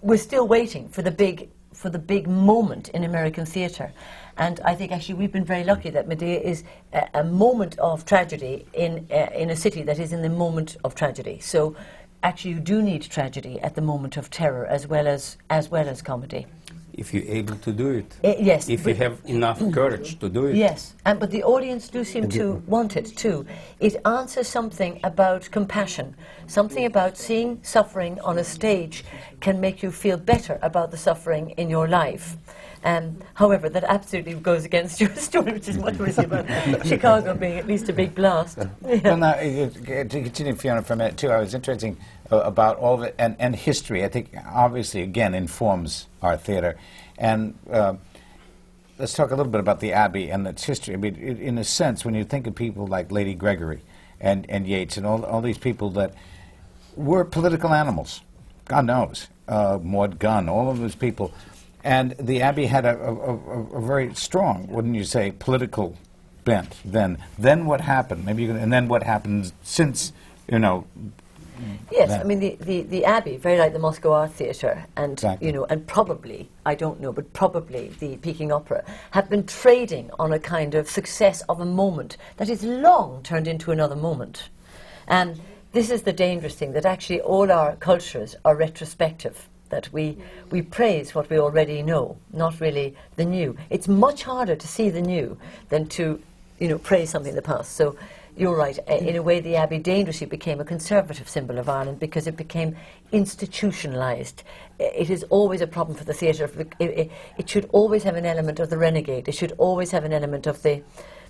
We're 0.00 0.16
still 0.16 0.48
waiting 0.48 0.88
for 0.88 1.02
the 1.02 1.10
big 1.10 1.50
for 1.74 1.90
the 1.90 1.98
big 1.98 2.28
moment 2.28 2.88
in 2.90 3.04
American 3.04 3.44
theatre. 3.44 3.92
And 4.36 4.60
I 4.64 4.74
think 4.74 4.92
actually 4.92 5.14
we've 5.14 5.32
been 5.32 5.44
very 5.44 5.64
lucky 5.64 5.90
that 5.90 6.08
Medea 6.08 6.40
is 6.40 6.64
a, 6.92 7.08
a 7.14 7.24
moment 7.24 7.78
of 7.78 8.04
tragedy 8.04 8.66
in, 8.72 9.06
uh, 9.10 9.28
in 9.34 9.50
a 9.50 9.56
city 9.56 9.82
that 9.82 9.98
is 9.98 10.12
in 10.12 10.22
the 10.22 10.28
moment 10.28 10.76
of 10.84 10.94
tragedy. 10.94 11.38
So 11.40 11.76
actually 12.22 12.52
you 12.52 12.60
do 12.60 12.82
need 12.82 13.02
tragedy 13.02 13.60
at 13.60 13.74
the 13.74 13.82
moment 13.82 14.16
of 14.16 14.30
terror 14.30 14.66
as 14.66 14.86
well 14.86 15.06
as, 15.06 15.36
as, 15.50 15.70
well 15.70 15.88
as 15.88 16.02
comedy. 16.02 16.46
If 16.92 17.12
you're 17.12 17.24
able 17.24 17.56
to 17.56 17.72
do 17.72 17.88
it. 17.90 18.16
Uh, 18.22 18.34
yes. 18.38 18.68
If 18.68 18.86
you 18.86 18.94
have 18.94 19.20
enough 19.24 19.60
courage 19.72 20.18
to 20.20 20.28
do 20.28 20.46
it. 20.46 20.54
Yes, 20.54 20.94
and, 21.04 21.18
but 21.18 21.32
the 21.32 21.42
audience 21.42 21.88
do 21.88 22.04
seem 22.04 22.28
to 22.30 22.62
want 22.66 22.96
it 22.96 23.16
too. 23.16 23.44
It 23.80 23.96
answers 24.04 24.46
something 24.46 25.00
about 25.02 25.48
compassion, 25.50 26.14
something 26.46 26.84
about 26.86 27.16
seeing 27.16 27.58
suffering 27.62 28.20
on 28.20 28.38
a 28.38 28.44
stage 28.44 29.04
can 29.40 29.60
make 29.60 29.82
you 29.82 29.90
feel 29.90 30.16
better 30.16 30.60
about 30.62 30.92
the 30.92 30.96
suffering 30.96 31.50
in 31.50 31.68
your 31.68 31.88
life. 31.88 32.36
Um, 32.84 33.16
however, 33.32 33.70
that 33.70 33.82
absolutely 33.84 34.34
goes 34.34 34.66
against 34.66 35.00
your 35.00 35.14
story, 35.14 35.52
which 35.52 35.68
is 35.68 35.78
much 35.78 35.96
worse 35.96 36.18
about 36.18 36.46
Chicago 36.86 37.34
being 37.34 37.58
at 37.58 37.66
least 37.66 37.88
a 37.88 37.92
big 37.92 38.14
blast. 38.14 38.58
Well, 38.82 39.16
now, 39.16 39.30
uh, 39.30 39.70
to 39.70 40.06
continue, 40.06 40.54
Fiona, 40.54 40.82
for 40.82 40.92
a 40.92 40.96
minute, 40.96 41.16
too, 41.16 41.30
I 41.30 41.38
was 41.38 41.54
interesting 41.54 41.96
uh, 42.30 42.40
about 42.40 42.76
all 42.76 43.02
it, 43.02 43.14
and, 43.18 43.36
and 43.38 43.56
history, 43.56 44.04
I 44.04 44.08
think, 44.08 44.36
obviously, 44.46 45.00
again, 45.00 45.34
informs 45.34 46.08
our 46.20 46.36
theater. 46.36 46.76
And 47.16 47.58
uh, 47.70 47.94
let's 48.98 49.14
talk 49.14 49.30
a 49.30 49.36
little 49.36 49.50
bit 49.50 49.60
about 49.60 49.80
the 49.80 49.92
Abbey 49.92 50.30
and 50.30 50.46
its 50.46 50.64
history. 50.64 50.94
I 50.94 50.98
mean, 50.98 51.16
i 51.16 51.42
in 51.42 51.58
a 51.58 51.64
sense, 51.64 52.04
when 52.04 52.14
you 52.14 52.24
think 52.24 52.46
of 52.46 52.54
people 52.54 52.86
like 52.86 53.10
Lady 53.10 53.34
Gregory 53.34 53.80
and, 54.20 54.44
and 54.50 54.66
Yeats 54.66 54.98
and 54.98 55.06
all, 55.06 55.24
all 55.24 55.40
these 55.40 55.58
people 55.58 55.88
that 55.90 56.14
were 56.96 57.24
political 57.24 57.72
animals, 57.72 58.20
God 58.66 58.84
knows, 58.84 59.28
uh, 59.48 59.78
Maud 59.82 60.18
Gonne, 60.18 60.50
all 60.50 60.70
of 60.70 60.78
those 60.78 60.94
people. 60.94 61.32
And 61.84 62.12
the 62.18 62.40
Abbey 62.40 62.66
had 62.66 62.86
a, 62.86 62.98
a, 62.98 63.14
a, 63.14 63.62
a 63.76 63.80
very 63.80 64.14
strong, 64.14 64.66
wouldn't 64.68 64.94
you 64.94 65.04
say, 65.04 65.32
political 65.38 65.96
bent 66.44 66.76
then. 66.84 67.18
Then 67.38 67.66
what 67.66 67.82
happened? 67.82 68.24
Maybe 68.24 68.42
you 68.42 68.48
can, 68.48 68.56
and 68.56 68.72
then 68.72 68.88
what 68.88 69.02
happened 69.02 69.52
since, 69.62 70.12
you 70.50 70.58
know, 70.58 70.86
Yes, 71.90 72.08
that. 72.08 72.20
I 72.20 72.24
mean 72.24 72.40
the, 72.40 72.56
the, 72.60 72.82
the 72.82 73.04
Abbey, 73.04 73.36
very 73.36 73.58
like 73.58 73.72
the 73.72 73.78
Moscow 73.78 74.12
Art 74.12 74.32
Theatre, 74.32 74.84
and 74.96 75.12
Exactly. 75.12 75.46
you 75.46 75.52
know, 75.52 75.64
and 75.66 75.86
probably 75.86 76.48
I 76.66 76.74
don't 76.74 77.00
know, 77.00 77.12
but 77.12 77.32
probably 77.32 77.92
the 78.00 78.16
Peking 78.16 78.50
Opera 78.50 78.84
have 79.12 79.30
been 79.30 79.46
trading 79.46 80.10
on 80.18 80.32
a 80.32 80.38
kind 80.38 80.74
of 80.74 80.90
success 80.90 81.42
of 81.42 81.60
a 81.60 81.64
moment 81.64 82.16
that 82.38 82.48
is 82.48 82.64
long 82.64 83.22
turned 83.22 83.46
into 83.46 83.70
another 83.70 83.94
moment, 83.94 84.48
and 85.06 85.40
this 85.72 85.90
is 85.90 86.02
the 86.02 86.12
dangerous 86.12 86.56
thing 86.56 86.72
that 86.72 86.84
actually 86.84 87.20
all 87.20 87.52
our 87.52 87.76
cultures 87.76 88.34
are 88.44 88.56
retrospective. 88.56 89.48
That 89.74 89.92
we 89.92 90.16
we 90.50 90.62
praise 90.62 91.16
what 91.16 91.28
we 91.30 91.36
already 91.40 91.82
know, 91.82 92.16
not 92.32 92.60
really 92.60 92.94
the 93.16 93.24
new. 93.24 93.56
It's 93.70 93.88
much 93.88 94.22
harder 94.22 94.54
to 94.54 94.68
see 94.68 94.88
the 94.88 95.02
new 95.02 95.36
than 95.68 95.88
to 95.96 96.04
you 96.60 96.68
know 96.68 96.78
praise 96.78 97.10
something 97.10 97.30
in 97.30 97.36
the 97.36 97.42
past. 97.42 97.72
So 97.72 97.96
you're 98.36 98.56
right. 98.56 98.78
In 98.88 99.16
a 99.16 99.22
way, 99.22 99.40
the 99.40 99.56
Abbey 99.56 99.78
dangerously 99.78 100.26
became 100.26 100.60
a 100.60 100.64
conservative 100.64 101.28
symbol 101.28 101.58
of 101.58 101.68
Ireland 101.68 101.98
because 101.98 102.28
it 102.28 102.36
became 102.36 102.76
institutionalised. 103.12 104.42
It 104.78 105.10
is 105.10 105.24
always 105.24 105.60
a 105.60 105.66
problem 105.66 105.96
for 105.96 106.04
the 106.04 106.14
theatre. 106.14 106.50
It, 106.58 106.72
it, 106.80 107.10
it 107.38 107.48
should 107.48 107.68
always 107.72 108.02
have 108.04 108.16
an 108.16 108.26
element 108.26 108.60
of 108.60 108.70
the 108.70 108.78
renegade. 108.78 109.28
It 109.28 109.34
should 109.34 109.52
always 109.58 109.90
have 109.92 110.04
an 110.04 110.12
element 110.12 110.46
of 110.46 110.62
the, 110.62 110.82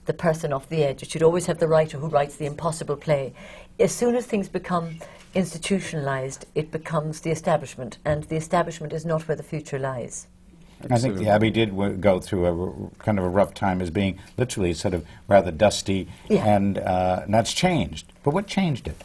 the 0.07 0.13
person 0.15 0.53
off 0.53 0.69
the 0.69 0.85
edge. 0.85 1.03
It 1.03 1.11
should 1.11 1.23
always 1.23 1.47
have 1.47 1.59
the 1.59 1.69
writer 1.69 1.99
who 1.99 2.09
writes 2.09 2.37
the 2.37 2.47
impossible 2.47 2.97
play. 2.97 3.33
As 3.79 3.93
soon 3.93 4.15
as 4.17 4.27
things 4.27 4.49
become 4.49 4.99
institutionalised, 5.35 6.45
it 6.55 6.71
becomes 6.71 7.21
the 7.21 7.31
establishment, 7.31 7.99
and 8.05 8.25
the 8.25 8.37
establishment 8.37 8.93
is 8.93 9.05
not 9.05 9.27
where 9.27 9.37
the 9.37 9.43
future 9.43 9.79
lies. 9.79 10.27
I 10.91 10.99
think 10.99 11.17
the 11.17 11.29
Abbey 11.29 11.51
did 11.51 11.71
w- 11.71 11.97
go 11.97 12.21
through 12.21 12.47
a 12.47 12.67
r- 12.67 12.91
kind 12.99 13.19
of 13.19 13.25
a 13.25 13.29
rough 13.29 13.55
time 13.55 13.81
as 13.81 13.91
being 13.91 14.19
literally 14.37 14.75
sort 14.75 14.93
of 14.93 15.05
rather 15.29 15.51
dusty, 15.51 16.09
Yeah. 16.29 16.45
and, 16.45 16.79
uh, 16.79 17.21
and 17.25 17.33
that's 17.33 17.53
changed. 17.55 18.13
But 18.23 18.35
what 18.35 18.47
changed 18.47 18.87
it? 18.89 18.97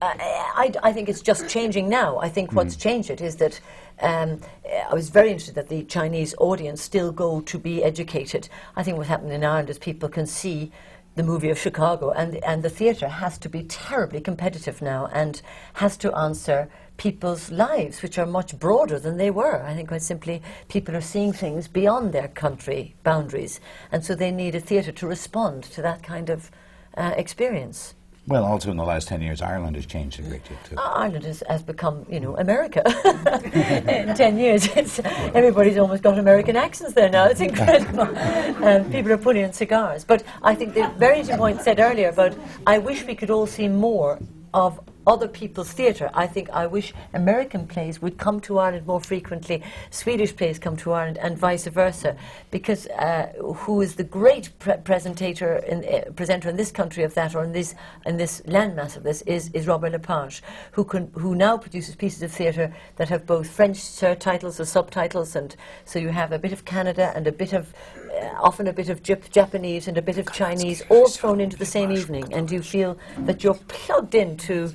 I, 0.00 0.72
I 0.82 0.92
think 0.92 1.08
it's 1.08 1.22
just 1.22 1.48
changing 1.48 1.88
now. 1.88 2.18
I 2.18 2.28
think 2.28 2.52
what's 2.52 2.76
changed 2.76 3.10
it 3.10 3.20
is 3.20 3.36
that 3.36 3.60
um, 4.00 4.40
I 4.88 4.94
was 4.94 5.08
very 5.08 5.30
interested 5.30 5.56
that 5.56 5.68
the 5.68 5.82
Chinese 5.84 6.34
audience 6.38 6.82
still 6.82 7.10
go 7.10 7.40
to 7.40 7.58
be 7.58 7.82
educated. 7.82 8.48
I 8.76 8.82
think 8.82 8.96
what's 8.96 9.08
happened 9.08 9.32
in 9.32 9.44
Ireland 9.44 9.70
is 9.70 9.78
people 9.78 10.08
can 10.08 10.26
see 10.26 10.70
the 11.16 11.24
movie 11.24 11.50
of 11.50 11.58
Chicago, 11.58 12.12
and, 12.12 12.36
and 12.44 12.62
the 12.62 12.70
theatre 12.70 13.08
has 13.08 13.38
to 13.38 13.48
be 13.48 13.64
terribly 13.64 14.20
competitive 14.20 14.80
now 14.80 15.08
and 15.12 15.42
has 15.74 15.96
to 15.96 16.14
answer 16.16 16.68
people's 16.96 17.50
lives, 17.50 18.00
which 18.02 18.18
are 18.18 18.26
much 18.26 18.56
broader 18.56 19.00
than 19.00 19.16
they 19.16 19.30
were. 19.30 19.64
I 19.64 19.74
think 19.74 19.88
quite 19.88 20.02
simply 20.02 20.42
people 20.68 20.94
are 20.94 21.00
seeing 21.00 21.32
things 21.32 21.66
beyond 21.66 22.12
their 22.12 22.28
country 22.28 22.94
boundaries, 23.02 23.58
and 23.90 24.04
so 24.04 24.14
they 24.14 24.30
need 24.30 24.54
a 24.54 24.60
theatre 24.60 24.92
to 24.92 25.06
respond 25.08 25.64
to 25.64 25.82
that 25.82 26.04
kind 26.04 26.30
of 26.30 26.52
uh, 26.96 27.14
experience. 27.16 27.94
Well, 28.28 28.44
also 28.44 28.70
in 28.70 28.76
the 28.76 28.84
last 28.84 29.08
10 29.08 29.22
years, 29.22 29.40
Ireland 29.40 29.76
has 29.76 29.86
changed 29.86 30.20
a 30.20 30.22
great 30.22 30.44
deal, 30.44 30.58
too. 30.62 30.76
Ireland 30.76 31.24
has, 31.24 31.42
has 31.48 31.62
become, 31.62 32.04
you 32.10 32.20
know, 32.20 32.36
America. 32.36 32.82
In 33.88 34.14
10 34.14 34.38
years, 34.38 34.66
it's, 34.76 35.00
everybody's 35.34 35.78
almost 35.78 36.02
got 36.02 36.18
American 36.18 36.54
accents 36.54 36.92
there 36.92 37.08
now. 37.08 37.24
It's 37.24 37.40
incredible. 37.40 38.02
um, 38.66 38.90
people 38.92 39.12
are 39.12 39.16
putting 39.16 39.44
in 39.44 39.54
cigars. 39.54 40.04
But 40.04 40.24
I 40.42 40.54
think 40.54 40.74
the 40.74 40.92
very 40.98 41.20
interesting 41.20 41.38
point 41.38 41.62
said 41.62 41.80
earlier 41.80 42.10
about 42.10 42.36
I 42.66 42.76
wish 42.76 43.06
we 43.06 43.14
could 43.14 43.30
all 43.30 43.46
see 43.46 43.66
more 43.66 44.18
of 44.52 44.78
other 45.08 45.26
people's 45.26 45.72
theatre. 45.72 46.10
I 46.12 46.26
think 46.26 46.50
I 46.50 46.66
wish 46.66 46.92
American 47.14 47.66
plays 47.66 48.00
would 48.02 48.18
come 48.18 48.40
to 48.40 48.58
Ireland 48.58 48.86
more 48.86 49.00
frequently, 49.00 49.62
Swedish 49.90 50.36
plays 50.36 50.58
come 50.58 50.76
to 50.76 50.92
Ireland, 50.92 51.18
and 51.18 51.36
vice 51.36 51.66
versa. 51.66 52.16
Because 52.50 52.86
uh, 52.88 53.32
who 53.42 53.80
is 53.80 53.96
the 53.96 54.04
great 54.04 54.50
pre- 54.58 54.74
presentator 54.74 55.64
in, 55.64 55.78
uh, 55.84 56.10
presenter 56.12 56.50
in 56.50 56.56
this 56.56 56.70
country 56.70 57.02
of 57.04 57.14
that, 57.14 57.34
or 57.34 57.42
in 57.42 57.52
this 57.52 57.74
in 58.04 58.18
this 58.18 58.42
landmass 58.42 58.96
of 58.96 59.02
this, 59.02 59.22
is, 59.22 59.50
is 59.54 59.66
Robert 59.66 59.92
Lepage, 59.92 60.42
who 60.72 60.84
can 60.84 61.10
who 61.14 61.34
now 61.34 61.56
produces 61.56 61.96
pieces 61.96 62.22
of 62.22 62.30
theatre 62.30 62.72
that 62.96 63.08
have 63.08 63.26
both 63.26 63.48
French 63.48 63.98
titles 64.20 64.60
or 64.60 64.66
subtitles, 64.66 65.34
and 65.34 65.56
so 65.86 65.98
you 65.98 66.10
have 66.10 66.32
a 66.32 66.38
bit 66.38 66.52
of 66.52 66.64
Canada 66.64 67.12
and 67.16 67.26
a 67.26 67.32
bit 67.32 67.54
of 67.54 67.72
uh, 68.12 68.28
often 68.40 68.66
a 68.66 68.72
bit 68.72 68.90
of 68.90 69.02
Jap- 69.02 69.30
Japanese 69.30 69.88
and 69.88 69.96
a 69.96 70.02
bit 70.02 70.18
of 70.18 70.30
Chinese, 70.32 70.82
all 70.90 71.08
thrown 71.08 71.40
into 71.40 71.56
the 71.56 71.66
same 71.66 71.90
evening, 71.90 72.32
and 72.34 72.50
you 72.50 72.62
feel 72.62 72.98
that 73.20 73.42
you're 73.42 73.60
plugged 73.68 74.14
into 74.14 74.70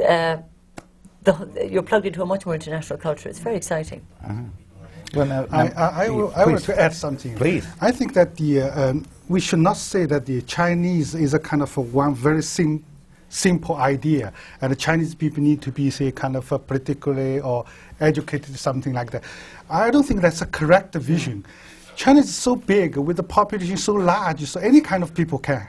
uh, 0.00 0.38
the, 1.22 1.68
you're 1.70 1.82
plugged 1.82 2.06
into 2.06 2.22
a 2.22 2.26
much 2.26 2.46
more 2.46 2.54
international 2.54 2.98
culture. 2.98 3.28
It's 3.28 3.38
very 3.38 3.56
exciting. 3.56 4.06
Well, 5.14 5.26
now, 5.26 5.46
I, 5.50 5.68
now- 5.68 5.72
I, 5.76 6.04
I, 6.06 6.08
will, 6.10 6.32
I 6.36 6.44
want 6.44 6.62
to 6.64 6.80
add 6.80 6.94
something. 6.94 7.34
Please. 7.36 7.66
I 7.80 7.90
think 7.92 8.14
that 8.14 8.36
the, 8.36 8.62
uh, 8.62 8.90
um, 8.90 9.06
we 9.28 9.40
should 9.40 9.60
not 9.60 9.76
say 9.76 10.06
that 10.06 10.26
the 10.26 10.42
Chinese 10.42 11.14
is 11.14 11.34
a 11.34 11.38
kind 11.38 11.62
of 11.62 11.76
a 11.76 11.80
one 11.80 12.14
very 12.14 12.42
sim- 12.42 12.84
simple 13.28 13.76
idea, 13.76 14.32
and 14.60 14.70
the 14.72 14.76
Chinese 14.76 15.14
people 15.14 15.42
need 15.42 15.60
to 15.62 15.72
be, 15.72 15.90
say, 15.90 16.12
kind 16.12 16.36
of 16.36 16.50
a 16.52 16.58
politically 16.58 17.40
or 17.40 17.64
educated, 18.00 18.56
something 18.58 18.92
like 18.92 19.10
that. 19.10 19.24
I 19.68 19.90
don't 19.90 20.04
think 20.04 20.20
that's 20.20 20.42
a 20.42 20.46
correct 20.46 20.94
vision. 20.94 21.44
China 21.96 22.20
is 22.20 22.34
so 22.34 22.56
big, 22.56 22.96
with 22.96 23.16
the 23.16 23.22
population 23.22 23.76
so 23.76 23.94
large, 23.94 24.42
so 24.44 24.60
any 24.60 24.80
kind 24.80 25.02
of 25.02 25.14
people 25.14 25.38
can 25.38 25.66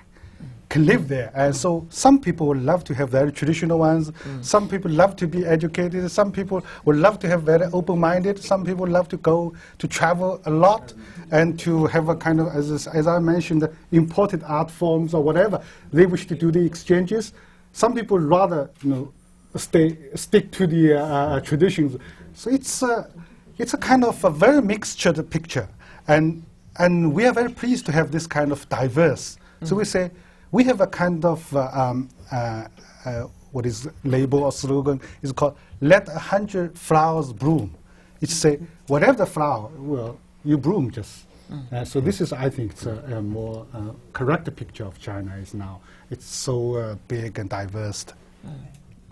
can 0.70 0.86
live 0.86 1.08
there. 1.08 1.32
And 1.34 1.56
so 1.56 1.88
some 1.90 2.20
people 2.20 2.48
would 2.48 2.62
love 2.62 2.84
to 2.86 2.94
have 2.94 3.10
very 3.10 3.32
traditional 3.32 3.80
ones. 3.80 4.12
Some 4.42 4.68
people 4.68 4.92
love 4.92 5.16
to 5.16 5.28
be 5.28 5.46
educated. 5.46 6.10
Some 6.12 6.32
people 6.32 6.62
would 6.84 6.98
love 6.98 7.20
to 7.20 7.28
have 7.28 7.44
very 7.44 7.66
open-minded. 7.72 8.44
Some 8.44 8.66
people 8.66 8.86
love 8.86 9.08
to 9.10 9.18
go 9.18 9.54
to 9.78 9.88
travel 9.88 10.42
a 10.46 10.52
lot 10.52 10.94
and 11.32 11.58
to 11.60 11.86
have 11.88 12.10
a 12.10 12.16
kind 12.16 12.40
of, 12.40 12.48
as, 12.48 12.88
as 12.88 13.08
I 13.08 13.20
mentioned, 13.20 13.68
imported 13.92 14.44
art 14.44 14.70
forms 14.70 15.14
or 15.14 15.24
whatever. 15.24 15.62
They 15.94 16.06
wish 16.06 16.28
to 16.28 16.36
do 16.36 16.52
the 16.52 16.66
exchanges. 16.66 17.34
Some 17.72 17.94
people 17.94 18.20
rather, 18.20 18.70
you 18.84 18.90
know, 18.90 19.14
stay, 19.56 19.98
stick 20.16 20.52
to 20.52 20.68
the 20.68 20.96
uh, 20.96 21.06
uh, 21.06 21.40
traditions. 21.40 21.98
So 22.34 22.50
it's, 22.50 22.84
uh, 22.84 23.10
it's 23.58 23.74
a 23.74 23.78
kind 23.78 24.04
of 24.04 24.22
a 24.24 24.30
very 24.30 24.62
mixtured 24.62 25.30
picture. 25.30 25.70
And, 26.08 26.44
and 26.78 27.14
we 27.14 27.26
are 27.26 27.34
very 27.34 27.50
pleased 27.50 27.86
to 27.86 27.92
have 27.94 28.12
this 28.12 28.28
kind 28.28 28.52
of 28.52 28.68
diverse. 28.70 29.38
So 29.64 29.76
we 29.76 29.86
say, 29.86 30.12
we 30.52 30.64
have 30.64 30.82
a 30.82 30.88
kind 30.88 31.26
of 31.26 31.56
uh, 31.56 31.70
um, 31.74 32.10
uh, 32.32 32.68
uh, 33.06 33.24
what 33.52 33.66
is 33.66 33.90
label 34.04 34.44
or 34.44 34.52
slogan 34.52 35.02
is 35.22 35.32
called 35.32 35.58
"Let 35.82 36.08
a 36.08 36.20
hundred 36.20 36.78
flowers 36.78 37.34
bloom." 37.34 37.76
It's 38.22 38.34
say 38.34 38.60
whatever 38.88 39.18
the 39.18 39.26
flower, 39.26 39.70
well, 39.78 40.20
you 40.44 40.58
bloom 40.58 40.92
just. 40.92 41.26
Uh, 41.72 41.86
so 41.86 42.02
this 42.02 42.20
is, 42.20 42.34
I 42.34 42.50
think, 42.50 42.72
it's 42.72 42.86
a, 42.86 42.98
a 43.10 43.22
more 43.22 43.66
uh, 43.74 43.92
correct 44.12 44.54
picture 44.58 44.84
of 44.84 45.00
China 45.00 45.34
is 45.38 45.54
now. 45.54 45.80
It's 46.10 46.26
so 46.26 46.76
uh, 46.76 46.96
big 47.08 47.40
and 47.40 47.50
diverse. 47.50 48.06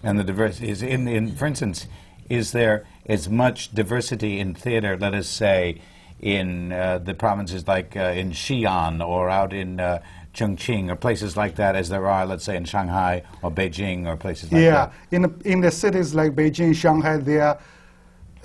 and 0.03 0.19
the 0.19 0.23
diversity 0.23 0.69
is 0.69 0.81
in, 0.81 1.07
in, 1.07 1.33
for 1.35 1.45
instance, 1.45 1.87
is 2.29 2.51
there 2.51 2.85
as 3.05 3.29
much 3.29 3.73
diversity 3.73 4.39
in 4.39 4.53
theater, 4.53 4.97
let 4.97 5.13
us 5.13 5.29
say, 5.29 5.81
in 6.19 6.71
uh, 6.71 6.97
the 6.97 7.13
provinces 7.13 7.67
like 7.67 7.95
uh, 7.95 8.13
in 8.15 8.31
Xi'an 8.31 9.05
or 9.05 9.29
out 9.29 9.53
in 9.53 9.79
uh, 9.79 10.01
Chongqing 10.35 10.91
or 10.91 10.95
places 10.95 11.37
like 11.37 11.55
that 11.55 11.75
as 11.75 11.89
there 11.89 12.07
are, 12.07 12.25
let's 12.25 12.43
say, 12.43 12.57
in 12.57 12.65
Shanghai 12.65 13.23
or 13.41 13.49
Beijing 13.49 14.05
or 14.05 14.17
places 14.17 14.51
like 14.51 14.61
yeah, 14.61 14.71
that? 14.71 14.93
in 15.11 15.41
in 15.45 15.61
the 15.61 15.71
cities 15.71 16.13
like 16.13 16.35
Beijing, 16.35 16.75
Shanghai, 16.75 17.17
they 17.17 17.39
are 17.39 17.57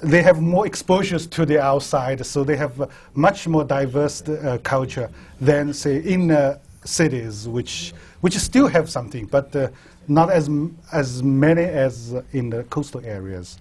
they 0.03 0.23
have 0.23 0.41
more 0.41 0.67
exposures 0.67 1.27
to 1.27 1.45
the 1.45 1.61
outside, 1.61 2.25
so 2.25 2.45
they 2.45 2.57
have 2.57 2.81
a 2.81 2.89
much 3.15 3.47
more 3.47 3.65
diverse 3.65 4.23
uh, 4.23 4.59
culture 4.63 5.11
than 5.41 5.75
say 5.75 5.99
in 5.99 6.31
uh, 6.31 6.59
cities, 6.85 7.49
which 7.49 7.93
which 8.21 8.37
still 8.39 8.69
have 8.69 8.89
something, 8.89 9.27
but 9.27 9.55
uh, 9.57 9.69
not 10.09 10.31
as 10.31 10.49
as 10.93 11.23
many 11.23 11.63
as 11.63 12.15
in 12.33 12.51
the 12.51 12.65
coastal 12.65 13.05
areas. 13.05 13.59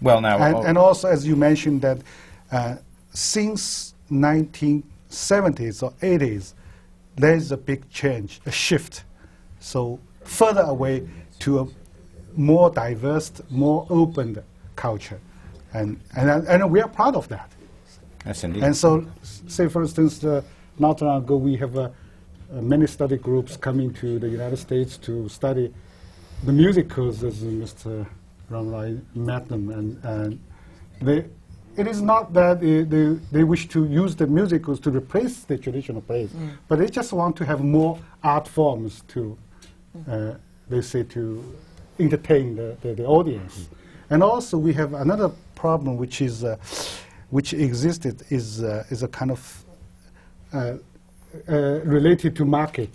Well, 0.00 0.20
now, 0.20 0.38
And, 0.38 0.56
oh, 0.56 0.62
and 0.62 0.76
also, 0.78 1.08
as 1.08 1.24
you 1.24 1.36
mentioned, 1.36 1.80
that 1.82 1.98
uh, 2.50 2.76
since 3.12 3.94
1970s 4.10 5.82
or 5.82 5.92
80s, 6.02 6.54
there 7.16 7.34
is 7.34 7.52
a 7.52 7.56
big 7.56 7.88
change, 7.90 8.40
a 8.46 8.50
shift. 8.50 9.04
So 9.60 10.00
further 10.24 10.62
away 10.62 11.08
to 11.40 11.60
a 11.60 11.66
more 12.34 12.70
diverse, 12.70 13.32
more 13.50 13.86
open 13.90 14.42
culture. 14.76 15.20
And, 15.74 16.00
and, 16.16 16.46
and 16.46 16.70
we 16.70 16.80
are 16.80 16.88
proud 16.88 17.16
of 17.16 17.28
that. 17.28 17.50
yes, 18.26 18.44
indeed. 18.44 18.62
And 18.62 18.76
so, 18.76 19.06
say 19.22 19.68
for 19.68 19.82
instance, 19.82 20.22
uh, 20.24 20.42
not 20.78 21.00
long 21.00 21.22
ago 21.22 21.36
we 21.36 21.56
have 21.56 21.76
uh, 21.76 21.90
uh, 22.52 22.60
many 22.60 22.86
study 22.86 23.16
groups 23.16 23.56
coming 23.56 23.92
to 23.94 24.18
the 24.18 24.28
United 24.28 24.58
States 24.58 24.96
to 24.98 25.28
study 25.28 25.72
the 26.44 26.52
musicals, 26.52 27.22
as 27.22 27.42
Mr. 27.42 28.06
Ramrai 28.50 29.00
met 29.14 29.48
them, 29.48 29.70
and, 29.70 30.04
and 30.04 30.40
they, 31.00 31.24
it 31.76 31.86
is 31.86 32.02
not 32.02 32.32
that 32.34 32.60
they, 32.60 32.82
they, 32.82 33.18
they 33.30 33.44
wish 33.44 33.68
to 33.68 33.86
use 33.86 34.14
the 34.14 34.26
musicals 34.26 34.78
to 34.80 34.90
replace 34.90 35.40
the 35.44 35.56
traditional 35.56 36.02
plays, 36.02 36.30
but 36.68 36.78
they 36.78 36.88
just 36.88 37.12
want 37.12 37.36
to 37.36 37.44
have 37.44 37.62
more 37.62 37.98
art 38.22 38.46
forms 38.46 39.02
to, 39.08 39.36
uh, 40.08 40.32
they 40.68 40.80
say, 40.80 41.02
to 41.04 41.42
entertain 41.98 42.56
the, 42.56 42.76
the, 42.82 42.94
the 42.94 43.04
audience. 43.04 43.68
And 44.10 44.22
also 44.22 44.58
we 44.58 44.72
have 44.74 44.94
another 44.94 45.30
problem 45.54 45.96
which 45.96 46.20
is, 46.20 46.44
uh, 46.44 46.56
which 47.30 47.54
existed 47.54 48.22
is, 48.30 48.62
uh, 48.62 48.84
is 48.90 49.02
a 49.02 49.08
kind 49.08 49.30
of 49.30 49.64
uh, 50.52 50.74
uh, 51.48 51.80
related 51.84 52.36
to 52.36 52.44
market. 52.44 52.90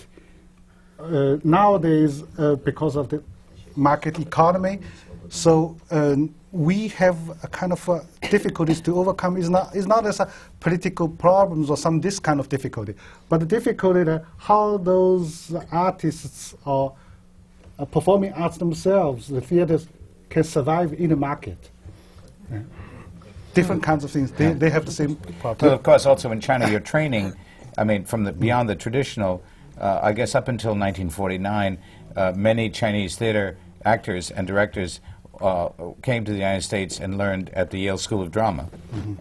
Uh, 0.99 1.37
nowadays, 1.43 2.23
uh, 2.37 2.55
because 2.55 2.95
of 2.95 3.09
the 3.09 3.23
market 3.75 4.19
economy, 4.19 4.79
so 5.29 5.75
um, 5.91 6.33
we 6.51 6.87
have 6.89 7.17
a 7.43 7.47
kind 7.47 7.71
of 7.71 7.89
uh, 7.89 7.99
difficulties 8.29 8.81
to 8.81 8.97
overcome. 8.97 9.37
Is 9.37 9.49
not 9.49 9.75
is 9.75 9.87
not 9.87 10.05
as 10.05 10.19
a 10.19 10.31
political 10.59 11.07
problems 11.07 11.69
or 11.69 11.77
some 11.77 12.01
this 12.01 12.19
kind 12.19 12.39
of 12.39 12.49
difficulty, 12.49 12.93
but 13.29 13.39
the 13.39 13.45
difficulty 13.45 14.03
that 14.03 14.25
how 14.37 14.77
those 14.77 15.53
artists 15.71 16.55
or 16.65 16.95
uh, 17.77 17.85
performing 17.85 18.33
arts 18.33 18.57
themselves, 18.57 19.27
the 19.27 19.41
theaters, 19.41 19.87
can 20.29 20.43
survive 20.43 20.93
in 20.93 21.09
the 21.09 21.15
market. 21.15 21.69
Yeah. 22.51 22.59
Different 23.53 23.83
kinds 23.83 24.03
of 24.03 24.11
things. 24.11 24.31
They, 24.31 24.53
they 24.53 24.69
have 24.69 24.85
the 24.85 24.91
same 24.91 25.17
Well, 25.43 25.55
problem. 25.55 25.73
of 25.73 25.83
course, 25.83 26.05
also 26.05 26.31
in 26.31 26.39
China, 26.39 26.69
you're 26.69 26.79
training. 26.79 27.33
I 27.77 27.83
mean, 27.83 28.05
from 28.05 28.23
the 28.23 28.31
beyond 28.31 28.69
the 28.69 28.75
traditional. 28.75 29.43
Uh, 29.79 29.99
I 30.01 30.11
guess 30.11 30.33
up 30.33 30.47
until 30.47 30.71
1949, 30.71 31.77
uh, 32.15 32.33
many 32.35 32.67
Chinese 32.71 33.15
theater 33.15 33.57
actors 33.85 34.31
and 34.31 34.47
directors 34.47 35.01
uh, 35.41 35.69
came 36.01 36.25
to 36.25 36.31
the 36.31 36.37
United 36.37 36.61
States 36.63 36.99
and 36.99 37.17
learned 37.17 37.49
at 37.51 37.71
the 37.71 37.79
Yale 37.79 37.97
School 37.97 38.21
of 38.21 38.31
Drama. 38.31 38.69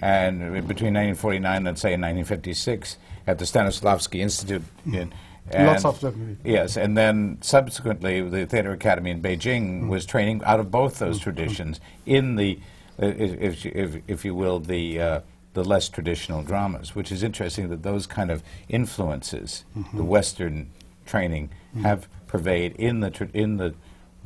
And 0.00 0.42
uh, 0.42 0.60
between 0.62 0.94
1949 0.94 1.66
and 1.66 1.78
say 1.78 1.90
1956, 1.90 2.96
at 3.26 3.38
the 3.38 3.44
Stanislavski 3.44 4.20
Institute. 4.20 4.62
In, 4.86 5.12
Lots 5.52 5.84
and- 5.84 5.94
of 5.94 6.00
them. 6.00 6.38
Yes, 6.44 6.76
and 6.76 6.96
then 6.96 7.38
subsequently, 7.40 8.20
the 8.20 8.46
Theater 8.46 8.72
Academy 8.72 9.10
in 9.10 9.22
Beijing 9.22 9.88
was 9.88 10.04
training 10.04 10.42
out 10.44 10.58
of 10.58 10.70
both 10.70 10.98
those 10.98 11.18
traditions 11.20 11.80
in 12.04 12.36
the, 12.36 12.58
uh, 13.00 13.06
if, 13.06 13.64
if, 13.64 13.66
if, 13.66 14.02
if 14.08 14.24
you 14.24 14.34
will, 14.34 14.58
the, 14.58 15.00
uh, 15.00 15.20
the 15.54 15.62
less 15.64 15.88
traditional 15.88 16.42
dramas, 16.42 16.94
which 16.94 17.12
is 17.12 17.22
interesting 17.22 17.68
that 17.68 17.82
those 17.82 18.06
kind 18.06 18.30
of 18.30 18.42
influences, 18.68 19.64
the 19.94 20.04
Western 20.04 20.70
training, 21.04 21.50
have 21.82 22.08
pervaded 22.26 22.76
in 22.78 23.00
the, 23.00 23.28
in 23.32 23.56
the, 23.58 23.74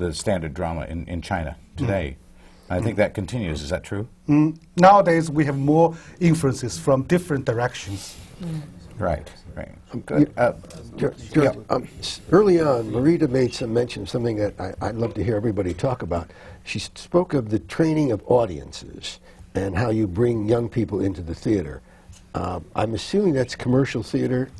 the 0.00 0.12
standard 0.12 0.54
drama 0.54 0.86
in, 0.86 1.06
in 1.06 1.22
China 1.22 1.56
today. 1.76 2.16
I 2.68 2.80
think 2.80 2.96
that 2.96 3.14
continues. 3.14 3.62
Is 3.62 3.70
that 3.70 3.84
true? 3.84 4.08
Mm, 4.28 4.56
nowadays, 4.76 5.30
we 5.30 5.44
have 5.44 5.58
more 5.58 5.94
influences 6.20 6.78
from 6.78 7.02
different 7.04 7.44
directions. 7.44 8.16
Right, 8.98 9.28
right. 9.56 10.06
Good. 10.06 10.32
Uh, 10.36 10.52
George, 10.96 11.32
George, 11.32 11.56
um, 11.68 11.88
early 12.30 12.60
on, 12.60 12.90
Marita 12.90 13.28
made 13.28 13.52
some 13.52 13.72
mention 13.74 14.02
of 14.02 14.08
something 14.10 14.36
that 14.36 14.58
I, 14.60 14.74
I'd 14.80 14.94
love 14.94 15.14
to 15.14 15.24
hear 15.24 15.36
everybody 15.36 15.74
talk 15.74 16.02
about. 16.02 16.30
She 16.64 16.78
spoke 16.78 17.34
of 17.34 17.50
the 17.50 17.58
training 17.58 18.12
of 18.12 18.22
audiences 18.26 19.18
and 19.54 19.76
how 19.76 19.90
you 19.90 20.06
bring 20.06 20.46
young 20.48 20.68
people 20.68 21.00
into 21.00 21.22
the 21.22 21.34
theater. 21.34 21.82
Um, 22.34 22.64
I'm 22.76 22.94
assuming 22.94 23.32
that's 23.34 23.56
commercial 23.56 24.02
theater. 24.02 24.50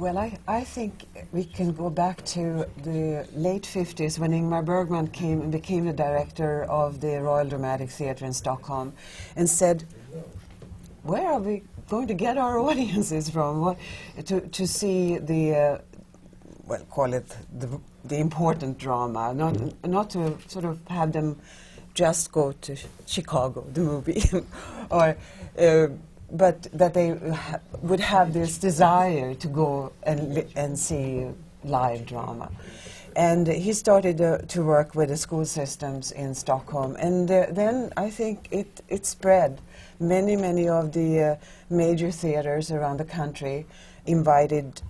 Well, 0.00 0.16
I, 0.16 0.38
I 0.48 0.64
think 0.64 1.04
we 1.30 1.44
can 1.44 1.72
go 1.72 1.90
back 1.90 2.24
to 2.36 2.66
the 2.84 3.28
late 3.34 3.64
50s 3.64 4.18
when 4.18 4.30
Ingmar 4.30 4.64
Bergman 4.64 5.08
came 5.08 5.42
and 5.42 5.52
became 5.52 5.84
the 5.84 5.92
director 5.92 6.64
of 6.64 7.02
the 7.02 7.20
Royal 7.20 7.46
Dramatic 7.46 7.90
Theatre 7.90 8.24
in 8.24 8.32
Stockholm 8.32 8.94
and 9.36 9.46
said, 9.46 9.84
Where 11.02 11.30
are 11.30 11.38
we 11.38 11.64
going 11.90 12.06
to 12.06 12.14
get 12.14 12.38
our 12.38 12.58
audiences 12.68 13.28
from? 13.28 13.60
What, 13.60 13.76
to, 14.24 14.40
to 14.40 14.66
see 14.66 15.18
the, 15.18 15.54
uh, 15.54 15.78
well, 16.66 16.82
call 16.86 17.12
it 17.12 17.36
the, 17.58 17.78
the 18.06 18.16
important 18.16 18.78
drama, 18.78 19.34
not, 19.34 19.84
not 19.86 20.08
to 20.12 20.38
sort 20.46 20.64
of 20.64 20.80
have 20.88 21.12
them 21.12 21.38
just 21.92 22.32
go 22.32 22.52
to 22.52 22.74
Chicago, 23.04 23.66
the 23.70 23.82
movie, 23.82 24.22
or. 24.90 25.14
Uh, 25.58 25.88
but 26.30 26.62
that 26.72 26.94
they 26.94 27.16
would 27.82 28.00
have 28.00 28.32
this 28.32 28.58
desire 28.58 29.34
to 29.34 29.48
go 29.48 29.92
and, 30.02 30.44
and 30.56 30.78
see 30.78 31.26
live 31.64 32.06
drama. 32.06 32.50
And 33.16 33.48
he 33.48 33.72
started 33.72 34.20
uh, 34.20 34.38
to 34.38 34.62
work 34.62 34.94
with 34.94 35.08
the 35.08 35.16
school 35.16 35.44
systems 35.44 36.12
in 36.12 36.34
Stockholm. 36.34 36.96
And 36.96 37.30
uh, 37.30 37.46
then 37.50 37.92
I 37.96 38.08
think 38.08 38.48
it, 38.52 38.82
it 38.88 39.04
spread. 39.04 39.60
Many, 39.98 40.36
many 40.36 40.68
of 40.68 40.92
the 40.92 41.22
uh, 41.22 41.36
major 41.68 42.10
theaters 42.10 42.70
around 42.70 42.98
the 42.98 43.04
country 43.04 43.66
invited, 44.06 44.80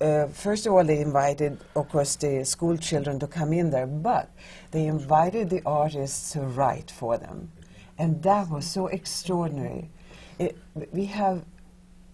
uh, 0.00 0.26
first 0.28 0.66
of 0.66 0.72
all, 0.72 0.84
they 0.84 1.00
invited, 1.00 1.58
of 1.74 1.88
course, 1.88 2.14
the 2.14 2.44
school 2.44 2.76
children 2.76 3.18
to 3.18 3.26
come 3.26 3.52
in 3.52 3.70
there, 3.70 3.88
but 3.88 4.30
they 4.70 4.86
invited 4.86 5.50
the 5.50 5.60
artists 5.66 6.32
to 6.32 6.40
write 6.40 6.92
for 6.92 7.18
them. 7.18 7.50
And 7.98 8.22
that 8.22 8.50
was 8.50 8.66
so 8.66 8.86
extraordinary 8.86 9.90
it, 10.38 10.56
we 10.92 11.06
have 11.06 11.44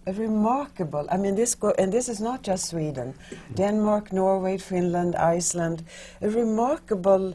a 0.06 0.12
remarkable, 0.12 1.06
I 1.10 1.16
mean, 1.16 1.34
this 1.34 1.54
go, 1.54 1.72
and 1.78 1.92
this 1.92 2.08
is 2.08 2.20
not 2.20 2.42
just 2.42 2.70
Sweden, 2.70 3.14
Denmark, 3.54 4.12
Norway, 4.12 4.58
Finland, 4.58 5.14
Iceland, 5.14 5.84
a 6.20 6.28
remarkable 6.30 7.34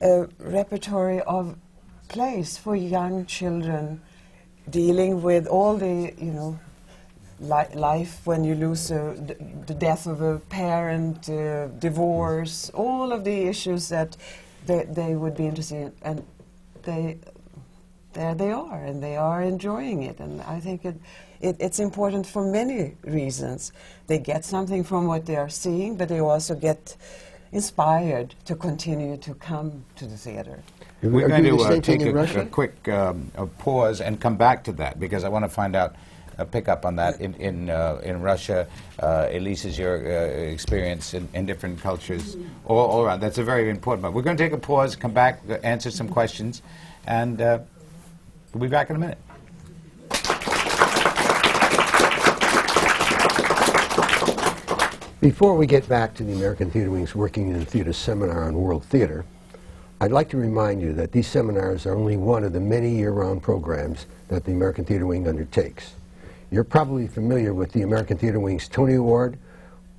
uh, 0.00 0.26
repertory 0.38 1.20
of 1.22 1.56
plays 2.08 2.56
for 2.56 2.74
young 2.74 3.26
children 3.26 4.00
dealing 4.70 5.22
with 5.22 5.46
all 5.46 5.76
the, 5.76 6.14
you 6.18 6.32
know, 6.32 6.58
li 7.40 7.64
life 7.74 8.26
when 8.26 8.42
you 8.42 8.54
lose 8.54 8.88
the 8.88 9.76
death 9.78 10.06
of 10.06 10.20
a 10.20 10.38
parent, 10.48 11.28
uh, 11.28 11.68
divorce, 11.78 12.70
all 12.74 13.12
of 13.12 13.24
the 13.24 13.48
issues 13.48 13.88
that 13.88 14.16
they, 14.66 14.84
they 14.84 15.14
would 15.14 15.36
be 15.36 15.46
interested 15.46 15.76
in. 15.76 15.92
And 16.02 16.26
they 16.82 17.18
there 18.12 18.34
they 18.34 18.52
are, 18.52 18.84
and 18.84 19.02
they 19.02 19.16
are 19.16 19.42
enjoying 19.42 20.02
it. 20.02 20.18
And 20.18 20.40
I 20.42 20.60
think 20.60 20.84
it, 20.84 20.96
it, 21.40 21.56
it's 21.58 21.78
important 21.78 22.26
for 22.26 22.44
many 22.44 22.96
reasons. 23.02 23.72
They 24.06 24.18
get 24.18 24.44
something 24.44 24.84
from 24.84 25.06
what 25.06 25.26
they 25.26 25.36
are 25.36 25.48
seeing, 25.48 25.96
but 25.96 26.08
they 26.08 26.20
also 26.20 26.54
get 26.54 26.96
inspired 27.52 28.34
to 28.44 28.54
continue 28.54 29.16
to 29.18 29.34
come 29.34 29.84
to 29.96 30.06
the 30.06 30.16
theater. 30.16 30.62
We're 31.02 31.28
going 31.28 31.44
to 31.44 31.56
uh, 31.56 31.80
take 31.80 32.02
a, 32.02 32.40
a, 32.40 32.46
quick 32.46 32.88
um, 32.88 33.30
a 33.36 33.46
pause 33.46 34.00
and 34.00 34.20
come 34.20 34.36
back 34.36 34.64
to 34.64 34.72
that 34.72 34.98
because 34.98 35.22
I 35.22 35.28
want 35.28 35.44
to 35.44 35.48
find 35.48 35.76
out, 35.76 35.94
uh, 36.38 36.44
pick 36.44 36.68
up 36.68 36.84
on 36.84 36.96
that 36.96 37.20
in 37.20 37.34
in, 37.34 37.70
uh, 37.70 38.00
in 38.02 38.20
Russia. 38.20 38.66
Uh, 39.00 39.28
Elise, 39.30 39.64
is 39.64 39.78
your 39.78 39.96
uh, 39.96 40.26
experience 40.52 41.14
in, 41.14 41.28
in, 41.34 41.46
different 41.46 41.80
cultures 41.80 42.36
all, 42.64 42.78
all, 42.78 43.04
around. 43.04 43.20
That's 43.20 43.38
a 43.38 43.44
very 43.44 43.70
important. 43.70 44.02
But 44.02 44.12
we're 44.12 44.22
going 44.22 44.36
to 44.36 44.42
take 44.42 44.52
a 44.52 44.58
pause, 44.58 44.96
come 44.96 45.12
back, 45.12 45.40
answer 45.62 45.90
some 45.90 46.08
questions, 46.08 46.62
and 47.06 47.40
uh, 47.40 47.60
We'll 48.58 48.68
be 48.68 48.72
back 48.72 48.90
in 48.90 48.96
a 48.96 48.98
minute. 48.98 49.18
Before 55.20 55.54
we 55.54 55.64
get 55.64 55.88
back 55.88 56.12
to 56.14 56.24
the 56.24 56.32
American 56.32 56.68
Theatre 56.68 56.90
Wing's 56.90 57.14
Working 57.14 57.50
in 57.50 57.60
the 57.60 57.64
Theatre 57.64 57.92
seminar 57.92 58.42
on 58.42 58.54
World 58.54 58.82
Theatre, 58.82 59.24
I'd 60.00 60.10
like 60.10 60.28
to 60.30 60.36
remind 60.36 60.82
you 60.82 60.92
that 60.94 61.12
these 61.12 61.28
seminars 61.28 61.86
are 61.86 61.94
only 61.94 62.16
one 62.16 62.42
of 62.42 62.52
the 62.52 62.58
many 62.58 62.96
year-round 62.96 63.44
programs 63.44 64.06
that 64.26 64.44
the 64.44 64.50
American 64.50 64.84
Theatre 64.84 65.06
Wing 65.06 65.28
undertakes. 65.28 65.94
You're 66.50 66.64
probably 66.64 67.06
familiar 67.06 67.54
with 67.54 67.70
the 67.70 67.82
American 67.82 68.18
Theatre 68.18 68.40
Wing's 68.40 68.66
Tony 68.66 68.94
Award, 68.94 69.38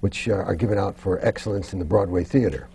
which 0.02 0.28
uh, 0.28 0.34
are 0.34 0.56
given 0.56 0.78
out 0.78 0.98
for 0.98 1.26
excellence 1.26 1.72
in 1.72 1.80
the 1.80 1.86
Broadway 1.86 2.26
theater. 2.26 2.68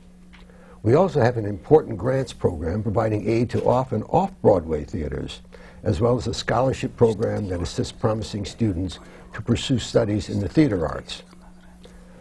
We 0.82 0.94
also 0.94 1.20
have 1.20 1.36
an 1.36 1.44
important 1.44 1.98
grants 1.98 2.32
program 2.32 2.82
providing 2.82 3.28
aid 3.28 3.50
to 3.50 3.64
off 3.66 3.92
and 3.92 4.02
off-Broadway 4.08 4.84
theaters 4.84 5.40
as 5.84 6.00
well 6.00 6.16
as 6.16 6.26
a 6.26 6.34
scholarship 6.34 6.96
program 6.96 7.48
that 7.48 7.60
assists 7.60 7.92
promising 7.92 8.44
students 8.44 8.98
to 9.34 9.42
pursue 9.42 9.78
studies 9.78 10.28
in 10.30 10.40
the 10.40 10.48
theater 10.48 10.86
arts. 10.86 11.22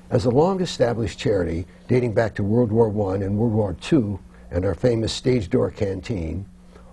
As 0.10 0.26
a 0.26 0.30
long-established 0.30 1.18
charity 1.18 1.66
dating 1.88 2.14
back 2.14 2.36
to 2.36 2.44
World 2.44 2.72
War 2.72 2.88
I 3.12 3.16
and 3.16 3.38
World 3.38 3.54
War 3.54 3.76
II 3.92 4.20
and 4.52 4.66
our 4.66 4.76
famous 4.76 5.14
Stage 5.14 5.50
Door 5.50 5.72
Canteen, 5.72 6.46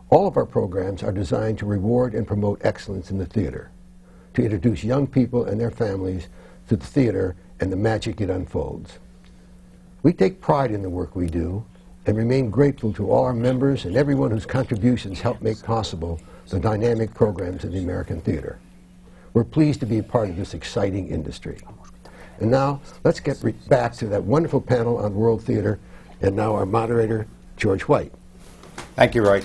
all 0.08 0.26
of 0.26 0.36
our 0.36 0.46
programs 0.46 1.02
are 1.02 1.12
designed 1.12 1.58
to 1.58 1.66
reward 1.66 2.14
and 2.14 2.26
promote 2.26 2.60
excellence 2.64 3.10
in 3.10 3.18
the 3.18 3.26
theater, 3.26 3.70
to 4.34 4.42
introduce 4.42 4.82
young 4.82 5.06
people 5.06 5.44
and 5.44 5.60
their 5.60 5.70
families 5.70 6.28
to 6.68 6.76
the 6.76 6.86
theater 6.86 7.36
and 7.60 7.70
the 7.70 7.76
magic 7.76 8.20
it 8.20 8.30
unfolds. 8.30 8.98
We 10.02 10.12
take 10.12 10.40
pride 10.40 10.70
in 10.70 10.82
the 10.82 10.88
work 10.88 11.14
we 11.14 11.26
do 11.26 11.64
and 12.06 12.16
remain 12.16 12.48
grateful 12.48 12.92
to 12.94 13.10
all 13.10 13.24
our 13.24 13.34
members 13.34 13.84
and 13.84 13.96
everyone 13.96 14.30
whose 14.30 14.46
contributions 14.46 15.20
help 15.20 15.42
make 15.42 15.62
possible 15.62 16.18
the 16.50 16.60
dynamic 16.60 17.14
programs 17.14 17.64
of 17.64 17.72
the 17.72 17.78
American 17.78 18.20
theater. 18.20 18.58
We're 19.32 19.44
pleased 19.44 19.80
to 19.80 19.86
be 19.86 19.98
a 19.98 20.02
part 20.02 20.28
of 20.28 20.36
this 20.36 20.52
exciting 20.54 21.08
industry. 21.08 21.58
And 22.40 22.50
now, 22.50 22.80
let's 23.04 23.20
get 23.20 23.42
back 23.68 23.92
to 23.94 24.06
that 24.06 24.24
wonderful 24.24 24.60
panel 24.60 24.98
on 24.98 25.14
world 25.14 25.42
theater, 25.42 25.78
and 26.20 26.34
now 26.34 26.54
our 26.54 26.66
moderator, 26.66 27.26
George 27.56 27.82
White. 27.82 28.12
Thank 28.96 29.14
you, 29.14 29.22
Roy. 29.22 29.42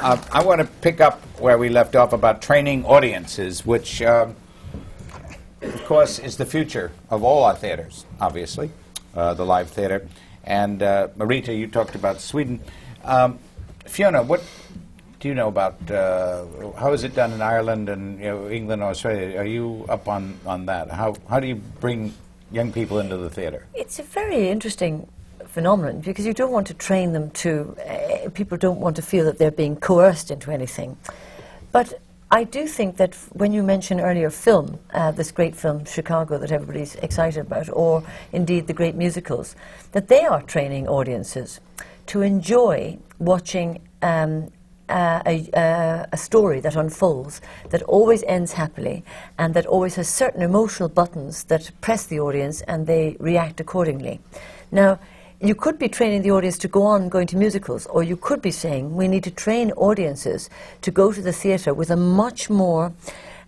Uh, 0.00 0.22
I 0.32 0.42
want 0.44 0.60
to 0.60 0.66
pick 0.80 1.00
up 1.00 1.20
where 1.38 1.58
we 1.58 1.68
left 1.68 1.94
off 1.94 2.12
about 2.12 2.40
training 2.40 2.86
audiences, 2.86 3.66
which, 3.66 4.00
um, 4.00 4.36
of 5.60 5.84
course, 5.84 6.18
is 6.18 6.36
the 6.36 6.46
future 6.46 6.92
of 7.10 7.22
all 7.22 7.44
our 7.44 7.56
theaters, 7.56 8.06
obviously, 8.20 8.70
uh, 9.14 9.34
the 9.34 9.44
live 9.44 9.68
theater. 9.68 10.08
And 10.44 10.82
uh, 10.82 11.08
Marita, 11.18 11.56
you 11.56 11.66
talked 11.66 11.94
about 11.94 12.20
Sweden. 12.20 12.60
Um, 13.04 13.38
Fiona, 13.88 14.22
what 14.22 14.42
do 15.18 15.28
you 15.28 15.34
know 15.34 15.48
about 15.48 15.90
uh, 15.90 16.44
how 16.76 16.92
is 16.92 17.02
it 17.04 17.14
done 17.14 17.32
in 17.32 17.42
Ireland 17.42 17.88
and 17.88 18.18
you 18.20 18.26
know, 18.26 18.48
England 18.48 18.82
or 18.82 18.90
Australia? 18.90 19.38
Are 19.38 19.44
you 19.46 19.84
up 19.88 20.06
on, 20.06 20.38
on 20.46 20.66
that? 20.66 20.90
How, 20.90 21.16
how 21.28 21.40
do 21.40 21.46
you 21.46 21.56
bring 21.56 22.14
young 22.52 22.72
people 22.72 23.00
into 23.00 23.16
the 23.16 23.30
theatre? 23.30 23.66
It's 23.74 23.98
a 23.98 24.02
very 24.02 24.48
interesting 24.48 25.08
phenomenon 25.46 26.00
because 26.00 26.26
you 26.26 26.34
don't 26.34 26.52
want 26.52 26.66
to 26.68 26.74
train 26.74 27.12
them 27.12 27.30
to, 27.30 27.76
uh, 27.88 28.28
people 28.30 28.58
don't 28.58 28.78
want 28.78 28.94
to 28.96 29.02
feel 29.02 29.24
that 29.24 29.38
they're 29.38 29.50
being 29.50 29.76
coerced 29.76 30.30
into 30.30 30.50
anything. 30.50 30.96
But 31.72 32.00
I 32.30 32.44
do 32.44 32.66
think 32.66 32.98
that 32.98 33.16
when 33.32 33.52
you 33.52 33.62
mention 33.62 34.00
earlier 34.00 34.30
film, 34.30 34.78
uh, 34.92 35.10
this 35.12 35.32
great 35.32 35.56
film 35.56 35.86
Chicago 35.86 36.36
that 36.38 36.52
everybody's 36.52 36.94
excited 36.96 37.40
about, 37.40 37.70
or 37.72 38.04
indeed 38.32 38.66
the 38.66 38.74
great 38.74 38.94
musicals, 38.94 39.56
that 39.92 40.08
they 40.08 40.24
are 40.26 40.42
training 40.42 40.86
audiences 40.86 41.60
to 42.08 42.22
enjoy 42.22 42.98
watching 43.18 43.80
um, 44.02 44.50
uh, 44.88 45.22
a, 45.26 45.50
uh, 45.52 46.06
a, 46.12 46.16
story 46.16 46.60
that 46.60 46.74
unfolds, 46.74 47.42
that 47.68 47.82
always 47.82 48.24
ends 48.24 48.52
happily, 48.52 49.04
and 49.38 49.52
that 49.52 49.66
always 49.66 49.96
has 49.96 50.08
certain 50.08 50.40
emotional 50.40 50.88
buttons 50.88 51.44
that 51.44 51.70
press 51.82 52.06
the 52.06 52.18
audience 52.18 52.62
and 52.62 52.86
they 52.86 53.14
react 53.20 53.60
accordingly. 53.60 54.18
Now, 54.72 54.98
you 55.40 55.54
could 55.54 55.78
be 55.78 55.88
training 55.88 56.22
the 56.22 56.30
audience 56.30 56.56
to 56.58 56.68
go 56.68 56.82
on 56.82 57.10
going 57.10 57.26
to 57.28 57.36
musicals, 57.36 57.86
or 57.86 58.02
you 58.02 58.16
could 58.16 58.40
be 58.40 58.50
saying 58.50 58.96
we 58.96 59.06
need 59.06 59.24
to 59.24 59.30
train 59.30 59.70
audiences 59.72 60.48
to 60.80 60.90
go 60.90 61.12
to 61.12 61.20
the 61.20 61.32
theatre 61.32 61.74
with 61.74 61.90
a 61.90 61.96
much 61.96 62.48
more 62.48 62.92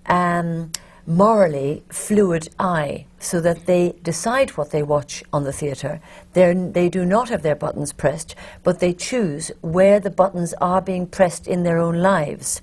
um, 0.07 0.71
morally 1.07 1.83
fluid 1.89 2.49
eye 2.59 3.07
so 3.21 3.41
that 3.41 3.67
they 3.67 3.95
decide 4.03 4.51
what 4.51 4.71
they 4.71 4.83
watch 4.83 5.23
on 5.33 5.45
the 5.45 5.53
theatre. 5.53 6.01
They 6.33 6.89
do 6.89 7.05
not 7.05 7.29
have 7.29 7.43
their 7.43 7.55
buttons 7.55 7.93
pressed, 7.93 8.35
but 8.63 8.81
they 8.81 8.93
choose 8.93 9.53
where 9.61 10.01
the 10.01 10.11
buttons 10.11 10.55
are 10.55 10.81
being 10.81 11.07
pressed 11.07 11.47
in 11.47 11.63
their 11.63 11.79
own 11.79 11.97
lives. 11.99 12.63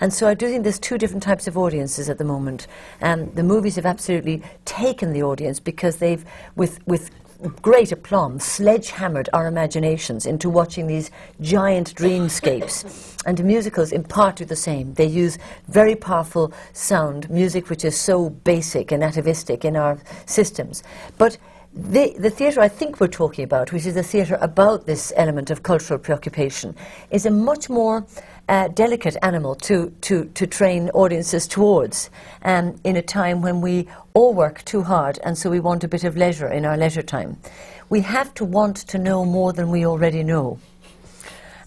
And 0.00 0.12
so 0.12 0.26
I 0.26 0.34
do 0.34 0.48
think 0.48 0.62
there's 0.62 0.78
two 0.78 0.98
different 0.98 1.22
types 1.22 1.46
of 1.46 1.58
audiences 1.58 2.08
at 2.08 2.18
the 2.18 2.24
moment. 2.24 2.66
Um, 3.02 3.30
the 3.34 3.42
movies 3.42 3.76
have 3.76 3.86
absolutely 3.86 4.42
taken 4.64 5.12
the 5.12 5.22
audience 5.22 5.60
because 5.60 5.98
they've, 5.98 6.24
with, 6.56 6.86
with 6.86 7.10
great 7.62 7.92
aplomb, 7.92 8.40
sledgehammered 8.40 9.28
our 9.32 9.46
imaginations 9.46 10.26
into 10.26 10.50
watching 10.50 10.86
these 10.86 11.10
giant 11.40 11.94
dreamscapes. 11.94 13.14
and 13.26 13.44
musicals 13.44 13.92
in 13.92 14.04
part 14.04 14.36
do 14.36 14.44
the 14.44 14.56
same. 14.56 14.94
They 14.94 15.06
use 15.06 15.38
very 15.68 15.94
powerful 15.94 16.52
sound, 16.72 17.28
music 17.28 17.68
which 17.68 17.84
is 17.84 17.98
so 17.98 18.30
basic 18.30 18.90
and 18.92 19.04
atavistic 19.04 19.64
in 19.64 19.76
our 19.76 19.98
systems. 20.26 20.82
But 21.18 21.36
the, 21.78 22.12
the 22.18 22.28
theatre 22.28 22.60
I 22.60 22.66
think 22.66 22.98
we're 22.98 23.06
talking 23.06 23.44
about, 23.44 23.72
which 23.72 23.86
is 23.86 23.96
a 23.96 24.02
theatre 24.02 24.36
about 24.40 24.86
this 24.86 25.12
element 25.14 25.48
of 25.48 25.62
cultural 25.62 25.96
preoccupation, 26.00 26.74
is 27.12 27.24
a 27.24 27.30
much 27.30 27.70
more 27.70 28.04
uh, 28.48 28.66
delicate 28.66 29.16
animal 29.22 29.54
to, 29.54 29.94
to, 30.00 30.24
to 30.34 30.46
train 30.48 30.90
audiences 30.90 31.46
towards 31.46 32.10
um, 32.42 32.80
in 32.82 32.96
a 32.96 33.02
time 33.02 33.42
when 33.42 33.60
we 33.60 33.86
all 34.12 34.34
work 34.34 34.64
too 34.64 34.82
hard 34.82 35.20
and 35.22 35.38
so 35.38 35.48
we 35.50 35.60
want 35.60 35.84
a 35.84 35.88
bit 35.88 36.02
of 36.02 36.16
leisure 36.16 36.48
in 36.48 36.66
our 36.66 36.76
leisure 36.76 37.02
time. 37.02 37.36
We 37.90 38.00
have 38.00 38.34
to 38.34 38.44
want 38.44 38.78
to 38.78 38.98
know 38.98 39.24
more 39.24 39.52
than 39.52 39.70
we 39.70 39.86
already 39.86 40.24
know. 40.24 40.58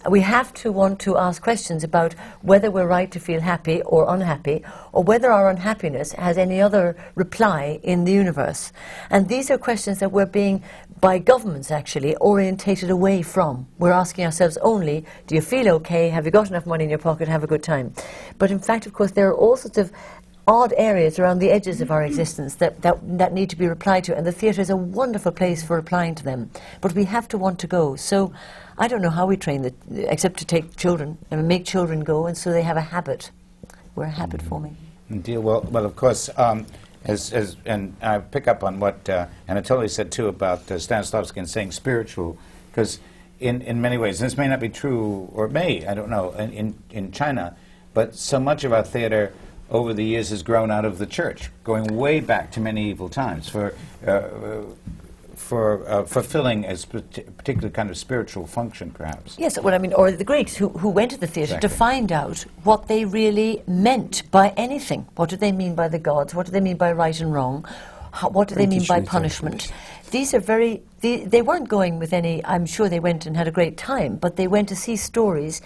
We 0.09 0.21
have 0.21 0.51
to 0.55 0.71
want 0.71 0.99
to 1.01 1.17
ask 1.17 1.41
questions 1.43 1.83
about 1.83 2.15
whether 2.41 2.71
we're 2.71 2.87
right 2.87 3.11
to 3.11 3.19
feel 3.19 3.39
happy 3.39 3.83
or 3.83 4.11
unhappy, 4.11 4.63
or 4.93 5.03
whether 5.03 5.31
our 5.31 5.49
unhappiness 5.49 6.13
has 6.13 6.39
any 6.39 6.59
other 6.59 6.95
reply 7.13 7.79
in 7.83 8.05
the 8.05 8.11
universe. 8.11 8.73
And 9.11 9.29
these 9.29 9.51
are 9.51 9.59
questions 9.59 9.99
that 9.99 10.11
we're 10.11 10.25
being, 10.25 10.63
by 10.99 11.19
governments 11.19 11.69
actually, 11.69 12.15
orientated 12.15 12.89
away 12.89 13.21
from. 13.21 13.67
We're 13.77 13.91
asking 13.91 14.25
ourselves 14.25 14.57
only, 14.57 15.05
do 15.27 15.35
you 15.35 15.41
feel 15.41 15.69
okay? 15.75 16.09
Have 16.09 16.25
you 16.25 16.31
got 16.31 16.49
enough 16.49 16.65
money 16.65 16.83
in 16.83 16.89
your 16.89 16.99
pocket? 16.99 17.27
Have 17.27 17.43
a 17.43 17.47
good 17.47 17.63
time. 17.63 17.93
But 18.39 18.49
in 18.49 18.59
fact, 18.59 18.87
of 18.87 18.93
course, 18.93 19.11
there 19.11 19.29
are 19.29 19.35
all 19.35 19.55
sorts 19.55 19.77
of 19.77 19.91
odd 20.47 20.73
areas 20.75 21.19
around 21.19 21.39
the 21.39 21.51
edges 21.51 21.81
of 21.81 21.91
our 21.91 22.03
existence 22.03 22.55
that, 22.55 22.81
that, 22.81 22.97
that 23.17 23.33
need 23.33 23.49
to 23.49 23.55
be 23.55 23.67
replied 23.67 24.03
to, 24.05 24.15
and 24.15 24.25
the 24.25 24.31
theatre 24.31 24.61
is 24.61 24.69
a 24.69 24.75
wonderful 24.75 25.31
place 25.31 25.63
for 25.63 25.75
replying 25.75 26.15
to 26.15 26.23
them. 26.23 26.49
But 26.81 26.93
we 26.93 27.05
have 27.05 27.27
to 27.29 27.37
want 27.37 27.59
to 27.59 27.67
go. 27.67 27.95
So 27.95 28.33
I 28.77 28.87
don't 28.87 29.01
know 29.01 29.09
how 29.09 29.27
we 29.27 29.37
train 29.37 29.61
the, 29.61 29.73
except 30.11 30.39
to 30.39 30.45
take 30.45 30.75
children 30.75 31.17
and 31.29 31.47
make 31.47 31.65
children 31.65 32.01
go, 32.01 32.25
and 32.25 32.37
so 32.37 32.51
they 32.51 32.63
have 32.63 32.77
a 32.77 32.81
habit. 32.81 33.31
We're 33.95 34.05
a 34.05 34.09
habit 34.09 34.41
forming. 34.41 34.75
Deal 35.21 35.41
well. 35.41 35.61
Well, 35.61 35.85
of 35.85 35.95
course, 35.95 36.29
um, 36.37 36.65
as, 37.03 37.33
as 37.33 37.57
and 37.65 37.95
I 38.01 38.19
pick 38.19 38.47
up 38.47 38.63
on 38.63 38.79
what 38.79 39.09
uh, 39.09 39.27
Anatoly 39.49 39.89
said 39.89 40.11
too 40.11 40.27
about 40.27 40.71
uh, 40.71 40.75
Stanislavski 40.75 41.37
and 41.37 41.49
saying 41.49 41.73
spiritual, 41.73 42.37
because 42.71 42.99
in 43.39 43.61
in 43.61 43.81
many 43.81 43.97
ways 43.97 44.19
this 44.19 44.37
may 44.37 44.47
not 44.47 44.61
be 44.61 44.69
true, 44.69 45.29
or 45.33 45.49
may 45.49 45.85
I 45.85 45.93
don't 45.93 46.09
know 46.09 46.31
in, 46.31 46.51
in 46.51 46.75
in 46.91 47.11
China, 47.11 47.57
but 47.93 48.15
so 48.15 48.39
much 48.39 48.63
of 48.63 48.71
our 48.71 48.83
theater 48.83 49.33
over 49.71 49.93
the 49.93 50.03
years 50.03 50.29
has 50.29 50.43
grown 50.43 50.69
out 50.69 50.85
of 50.85 50.97
the 50.97 51.07
church, 51.07 51.49
going 51.63 51.95
way 51.95 52.19
back 52.19 52.51
to 52.51 52.59
medieval 52.59 53.09
times 53.09 53.49
for. 53.49 53.73
Uh, 54.05 54.63
for 55.35 55.85
uh, 55.89 56.03
fulfilling 56.03 56.63
a 56.65 56.77
particular 56.77 57.69
kind 57.69 57.89
of 57.89 57.97
spiritual 57.97 58.45
function, 58.45 58.91
perhaps. 58.91 59.35
Yes, 59.39 59.59
well, 59.59 59.73
I 59.73 59.79
mean, 59.79 59.91
or 59.91 60.11
the 60.11 60.23
Greeks 60.23 60.55
who, 60.55 60.69
who 60.69 60.87
went 60.87 61.11
to 61.11 61.17
the 61.17 61.27
theatre 61.27 61.55
Exactly. 61.55 61.67
to 61.67 61.75
find 61.75 62.11
out 62.11 62.45
what 62.63 62.87
they 62.87 63.03
really 63.05 63.61
meant 63.67 64.29
by 64.31 64.53
anything. 64.55 65.07
What 65.15 65.29
do 65.29 65.35
they 65.35 65.51
mean 65.51 65.73
by 65.75 65.89
the 65.89 65.99
gods? 65.99 66.33
What 66.35 66.45
do 66.45 66.51
they 66.53 66.61
mean 66.61 66.77
by 66.77 66.93
right 66.93 67.19
and 67.19 67.33
wrong? 67.33 67.65
How, 68.13 68.29
what 68.29 68.49
do 68.49 68.55
they 68.55 68.67
mean 68.67 68.85
by 68.87 69.01
punishment? 69.01 69.73
These 70.11 70.33
are 70.33 70.39
very, 70.39 70.83
the, 71.01 71.25
they 71.25 71.41
weren't 71.41 71.69
going 71.69 71.97
with 71.97 72.13
any, 72.13 72.45
I'm 72.45 72.65
sure 72.65 72.87
they 72.87 72.99
went 72.99 73.25
and 73.25 73.35
had 73.35 73.47
a 73.47 73.51
great 73.51 73.77
time, 73.77 74.17
but 74.17 74.35
they 74.35 74.47
went 74.47 74.69
to 74.69 74.75
see 74.75 74.95
stories 74.95 75.61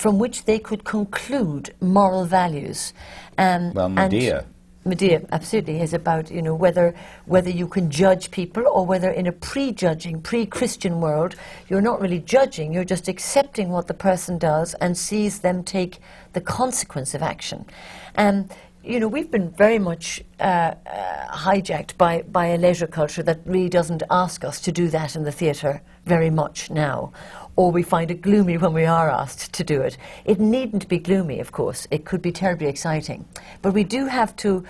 from 0.00 0.18
which 0.18 0.44
they 0.44 0.58
could 0.58 0.82
conclude 0.84 1.74
moral 1.80 2.24
values. 2.24 2.94
Um, 3.36 3.72
Well, 3.74 3.90
Medea. 3.90 4.46
Medea, 4.86 5.20
absolutely, 5.30 5.78
is 5.82 5.92
about 5.92 6.30
you 6.30 6.40
know 6.40 6.54
whether 6.54 6.94
whether 7.26 7.50
you 7.50 7.68
can 7.68 7.90
judge 7.90 8.30
people 8.30 8.64
or 8.66 8.86
whether 8.86 9.10
in 9.10 9.26
a 9.26 9.32
prejudging, 9.32 10.22
pre-Christian 10.22 11.02
world 11.02 11.34
you're 11.68 11.82
not 11.82 12.00
really 12.00 12.20
judging, 12.20 12.72
you're 12.72 12.90
just 12.96 13.08
accepting 13.08 13.68
what 13.68 13.88
the 13.88 13.94
person 14.08 14.38
does 14.38 14.72
and 14.80 14.96
sees 14.96 15.40
them 15.40 15.62
take 15.62 15.98
the 16.32 16.40
consequence 16.40 17.14
of 17.14 17.22
action. 17.22 17.66
And 18.14 18.50
you 18.82 18.98
know 19.00 19.08
we've 19.14 19.30
been 19.30 19.50
very 19.50 19.78
much 19.78 20.24
uh, 20.40 20.42
uh, 20.42 21.26
hijacked 21.46 21.98
by 21.98 22.22
by 22.22 22.46
a 22.46 22.56
leisure 22.56 22.86
culture 22.86 23.22
that 23.24 23.40
really 23.44 23.68
doesn't 23.68 24.02
ask 24.10 24.44
us 24.44 24.60
to 24.62 24.72
do 24.72 24.88
that 24.88 25.14
in 25.14 25.24
the 25.24 25.32
theatre 25.32 25.82
very 26.06 26.30
much 26.30 26.70
now. 26.70 27.12
Or 27.56 27.70
we 27.70 27.82
find 27.82 28.10
it 28.10 28.22
gloomy 28.22 28.56
when 28.56 28.72
we 28.72 28.84
are 28.86 29.10
asked 29.10 29.52
to 29.54 29.64
do 29.64 29.80
it. 29.82 29.98
It 30.24 30.40
needn't 30.40 30.88
be 30.88 30.98
gloomy, 30.98 31.40
of 31.40 31.52
course. 31.52 31.86
It 31.90 32.04
could 32.04 32.22
be 32.22 32.32
terribly 32.32 32.68
exciting. 32.68 33.24
But 33.62 33.74
we 33.74 33.84
do 33.84 34.06
have 34.06 34.34
to, 34.36 34.64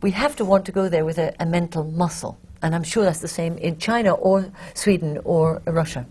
we 0.00 0.10
have 0.12 0.34
to 0.36 0.44
want 0.44 0.64
to 0.66 0.72
go 0.72 0.88
there 0.88 1.04
with 1.04 1.18
a, 1.18 1.34
a 1.40 1.46
mental 1.46 1.84
muscle. 1.84 2.38
And 2.62 2.74
I'm 2.74 2.82
sure 2.84 3.04
that's 3.04 3.20
the 3.20 3.28
same 3.28 3.58
in 3.58 3.78
China 3.78 4.12
or 4.14 4.50
Sweden 4.74 5.18
or 5.24 5.60
Russia. 5.66 6.06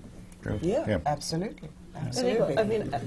Yeah, 0.62 0.86
Yeah. 0.88 0.98
absolutely. 1.06 1.70
I 1.96 2.00
Absolutely. 2.08 2.58
I 2.58 2.64
mean, 2.64 2.94
uh, 2.94 3.00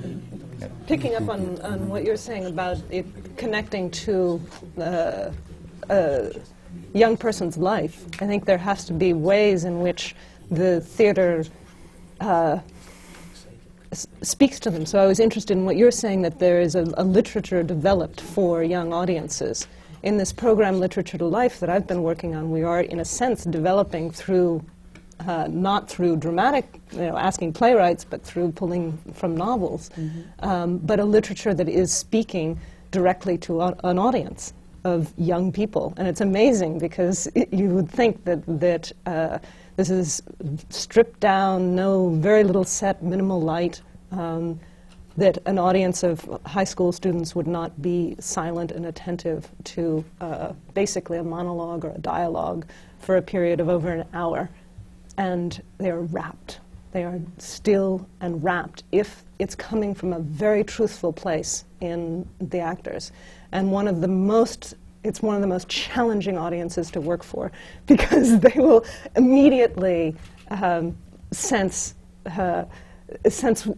picking 0.86 1.14
up 1.16 1.28
on, 1.28 1.60
on 1.62 1.88
what 1.88 2.04
you're 2.04 2.16
saying 2.16 2.46
about 2.46 2.78
it 2.90 3.06
connecting 3.36 3.90
to 3.90 4.40
uh, 4.78 5.30
a 5.90 6.32
young 6.92 7.16
person's 7.16 7.56
life, 7.58 8.04
I 8.22 8.26
think 8.26 8.44
there 8.44 8.58
has 8.58 8.84
to 8.86 8.92
be 8.92 9.12
ways 9.12 9.64
in 9.64 9.80
which 9.80 10.14
the 10.50 10.80
theater 10.80 11.44
uh, 12.20 12.58
s- 12.58 12.60
speaks 13.94 14.60
to 14.60 14.70
them. 14.70 14.86
So 14.86 14.98
I 14.98 15.06
was 15.06 15.20
interested 15.20 15.56
in 15.56 15.64
what 15.64 15.76
you're 15.76 15.90
saying 15.90 16.22
that 16.22 16.38
there 16.38 16.60
is 16.60 16.74
a, 16.74 16.84
a 16.96 17.04
literature 17.04 17.62
developed 17.62 18.20
for 18.20 18.62
young 18.62 18.92
audiences. 18.92 19.66
In 20.02 20.18
this 20.18 20.32
program, 20.32 20.80
Literature 20.80 21.18
to 21.18 21.26
Life, 21.26 21.60
that 21.60 21.70
I've 21.70 21.86
been 21.86 22.02
working 22.02 22.34
on, 22.34 22.50
we 22.50 22.62
are, 22.62 22.80
in 22.80 23.00
a 23.00 23.04
sense, 23.04 23.44
developing 23.44 24.10
through 24.10 24.62
uh, 25.20 25.46
not 25.48 25.88
through 25.88 26.16
dramatic, 26.16 26.80
you 26.92 26.98
know, 26.98 27.16
asking 27.16 27.52
playwrights, 27.52 28.04
but 28.04 28.22
through 28.22 28.52
pulling 28.52 28.96
from 29.14 29.36
novels, 29.36 29.90
um, 30.40 30.78
but 30.78 30.98
a 31.00 31.04
literature 31.04 31.54
that 31.54 31.68
is 31.68 31.92
speaking 31.92 32.58
directly 32.90 33.38
to 33.38 33.60
a, 33.60 33.76
an 33.84 33.98
audience 33.98 34.52
of 34.84 35.12
young 35.16 35.50
people. 35.50 35.94
And 35.96 36.06
it's 36.06 36.20
amazing 36.20 36.78
because 36.78 37.26
it, 37.34 37.52
you 37.52 37.70
would 37.70 37.90
think 37.90 38.24
that, 38.24 38.42
that 38.60 38.92
uh, 39.06 39.38
this 39.76 39.90
is 39.90 40.22
stripped 40.70 41.20
down, 41.20 41.74
no, 41.74 42.10
very 42.10 42.44
little 42.44 42.64
set, 42.64 43.02
minimal 43.02 43.40
light, 43.40 43.82
um, 44.12 44.60
that 45.16 45.38
an 45.46 45.58
audience 45.58 46.02
of 46.02 46.40
high 46.46 46.64
school 46.64 46.92
students 46.92 47.34
would 47.34 47.46
not 47.46 47.80
be 47.80 48.16
silent 48.18 48.72
and 48.72 48.86
attentive 48.86 49.48
to 49.62 50.04
uh, 50.20 50.52
basically 50.74 51.18
a 51.18 51.22
monologue 51.22 51.84
or 51.84 51.90
a 51.90 51.98
dialogue 51.98 52.66
for 52.98 53.16
a 53.16 53.22
period 53.22 53.60
of 53.60 53.68
over 53.68 53.92
an 53.92 54.04
hour 54.12 54.48
and 55.16 55.62
they 55.78 55.90
are 55.90 56.00
rapt. 56.00 56.60
They 56.92 57.04
are 57.04 57.20
still 57.38 58.06
and 58.20 58.42
rapt 58.42 58.84
if 58.92 59.24
it's 59.38 59.54
coming 59.54 59.94
from 59.94 60.12
a 60.12 60.20
very 60.20 60.64
truthful 60.64 61.12
place 61.12 61.64
in 61.80 62.28
the 62.40 62.60
actors. 62.60 63.12
And 63.52 63.70
one 63.70 63.88
of 63.88 64.00
the 64.00 64.08
most 64.08 64.74
it's 65.04 65.22
one 65.22 65.34
of 65.34 65.40
the 65.42 65.46
most 65.46 65.68
challenging 65.68 66.36
audiences 66.36 66.90
to 66.92 67.00
work 67.00 67.22
for 67.22 67.52
because 67.86 68.40
they 68.40 68.54
will 68.56 68.84
immediately 69.16 70.16
um, 70.48 70.96
sense 71.30 71.94
uh, 72.26 72.64
sense 73.28 73.68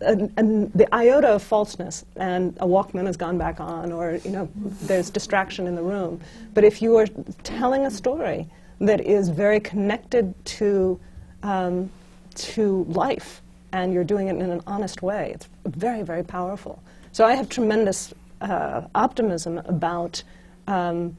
and, 0.00 0.32
and 0.36 0.72
the 0.72 0.92
iota 0.94 1.28
of 1.28 1.42
falseness, 1.42 2.04
and 2.16 2.56
a 2.60 2.66
Walkman 2.66 3.06
has 3.06 3.16
gone 3.16 3.38
back 3.38 3.60
on, 3.60 3.92
or 3.92 4.18
you 4.24 4.30
know, 4.30 4.48
there's 4.82 5.10
distraction 5.10 5.66
in 5.66 5.74
the 5.74 5.82
room. 5.82 6.20
But 6.54 6.64
if 6.64 6.82
you 6.82 6.96
are 6.96 7.06
telling 7.44 7.86
a 7.86 7.90
story 7.90 8.48
that 8.80 9.00
is 9.00 9.28
very 9.28 9.60
connected 9.60 10.34
to 10.44 10.98
um, 11.42 11.90
to 12.34 12.84
life, 12.88 13.42
and 13.72 13.92
you're 13.92 14.04
doing 14.04 14.28
it 14.28 14.36
in 14.36 14.50
an 14.50 14.62
honest 14.66 15.02
way, 15.02 15.32
it's 15.34 15.48
very, 15.66 16.02
very 16.02 16.22
powerful. 16.22 16.82
So 17.12 17.24
I 17.24 17.34
have 17.34 17.48
tremendous 17.48 18.12
uh, 18.42 18.82
optimism 18.94 19.58
about 19.58 20.22
um, 20.66 21.16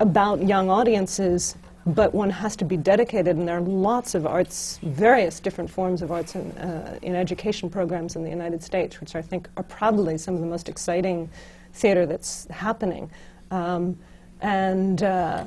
about 0.00 0.42
young 0.42 0.70
audiences 0.70 1.56
but 1.86 2.14
one 2.14 2.30
has 2.30 2.56
to 2.56 2.64
be 2.64 2.76
dedicated, 2.76 3.36
and 3.36 3.48
there 3.48 3.56
are 3.56 3.62
lots 3.62 4.14
of 4.14 4.26
arts, 4.26 4.78
various 4.82 5.40
different 5.40 5.70
forms 5.70 6.02
of 6.02 6.12
arts 6.12 6.34
in, 6.34 6.50
uh, 6.58 6.98
in 7.02 7.14
education 7.14 7.70
programs 7.70 8.16
in 8.16 8.22
the 8.22 8.28
United 8.28 8.62
States, 8.62 9.00
which 9.00 9.14
I 9.14 9.22
think 9.22 9.48
are 9.56 9.62
probably 9.62 10.18
some 10.18 10.34
of 10.34 10.40
the 10.40 10.46
most 10.46 10.68
exciting 10.68 11.28
theater 11.72 12.04
that's 12.04 12.46
happening. 12.48 13.10
Um, 13.50 13.98
and 14.42 15.02
uh, 15.02 15.44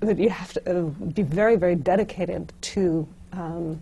but 0.00 0.18
you 0.18 0.30
have 0.30 0.52
to 0.54 0.78
uh, 0.78 0.82
be 0.82 1.22
very, 1.22 1.56
very 1.56 1.76
dedicated 1.76 2.52
to 2.60 3.06
um, 3.32 3.80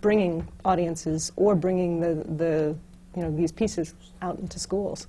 bringing 0.00 0.46
audiences 0.64 1.32
or 1.36 1.54
bringing 1.54 2.00
the, 2.00 2.14
the, 2.36 2.76
you 3.15 3.23
know, 3.23 3.35
these 3.35 3.51
pieces 3.51 3.93
out 4.21 4.39
into 4.39 4.59
schools. 4.59 5.07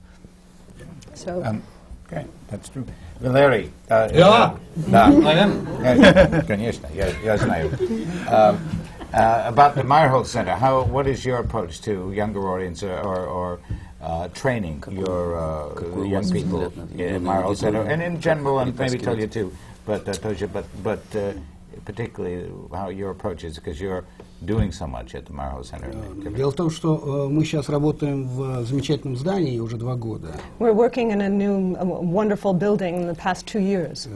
So. 1.14 1.42
Um, 1.44 1.62
okay, 2.06 2.26
that's 2.48 2.68
true. 2.68 2.84
Valery. 3.20 3.70
Uh, 3.90 4.08
Ja, 4.12 4.56
да. 4.90 5.06
I 5.06 5.34
am. 5.34 5.66
Yeah, 5.82 6.42
Конечно, 6.46 6.88
я, 6.94 7.08
я 7.22 7.36
знаю. 7.36 7.70
Um, 8.28 8.58
uh, 9.12 9.42
about 9.46 9.74
the 9.76 9.82
Meyerhold 9.82 10.26
Center, 10.26 10.52
how, 10.54 10.82
what 10.84 11.06
is 11.06 11.24
your 11.24 11.38
approach 11.38 11.80
to 11.82 12.10
younger 12.12 12.48
audience 12.50 12.82
uh, 12.82 13.00
or, 13.04 13.26
or 13.26 13.60
uh, 14.00 14.26
training 14.28 14.82
your 14.90 15.36
uh, 15.36 15.74
какой 15.74 16.02
у 16.02 16.04
young 16.10 16.22
вас 16.22 16.32
people 16.32 16.68
взгляд 16.70 16.76
на 16.76 17.00
in 17.00 17.00
это? 17.00 17.20
Meyerhold 17.24 17.56
Center, 17.58 17.82
and 17.82 18.02
in 18.02 18.20
general, 18.20 18.58
and 18.58 18.76
maybe 18.76 18.98
tell 18.98 19.14
Перетаскивать. 19.14 19.20
you 19.20 19.26
too, 19.28 19.52
but 19.86 20.08
uh, 20.08 20.12
Tosia, 20.14 20.48
but, 20.52 20.64
but 20.82 21.02
uh, 21.14 21.32
particularly 21.84 22.50
how 22.74 22.88
your 22.88 23.10
approach 23.10 23.44
is, 23.44 23.54
because 23.56 23.80
you're 23.80 24.04
doing 24.41 24.71
so 24.71 24.87
much 24.87 25.15
at 25.15 25.25
the 25.25 25.33
Meyerhold 25.33 25.65
Center. 25.65 25.91
Дело 26.35 26.51
в 26.51 26.55
том, 26.55 26.69
что 26.69 27.27
э, 27.27 27.29
мы 27.29 27.43
сейчас 27.45 27.69
работаем 27.69 28.27
в 28.27 28.63
замечательном 28.63 29.17
здании 29.17 29.59
уже 29.59 29.77
два 29.77 29.95
года. 29.95 30.35
We're 30.59 30.73
working 30.73 31.11
in 31.11 31.21
a 31.21 31.29
new, 31.29 31.75
wonderful 32.01 32.53
building 32.53 32.95
in 33.01 33.07
the 33.07 33.15
past 33.15 33.45
two 33.45 33.59
years. 33.59 34.07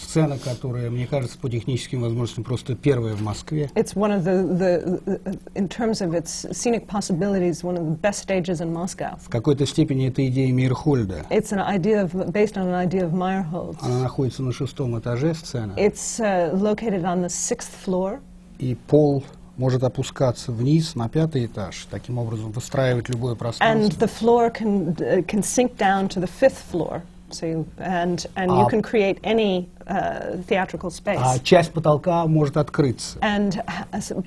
сцена, 0.00 0.38
которая, 0.38 0.90
мне 0.90 1.06
кажется, 1.06 1.38
по 1.38 1.48
техническим 1.48 2.02
возможностям 2.02 2.44
просто 2.44 2.74
первая 2.74 3.14
в 3.14 3.22
Москве. 3.22 3.70
It's 3.74 3.94
one 3.94 4.10
of 4.10 4.24
the, 4.24 4.42
the, 4.42 5.38
in 5.54 5.68
terms 5.68 6.00
of 6.00 6.14
its 6.14 6.46
scenic 6.52 6.86
possibilities, 6.86 7.62
one 7.62 7.76
of 7.76 7.84
the 7.84 7.96
best 7.96 8.20
stages 8.20 8.60
in 8.60 8.72
Moscow. 8.72 9.18
В 9.20 9.28
какой-то 9.28 9.66
степени 9.66 10.08
это 10.08 10.26
идея 10.28 10.52
Мирхольда. 10.52 11.26
It's 11.30 11.52
an 11.52 11.60
idea 11.60 12.04
of, 12.04 12.32
based 12.32 12.56
on 12.56 12.68
an 12.68 12.74
idea 12.74 13.04
of 13.04 13.12
Meyerhold's. 13.12 13.78
Она 13.82 14.00
находится 14.00 14.42
на 14.42 14.52
шестом 14.52 14.98
этаже 14.98 15.34
сцена, 15.34 15.74
It's 15.76 16.20
uh, 16.20 16.52
located 16.54 17.04
on 17.04 17.22
the 17.22 17.28
sixth 17.28 17.74
floor, 17.84 18.20
и 18.60 18.74
пол 18.74 19.24
может 19.56 19.82
опускаться 19.82 20.52
вниз 20.52 20.94
на 20.94 21.08
пятый 21.08 21.46
этаж, 21.46 21.86
таким 21.90 22.18
образом 22.18 22.52
выстраивать 22.52 23.08
любое 23.08 23.34
and 23.34 23.38
пространство. 23.38 24.06
the 24.06 24.08
floor 24.08 24.50
can, 24.50 24.94
uh, 25.00 25.22
can 25.26 25.42
sink 25.42 25.76
down 25.76 26.08
to 26.08 26.20
the 26.20 26.26
fifth 26.26 26.62
floor. 26.70 27.02
So 27.30 27.46
you, 27.46 27.66
and, 27.78 28.26
and 28.36 28.50
you 28.50 28.64
Ah. 28.64 28.68
can 28.68 28.82
create 28.82 29.18
any 29.22 29.68
uh, 29.86 30.36
theatrical 30.48 30.90
space. 30.90 31.20
А 31.22 31.38
часть 31.38 31.72
потолка 31.72 32.26
может 32.26 32.56
открыться, 32.56 33.18
and 33.20 33.62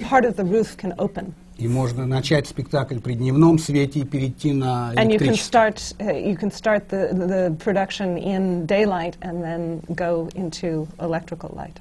part 0.10 0.24
of 0.26 0.36
the 0.38 0.46
roof 0.46 0.78
can 0.78 0.94
open. 0.98 1.34
и 1.58 1.68
можно 1.68 2.06
начать 2.08 2.48
спектакль 2.48 3.00
при 3.00 3.14
дневном 3.16 3.60
свете 3.60 4.00
и 4.00 4.06
перейти 4.06 4.54
на 4.54 4.94
And 4.96 5.12
you 5.12 5.20
can 5.20 5.36
start, 5.36 5.94
uh, 6.00 6.14
you 6.14 6.36
can 6.38 6.50
start 6.52 6.88
the, 6.90 7.10
the 7.14 7.56
production 7.64 8.18
in 8.18 8.66
daylight 8.66 9.16
and 9.22 9.44
then 9.44 9.82
go 9.96 10.30
into 10.34 10.88
electrical 11.00 11.52
light. 11.56 11.76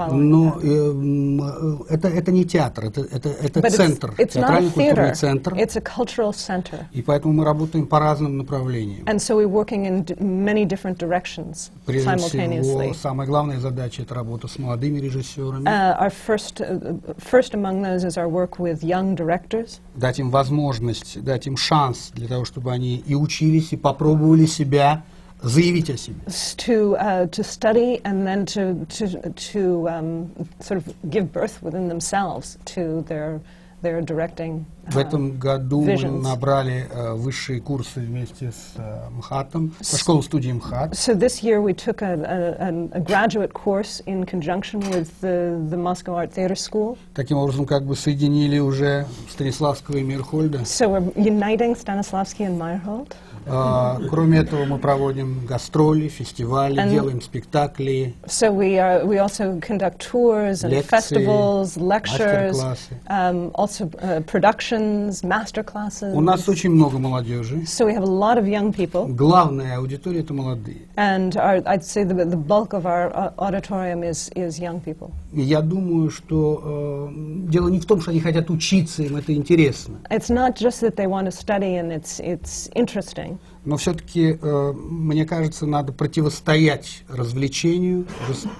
Following 0.00 0.30
Но 0.30 0.54
that. 0.54 1.80
э, 1.88 1.90
э, 1.90 1.94
это, 1.94 2.08
это 2.08 2.32
не 2.32 2.44
театр, 2.44 2.86
это, 2.86 3.00
это, 3.02 3.28
это 3.28 3.60
But 3.60 3.70
центр, 3.70 4.10
it's, 4.16 4.18
it's 4.18 4.32
театральный 4.34 4.70
культурный 4.70 5.14
центр. 5.14 5.54
it's 5.54 5.76
a 5.76 5.80
cultural 5.80 6.32
center. 6.32 6.86
И 6.92 7.02
поэтому 7.02 7.34
мы 7.34 7.44
работаем 7.44 7.86
по 7.86 7.98
разным 7.98 8.38
направлениям. 8.38 9.04
And 9.06 9.18
so 9.20 9.36
we're 9.36 9.48
working 9.48 9.84
in 9.86 10.04
many 10.20 10.64
different 10.64 10.98
directions 10.98 11.70
Прежде 11.86 12.08
simultaneously. 12.08 12.62
всего, 12.90 12.94
самая 12.94 13.26
главная 13.26 13.58
задача– 13.60 14.02
это 14.04 14.14
работа 14.14 14.48
с 14.48 14.58
молодыми 14.58 14.98
режиссерами, 15.00 15.66
Uh, 15.66 15.96
our 16.00 16.10
first, 16.10 16.60
uh, 16.60 16.94
first 17.18 17.54
among 17.54 17.82
those 17.82 18.04
is 18.04 18.16
our 18.16 18.28
work 18.28 18.58
with 18.58 18.82
young 18.82 19.14
directors, 19.14 19.80
дать 19.94 20.18
им 20.18 20.30
возможность, 20.30 21.22
дать 21.22 21.46
им 21.46 21.56
шанс 21.56 22.10
для 22.14 22.28
того, 22.28 22.44
чтобы 22.44 22.72
они 22.72 22.96
и 23.06 23.14
учились, 23.14 23.72
и 23.72 23.76
попробовали 23.76 24.46
себя, 24.46 25.02
заявить 25.42 25.90
о 25.90 25.96
себе. 25.96 26.20
To, 26.56 26.96
uh, 26.96 27.26
to 27.30 27.42
study 27.42 28.00
and 28.04 28.26
then 28.26 28.44
to, 28.46 28.84
to, 28.86 29.32
to 29.52 29.88
um, 29.88 30.30
sort 30.60 30.78
of 30.78 30.94
give 31.10 31.32
birth 31.32 31.62
within 31.62 31.88
themselves 31.88 32.58
to 32.66 33.02
their, 33.08 33.40
their 33.82 34.02
directing 34.02 34.66
uh, 34.86 34.90
В 34.92 34.98
этом 34.98 35.38
году 35.38 35.82
visions. 35.84 36.12
мы 36.12 36.22
набрали 36.22 36.86
uh, 36.90 37.14
высшие 37.14 37.60
курсы 37.60 38.00
вместе 38.00 38.50
с 38.50 38.74
uh, 38.76 39.10
МХАТом, 39.10 39.72
школу-студии 39.80 40.52
МХАТ. 40.52 40.94
So 40.94 41.14
this 41.14 41.42
year 41.42 41.60
we 41.62 41.72
took 41.72 42.02
a, 42.02 42.14
a, 42.60 42.98
a 42.98 43.00
graduate 43.00 43.54
course 43.54 44.02
in 44.06 44.26
conjunction 44.26 44.80
with 44.90 45.20
the, 45.20 45.64
the 45.70 45.76
Moscow 45.76 46.14
Art 46.16 46.32
Theater 46.32 46.56
School. 46.56 46.98
Таким 47.14 47.38
образом, 47.38 47.64
как 47.66 47.84
бы 47.84 47.96
соединили 47.96 48.58
уже 48.58 49.06
Станиславского 49.30 49.96
и 49.96 50.02
Мейерхольда. 50.02 50.64
So 50.64 50.88
we're 50.88 51.12
uniting 51.16 51.74
Stanislavski 51.74 52.44
and 52.44 52.58
Meyerhold. 52.58 53.12
А, 53.46 53.98
Кроме 54.10 54.38
этого, 54.38 54.64
мы 54.64 54.78
проводим 54.78 55.46
гастроли, 55.46 56.08
фестивали, 56.08 56.78
And- 56.80 56.90
делаем 56.90 57.20
спектакли, 57.20 58.14
So 58.26 58.52
we, 58.52 58.78
are, 58.78 59.04
we 59.04 59.18
also 59.18 59.58
conduct 59.60 59.98
tours 60.00 60.62
and 60.64 60.70
Лекции, 60.72 60.88
festivals, 60.88 61.76
lectures, 61.76 62.62
um, 63.08 63.50
also 63.54 63.90
uh, 64.02 64.20
productions, 64.26 65.22
master 65.24 65.62
classes. 65.62 66.14
У 66.14 66.20
нас 66.20 66.48
очень 66.48 66.70
много 66.70 66.98
молодежи. 66.98 67.64
So 67.66 67.86
we 67.86 67.94
have 67.94 68.02
a 68.02 68.06
lot 68.06 68.38
of 68.38 68.46
young 68.46 68.72
people, 68.72 69.06
Главная 69.08 69.76
аудитория– 69.78 70.20
это 70.22 70.34
молодые. 70.34 70.82
and 70.96 71.36
our, 71.36 71.62
I'd 71.66 71.84
say 71.84 72.04
the, 72.04 72.14
the 72.24 72.36
bulk 72.36 72.72
of 72.72 72.86
our 72.86 73.10
uh, 73.16 73.32
auditorium 73.38 74.02
is, 74.02 74.30
is 74.36 74.58
young 74.60 74.80
people. 74.80 75.10
Я 75.32 75.60
думаю, 75.60 76.10
что 76.10 77.08
э, 77.10 77.12
дело 77.48 77.68
не 77.68 77.80
в 77.80 77.86
том, 77.86 78.00
что 78.00 78.10
они 78.10 78.20
хотят 78.20 78.50
учиться, 78.50 79.02
им 79.02 79.16
это 79.16 79.32
интересно. 79.34 79.98
It's 80.10 80.28
not 80.28 80.56
just 80.56 80.80
that 80.82 80.96
they 80.96 81.06
want 81.06 81.26
to 81.26 81.32
study 81.32 81.76
and 81.76 81.92
it's, 81.92 82.20
it's 82.20 82.68
interesting, 82.74 83.29
Но 83.64 83.76
все-таки, 83.76 84.38
мне 84.42 85.26
кажется, 85.26 85.66
надо 85.66 85.92
противостоять 85.92 87.04
развлечению, 87.08 88.06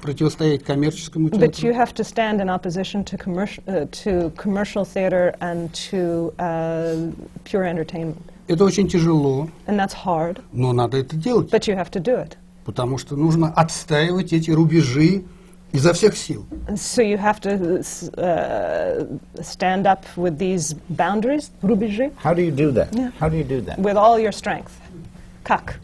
противостоять 0.03 0.63
коммерческому 0.63 1.29
but 1.29 1.39
театру. 1.55 1.69
you 1.69 1.75
have 1.75 1.95
to 1.95 2.05
stand 2.05 2.41
in 2.41 2.49
opposition 2.51 3.03
to 3.05 3.17
commercial, 3.17 3.63
uh, 3.67 3.87
to 4.05 4.31
commercial 4.37 4.85
theater 4.85 5.35
and 5.41 5.71
to 5.91 6.33
uh, 6.39 7.13
pure 7.45 7.65
entertainment. 7.65 8.19
Это 8.47 8.65
очень 8.65 8.89
тяжело, 8.89 9.49
And 9.67 9.79
that's 9.79 9.95
hard, 10.05 10.41
но 10.53 10.73
надо 10.73 10.99
это 10.99 11.17
делать, 11.17 11.51
but 11.51 11.67
you 11.67 11.75
have 11.77 11.91
to 11.93 12.01
do 12.03 12.17
it. 12.23 12.37
потому 12.65 12.99
что 12.99 13.17
нужно 13.17 13.49
отстаивать 13.51 14.33
эти 14.33 14.51
рубежи 14.51 15.25
изо 15.73 15.93
всех 15.93 16.17
сил. 16.17 16.45
So 16.75 17.03
you 17.03 17.17
have 17.19 17.41
to 17.43 17.83
uh, 18.19 19.07
stand 19.43 19.87
up 19.87 20.05
with 20.17 20.39
these 20.39 20.75
boundaries, 20.89 21.51
рубежи, 21.63 22.11
How 22.23 22.35
do 22.35 22.43
you 22.43 22.51
do 22.51 22.71
that? 22.73 22.89
Yeah. 22.93 23.11
How 23.21 23.29
do 23.29 23.37
you 23.37 23.45
do 23.45 23.61
that? 23.67 23.79
with 23.79 23.97
all 23.97 24.19
your 24.19 24.33
strength. 24.33 24.73
Как? 25.43 25.81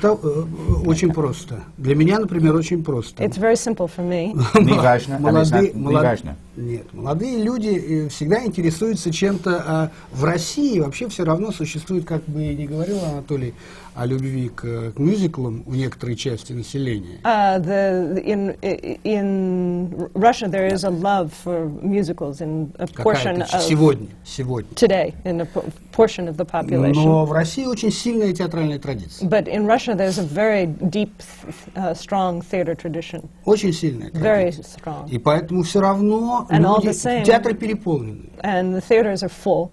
Того- 0.00 0.20
э, 0.22 0.86
очень 0.86 1.12
просто. 1.12 1.64
Для 1.76 1.96
меня, 1.96 2.20
например, 2.20 2.54
очень 2.54 2.84
просто. 2.84 3.24
It's 3.24 3.36
very 3.36 3.56
simple 3.56 3.90
for 3.90 4.06
me. 4.08 4.32
Не 4.62 4.74
важно, 4.78 5.18
Молодые, 5.18 5.72
не 5.72 5.80
молод- 5.80 6.02
важно. 6.04 6.36
Нет, 6.56 6.94
молодые 6.94 7.42
люди 7.42 8.04
э, 8.04 8.08
всегда 8.08 8.44
интересуются 8.44 9.10
чем-то. 9.10 9.64
а 9.66 9.90
в 10.12 10.22
России 10.22 10.78
вообще 10.78 11.08
все 11.08 11.24
равно 11.24 11.50
существует, 11.50 12.04
как 12.04 12.22
бы 12.26 12.40
и 12.44 12.54
не 12.54 12.66
говорил 12.68 12.98
Анатолий, 13.04 13.52
о 13.94 14.06
любви 14.06 14.48
к, 14.48 14.92
к 14.92 14.98
мюзиклам 14.98 15.62
у 15.66 15.74
некоторой 15.74 16.16
части 16.16 16.52
населения. 16.52 17.18
Uh, 17.24 17.58
the, 17.58 18.22
in, 18.24 18.56
in 19.04 20.10
Russia, 20.14 20.48
there 20.48 20.66
is 20.66 20.84
a 20.84 20.90
love 20.90 21.32
for 21.32 21.66
musicals 21.82 22.40
in 22.40 22.72
a 22.78 22.86
portion 22.86 23.42
of 23.42 23.60
сегодня, 23.62 24.08
сегодня. 24.24 24.72
today, 24.74 25.14
in 25.24 25.40
a 25.40 25.44
po- 25.46 25.64
portion 25.92 26.28
of 26.28 26.36
the 26.36 26.44
population. 26.44 27.04
Но 27.04 27.24
в 27.26 27.32
России 27.32 27.64
очень 27.66 27.90
сильная 27.90 28.32
театральная 28.32 28.78
традиция. 28.78 29.28
But 29.28 29.48
in 29.48 29.66
Russia, 29.66 29.94
there's 29.94 30.18
a 30.18 30.22
very 30.24 30.66
deep, 30.66 31.12
uh, 31.74 31.92
strong 31.94 32.42
theater 32.42 32.74
tradition. 32.74 33.28
Очень 33.44 33.72
сильная 33.72 34.10
Very 34.12 34.50
strong. 34.52 35.08
И 35.10 35.18
поэтому 35.18 35.62
все 35.62 35.80
равно 35.80 36.46
And 36.50 36.64
all 36.64 36.76
люди, 36.82 36.88
the 36.88 36.94
same- 36.94 37.24
театры 37.24 37.54
переполнены. 37.54 38.30
And 38.42 38.74
the 38.74 38.80
theaters 38.80 39.22
are 39.22 39.28
full, 39.30 39.70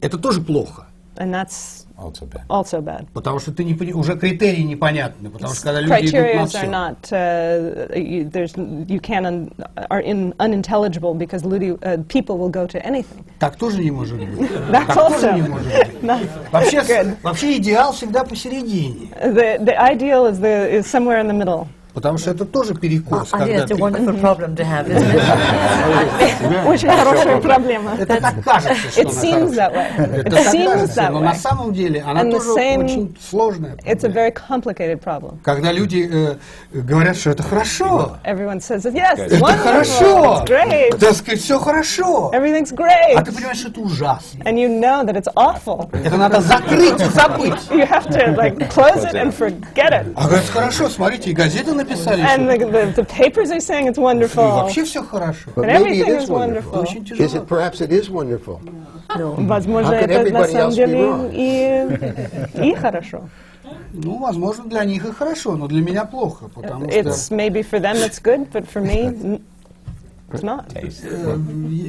Это 0.00 0.16
тоже 0.18 0.40
плохо. 0.40 0.86
and 1.16 1.32
that's 1.34 1.84
Also 1.98 2.26
bad. 2.26 2.42
also 2.48 2.80
bad. 2.80 3.06
Потому 3.12 3.40
что 3.40 3.52
ты 3.52 3.64
не, 3.64 3.74
пони- 3.74 3.92
уже 3.92 4.16
критерии 4.16 4.62
непонятны. 4.62 5.30
Потому 5.30 5.52
что 5.52 5.64
когда 5.64 5.80
люди 5.80 6.06
идут 6.06 6.12
на 6.12 6.18
Criteria 6.18 6.46
все. 6.46 6.58
are 6.58 6.70
not, 6.70 7.12
uh, 7.12 7.96
you, 7.96 8.30
there's, 8.30 8.56
you 8.86 9.00
can 9.00 9.26
un, 9.26 9.50
are 9.90 10.00
in, 10.00 10.32
unintelligible 10.38 11.14
because 11.14 11.44
ludi, 11.44 11.72
uh, 11.72 11.96
people 12.08 12.38
will 12.38 12.50
go 12.50 12.66
to 12.68 12.78
anything. 12.86 13.24
Так 13.40 13.56
тоже 13.56 13.82
не 13.82 13.90
может 13.90 14.16
быть. 14.16 14.28
That's 14.70 14.86
так 14.86 14.94
тоже 14.94 15.26
also 15.26 15.34
не 15.34 15.48
может 15.48 15.66
быть. 15.66 16.02
not 16.02 16.20
Вообще, 16.52 17.16
вообще 17.22 17.56
идеал 17.56 17.92
всегда 17.92 18.22
посередине. 18.22 19.08
The, 19.20 19.58
the 19.58 19.76
ideal 19.76 20.26
is, 20.26 20.38
the, 20.38 20.70
is 20.70 20.86
somewhere 20.86 21.18
in 21.18 21.26
the 21.26 21.34
middle. 21.34 21.66
Потому 21.98 22.16
что 22.16 22.30
это 22.30 22.44
тоже 22.44 22.74
перекос. 22.76 23.32
Think 23.32 23.38
когда 23.38 23.66
ты- 23.66 23.74
wonderful 23.74 24.20
problem 24.20 24.54
to 24.54 24.62
have, 24.64 24.86
isn't 24.88 25.14
it? 25.14 26.64
Очень 26.68 26.88
хорошая 26.90 27.40
проблема. 27.40 27.96
Это 27.98 28.20
так 28.20 28.34
кажется, 28.44 28.88
что 28.92 29.00
It 29.00 29.08
она 29.10 29.20
seems 29.20 29.56
хорошая. 29.56 29.58
that 29.58 29.74
way. 29.74 30.20
Это 30.20 30.30
так 30.30 30.52
кажется, 30.54 31.08
но 31.10 31.20
на 31.20 31.34
самом 31.34 31.72
деле 31.72 32.04
она 32.06 32.22
тоже 32.30 32.52
очень 32.52 33.16
сложная. 33.20 33.74
It's 33.84 34.04
a 34.04 34.08
very 34.08 34.32
complicated 34.32 35.00
problem. 35.02 35.38
Когда 35.42 35.72
люди 35.72 36.08
э, 36.08 36.36
говорят, 36.72 37.16
что 37.16 37.30
это 37.30 37.42
хорошо, 37.42 38.16
Everyone 38.24 38.60
says, 38.60 38.84
yes, 38.84 39.18
it's 39.18 39.34
это 39.38 39.58
хорошо, 39.58 40.44
так 40.46 41.14
сказать, 41.14 41.40
все 41.40 41.58
хорошо, 41.58 42.30
everything's 42.32 42.72
а 42.76 42.76
great. 42.76 43.24
ты 43.24 43.32
понимаешь, 43.32 43.58
что 43.58 43.70
это 43.70 43.80
ужасно. 43.80 44.44
And 44.44 44.56
you 44.56 44.68
know 44.68 45.04
that 45.04 45.16
it's 45.16 45.28
awful. 45.34 45.90
Это 45.92 46.16
надо 46.16 46.40
закрыть 46.42 47.00
и 47.00 47.04
забыть. 47.06 47.54
You 47.70 47.86
have 47.88 48.06
to 48.10 48.36
like 48.36 48.70
close 48.70 49.02
it 49.04 49.14
and 49.14 49.32
forget 49.34 49.92
it. 49.92 50.12
А 50.14 50.26
говорят, 50.26 50.44
хорошо, 50.46 50.88
смотрите, 50.88 51.30
и 51.30 51.32
газеты 51.32 51.72
написали, 51.72 51.87
And 51.87 51.87
что 51.87 52.57
the, 52.57 52.65
the, 52.71 52.91
the 52.95 53.05
papers 53.05 53.51
are 53.51 53.59
saying 53.59 53.87
it's 53.87 53.97
и 53.97 54.01
wonderful. 54.01 54.43
вообще 54.43 54.83
все 54.83 55.03
хорошо. 55.03 55.49
But 55.55 55.65
And 55.65 55.83
maybe 55.83 55.99
it 55.99 56.07
everything 56.07 56.17
is 56.17 56.23
is 56.23 56.29
wonderful. 56.29 56.71
wonderful. 56.73 56.81
Очень 56.81 57.03
Is 57.03 57.31
тяжело. 57.31 57.43
it 57.43 57.47
perhaps 57.47 57.81
it 57.81 57.91
is 57.91 58.09
wonderful? 58.09 58.59
Возможно, 59.15 59.91
How 59.95 59.99
could 60.01 60.09
это 60.09 60.31
на 60.33 60.37
everybody 60.39 60.51
самом 60.51 60.67
else 60.69 60.71
be 60.71 60.75
деле 60.75 60.99
wrong? 60.99 61.31
и, 62.63 62.69
и 62.71 62.75
хорошо. 62.75 63.21
Ну, 63.93 64.17
возможно, 64.19 64.65
для 64.65 64.83
них 64.85 65.05
и 65.05 65.11
хорошо, 65.11 65.55
но 65.55 65.67
для 65.67 65.81
меня 65.81 66.05
плохо, 66.05 66.49
потому 66.53 66.85
It's 66.85 67.25
что 67.27 67.35
maybe 67.35 67.61
for 67.63 67.79
them 67.79 67.95
it's 67.97 68.19
good, 68.19 68.51
but 68.51 68.65
for 68.67 68.81
me, 68.81 69.05
n- 69.05 69.41
it's 70.31 70.41
not. 70.41 70.65
э, 70.73 70.89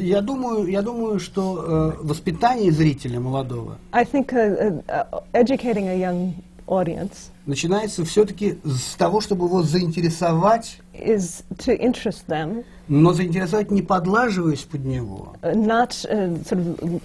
я 0.02 0.20
думаю, 0.20 0.66
я 0.66 0.82
думаю, 0.82 1.18
что 1.18 1.94
э, 1.98 2.02
воспитание 2.02 2.70
зрителя 2.72 3.20
молодого 3.20 3.78
I 3.92 4.04
think 4.04 4.32
uh, 4.32 4.82
uh, 4.86 5.04
uh, 5.12 5.20
educating 5.32 5.88
a 5.88 5.96
young 5.98 6.34
audience. 6.69 7.31
Начинается 7.45 8.05
все-таки 8.05 8.59
с 8.63 8.95
того, 8.95 9.21
чтобы 9.21 9.47
его 9.47 9.63
заинтересовать, 9.63 10.79
is 10.93 11.43
to 11.57 11.75
interest 11.79 12.27
them, 12.27 12.63
но 12.87 13.13
заинтересовать 13.13 13.71
не 13.71 13.81
подлаживаясь 13.81 14.61
под 14.61 14.85
него, 14.85 15.35
uh, 15.41 15.53
not 15.55 16.05
uh, 16.09 16.43
sort 16.43 16.59
of 16.59 17.01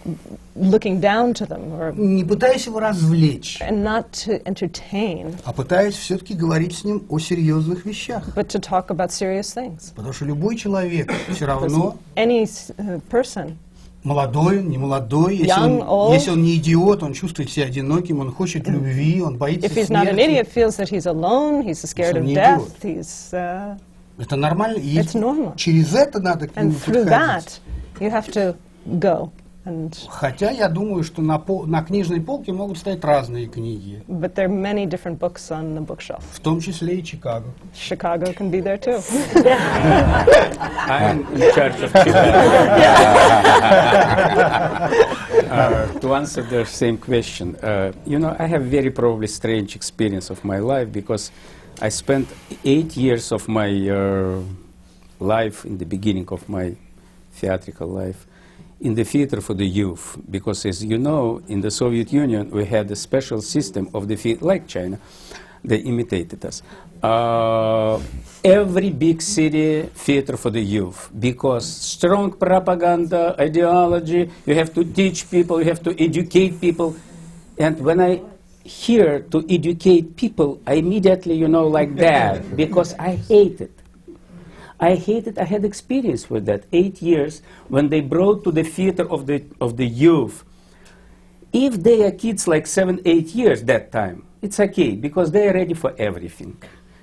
looking 0.57 1.01
down 1.01 1.33
to 1.33 1.47
them 1.47 1.73
or 1.79 1.95
не 1.97 2.25
пытаясь 2.25 2.67
его 2.67 2.81
развлечь, 2.81 3.59
and 3.63 3.83
not 3.83 4.11
to 4.13 4.43
entertain, 4.45 5.35
а 5.45 5.53
пытаясь 5.53 5.95
все-таки 5.95 6.35
говорить 6.35 6.77
с 6.77 6.85
ним 6.85 7.05
о 7.09 7.19
серьезных 7.19 7.87
вещах. 7.87 8.35
but 8.35 8.49
to 8.49 8.59
talk 8.59 8.91
about 8.91 9.11
serious 9.11 9.55
things. 9.55 9.93
Потому 9.95 10.13
что 10.13 10.27
любой 10.27 10.57
человек 10.57 11.11
все 11.31 11.47
равно, 11.47 11.97
Any 12.17 12.43
uh, 12.43 13.01
person, 13.11 13.57
молодой, 14.05 14.63
не 14.63 14.79
молодой, 14.79 15.37
если 15.39 15.53
Young, 15.53 15.81
он, 15.81 15.89
old. 15.89 16.15
если 16.15 16.31
он 16.31 16.43
не 16.43 16.57
идиот, 16.57 17.03
он 17.03 17.13
чувствует 17.15 17.51
себя 17.51 17.67
одиноким, 17.67 18.21
он 18.21 18.31
хочет 18.33 18.69
любви, 18.69 19.21
он 19.23 19.37
боится 19.39 19.67
if 19.67 19.75
he's 19.75 19.91
not 19.91 20.07
an 20.07 20.15
смерти. 20.15 20.21
idiot, 20.31 20.49
feels 20.55 20.77
that 20.77 20.89
he's 20.91 21.07
alone, 21.07 21.63
he's 21.63 21.81
scared 21.83 22.17
of 22.17 22.23
не 22.25 22.35
death, 22.35 22.61
идиот. 22.81 22.83
he's, 22.83 23.33
uh, 23.33 23.77
Это 24.19 24.37
нормально. 24.37 24.79
И 24.79 24.97
It's 24.97 25.15
normal. 25.15 25.57
через 25.57 25.93
это 25.95 26.21
надо 26.21 26.47
к 26.47 26.55
нему 26.57 26.71
through 26.73 27.05
подходить. 27.05 27.09
that 27.09 27.61
you 28.01 28.11
have 28.11 28.31
to 28.31 28.55
go. 29.01 29.31
And 29.66 29.94
Хотя 30.10 30.52
я 30.52 30.70
думаю, 30.70 31.04
что 31.04 31.22
на, 31.22 31.38
пол- 31.38 31.66
на 31.68 31.84
книжной 31.84 32.22
полке 32.22 32.54
могут 32.54 32.78
стоять 32.78 33.04
разные 33.04 33.46
книги, 33.48 34.02
but 34.08 34.34
there 34.34 34.46
are 34.46 34.50
many 34.50 34.86
different 34.88 35.20
books 35.20 35.52
on 35.52 35.76
the 35.76 35.86
bookshelf. 35.86 36.24
в 36.32 36.40
том 36.40 36.62
числе 36.62 36.96
и 37.00 37.04
Чикаго. 37.04 37.46
Chicago 37.76 38.32
can 38.34 38.50
be 38.50 38.62
there 38.62 38.78
too. 38.78 39.00
I'm 40.88 41.26
in 41.34 41.54
charge 41.54 41.82
of 41.84 41.92
Chicago. 41.92 42.40
uh, 45.52 46.00
to 46.00 46.14
answer 46.16 46.42
the 46.42 46.66
same 46.66 46.98
question, 46.98 47.56
uh, 47.58 47.92
you 48.06 48.18
know, 48.18 48.36
I 48.40 48.46
have 48.48 48.64
very 48.64 48.92
probably 48.92 49.28
strange 49.28 49.76
experience 49.76 50.30
of 50.30 50.44
my 50.46 50.60
life 50.60 50.92
because 50.92 51.32
I 51.82 51.90
spent 51.90 52.28
eight 52.64 52.96
years 52.98 53.32
of 53.32 53.48
my 53.48 53.70
uh, 53.90 54.40
life 55.20 55.66
in 55.66 55.78
the 55.78 55.86
beginning 55.86 56.28
of 56.30 56.48
my 56.48 56.76
theatrical 57.34 57.88
life 57.88 58.26
in 58.85 58.95
the 58.95 59.05
theater 59.05 59.41
for 59.41 59.55
the 59.55 59.67
youth 59.67 60.17
because 60.31 60.65
as 60.67 60.85
you 60.85 60.99
know 60.99 61.41
in 61.49 61.61
the 61.61 61.71
soviet 61.71 62.13
union 62.13 62.51
we 62.51 62.65
had 62.65 62.91
a 62.91 62.97
special 62.97 63.41
system 63.41 63.89
of 63.95 64.07
the 64.09 64.17
theater 64.17 64.45
like 64.45 64.67
china 64.69 64.99
they 65.65 65.79
imitated 65.79 66.45
us. 66.45 66.63
Uh, 67.03 68.01
every 68.45 68.91
big 68.91 69.21
city 69.21 69.83
theater 69.95 70.37
for 70.37 70.51
the 70.51 70.61
youth 70.61 71.11
because 71.19 71.67
strong 71.67 72.33
propaganda 72.33 73.35
ideology 73.39 74.31
you 74.47 74.55
have 74.55 74.73
to 74.73 74.85
teach 74.85 75.29
people 75.31 75.61
you 75.61 75.69
have 75.69 75.83
to 75.83 75.93
educate 76.03 76.61
people. 76.61 76.95
And 77.59 77.79
when 77.81 78.01
i 78.01 78.21
hear 78.65 79.21
to 79.21 79.45
educate 79.49 80.17
people 80.17 80.59
i 80.67 80.75
immediately 80.81 81.35
you 81.37 81.47
know 81.47 81.69
like 81.69 81.95
that 81.97 82.57
because 82.57 82.95
i 82.99 83.13
hate 83.29 83.61
it 83.61 83.84
I 84.81 84.97
hated, 84.97 85.39
I 85.39 85.45
had 85.45 85.65
experience 85.65 86.29
with 86.29 86.47
that 86.47 86.65
eight 86.73 87.01
years 87.01 87.43
when 87.69 87.89
they 87.89 88.01
brought 88.01 88.45
to 88.45 88.51
the 88.51 88.63
theater 88.65 89.09
of 89.11 89.27
the, 89.27 89.45
of 89.61 89.77
the 89.77 89.87
youth. 89.87 90.45
If 91.53 91.83
they 91.83 92.05
are 92.05 92.11
kids 92.11 92.49
like 92.49 92.67
seven, 92.67 93.01
eight 93.05 93.29
years 93.35 93.63
that 93.65 93.93
time, 93.93 94.27
it's 94.43 94.59
okay 94.59 94.97
because 94.97 95.31
they 95.31 95.49
are 95.49 95.55
ready 95.55 95.75
for 95.75 95.95
everything. 95.97 96.61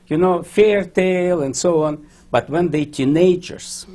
You 0.07 0.17
know, 0.17 0.43
fair 0.43 0.83
tale 0.83 1.41
and 1.41 1.55
so 1.55 1.83
on. 1.83 2.05
But 2.29 2.49
when 2.49 2.69
they 2.69 2.85
teenagers, 2.85 3.87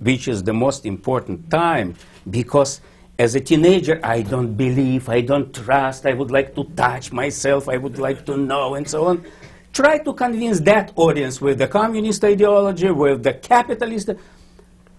which 0.00 0.26
is 0.26 0.42
the 0.42 0.52
most 0.52 0.84
important 0.84 1.48
time, 1.50 1.94
because 2.28 2.80
as 3.18 3.36
a 3.36 3.40
teenager, 3.40 4.00
I 4.02 4.22
don't 4.22 4.54
believe, 4.54 5.08
I 5.08 5.20
don't 5.20 5.54
trust, 5.54 6.06
I 6.06 6.12
would 6.14 6.30
like 6.30 6.54
to 6.56 6.64
touch 6.74 7.12
myself, 7.12 7.68
I 7.68 7.76
would 7.76 7.98
like 7.98 8.26
to 8.26 8.36
know, 8.36 8.74
and 8.74 8.88
so 8.88 9.06
on. 9.06 9.24
Try 9.72 9.98
to 9.98 10.12
convince 10.12 10.60
that 10.60 10.92
audience 10.96 11.40
with 11.40 11.58
the 11.58 11.66
communist 11.66 12.22
ideology, 12.24 12.90
with 12.90 13.22
the 13.22 13.34
capitalist. 13.34 14.10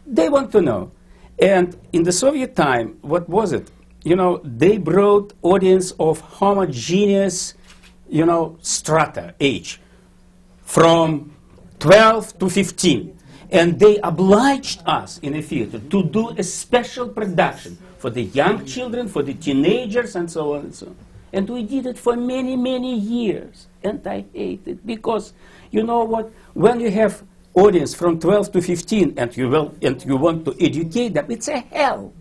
They 0.05 0.29
want 0.29 0.51
to 0.53 0.61
know. 0.61 0.91
And 1.39 1.77
in 1.93 2.03
the 2.03 2.11
Soviet 2.11 2.55
time, 2.55 2.97
what 3.01 3.29
was 3.29 3.53
it? 3.53 3.69
You 4.03 4.15
know, 4.15 4.41
they 4.43 4.77
brought 4.77 5.33
audience 5.41 5.91
of 5.99 6.19
homogeneous, 6.19 7.53
you 8.09 8.25
know, 8.25 8.57
strata, 8.61 9.35
age, 9.39 9.79
from 10.63 11.33
12 11.79 12.39
to 12.39 12.49
15. 12.49 13.17
And 13.51 13.79
they 13.79 13.99
obliged 13.99 14.81
us 14.85 15.19
in 15.19 15.35
a 15.35 15.41
theater 15.41 15.79
to 15.79 16.03
do 16.03 16.29
a 16.29 16.43
special 16.43 17.07
production 17.09 17.77
for 17.99 18.09
the 18.09 18.23
young 18.23 18.65
children, 18.65 19.07
for 19.07 19.21
the 19.21 19.35
teenagers, 19.35 20.15
and 20.15 20.29
so 20.29 20.55
on 20.55 20.61
and 20.61 20.75
so 20.75 20.87
on. 20.87 20.95
And 21.33 21.49
we 21.49 21.63
did 21.63 21.87
it 21.87 21.97
for 21.97 22.15
many, 22.15 22.55
many 22.55 22.95
years. 22.95 23.67
And 23.83 24.05
I 24.05 24.23
hate 24.31 24.61
it 24.67 24.85
because, 24.85 25.33
you 25.71 25.81
know 25.83 26.03
what? 26.03 26.31
When 26.53 26.79
you 26.79 26.91
have 26.91 27.23
audience 27.55 27.95
from 27.95 28.19
12 28.19 28.51
to 28.51 28.61
15 28.61 29.15
and 29.17 29.35
you, 29.35 29.49
will, 29.49 29.73
and 29.81 30.05
you 30.05 30.15
want 30.15 30.45
to 30.45 30.55
educate 30.63 31.15
them, 31.15 31.25
it's 31.29 31.47
a 31.47 31.59
hell. 31.59 32.13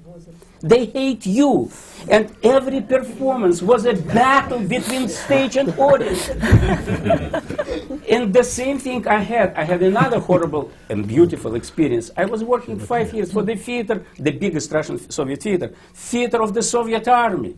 They 0.62 0.86
hate 0.86 1.26
you. 1.26 1.70
And 2.08 2.34
every 2.42 2.80
performance 2.80 3.60
was 3.60 3.84
a 3.84 3.94
battle 3.94 4.60
between 4.60 5.08
stage 5.08 5.56
and 5.56 5.76
audience. 5.78 6.28
and 8.08 8.32
the 8.32 8.44
same 8.44 8.78
thing 8.78 9.06
I 9.08 9.18
had. 9.18 9.54
I 9.54 9.64
had 9.64 9.82
another 9.82 10.20
horrible 10.20 10.70
and 10.88 11.06
beautiful 11.06 11.56
experience. 11.56 12.10
I 12.16 12.24
was 12.26 12.44
working 12.44 12.78
five 12.78 13.12
years 13.12 13.32
for 13.32 13.42
the 13.42 13.56
theater, 13.56 14.06
the 14.18 14.30
biggest 14.30 14.70
Russian 14.72 14.98
Soviet 15.10 15.42
theater, 15.42 15.74
theater 15.92 16.40
of 16.40 16.54
the 16.54 16.62
Soviet 16.62 17.08
army. 17.08 17.56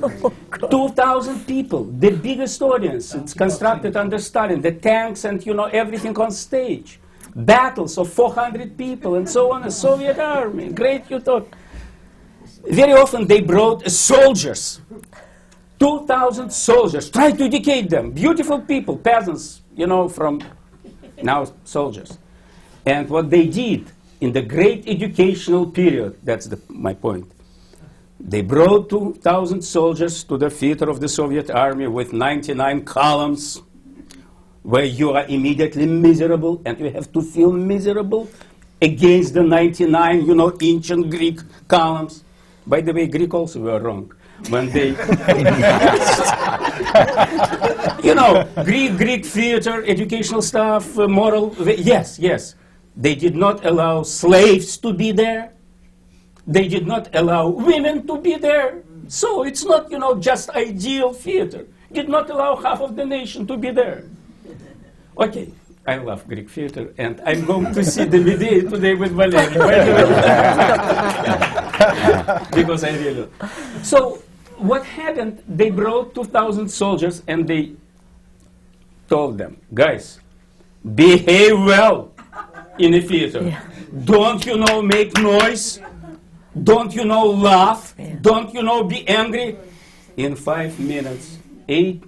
2,000 0.70 1.46
people, 1.46 1.84
the 1.84 2.10
biggest 2.10 2.60
audience. 2.62 3.14
It's 3.14 3.34
constructed 3.34 3.96
under 3.96 4.18
Stalin, 4.18 4.60
the 4.60 4.72
tanks 4.72 5.24
and 5.24 5.44
you 5.44 5.54
know 5.54 5.64
everything 5.64 6.16
on 6.18 6.30
stage. 6.30 7.00
Battles 7.34 7.98
of 7.98 8.12
400 8.12 8.78
people 8.78 9.16
and 9.16 9.28
so 9.28 9.52
on, 9.52 9.64
a 9.64 9.70
Soviet 9.70 10.18
army. 10.18 10.68
Great 10.70 11.10
you 11.10 11.20
thought. 11.20 11.48
Very 12.70 12.92
often 12.92 13.26
they 13.26 13.40
brought 13.40 13.90
soldiers. 13.90 14.80
2,000 15.80 16.50
soldiers. 16.52 17.10
Try 17.10 17.32
to 17.32 17.44
educate 17.44 17.90
them. 17.90 18.12
Beautiful 18.12 18.60
people, 18.60 18.96
peasants, 18.96 19.62
you 19.74 19.86
know, 19.86 20.08
from 20.08 20.40
now 21.22 21.46
soldiers. 21.64 22.18
And 22.86 23.08
what 23.08 23.30
they 23.30 23.46
did 23.46 23.90
in 24.20 24.32
the 24.32 24.42
great 24.42 24.86
educational 24.86 25.66
period, 25.66 26.16
that's 26.22 26.46
the, 26.46 26.60
my 26.68 26.94
point, 26.94 27.30
they 28.20 28.42
brought 28.42 28.88
2,000 28.90 29.62
soldiers 29.62 30.24
to 30.24 30.36
the 30.36 30.50
theater 30.50 30.88
of 30.88 31.00
the 31.00 31.08
Soviet 31.08 31.50
army 31.50 31.88
with 31.88 32.12
99 32.12 32.84
columns, 32.84 33.62
where 34.62 34.84
you 34.84 35.10
are 35.10 35.26
immediately 35.26 35.86
miserable 35.86 36.62
and 36.64 36.78
you 36.78 36.90
have 36.90 37.12
to 37.12 37.20
feel 37.20 37.52
miserable 37.52 38.28
against 38.80 39.34
the 39.34 39.42
99, 39.42 40.26
you 40.26 40.34
know, 40.34 40.56
ancient 40.60 41.10
Greek 41.10 41.40
columns. 41.68 42.24
By 42.66 42.80
the 42.80 42.92
way, 42.92 43.06
Greek 43.06 43.32
also 43.34 43.60
were 43.60 43.80
wrong 43.80 44.12
when 44.48 44.70
they, 44.70 44.88
you 48.02 48.14
know, 48.14 48.48
Greek, 48.64 48.96
Greek 48.96 49.24
theater, 49.24 49.84
educational 49.86 50.42
stuff, 50.42 50.98
uh, 50.98 51.08
moral, 51.08 51.54
yes, 51.60 52.18
yes. 52.18 52.54
They 52.96 53.14
did 53.14 53.36
not 53.36 53.64
allow 53.64 54.02
slaves 54.02 54.76
to 54.78 54.92
be 54.92 55.12
there. 55.12 55.53
They 56.46 56.68
did 56.68 56.86
not 56.86 57.08
allow 57.14 57.48
women 57.48 58.06
to 58.06 58.18
be 58.18 58.36
there. 58.36 58.82
So 59.08 59.44
it's 59.44 59.64
not, 59.64 59.90
you 59.90 59.98
know, 59.98 60.14
just 60.16 60.50
ideal 60.50 61.12
theater. 61.12 61.66
Did 61.92 62.08
not 62.08 62.30
allow 62.30 62.56
half 62.56 62.80
of 62.80 62.96
the 62.96 63.04
nation 63.04 63.46
to 63.46 63.56
be 63.56 63.70
there. 63.70 64.04
Okay, 65.16 65.52
I 65.86 65.98
love 65.98 66.26
Greek 66.26 66.50
theater, 66.50 66.92
and 66.98 67.20
I'm 67.24 67.44
going 67.44 67.72
to 67.72 67.84
see 67.84 68.04
the 68.04 68.18
Medea 68.18 68.62
today 68.62 68.94
with 68.94 69.12
Valery. 69.12 69.54
by 69.58 69.78
because 72.54 72.84
I 72.84 72.96
really. 72.96 73.28
So 73.82 74.22
what 74.56 74.84
happened? 74.84 75.42
They 75.46 75.70
brought 75.70 76.14
2,000 76.14 76.68
soldiers, 76.68 77.22
and 77.28 77.46
they 77.46 77.72
told 79.08 79.38
them, 79.38 79.56
guys, 79.72 80.20
behave 80.94 81.58
well 81.58 82.12
in 82.78 82.92
the 82.92 83.00
theater. 83.00 83.56
Don't 84.04 84.44
you 84.44 84.56
know 84.56 84.82
make 84.82 85.16
noise? 85.18 85.80
Don't 86.62 86.94
you 86.94 87.04
know 87.04 87.26
laugh? 87.26 87.94
Don't 88.20 88.54
you 88.54 88.62
know 88.62 88.84
be 88.84 89.06
angry? 89.08 89.56
In 90.16 90.36
five 90.36 90.78
minutes, 90.78 91.38
eight, 91.68 92.04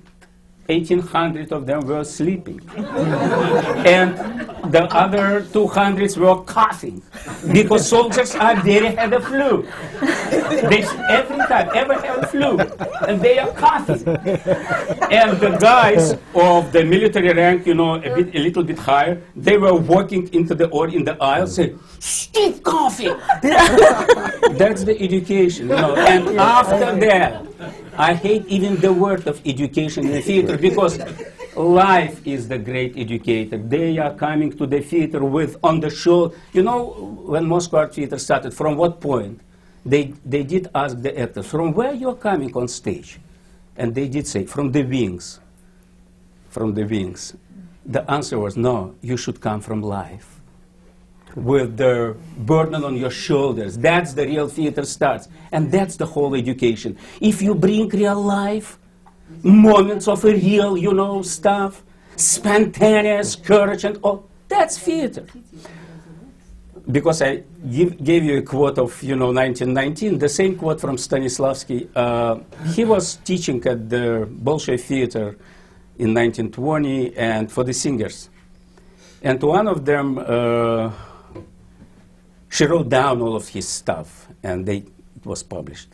1,800 0.68 1.52
of 1.52 1.66
them 1.66 1.86
were 1.86 2.04
sleeping. 2.04 2.60
and 2.76 4.16
the 4.72 4.84
other 4.92 5.46
200 5.52 6.16
were 6.16 6.42
coughing 6.42 7.02
because 7.52 7.88
soldiers 7.88 8.34
are 8.34 8.56
very 8.62 8.94
had 8.94 9.10
the 9.10 9.20
flu. 9.20 9.62
they 10.70 10.82
every 11.08 11.38
time, 11.46 11.70
every 11.74 11.96
have 11.96 12.30
flu, 12.30 12.58
and 13.06 13.20
they 13.20 13.38
are 13.38 13.52
coughing. 13.52 14.02
And 15.10 15.38
the 15.38 15.56
guys 15.60 16.14
of 16.34 16.72
the 16.72 16.84
military 16.84 17.32
rank, 17.32 17.66
you 17.66 17.74
know, 17.74 17.94
a 17.94 18.14
bit, 18.14 18.34
a 18.34 18.38
little 18.38 18.64
bit 18.64 18.78
higher, 18.78 19.22
they 19.34 19.58
were 19.58 19.74
walking 19.74 20.32
into 20.32 20.54
the 20.54 20.68
or 20.68 20.88
in 20.88 21.04
the 21.04 21.16
aisle, 21.22 21.46
saying, 21.46 21.78
"Stop 21.98 22.62
coughing." 22.62 23.16
That's 24.60 24.82
the 24.84 24.96
education, 25.00 25.68
you 25.68 25.76
know. 25.76 25.94
And 25.94 26.38
after 26.38 26.96
that, 27.06 27.46
I 27.98 28.14
hate 28.14 28.46
even 28.46 28.76
the 28.76 28.92
word 28.92 29.26
of 29.26 29.40
education 29.46 30.06
in 30.06 30.12
the 30.12 30.20
theater 30.20 30.58
because 30.58 30.98
life 31.56 32.26
is 32.26 32.48
the 32.48 32.58
great 32.58 32.96
educator. 32.96 33.56
They 33.56 33.96
are 33.98 34.14
coming 34.14 34.52
to 34.58 34.66
the 34.66 34.80
theater 34.80 35.24
with 35.24 35.56
on 35.62 35.80
the 35.80 35.90
show. 35.90 36.34
You 36.52 36.62
know, 36.62 37.16
when 37.24 37.46
Moscow 37.46 37.78
Art 37.78 37.94
Theater 37.94 38.18
started, 38.18 38.52
from 38.52 38.76
what 38.76 39.00
point? 39.00 39.40
They, 39.84 40.14
they 40.24 40.42
did 40.42 40.68
ask 40.74 41.00
the 41.00 41.16
actors, 41.18 41.46
from 41.46 41.72
where 41.72 41.94
you're 41.94 42.16
coming 42.16 42.54
on 42.56 42.66
stage? 42.68 43.20
And 43.76 43.94
they 43.94 44.08
did 44.08 44.26
say, 44.26 44.44
from 44.44 44.72
the 44.72 44.82
wings. 44.82 45.38
From 46.48 46.74
the 46.74 46.84
wings. 46.84 47.36
The 47.84 48.08
answer 48.10 48.38
was, 48.38 48.56
no, 48.56 48.96
you 49.00 49.16
should 49.16 49.40
come 49.40 49.60
from 49.60 49.82
life 49.82 50.35
with 51.36 51.76
the 51.76 52.16
burden 52.38 52.82
on 52.82 52.96
your 52.96 53.10
shoulders. 53.10 53.78
That's 53.78 54.14
the 54.14 54.26
real 54.26 54.48
theater 54.48 54.84
starts. 54.84 55.28
And 55.52 55.70
that's 55.70 55.96
the 55.96 56.06
whole 56.06 56.34
education. 56.34 56.98
If 57.20 57.42
you 57.42 57.54
bring 57.54 57.88
real 57.90 58.20
life, 58.20 58.78
moments 59.42 60.08
of 60.08 60.24
real, 60.24 60.76
you 60.76 60.92
know, 60.92 61.22
stuff, 61.22 61.82
spontaneous 62.16 63.36
courage 63.36 63.84
and 63.84 63.98
all, 64.02 64.28
that's 64.48 64.78
theater. 64.78 65.26
Because 66.90 67.20
I 67.20 67.42
give, 67.70 68.02
gave 68.02 68.24
you 68.24 68.38
a 68.38 68.42
quote 68.42 68.78
of, 68.78 69.02
you 69.02 69.16
know, 69.16 69.32
1919, 69.32 70.18
the 70.18 70.28
same 70.28 70.56
quote 70.56 70.80
from 70.80 70.96
Stanislavski. 70.96 71.88
Uh, 71.94 72.38
he 72.72 72.84
was 72.84 73.16
teaching 73.16 73.64
at 73.66 73.90
the 73.90 74.28
Bolshoi 74.42 74.80
Theater 74.80 75.36
in 75.98 76.14
1920 76.14 77.16
and 77.16 77.50
for 77.50 77.64
the 77.64 77.72
singers. 77.72 78.30
And 79.22 79.42
one 79.42 79.66
of 79.66 79.84
them, 79.84 80.18
uh, 80.18 80.92
she 82.48 82.64
wrote 82.64 82.88
down 82.88 83.20
all 83.20 83.36
of 83.36 83.48
his 83.48 83.68
stuff, 83.68 84.28
and 84.42 84.66
they, 84.66 84.78
it 84.78 85.24
was 85.24 85.42
published. 85.42 85.88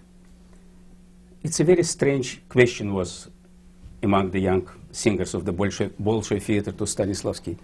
It's 1.43 1.59
a 1.61 1.65
very 1.65 1.83
strange 1.83 2.41
question 2.49 2.95
was 2.95 3.29
among 4.03 4.31
the 4.31 4.41
young 4.41 4.69
singers 4.93 5.35
of 5.35 5.45
the 5.45 5.53
Bolshoi, 5.53 5.91
Bolshoi 6.01 6.41
Theater 6.41 6.73
to 6.73 6.85
Stanislavski. 6.85 7.57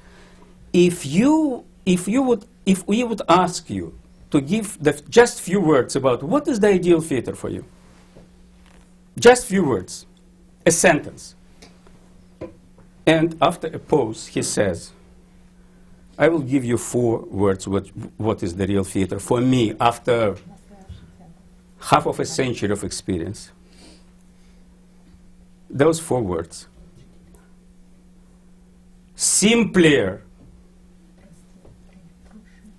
If 0.72 1.06
you, 1.06 1.64
if 1.86 2.08
you 2.08 2.22
would, 2.22 2.44
if 2.66 2.86
we 2.86 3.04
would 3.04 3.22
ask 3.28 3.70
you 3.70 3.96
to 4.30 4.40
give 4.40 4.82
the, 4.82 4.92
just 5.08 5.40
few 5.40 5.60
words 5.60 5.96
about 5.96 6.22
what 6.22 6.48
is 6.48 6.60
the 6.60 6.68
ideal 6.68 7.00
theater 7.00 7.34
for 7.34 7.48
you, 7.48 7.64
just 9.18 9.46
few 9.46 9.64
words, 9.64 10.06
a 10.66 10.70
sentence. 10.70 11.34
And 13.06 13.36
after 13.40 13.68
a 13.68 13.78
pause, 13.78 14.26
he 14.26 14.42
says, 14.42 14.92
I 16.18 16.28
will 16.28 16.40
give 16.40 16.64
you 16.64 16.76
four 16.76 17.20
words 17.20 17.68
what, 17.68 17.86
what 18.16 18.42
is 18.42 18.56
the 18.56 18.66
real 18.66 18.82
theater 18.82 19.20
for 19.20 19.40
me 19.40 19.74
after 19.80 20.34
half 21.80 22.06
of 22.06 22.18
a 22.18 22.26
century 22.26 22.72
of 22.72 22.82
experience. 22.82 23.52
Those 25.70 26.00
four 26.00 26.20
words. 26.22 26.66
Simpler, 29.14 30.22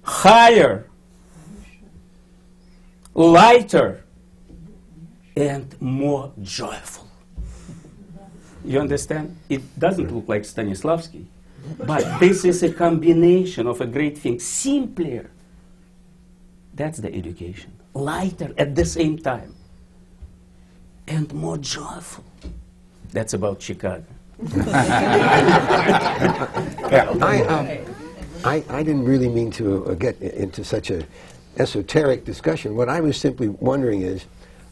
higher, 0.02 0.90
lighter, 3.14 4.04
and 5.36 5.82
more 5.82 6.34
joyful. 6.42 7.08
You 8.66 8.80
understand? 8.80 9.38
It 9.48 9.80
doesn't 9.80 10.14
look 10.14 10.28
like 10.28 10.42
Stanislavski. 10.44 11.26
But 11.86 12.20
this 12.20 12.46
is 12.46 12.64
a 12.64 12.72
combination 12.72 13.68
of 13.68 13.82
a 13.82 13.88
great 13.88 14.18
thing. 14.18 14.40
Simpler. 14.40 15.30
That's 16.74 17.00
the 17.00 17.14
education. 17.14 17.72
Lighter 17.94 18.54
at 18.58 18.76
the 18.76 18.86
same 18.86 19.18
time. 19.18 19.56
And 21.08 21.34
more 21.34 21.58
joyful. 21.58 22.24
That's 23.12 23.34
about 23.34 23.62
Chicago. 23.62 24.06
I, 27.22 27.44
um, 27.50 27.68
I, 28.46 28.64
I 28.70 28.84
didn't 28.84 29.04
really 29.04 29.28
mean 29.28 29.52
to 29.52 29.86
uh, 29.86 29.94
get 29.96 30.22
into 30.22 30.64
such 30.64 30.92
a 30.92 31.06
esoteric 31.58 32.24
discussion. 32.24 32.76
What 32.76 32.88
I 32.88 33.02
was 33.02 33.18
simply 33.18 33.50
wondering 33.50 34.04
is, 34.04 34.26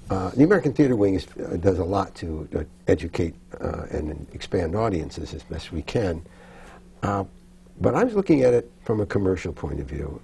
uh, 0.10 0.30
the 0.30 0.44
American 0.44 0.72
Theater 0.72 0.96
Wing 0.96 1.16
is, 1.16 1.28
uh, 1.38 1.58
does 1.58 1.80
a 1.80 1.84
lot 1.84 2.16
to 2.16 2.48
uh, 2.56 2.64
educate 2.88 3.36
uh, 3.60 3.88
and 3.92 4.26
expand 4.34 4.74
audiences 4.74 5.34
as 5.34 5.44
best 5.44 5.74
we 5.74 5.82
can. 5.82 6.22
Uh, 7.04 7.24
but 7.80 7.96
I 7.96 8.04
was 8.04 8.14
looking 8.14 8.44
at 8.44 8.54
it 8.54 8.72
from 8.84 9.02
a 9.02 9.06
commercial 9.06 9.54
point 9.54 9.80
of 9.80 9.88
view. 9.88 10.22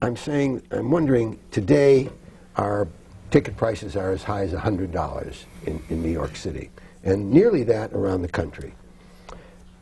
I'm 0.00 0.16
saying, 0.16 0.62
I'm 0.70 0.90
wondering, 0.90 1.38
today 1.50 2.08
our 2.56 2.86
ticket 3.30 3.56
prices 3.56 3.96
are 3.96 4.12
as 4.12 4.22
high 4.22 4.42
as 4.42 4.52
$100 4.52 5.44
in, 5.66 5.82
in 5.88 6.02
New 6.02 6.10
York 6.10 6.36
City, 6.36 6.70
and 7.02 7.30
nearly 7.30 7.64
that 7.64 7.92
around 7.92 8.22
the 8.22 8.28
country. 8.28 8.74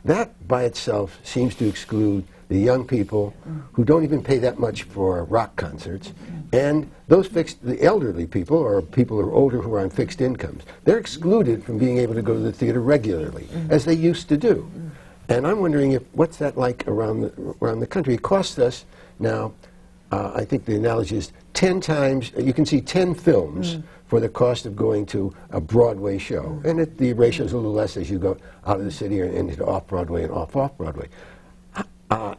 That 0.05 0.47
by 0.47 0.63
itself 0.63 1.19
seems 1.23 1.55
to 1.55 1.67
exclude 1.67 2.25
the 2.49 2.57
young 2.57 2.87
people 2.87 3.33
who 3.73 3.83
don't 3.83 4.03
even 4.03 4.23
pay 4.23 4.37
that 4.39 4.57
much 4.57 4.83
for 4.83 5.25
rock 5.25 5.55
concerts, 5.57 6.13
and 6.53 6.89
those 7.09 7.27
fixed, 7.27 7.63
the 7.63 7.83
elderly 7.83 8.25
people 8.25 8.57
or 8.57 8.81
people 8.81 9.17
who 9.17 9.29
are 9.29 9.33
older 9.33 9.61
who 9.61 9.73
are 9.73 9.81
on 9.81 9.89
fixed 9.89 10.21
incomes. 10.21 10.63
They're 10.85 10.97
excluded 10.97 11.63
from 11.63 11.77
being 11.77 11.97
able 11.97 12.13
to 12.13 12.21
go 12.21 12.33
to 12.33 12.39
the 12.39 12.53
theater 12.53 12.79
regularly, 12.79 13.47
as 13.69 13.83
they 13.85 13.93
used 13.93 14.29
to 14.29 14.37
do. 14.37 14.69
And 15.29 15.45
I'm 15.45 15.59
wondering 15.59 15.91
if 15.91 16.03
what's 16.13 16.37
that 16.37 16.57
like 16.57 16.87
around 16.87 17.21
the, 17.21 17.55
around 17.61 17.79
the 17.79 17.87
country? 17.87 18.13
It 18.13 18.21
costs 18.21 18.59
us 18.59 18.85
now. 19.19 19.53
Uh, 20.11 20.31
I 20.33 20.45
think 20.45 20.63
the 20.63 20.75
analogy 20.75 21.17
is 21.17 21.33
ten 21.53 21.81
times. 21.81 22.31
You 22.37 22.53
can 22.53 22.65
see 22.65 22.79
ten 22.79 23.13
films 23.13 23.79
for 24.07 24.21
the 24.21 24.29
cost 24.29 24.65
of 24.65 24.73
going 24.75 25.05
to 25.07 25.33
a 25.49 25.59
Broadway 25.59 26.17
show, 26.17 26.61
and 26.63 26.79
it, 26.79 26.97
the 26.97 27.11
ratio 27.11 27.45
is 27.45 27.51
a 27.51 27.57
little 27.57 27.73
less 27.73 27.97
as 27.97 28.09
you 28.09 28.17
go 28.17 28.37
out 28.65 28.79
of 28.79 28.85
the 28.85 28.91
city 28.91 29.19
and 29.19 29.33
into 29.33 29.65
off 29.65 29.85
Broadway 29.87 30.23
and 30.23 30.31
off 30.31 30.55
off 30.55 30.77
Broadway. 30.77 31.09
Uh, 32.09 32.35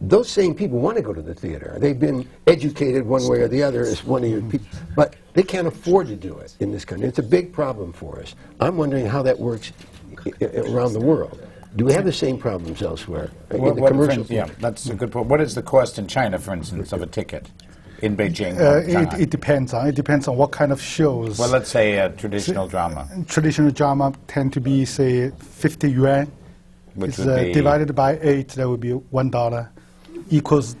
those 0.00 0.30
same 0.30 0.54
people 0.54 0.78
want 0.78 0.96
to 0.96 1.02
go 1.02 1.12
to 1.12 1.20
the 1.20 1.34
theater. 1.34 1.76
They've 1.78 2.00
been 2.00 2.26
educated 2.46 3.04
one 3.04 3.28
way 3.28 3.40
or 3.40 3.48
the 3.48 3.62
other 3.62 3.82
as 3.82 4.02
one 4.02 4.24
of 4.24 4.30
your 4.30 4.40
people, 4.40 4.66
but 4.94 5.16
they 5.34 5.42
can't 5.42 5.66
afford 5.66 6.06
to 6.06 6.16
do 6.16 6.38
it 6.38 6.56
in 6.60 6.72
this 6.72 6.86
country. 6.86 7.06
It's 7.06 7.18
a 7.18 7.22
big 7.22 7.52
problem 7.52 7.92
for 7.92 8.18
us. 8.20 8.34
I'm 8.58 8.78
wondering 8.78 9.04
how 9.04 9.22
that 9.24 9.38
works 9.38 9.72
around 10.40 10.94
the 10.94 11.00
world. 11.00 11.38
Do 11.76 11.84
we 11.84 11.92
have 11.92 12.04
the 12.04 12.12
same 12.12 12.38
problems 12.38 12.80
elsewhere 12.82 13.30
in 13.50 13.60
What- 13.60 13.76
the 13.76 13.82
what- 13.82 13.92
commercial? 13.92 14.24
yeah, 14.28 14.48
that's 14.60 14.86
a 14.88 14.94
good 14.94 15.12
point. 15.12 15.26
What 15.28 15.40
is 15.40 15.54
the 15.54 15.62
cost 15.62 15.98
in 15.98 16.06
China, 16.06 16.38
for 16.38 16.54
instance, 16.54 16.92
of 16.92 17.02
a 17.02 17.06
ticket 17.06 17.50
in 18.00 18.16
Beijing? 18.16 18.58
Uh, 18.58 19.12
it, 19.14 19.20
it 19.24 19.30
depends 19.30 19.74
on 19.74 19.86
it 19.86 19.94
depends 19.94 20.26
on 20.26 20.36
what 20.36 20.52
kind 20.52 20.72
of 20.72 20.80
shows. 20.80 21.38
well, 21.38 21.50
let's 21.50 21.68
say 21.70 21.98
a 21.98 22.08
traditional 22.08 22.66
drama, 22.66 23.06
Traditional 23.28 23.70
drama 23.70 24.12
tend 24.26 24.52
to 24.54 24.60
be 24.60 24.84
say 24.86 25.30
50 25.38 25.90
yuan. 25.90 26.30
which 26.94 27.10
it's 27.10 27.18
would 27.18 27.28
uh, 27.28 27.42
be 27.44 27.52
divided 27.52 27.94
by 27.94 28.18
eight. 28.22 28.48
That 28.50 28.68
would 28.70 28.80
be 28.80 28.92
one 28.92 29.28
dollar, 29.28 29.70
equals 30.30 30.76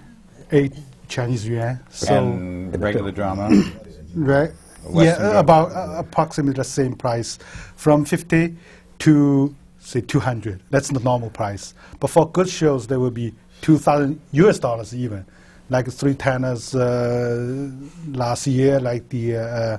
eight 0.50 0.72
Chinese 1.08 1.46
yuan. 1.46 1.78
So 1.90 2.14
and 2.16 2.80
regular 2.80 3.10
drama. 3.12 3.50
right, 4.14 4.50
Western 4.84 5.04
yeah, 5.04 5.16
drama. 5.18 5.38
about 5.40 5.72
uh, 5.72 5.98
approximately 5.98 6.54
the 6.56 6.64
same 6.64 6.94
price, 6.94 7.38
from 7.76 8.06
50 8.06 8.56
to 9.00 9.54
say 9.86 10.00
200. 10.00 10.60
That's 10.70 10.88
the 10.88 10.98
normal 11.00 11.30
price. 11.30 11.72
But 12.00 12.10
for 12.10 12.28
good 12.30 12.48
shows, 12.48 12.86
there 12.88 12.98
will 12.98 13.12
be 13.12 13.32
2,000 13.62 14.20
US 14.32 14.58
dollars 14.58 14.94
even, 14.94 15.24
like 15.70 15.88
three 15.90 16.14
tenors 16.14 16.74
uh, 16.74 17.70
last 18.08 18.46
year, 18.48 18.80
like 18.80 19.08
the 19.08 19.36
uh, 19.36 19.78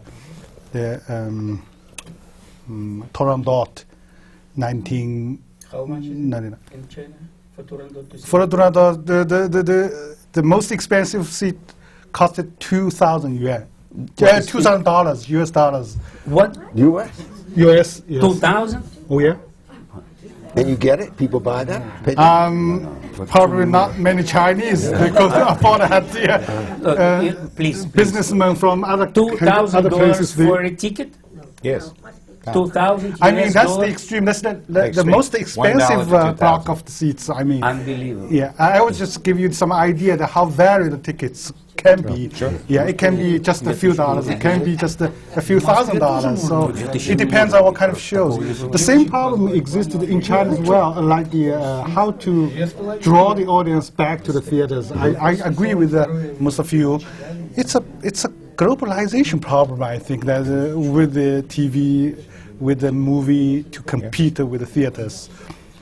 the 0.71 1.01
um, 1.09 1.61
um, 2.69 3.09
Turandot, 3.13 3.83
19. 4.55 5.43
How 5.71 5.85
much 5.85 6.03
No, 6.03 6.39
no, 6.39 6.49
no. 6.49 6.57
in 6.73 6.87
China 6.87 7.13
for 7.55 7.63
Turandot 7.63 8.09
to? 8.09 8.17
For 8.19 8.41
a 8.41 8.47
Turandot, 8.47 9.05
the, 9.05 9.25
the, 9.25 9.47
the, 9.49 9.63
the, 9.63 10.17
the 10.31 10.43
most 10.43 10.71
expensive 10.71 11.27
seat 11.27 11.57
costed 12.13 12.57
2,000 12.59 13.35
yuan. 13.39 13.67
Yeah, 14.17 14.39
$2,000 14.39 15.29
US 15.29 15.51
dollars. 15.51 15.95
What? 16.25 16.57
U.S. 16.75 17.09
US? 17.55 18.01
Yes. 18.07 18.21
2000? 18.21 18.83
Oh, 19.09 19.19
yeah? 19.19 19.35
And 20.55 20.69
you 20.69 20.75
get 20.75 20.99
it? 20.99 21.15
People 21.17 21.39
buy 21.39 21.63
that? 21.65 21.81
Pay 22.03 22.15
the- 22.15 22.21
Um, 22.23 22.99
probably 23.27 23.65
not 23.65 23.97
many 23.99 24.23
Chinese 24.23 24.89
because 25.05 25.31
afford 25.33 25.81
had 25.81 26.05
the 26.09 26.23
uh, 26.33 26.77
Look, 26.79 26.99
uh, 26.99 27.21
yeah, 27.23 27.31
please, 27.55 27.85
please. 27.85 27.85
businessmen 27.85 28.55
from 28.55 28.83
other 28.83 29.07
Two 29.07 29.35
thousand 29.37 29.77
other 29.79 29.89
dollars 29.89 30.17
places. 30.17 30.35
they- 30.35 30.45
for 30.45 30.61
a 30.61 30.71
ticket. 30.75 31.09
yes. 31.63 31.91
Two 32.53 32.67
thousand. 32.69 33.17
I 33.21 33.31
mean, 33.31 33.51
that's 33.51 33.75
the 33.75 33.89
extreme. 33.95 34.23
That's 34.23 34.39
the, 34.41 34.53
the, 34.69 34.89
the 34.91 35.03
most 35.03 35.35
expensive 35.35 36.13
uh, 36.13 36.31
block 36.31 36.69
of 36.69 36.79
the 36.85 36.91
seats. 36.91 37.29
I 37.29 37.43
mean, 37.43 37.61
unbelievable. 37.61 38.31
yeah. 38.31 38.53
I 38.57 38.77
I 38.77 38.81
would 38.81 38.93
just 38.93 39.21
give 39.21 39.37
you 39.37 39.51
some 39.51 39.73
idea 39.73 40.15
that 40.15 40.29
how 40.29 40.45
varied 40.45 40.93
the 40.93 40.97
tickets 41.09 41.51
can 41.77 42.01
be, 42.01 42.29
yeah, 42.67 42.83
it 42.83 42.97
can 42.97 43.15
be 43.15 43.39
just 43.39 43.65
a 43.67 43.73
few 43.73 43.93
dollars. 43.93 44.27
It 44.27 44.41
can 44.41 44.63
be 44.63 44.75
just 44.75 44.99
a, 45.01 45.11
a 45.35 45.41
few 45.41 45.59
thousand 45.59 45.99
dollars. 45.99 46.47
So 46.47 46.69
it 46.69 47.17
depends 47.17 47.53
on 47.53 47.63
what 47.63 47.75
kind 47.75 47.91
of 47.91 47.99
shows. 47.99 48.37
The 48.71 48.77
same 48.77 49.07
problem 49.07 49.53
existed 49.53 50.03
in 50.03 50.21
China 50.21 50.51
as 50.51 50.59
well, 50.61 50.91
like 51.01 51.31
the, 51.31 51.53
uh, 51.53 51.83
how 51.83 52.11
to 52.25 52.31
draw 52.99 53.33
the 53.33 53.45
audience 53.45 53.89
back 53.89 54.23
to 54.25 54.31
the 54.31 54.41
theaters. 54.41 54.91
I, 54.91 55.07
I 55.13 55.31
agree 55.51 55.73
with 55.73 55.93
uh, 55.93 56.07
most 56.39 56.59
of 56.59 56.73
you. 56.73 56.99
It's 57.55 57.75
a 57.75 57.83
it's 58.03 58.25
a 58.25 58.29
globalization 58.55 59.39
problem. 59.41 59.81
I 59.83 59.99
think 59.99 60.25
that 60.25 60.41
uh, 60.41 60.77
with 60.77 61.13
the 61.13 61.43
TV, 61.47 62.17
with 62.59 62.79
the 62.81 62.91
movie 62.91 63.63
to 63.63 63.81
compete 63.83 64.39
with 64.39 64.61
the 64.61 64.67
theaters. 64.67 65.29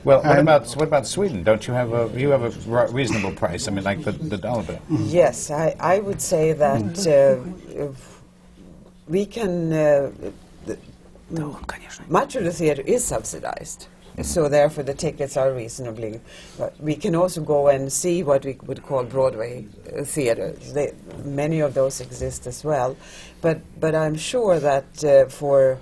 Well, 0.06 0.22
what 0.22 0.38
about 0.38 0.70
what 0.76 0.86
about 0.86 1.04
Sweden? 1.04 1.42
Don't 1.42 1.66
you 1.66 1.74
have 1.74 1.92
a 1.92 2.08
you 2.16 2.30
have 2.30 2.44
a 2.44 2.52
r- 2.72 2.86
reasonable 2.92 3.32
price? 3.32 3.66
I 3.66 3.72
mean, 3.72 3.82
like 3.82 4.04
the 4.04 4.12
the 4.12 4.36
dollar 4.38 4.62
bill. 4.62 4.80
Yes, 4.88 5.50
I, 5.50 5.74
I 5.80 5.98
would 5.98 6.22
say 6.22 6.52
that 6.52 7.06
uh, 7.08 7.42
if 7.86 8.22
we 9.08 9.26
can. 9.26 9.72
Uh, 9.72 10.12
the, 10.64 10.78
much 12.08 12.36
of 12.36 12.44
the 12.44 12.52
theater 12.52 12.82
is 12.82 13.04
subsidized, 13.04 13.88
so 14.22 14.48
therefore 14.48 14.84
the 14.84 14.94
tickets 14.94 15.36
are 15.36 15.52
reasonably. 15.52 16.20
But 16.56 16.80
we 16.80 16.94
can 16.94 17.16
also 17.16 17.40
go 17.42 17.66
and 17.66 17.92
see 17.92 18.22
what 18.22 18.44
we 18.44 18.56
would 18.62 18.84
call 18.84 19.02
Broadway 19.02 19.66
uh, 19.66 20.04
theaters. 20.04 20.72
They, 20.72 20.92
many 21.24 21.58
of 21.58 21.74
those 21.74 22.00
exist 22.00 22.46
as 22.46 22.62
well, 22.62 22.96
but 23.40 23.58
but 23.80 23.96
I'm 23.96 24.14
sure 24.14 24.60
that 24.60 25.04
uh, 25.04 25.24
for 25.28 25.80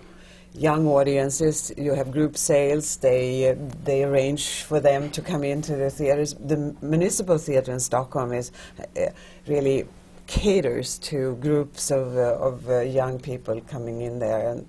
young 0.54 0.86
audiences. 0.86 1.72
You 1.76 1.94
have 1.94 2.10
group 2.12 2.36
sales. 2.36 2.96
They 2.96 3.50
uh, 3.50 3.54
they 3.84 4.04
arrange 4.04 4.62
for 4.62 4.80
them 4.80 5.10
to 5.10 5.22
come 5.22 5.44
into 5.44 5.76
the 5.76 5.90
theaters. 5.90 6.34
The 6.34 6.74
municipal 6.80 7.38
theater 7.38 7.72
in 7.72 7.80
Stockholm 7.80 8.32
is 8.32 8.52
uh, 8.78 9.06
really 9.46 9.86
caters 10.26 10.98
to 10.98 11.36
groups 11.36 11.90
of 11.90 12.16
uh, 12.16 12.38
of 12.38 12.68
uh, 12.70 12.80
young 12.80 13.18
people 13.18 13.60
coming 13.62 14.00
in 14.02 14.18
there. 14.18 14.48
And 14.50 14.66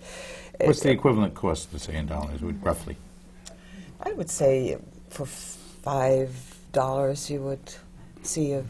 What's 0.61 0.79
the 0.81 0.91
equivalent 0.91 1.33
cost, 1.33 1.71
to 1.71 1.79
say 1.79 1.95
in 1.95 2.07
dollars, 2.07 2.41
would- 2.41 2.63
roughly? 2.65 2.97
I 4.01 4.11
would 4.13 4.29
say 4.29 4.77
for 5.09 5.25
five 5.25 6.31
dollars 6.71 7.29
you 7.29 7.41
would 7.41 7.73
see 8.23 8.53
a, 8.53 8.63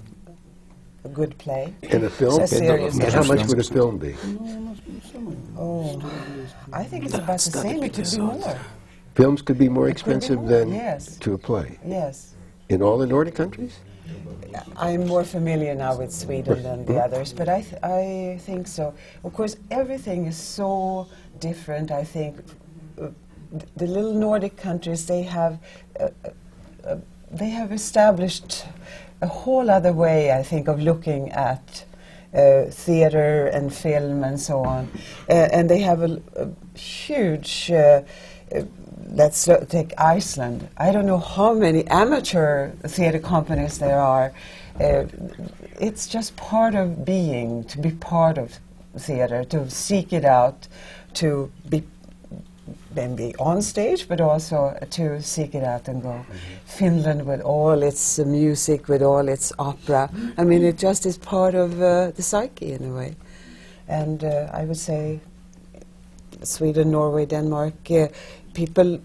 a 1.05 1.09
good 1.09 1.37
play. 1.37 1.73
In 1.83 2.03
a 2.03 2.09
film? 2.09 2.41
A 2.41 2.47
serious 2.47 2.97
how 3.13 3.23
much 3.23 3.45
would 3.47 3.59
a 3.59 3.63
film 3.63 3.97
be? 3.97 4.15
Oh, 5.57 6.01
I 6.73 6.83
think 6.83 7.05
it's 7.05 7.13
about 7.13 7.39
the 7.39 7.51
same. 7.51 7.83
It 7.83 7.93
could 7.93 8.11
be 8.11 8.17
more. 8.17 8.59
Films 9.15 9.41
could 9.41 9.57
be 9.57 9.69
more 9.69 9.87
It 9.87 9.95
could 9.97 10.05
be 10.05 10.11
expensive 10.11 10.39
more, 10.39 10.49
than 10.49 10.73
yes. 10.73 11.17
to 11.17 11.33
a 11.33 11.37
play. 11.37 11.79
Yes. 11.85 12.33
In 12.69 12.81
all 12.81 12.97
the 12.97 13.07
Nordic 13.07 13.35
countries? 13.35 13.79
I'm 14.77 15.05
more 15.07 15.23
familiar 15.23 15.75
now 15.75 15.97
with 15.97 16.11
Sweden 16.11 16.63
than 16.63 16.85
the 16.85 16.97
others, 16.97 17.33
but 17.33 17.47
I, 17.49 17.61
th- 17.61 17.81
I 17.83 18.37
think 18.41 18.67
so. 18.67 18.93
Of 19.23 19.33
course, 19.33 19.57
everything 19.69 20.25
is 20.25 20.37
so 20.37 21.07
different. 21.39 21.91
I 21.91 22.03
think 22.03 22.37
uh, 23.01 23.09
the 23.75 23.87
little 23.87 24.13
Nordic 24.13 24.55
countries 24.57 25.05
they 25.05 25.23
have 25.23 25.59
uh, 25.99 26.03
uh, 26.03 26.29
uh, 26.87 26.97
they 27.31 27.49
have 27.49 27.71
established 27.71 28.65
a 29.25 29.27
whole 29.27 29.69
other 29.69 29.93
way. 29.93 30.31
I 30.31 30.43
think 30.43 30.67
of 30.67 30.77
looking 30.81 31.31
at 31.31 31.85
uh, 32.33 32.65
theater 32.85 33.47
and 33.47 33.73
film 33.73 34.23
and 34.23 34.39
so 34.39 34.63
on, 34.63 34.89
uh, 35.29 35.55
and 35.55 35.69
they 35.69 35.79
have 35.79 36.01
a, 36.01 36.21
a 36.35 36.77
huge. 36.77 37.71
Uh, 37.71 38.01
uh, 38.55 38.61
let's 39.21 39.47
take 39.69 39.93
Iceland. 39.97 40.67
I 40.77 40.91
don't 40.91 41.05
know 41.05 41.23
how 41.35 41.53
many 41.53 41.81
amateur 41.87 42.71
theater 42.95 43.19
companies 43.19 43.79
there 43.79 43.99
are. 43.99 44.33
Uh, 44.79 45.05
it's 45.79 46.07
just 46.07 46.35
part 46.35 46.75
of 46.75 47.05
being, 47.05 47.63
to 47.65 47.77
be 47.77 47.91
part 47.91 48.37
of 48.37 48.59
theater, 48.97 49.43
to 49.45 49.69
seek 49.69 50.11
it 50.11 50.25
out, 50.25 50.67
to 51.13 51.51
be 51.69 51.83
maybe 52.95 53.35
on 53.39 53.61
stage, 53.61 54.07
but 54.07 54.21
also 54.21 54.77
to 54.91 55.21
seek 55.21 55.55
it 55.55 55.63
out 55.63 55.87
and 55.87 56.01
go. 56.01 56.25
Finland 56.65 57.25
with 57.25 57.41
all 57.41 57.83
its 57.83 58.19
uh, 58.19 58.25
music, 58.25 58.87
with 58.87 59.01
all 59.01 59.27
its 59.27 59.51
opera. 59.59 60.09
I 60.37 60.43
mean, 60.43 60.63
it 60.63 60.77
just 60.77 61.05
is 61.05 61.17
part 61.17 61.55
of 61.55 61.81
uh, 61.81 62.11
the 62.11 62.21
psyche 62.21 62.71
in 62.73 62.85
a 62.91 62.93
way. 62.93 63.15
And 63.87 64.23
uh, 64.23 64.49
I 64.53 64.65
would 64.65 64.77
say 64.77 65.19
Sweden, 66.43 66.91
Norway, 66.91 67.25
Denmark, 67.25 67.91
uh, 67.91 68.07
people 68.53 68.99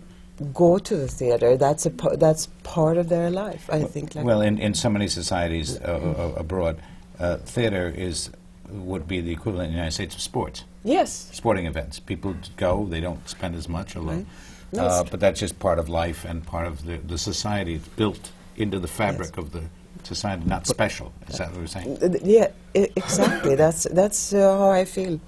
go 0.55 0.79
to 0.79 0.97
the 0.97 1.09
theater. 1.09 1.57
That's 1.57 1.87
a 1.87 1.91
that's 2.17 2.49
part 2.63 2.97
of 2.97 3.09
their 3.09 3.31
life. 3.31 3.69
I 3.71 3.83
think. 3.83 4.15
Like 4.15 4.25
Well, 4.25 4.41
in, 4.41 4.59
in 4.59 4.75
so 4.75 4.89
many 4.89 5.09
societies 5.09 5.77
uh, 5.77 5.83
uh, 5.83 6.41
abroad, 6.41 6.81
uh, 7.19 7.37
theater 7.39 7.93
is 7.97 8.31
would 8.73 9.07
be 9.09 9.21
the 9.21 9.33
equivalent 9.33 9.67
in 9.69 9.73
the 9.73 9.77
United 9.79 9.93
States 9.95 10.15
of 10.15 10.21
sports. 10.21 10.65
yes, 10.85 11.29
Sporting 11.33 11.67
events. 11.67 11.99
People 12.01 12.35
go, 12.57 12.87
they 12.87 13.01
don't 13.01 13.29
spend 13.29 13.55
as 13.55 13.69
much, 13.69 13.97
although, 13.97 14.13
Right. 14.13 14.27
No, 14.73 14.85
uh, 14.85 15.03
but 15.05 15.19
that's 15.19 15.41
just 15.41 15.59
part 15.59 15.79
of 15.81 15.89
life 15.89 16.25
and 16.25 16.47
part 16.47 16.67
of 16.67 16.85
the, 16.87 16.99
the 16.99 17.19
society. 17.19 17.75
It's 17.75 17.89
built 17.89 18.31
into 18.57 18.79
the 18.79 18.87
fabric 18.87 19.37
of 19.37 19.51
the 19.51 19.63
society, 20.05 20.43
not 20.47 20.67
special. 20.67 21.13
Is 21.29 21.39
that 21.39 21.49
what 21.51 21.59
you're 21.59 21.67
saying? 21.67 21.99
Yeah, 22.23 22.49
I- 22.77 22.89
exactly. 22.95 23.57
that's 23.57 23.83
that's 23.91 24.33
uh, 24.33 24.57
how 24.59 24.71
I 24.71 24.85
feel. 24.85 25.19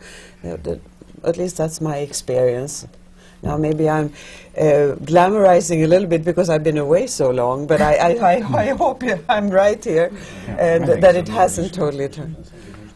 Uh, 0.45 0.57
at 1.25 1.37
least 1.37 1.57
that's 1.57 1.81
my 1.81 1.97
experience. 1.99 2.87
Now 3.43 3.57
maybe 3.57 3.89
I'm 3.91 4.13
uh, 4.57 4.95
glamorizing 5.11 5.83
a 5.83 5.89
little 5.89 6.07
bit 6.09 6.25
because 6.25 6.49
I've 6.49 6.63
been 6.63 6.79
away 6.79 7.09
so 7.09 7.31
long, 7.31 7.67
but 7.67 7.81
I, 7.81 7.95
I, 7.95 8.11
I, 8.35 8.35
I 8.67 8.67
hope 8.75 9.03
I'm 9.29 9.51
right 9.51 9.85
here 9.85 10.13
and 10.47 10.85
that 10.87 11.17
it 11.17 11.27
hasn't 11.27 11.75
totally 11.75 12.09
turned. 12.09 12.37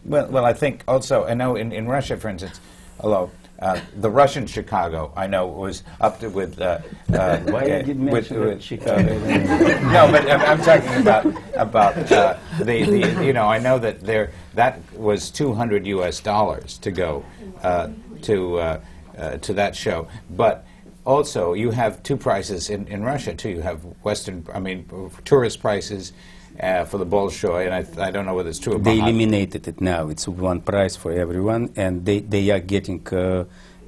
Well, 0.07 0.28
well, 0.28 0.45
I 0.45 0.53
think 0.53 0.85
also, 0.87 1.24
I 1.24 1.35
know 1.35 1.57
in, 1.57 1.73
in 1.73 1.89
Russia, 1.89 2.16
for 2.16 2.28
instance, 2.28 2.61
although 3.01 3.31
uh, 3.59 3.81
the 3.97 4.11
Russian 4.11 4.47
Chicago, 4.47 5.12
I 5.16 5.27
know, 5.27 5.47
was 5.49 5.83
up 6.01 6.20
to 6.20 6.28
with. 6.28 6.61
Uh, 6.61 6.78
uh, 7.12 7.39
Why 7.39 7.62
uh, 7.62 7.65
you 7.78 7.83
did 7.83 7.99
with- 7.99 8.12
mention 8.31 8.41
with- 8.41 8.62
Chicago? 8.62 9.19
no, 9.19 10.09
but 10.11 10.31
I'm, 10.31 10.41
I'm 10.43 10.61
talking 10.62 10.95
about 11.01 11.27
about 11.55 12.12
uh, 12.12 12.37
the, 12.59 12.85
the 12.85 13.24
you 13.24 13.33
know 13.33 13.47
I 13.49 13.59
know 13.59 13.78
that 13.78 14.01
there 14.03 14.31
that 14.55 14.78
was 14.95 15.31
200 15.31 15.87
U.S. 15.87 16.20
dollars 16.20 16.78
to 16.78 16.91
go 16.91 17.24
uh, 17.62 17.89
to 18.23 18.59
uh, 18.59 18.81
uh, 19.19 19.37
to 19.39 19.55
that 19.55 19.74
show, 19.77 20.09
but. 20.31 20.65
Also, 21.07 21.53
you 21.53 21.70
have 21.70 22.03
two 22.03 22.16
prices 22.16 22.69
in, 22.69 22.89
in 22.89 23.05
Russia 23.05 23.33
too. 23.33 23.49
You 23.51 23.61
have 23.61 23.78
Western, 24.03 24.45
I 24.53 24.59
mean, 24.59 24.91
tourist 25.24 25.61
prices 25.61 26.12
uh, 26.61 26.85
for 26.85 26.99
the 26.99 27.07
Bolshoi, 27.07 27.66
and 27.66 27.74
I, 27.74 28.07
I 28.07 28.11
don't 28.11 28.27
know 28.27 28.35
whether 28.35 28.49
it's 28.49 28.59
true 28.59 28.74
about 28.74 28.85
They 28.85 28.99
eliminated 28.99 29.69
it 29.69 29.81
now. 29.81 30.09
It's 30.09 30.27
one 30.28 30.61
price 30.61 30.97
for 30.97 31.12
everyone, 31.12 31.73
and 31.77 32.05
they, 32.05 32.20
they 32.20 32.51
are 32.51 32.61
getting 32.61 33.07
uh, 33.09 33.45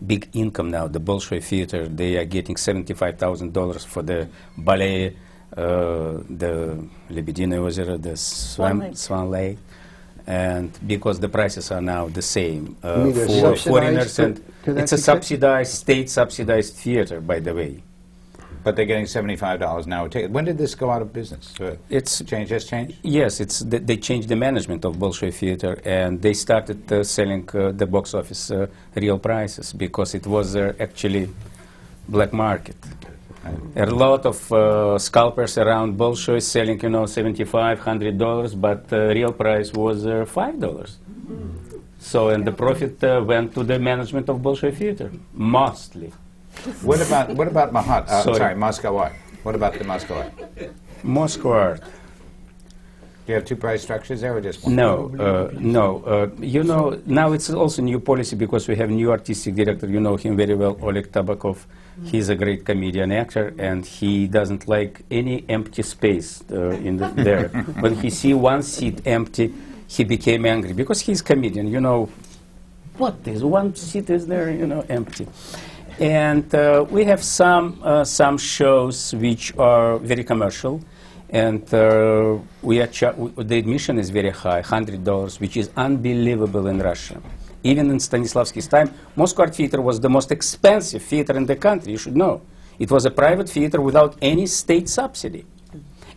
big 0.06 0.28
income 0.32 0.70
now. 0.70 0.86
The 0.86 1.00
Bolshoi 1.00 1.42
Theater, 1.42 1.88
they 1.88 2.16
are 2.16 2.24
getting 2.24 2.56
$75,000 2.56 3.86
for 3.86 4.02
the 4.02 4.28
ballet, 4.56 5.16
uh, 5.56 6.20
the 6.28 6.84
Lebedine 7.10 7.54
Ozero, 7.58 8.00
the 8.00 8.16
Swan 8.16 8.70
Swan, 8.70 8.78
Lake. 8.80 8.96
Swan 8.96 9.30
Lake. 9.30 9.58
And 10.26 10.78
because 10.86 11.20
the 11.20 11.28
prices 11.28 11.70
are 11.70 11.80
now 11.80 12.08
the 12.08 12.20
same 12.20 12.76
uh, 12.84 12.96
You 12.98 13.04
mean 13.04 13.14
they're 13.14 13.56
for 13.56 13.56
foreigners, 13.56 14.18
and 14.18 14.44
it's 14.66 14.92
a 14.92 14.98
subsidized, 14.98 15.72
state 15.72 16.10
subsidized 16.10 16.74
theater, 16.74 17.22
by 17.22 17.40
the 17.40 17.54
way. 17.54 17.82
But 18.64 18.76
they're 18.76 18.84
getting 18.84 19.06
seventy-five 19.06 19.60
dollars 19.60 19.86
now 19.86 20.04
a 20.06 20.08
ticket. 20.08 20.30
When 20.30 20.44
did 20.44 20.58
this 20.58 20.74
go 20.74 20.90
out 20.90 21.02
of 21.02 21.12
business? 21.12 21.54
Uh, 21.60 21.76
It's 21.88 22.22
change. 22.24 22.48
Just 22.50 22.68
changed. 22.68 22.96
Yes, 23.02 23.40
it's 23.40 23.62
th- 23.62 23.82
they 23.84 23.96
changed 23.96 24.28
the 24.28 24.36
management 24.36 24.84
of 24.84 24.96
Bolshoi 24.96 25.32
Theater 25.32 25.80
and 25.84 26.20
they 26.20 26.34
started 26.34 26.80
uh, 26.92 27.02
selling 27.04 27.48
uh, 27.54 27.72
the 27.72 27.86
box 27.86 28.14
office 28.14 28.50
uh, 28.50 28.66
real 28.94 29.18
prices 29.18 29.72
because 29.72 30.14
it 30.14 30.26
was 30.26 30.56
uh, 30.56 30.72
actually 30.80 31.28
black 32.08 32.32
market. 32.32 32.76
A 33.76 33.86
lot 33.86 34.26
of 34.26 34.52
uh, 34.52 34.98
scalpers 34.98 35.56
around 35.56 35.96
Bolshoi 35.96 36.42
selling, 36.42 36.78
you 36.82 36.90
know, 36.90 37.06
seventy-five, 37.06 37.78
hundred 37.78 38.18
dollars, 38.18 38.54
but 38.54 38.92
uh, 38.92 38.98
real 39.18 39.32
price 39.32 39.72
was 39.72 40.04
uh, 40.04 40.24
five 40.26 40.58
dollars. 40.60 40.98
So, 42.00 42.28
and 42.28 42.44
the 42.44 42.52
profit 42.52 43.02
uh, 43.02 43.22
went 43.24 43.54
to 43.54 43.62
the 43.64 43.78
management 43.78 44.28
of 44.28 44.38
Bolshoi 44.38 44.74
Theater, 44.74 45.10
mostly. 45.32 46.12
What 46.82 47.00
about 47.00 47.30
what 47.34 47.48
about 47.48 47.72
Mahat? 47.72 48.08
Uh, 48.08 48.22
Sorry. 48.22 48.36
sorry, 48.36 48.54
Moscow 48.54 48.96
Art. 48.96 49.12
What 49.42 49.54
about 49.54 49.78
the 49.78 49.84
Moscow 49.84 50.14
Art? 50.22 50.32
Moscow 51.02 51.52
Art. 51.52 51.80
Do 51.80 53.32
you 53.32 53.34
have 53.34 53.44
two 53.44 53.56
price 53.56 53.82
structures 53.82 54.22
there, 54.22 54.34
or 54.34 54.40
just 54.40 54.64
one? 54.64 54.74
No, 54.74 55.12
uh, 55.18 55.50
no. 55.58 56.02
Uh, 56.02 56.30
you 56.40 56.64
know, 56.64 56.98
now 57.04 57.32
it's 57.32 57.50
also 57.50 57.82
new 57.82 58.00
policy 58.00 58.36
because 58.36 58.66
we 58.66 58.74
have 58.76 58.88
new 58.88 59.10
artistic 59.10 59.54
director. 59.54 59.86
You 59.86 60.00
know 60.00 60.16
him 60.16 60.34
very 60.34 60.54
well, 60.54 60.78
Oleg 60.80 61.12
Tabakov. 61.12 61.66
He's 62.04 62.30
a 62.30 62.34
great 62.34 62.64
comedian 62.64 63.12
actor, 63.12 63.52
and 63.58 63.84
he 63.84 64.28
doesn't 64.28 64.66
like 64.66 65.02
any 65.10 65.44
empty 65.48 65.82
space 65.82 66.42
uh, 66.50 66.70
in 66.70 66.96
the, 66.96 67.08
there. 67.08 67.48
when 67.80 67.96
he 67.96 68.08
see 68.08 68.32
one 68.32 68.62
seat 68.62 69.06
empty, 69.06 69.52
he 69.88 70.04
became 70.04 70.46
angry 70.46 70.72
because 70.72 71.00
he's 71.00 71.20
comedian. 71.20 71.68
You 71.68 71.80
know, 71.80 72.08
what 72.96 73.16
is 73.26 73.44
one 73.44 73.74
seat 73.74 74.08
is 74.08 74.26
there? 74.26 74.50
You 74.50 74.66
know, 74.66 74.86
empty. 74.88 75.26
And 76.00 76.54
uh, 76.54 76.86
we 76.88 77.04
have 77.04 77.22
some 77.22 77.80
uh, 77.82 78.04
some 78.04 78.38
shows 78.38 79.14
which 79.14 79.56
are 79.58 79.98
very 79.98 80.22
commercial, 80.22 80.80
And 81.30 81.62
uh, 81.74 82.38
we 82.62 82.80
are 82.80 82.86
the 82.86 83.58
admission 83.58 83.98
is 83.98 84.08
very 84.08 84.30
high, 84.30 84.62
$100, 84.62 85.40
which 85.40 85.56
is 85.58 85.68
unbelievable 85.76 86.66
in 86.68 86.78
Russia. 86.78 87.20
Even 87.62 87.90
in 87.90 87.98
Stanislavski's 87.98 88.66
time, 88.66 88.94
Moscow 89.14 89.42
Art 89.42 89.54
Theater 89.54 89.82
was 89.82 90.00
the 90.00 90.08
most 90.08 90.32
expensive 90.32 91.02
theater 91.02 91.36
in 91.36 91.44
the 91.44 91.56
country, 91.56 91.92
you 91.92 91.98
should 91.98 92.16
know. 92.16 92.40
It 92.78 92.90
was 92.90 93.04
a 93.04 93.10
private 93.10 93.48
theater 93.50 93.80
without 93.80 94.16
any 94.22 94.46
state 94.46 94.88
subsidy. 94.88 95.44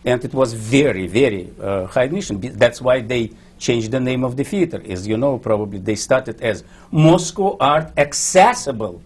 And 0.04 0.24
it 0.24 0.34
was 0.34 0.52
very, 0.52 1.06
very 1.06 1.52
uh, 1.60 1.86
high 1.86 2.04
admission. 2.04 2.40
That's 2.40 2.80
why 2.80 3.00
they 3.02 3.30
changed 3.62 3.92
the 3.92 4.00
name 4.00 4.24
of 4.24 4.36
the 4.36 4.42
theater. 4.42 4.82
As 4.88 5.06
you 5.06 5.16
know, 5.16 5.38
probably 5.38 5.78
they 5.78 5.94
started 5.94 6.40
as 6.40 6.64
Moscow 6.90 7.56
Art 7.60 7.92
Accessible 7.96 9.00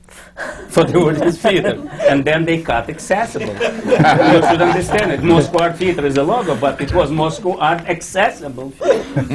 for 0.69 0.85
the 0.85 0.99
audience 0.99 1.37
theater. 1.39 1.75
And 2.11 2.25
then 2.25 2.47
they 2.47 2.63
cut 2.63 2.89
accessible. 2.89 3.55
you 4.33 4.41
should 4.49 4.63
understand 4.71 5.13
it. 5.13 5.23
Moscow 5.23 5.59
Art 5.65 5.77
Theater 5.77 6.07
is 6.07 6.17
a 6.17 6.23
logo, 6.23 6.57
but 6.57 6.81
it 6.81 6.93
was 6.95 7.11
Moscow 7.11 7.59
Art 7.59 7.83
Accessible. 7.87 8.73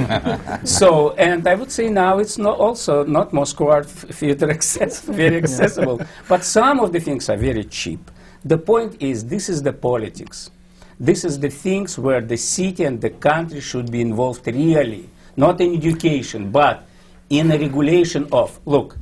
so, 0.64 1.12
and 1.12 1.48
I 1.48 1.54
would 1.54 1.72
say 1.72 1.90
now 1.90 2.18
it's 2.18 2.40
not 2.40 2.58
also 2.58 3.04
not 3.06 3.32
Moscow 3.32 3.70
Art 3.70 3.88
Theater 3.88 4.50
access, 4.50 5.02
very 5.02 5.38
accessible. 5.38 6.02
But 6.28 6.44
some 6.44 6.80
of 6.80 6.92
the 6.92 7.00
things 7.00 7.30
are 7.30 7.38
very 7.38 7.66
cheap. 7.66 8.10
The 8.44 8.58
point 8.58 9.00
is, 9.00 9.26
this 9.26 9.50
is 9.50 9.62
the 9.62 9.74
politics. 9.74 10.50
This 11.02 11.26
is 11.26 11.40
the 11.40 11.49
things 11.49 11.98
where 11.98 12.22
the 12.22 12.38
city 12.38 12.84
and 12.84 13.02
the 13.02 13.10
country 13.10 13.60
should 13.60 13.91
be 13.91 14.02
involved 14.02 14.45
really, 14.45 15.10
not 15.36 15.60
in 15.60 15.73
education, 15.73 16.52
but 16.52 16.88
in 17.28 17.49
a 17.49 17.57
regulation 17.57 18.28
of, 18.32 18.60
look, 18.68 18.99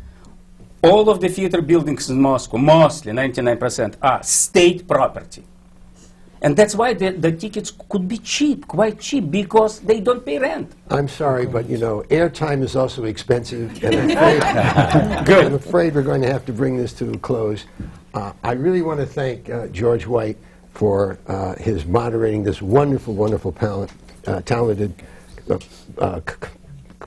all 0.81 1.09
of 1.09 1.19
the 1.19 1.27
theater 1.27 1.61
buildings 1.61 2.09
in 2.09 2.21
Moscow, 2.21 2.57
mostly 2.57 3.11
99%, 3.11 3.95
are 4.01 4.23
state 4.23 4.87
property. 4.87 5.43
And 6.41 6.55
that's 6.55 6.73
why 6.73 6.93
the, 6.93 7.09
the 7.09 7.33
tickets 7.33 7.73
could 7.89 8.07
be 8.07 8.19
cheap, 8.19 8.65
quite 8.65 9.01
cheap, 9.01 9.29
because 9.29 9.81
they 9.81 9.99
don't 9.99 10.25
pay 10.25 10.39
rent. 10.39 10.71
I'm 10.89 11.09
sorry, 11.09 11.47
but 11.47 11.69
you 11.69 11.79
know, 11.79 12.03
airtime 12.03 12.63
is 12.63 12.77
also 12.77 13.03
expensive, 13.03 13.83
and 13.83 13.93
I'm 13.93 14.09
afraid, 14.11 14.43
I'm 15.45 15.53
afraid 15.53 15.95
we're 15.95 16.03
going 16.03 16.21
to 16.21 16.31
have 16.31 16.45
to 16.45 16.53
bring 16.53 16.77
this 16.77 16.93
to 16.93 17.11
a 17.11 17.17
close. 17.17 17.65
Uh, 18.13 18.31
I 18.41 18.53
really 18.53 18.81
want 18.81 19.01
to 19.01 19.05
thank 19.05 19.49
uh, 19.49 19.67
George 19.67 20.07
White 20.07 20.37
for 20.79 21.19
uh, 21.27 21.55
his 21.55 21.85
moderating 21.85 22.41
this 22.41 22.61
wonderful, 22.61 23.13
wonderful, 23.13 23.51
pal- 23.51 23.89
uh, 24.25 24.39
talented 24.39 24.93
uh, 25.49 25.59
uh, 25.97 26.21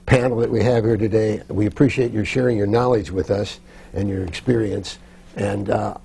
panel 0.05 0.37
that 0.37 0.51
we 0.51 0.63
have 0.63 0.85
here 0.85 0.99
today. 0.99 1.41
We 1.49 1.65
appreciate 1.65 2.13
your 2.13 2.27
sharing 2.27 2.59
your 2.59 2.67
knowledge 2.67 3.11
with 3.11 3.31
us 3.31 3.61
and 3.95 4.11
your 4.11 4.25
experience. 4.25 4.99
And 5.37 5.71
uh, 5.71 5.97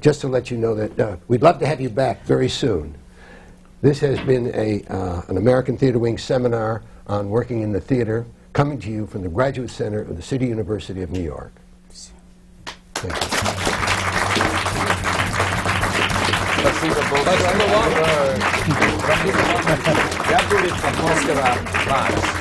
just 0.00 0.20
to 0.22 0.26
let 0.26 0.50
you 0.50 0.56
know 0.56 0.74
that 0.74 0.98
uh, 0.98 1.16
we'd 1.28 1.42
love 1.42 1.60
to 1.60 1.66
have 1.66 1.80
you 1.80 1.90
back 1.90 2.24
very 2.24 2.48
soon. 2.48 2.96
This 3.82 4.00
has 4.00 4.18
been 4.22 4.48
a, 4.48 4.82
an 5.28 5.36
American 5.36 5.78
Theater 5.78 6.00
Wing 6.00 6.18
seminar 6.18 6.82
on 7.06 7.30
working 7.30 7.62
in 7.62 7.70
the 7.70 7.80
theater, 7.80 8.26
coming 8.52 8.80
to 8.80 8.90
you 8.90 9.06
from 9.06 9.22
the 9.22 9.28
Graduate 9.28 9.70
Center 9.70 10.00
of 10.00 10.16
the 10.16 10.22
City 10.22 10.48
University 10.48 11.02
of 11.02 11.12
New 11.12 11.22
York. 11.22 11.52
Thank 12.94 13.68
you. 13.68 13.69
see 16.80 16.88
the 16.88 16.94
boat. 17.10 17.24
That's 17.26 17.42
the 17.44 17.66
one. 17.76 17.92
Japanese 20.30 20.80
atmosphere 20.82 21.36
vibes. 21.86 22.40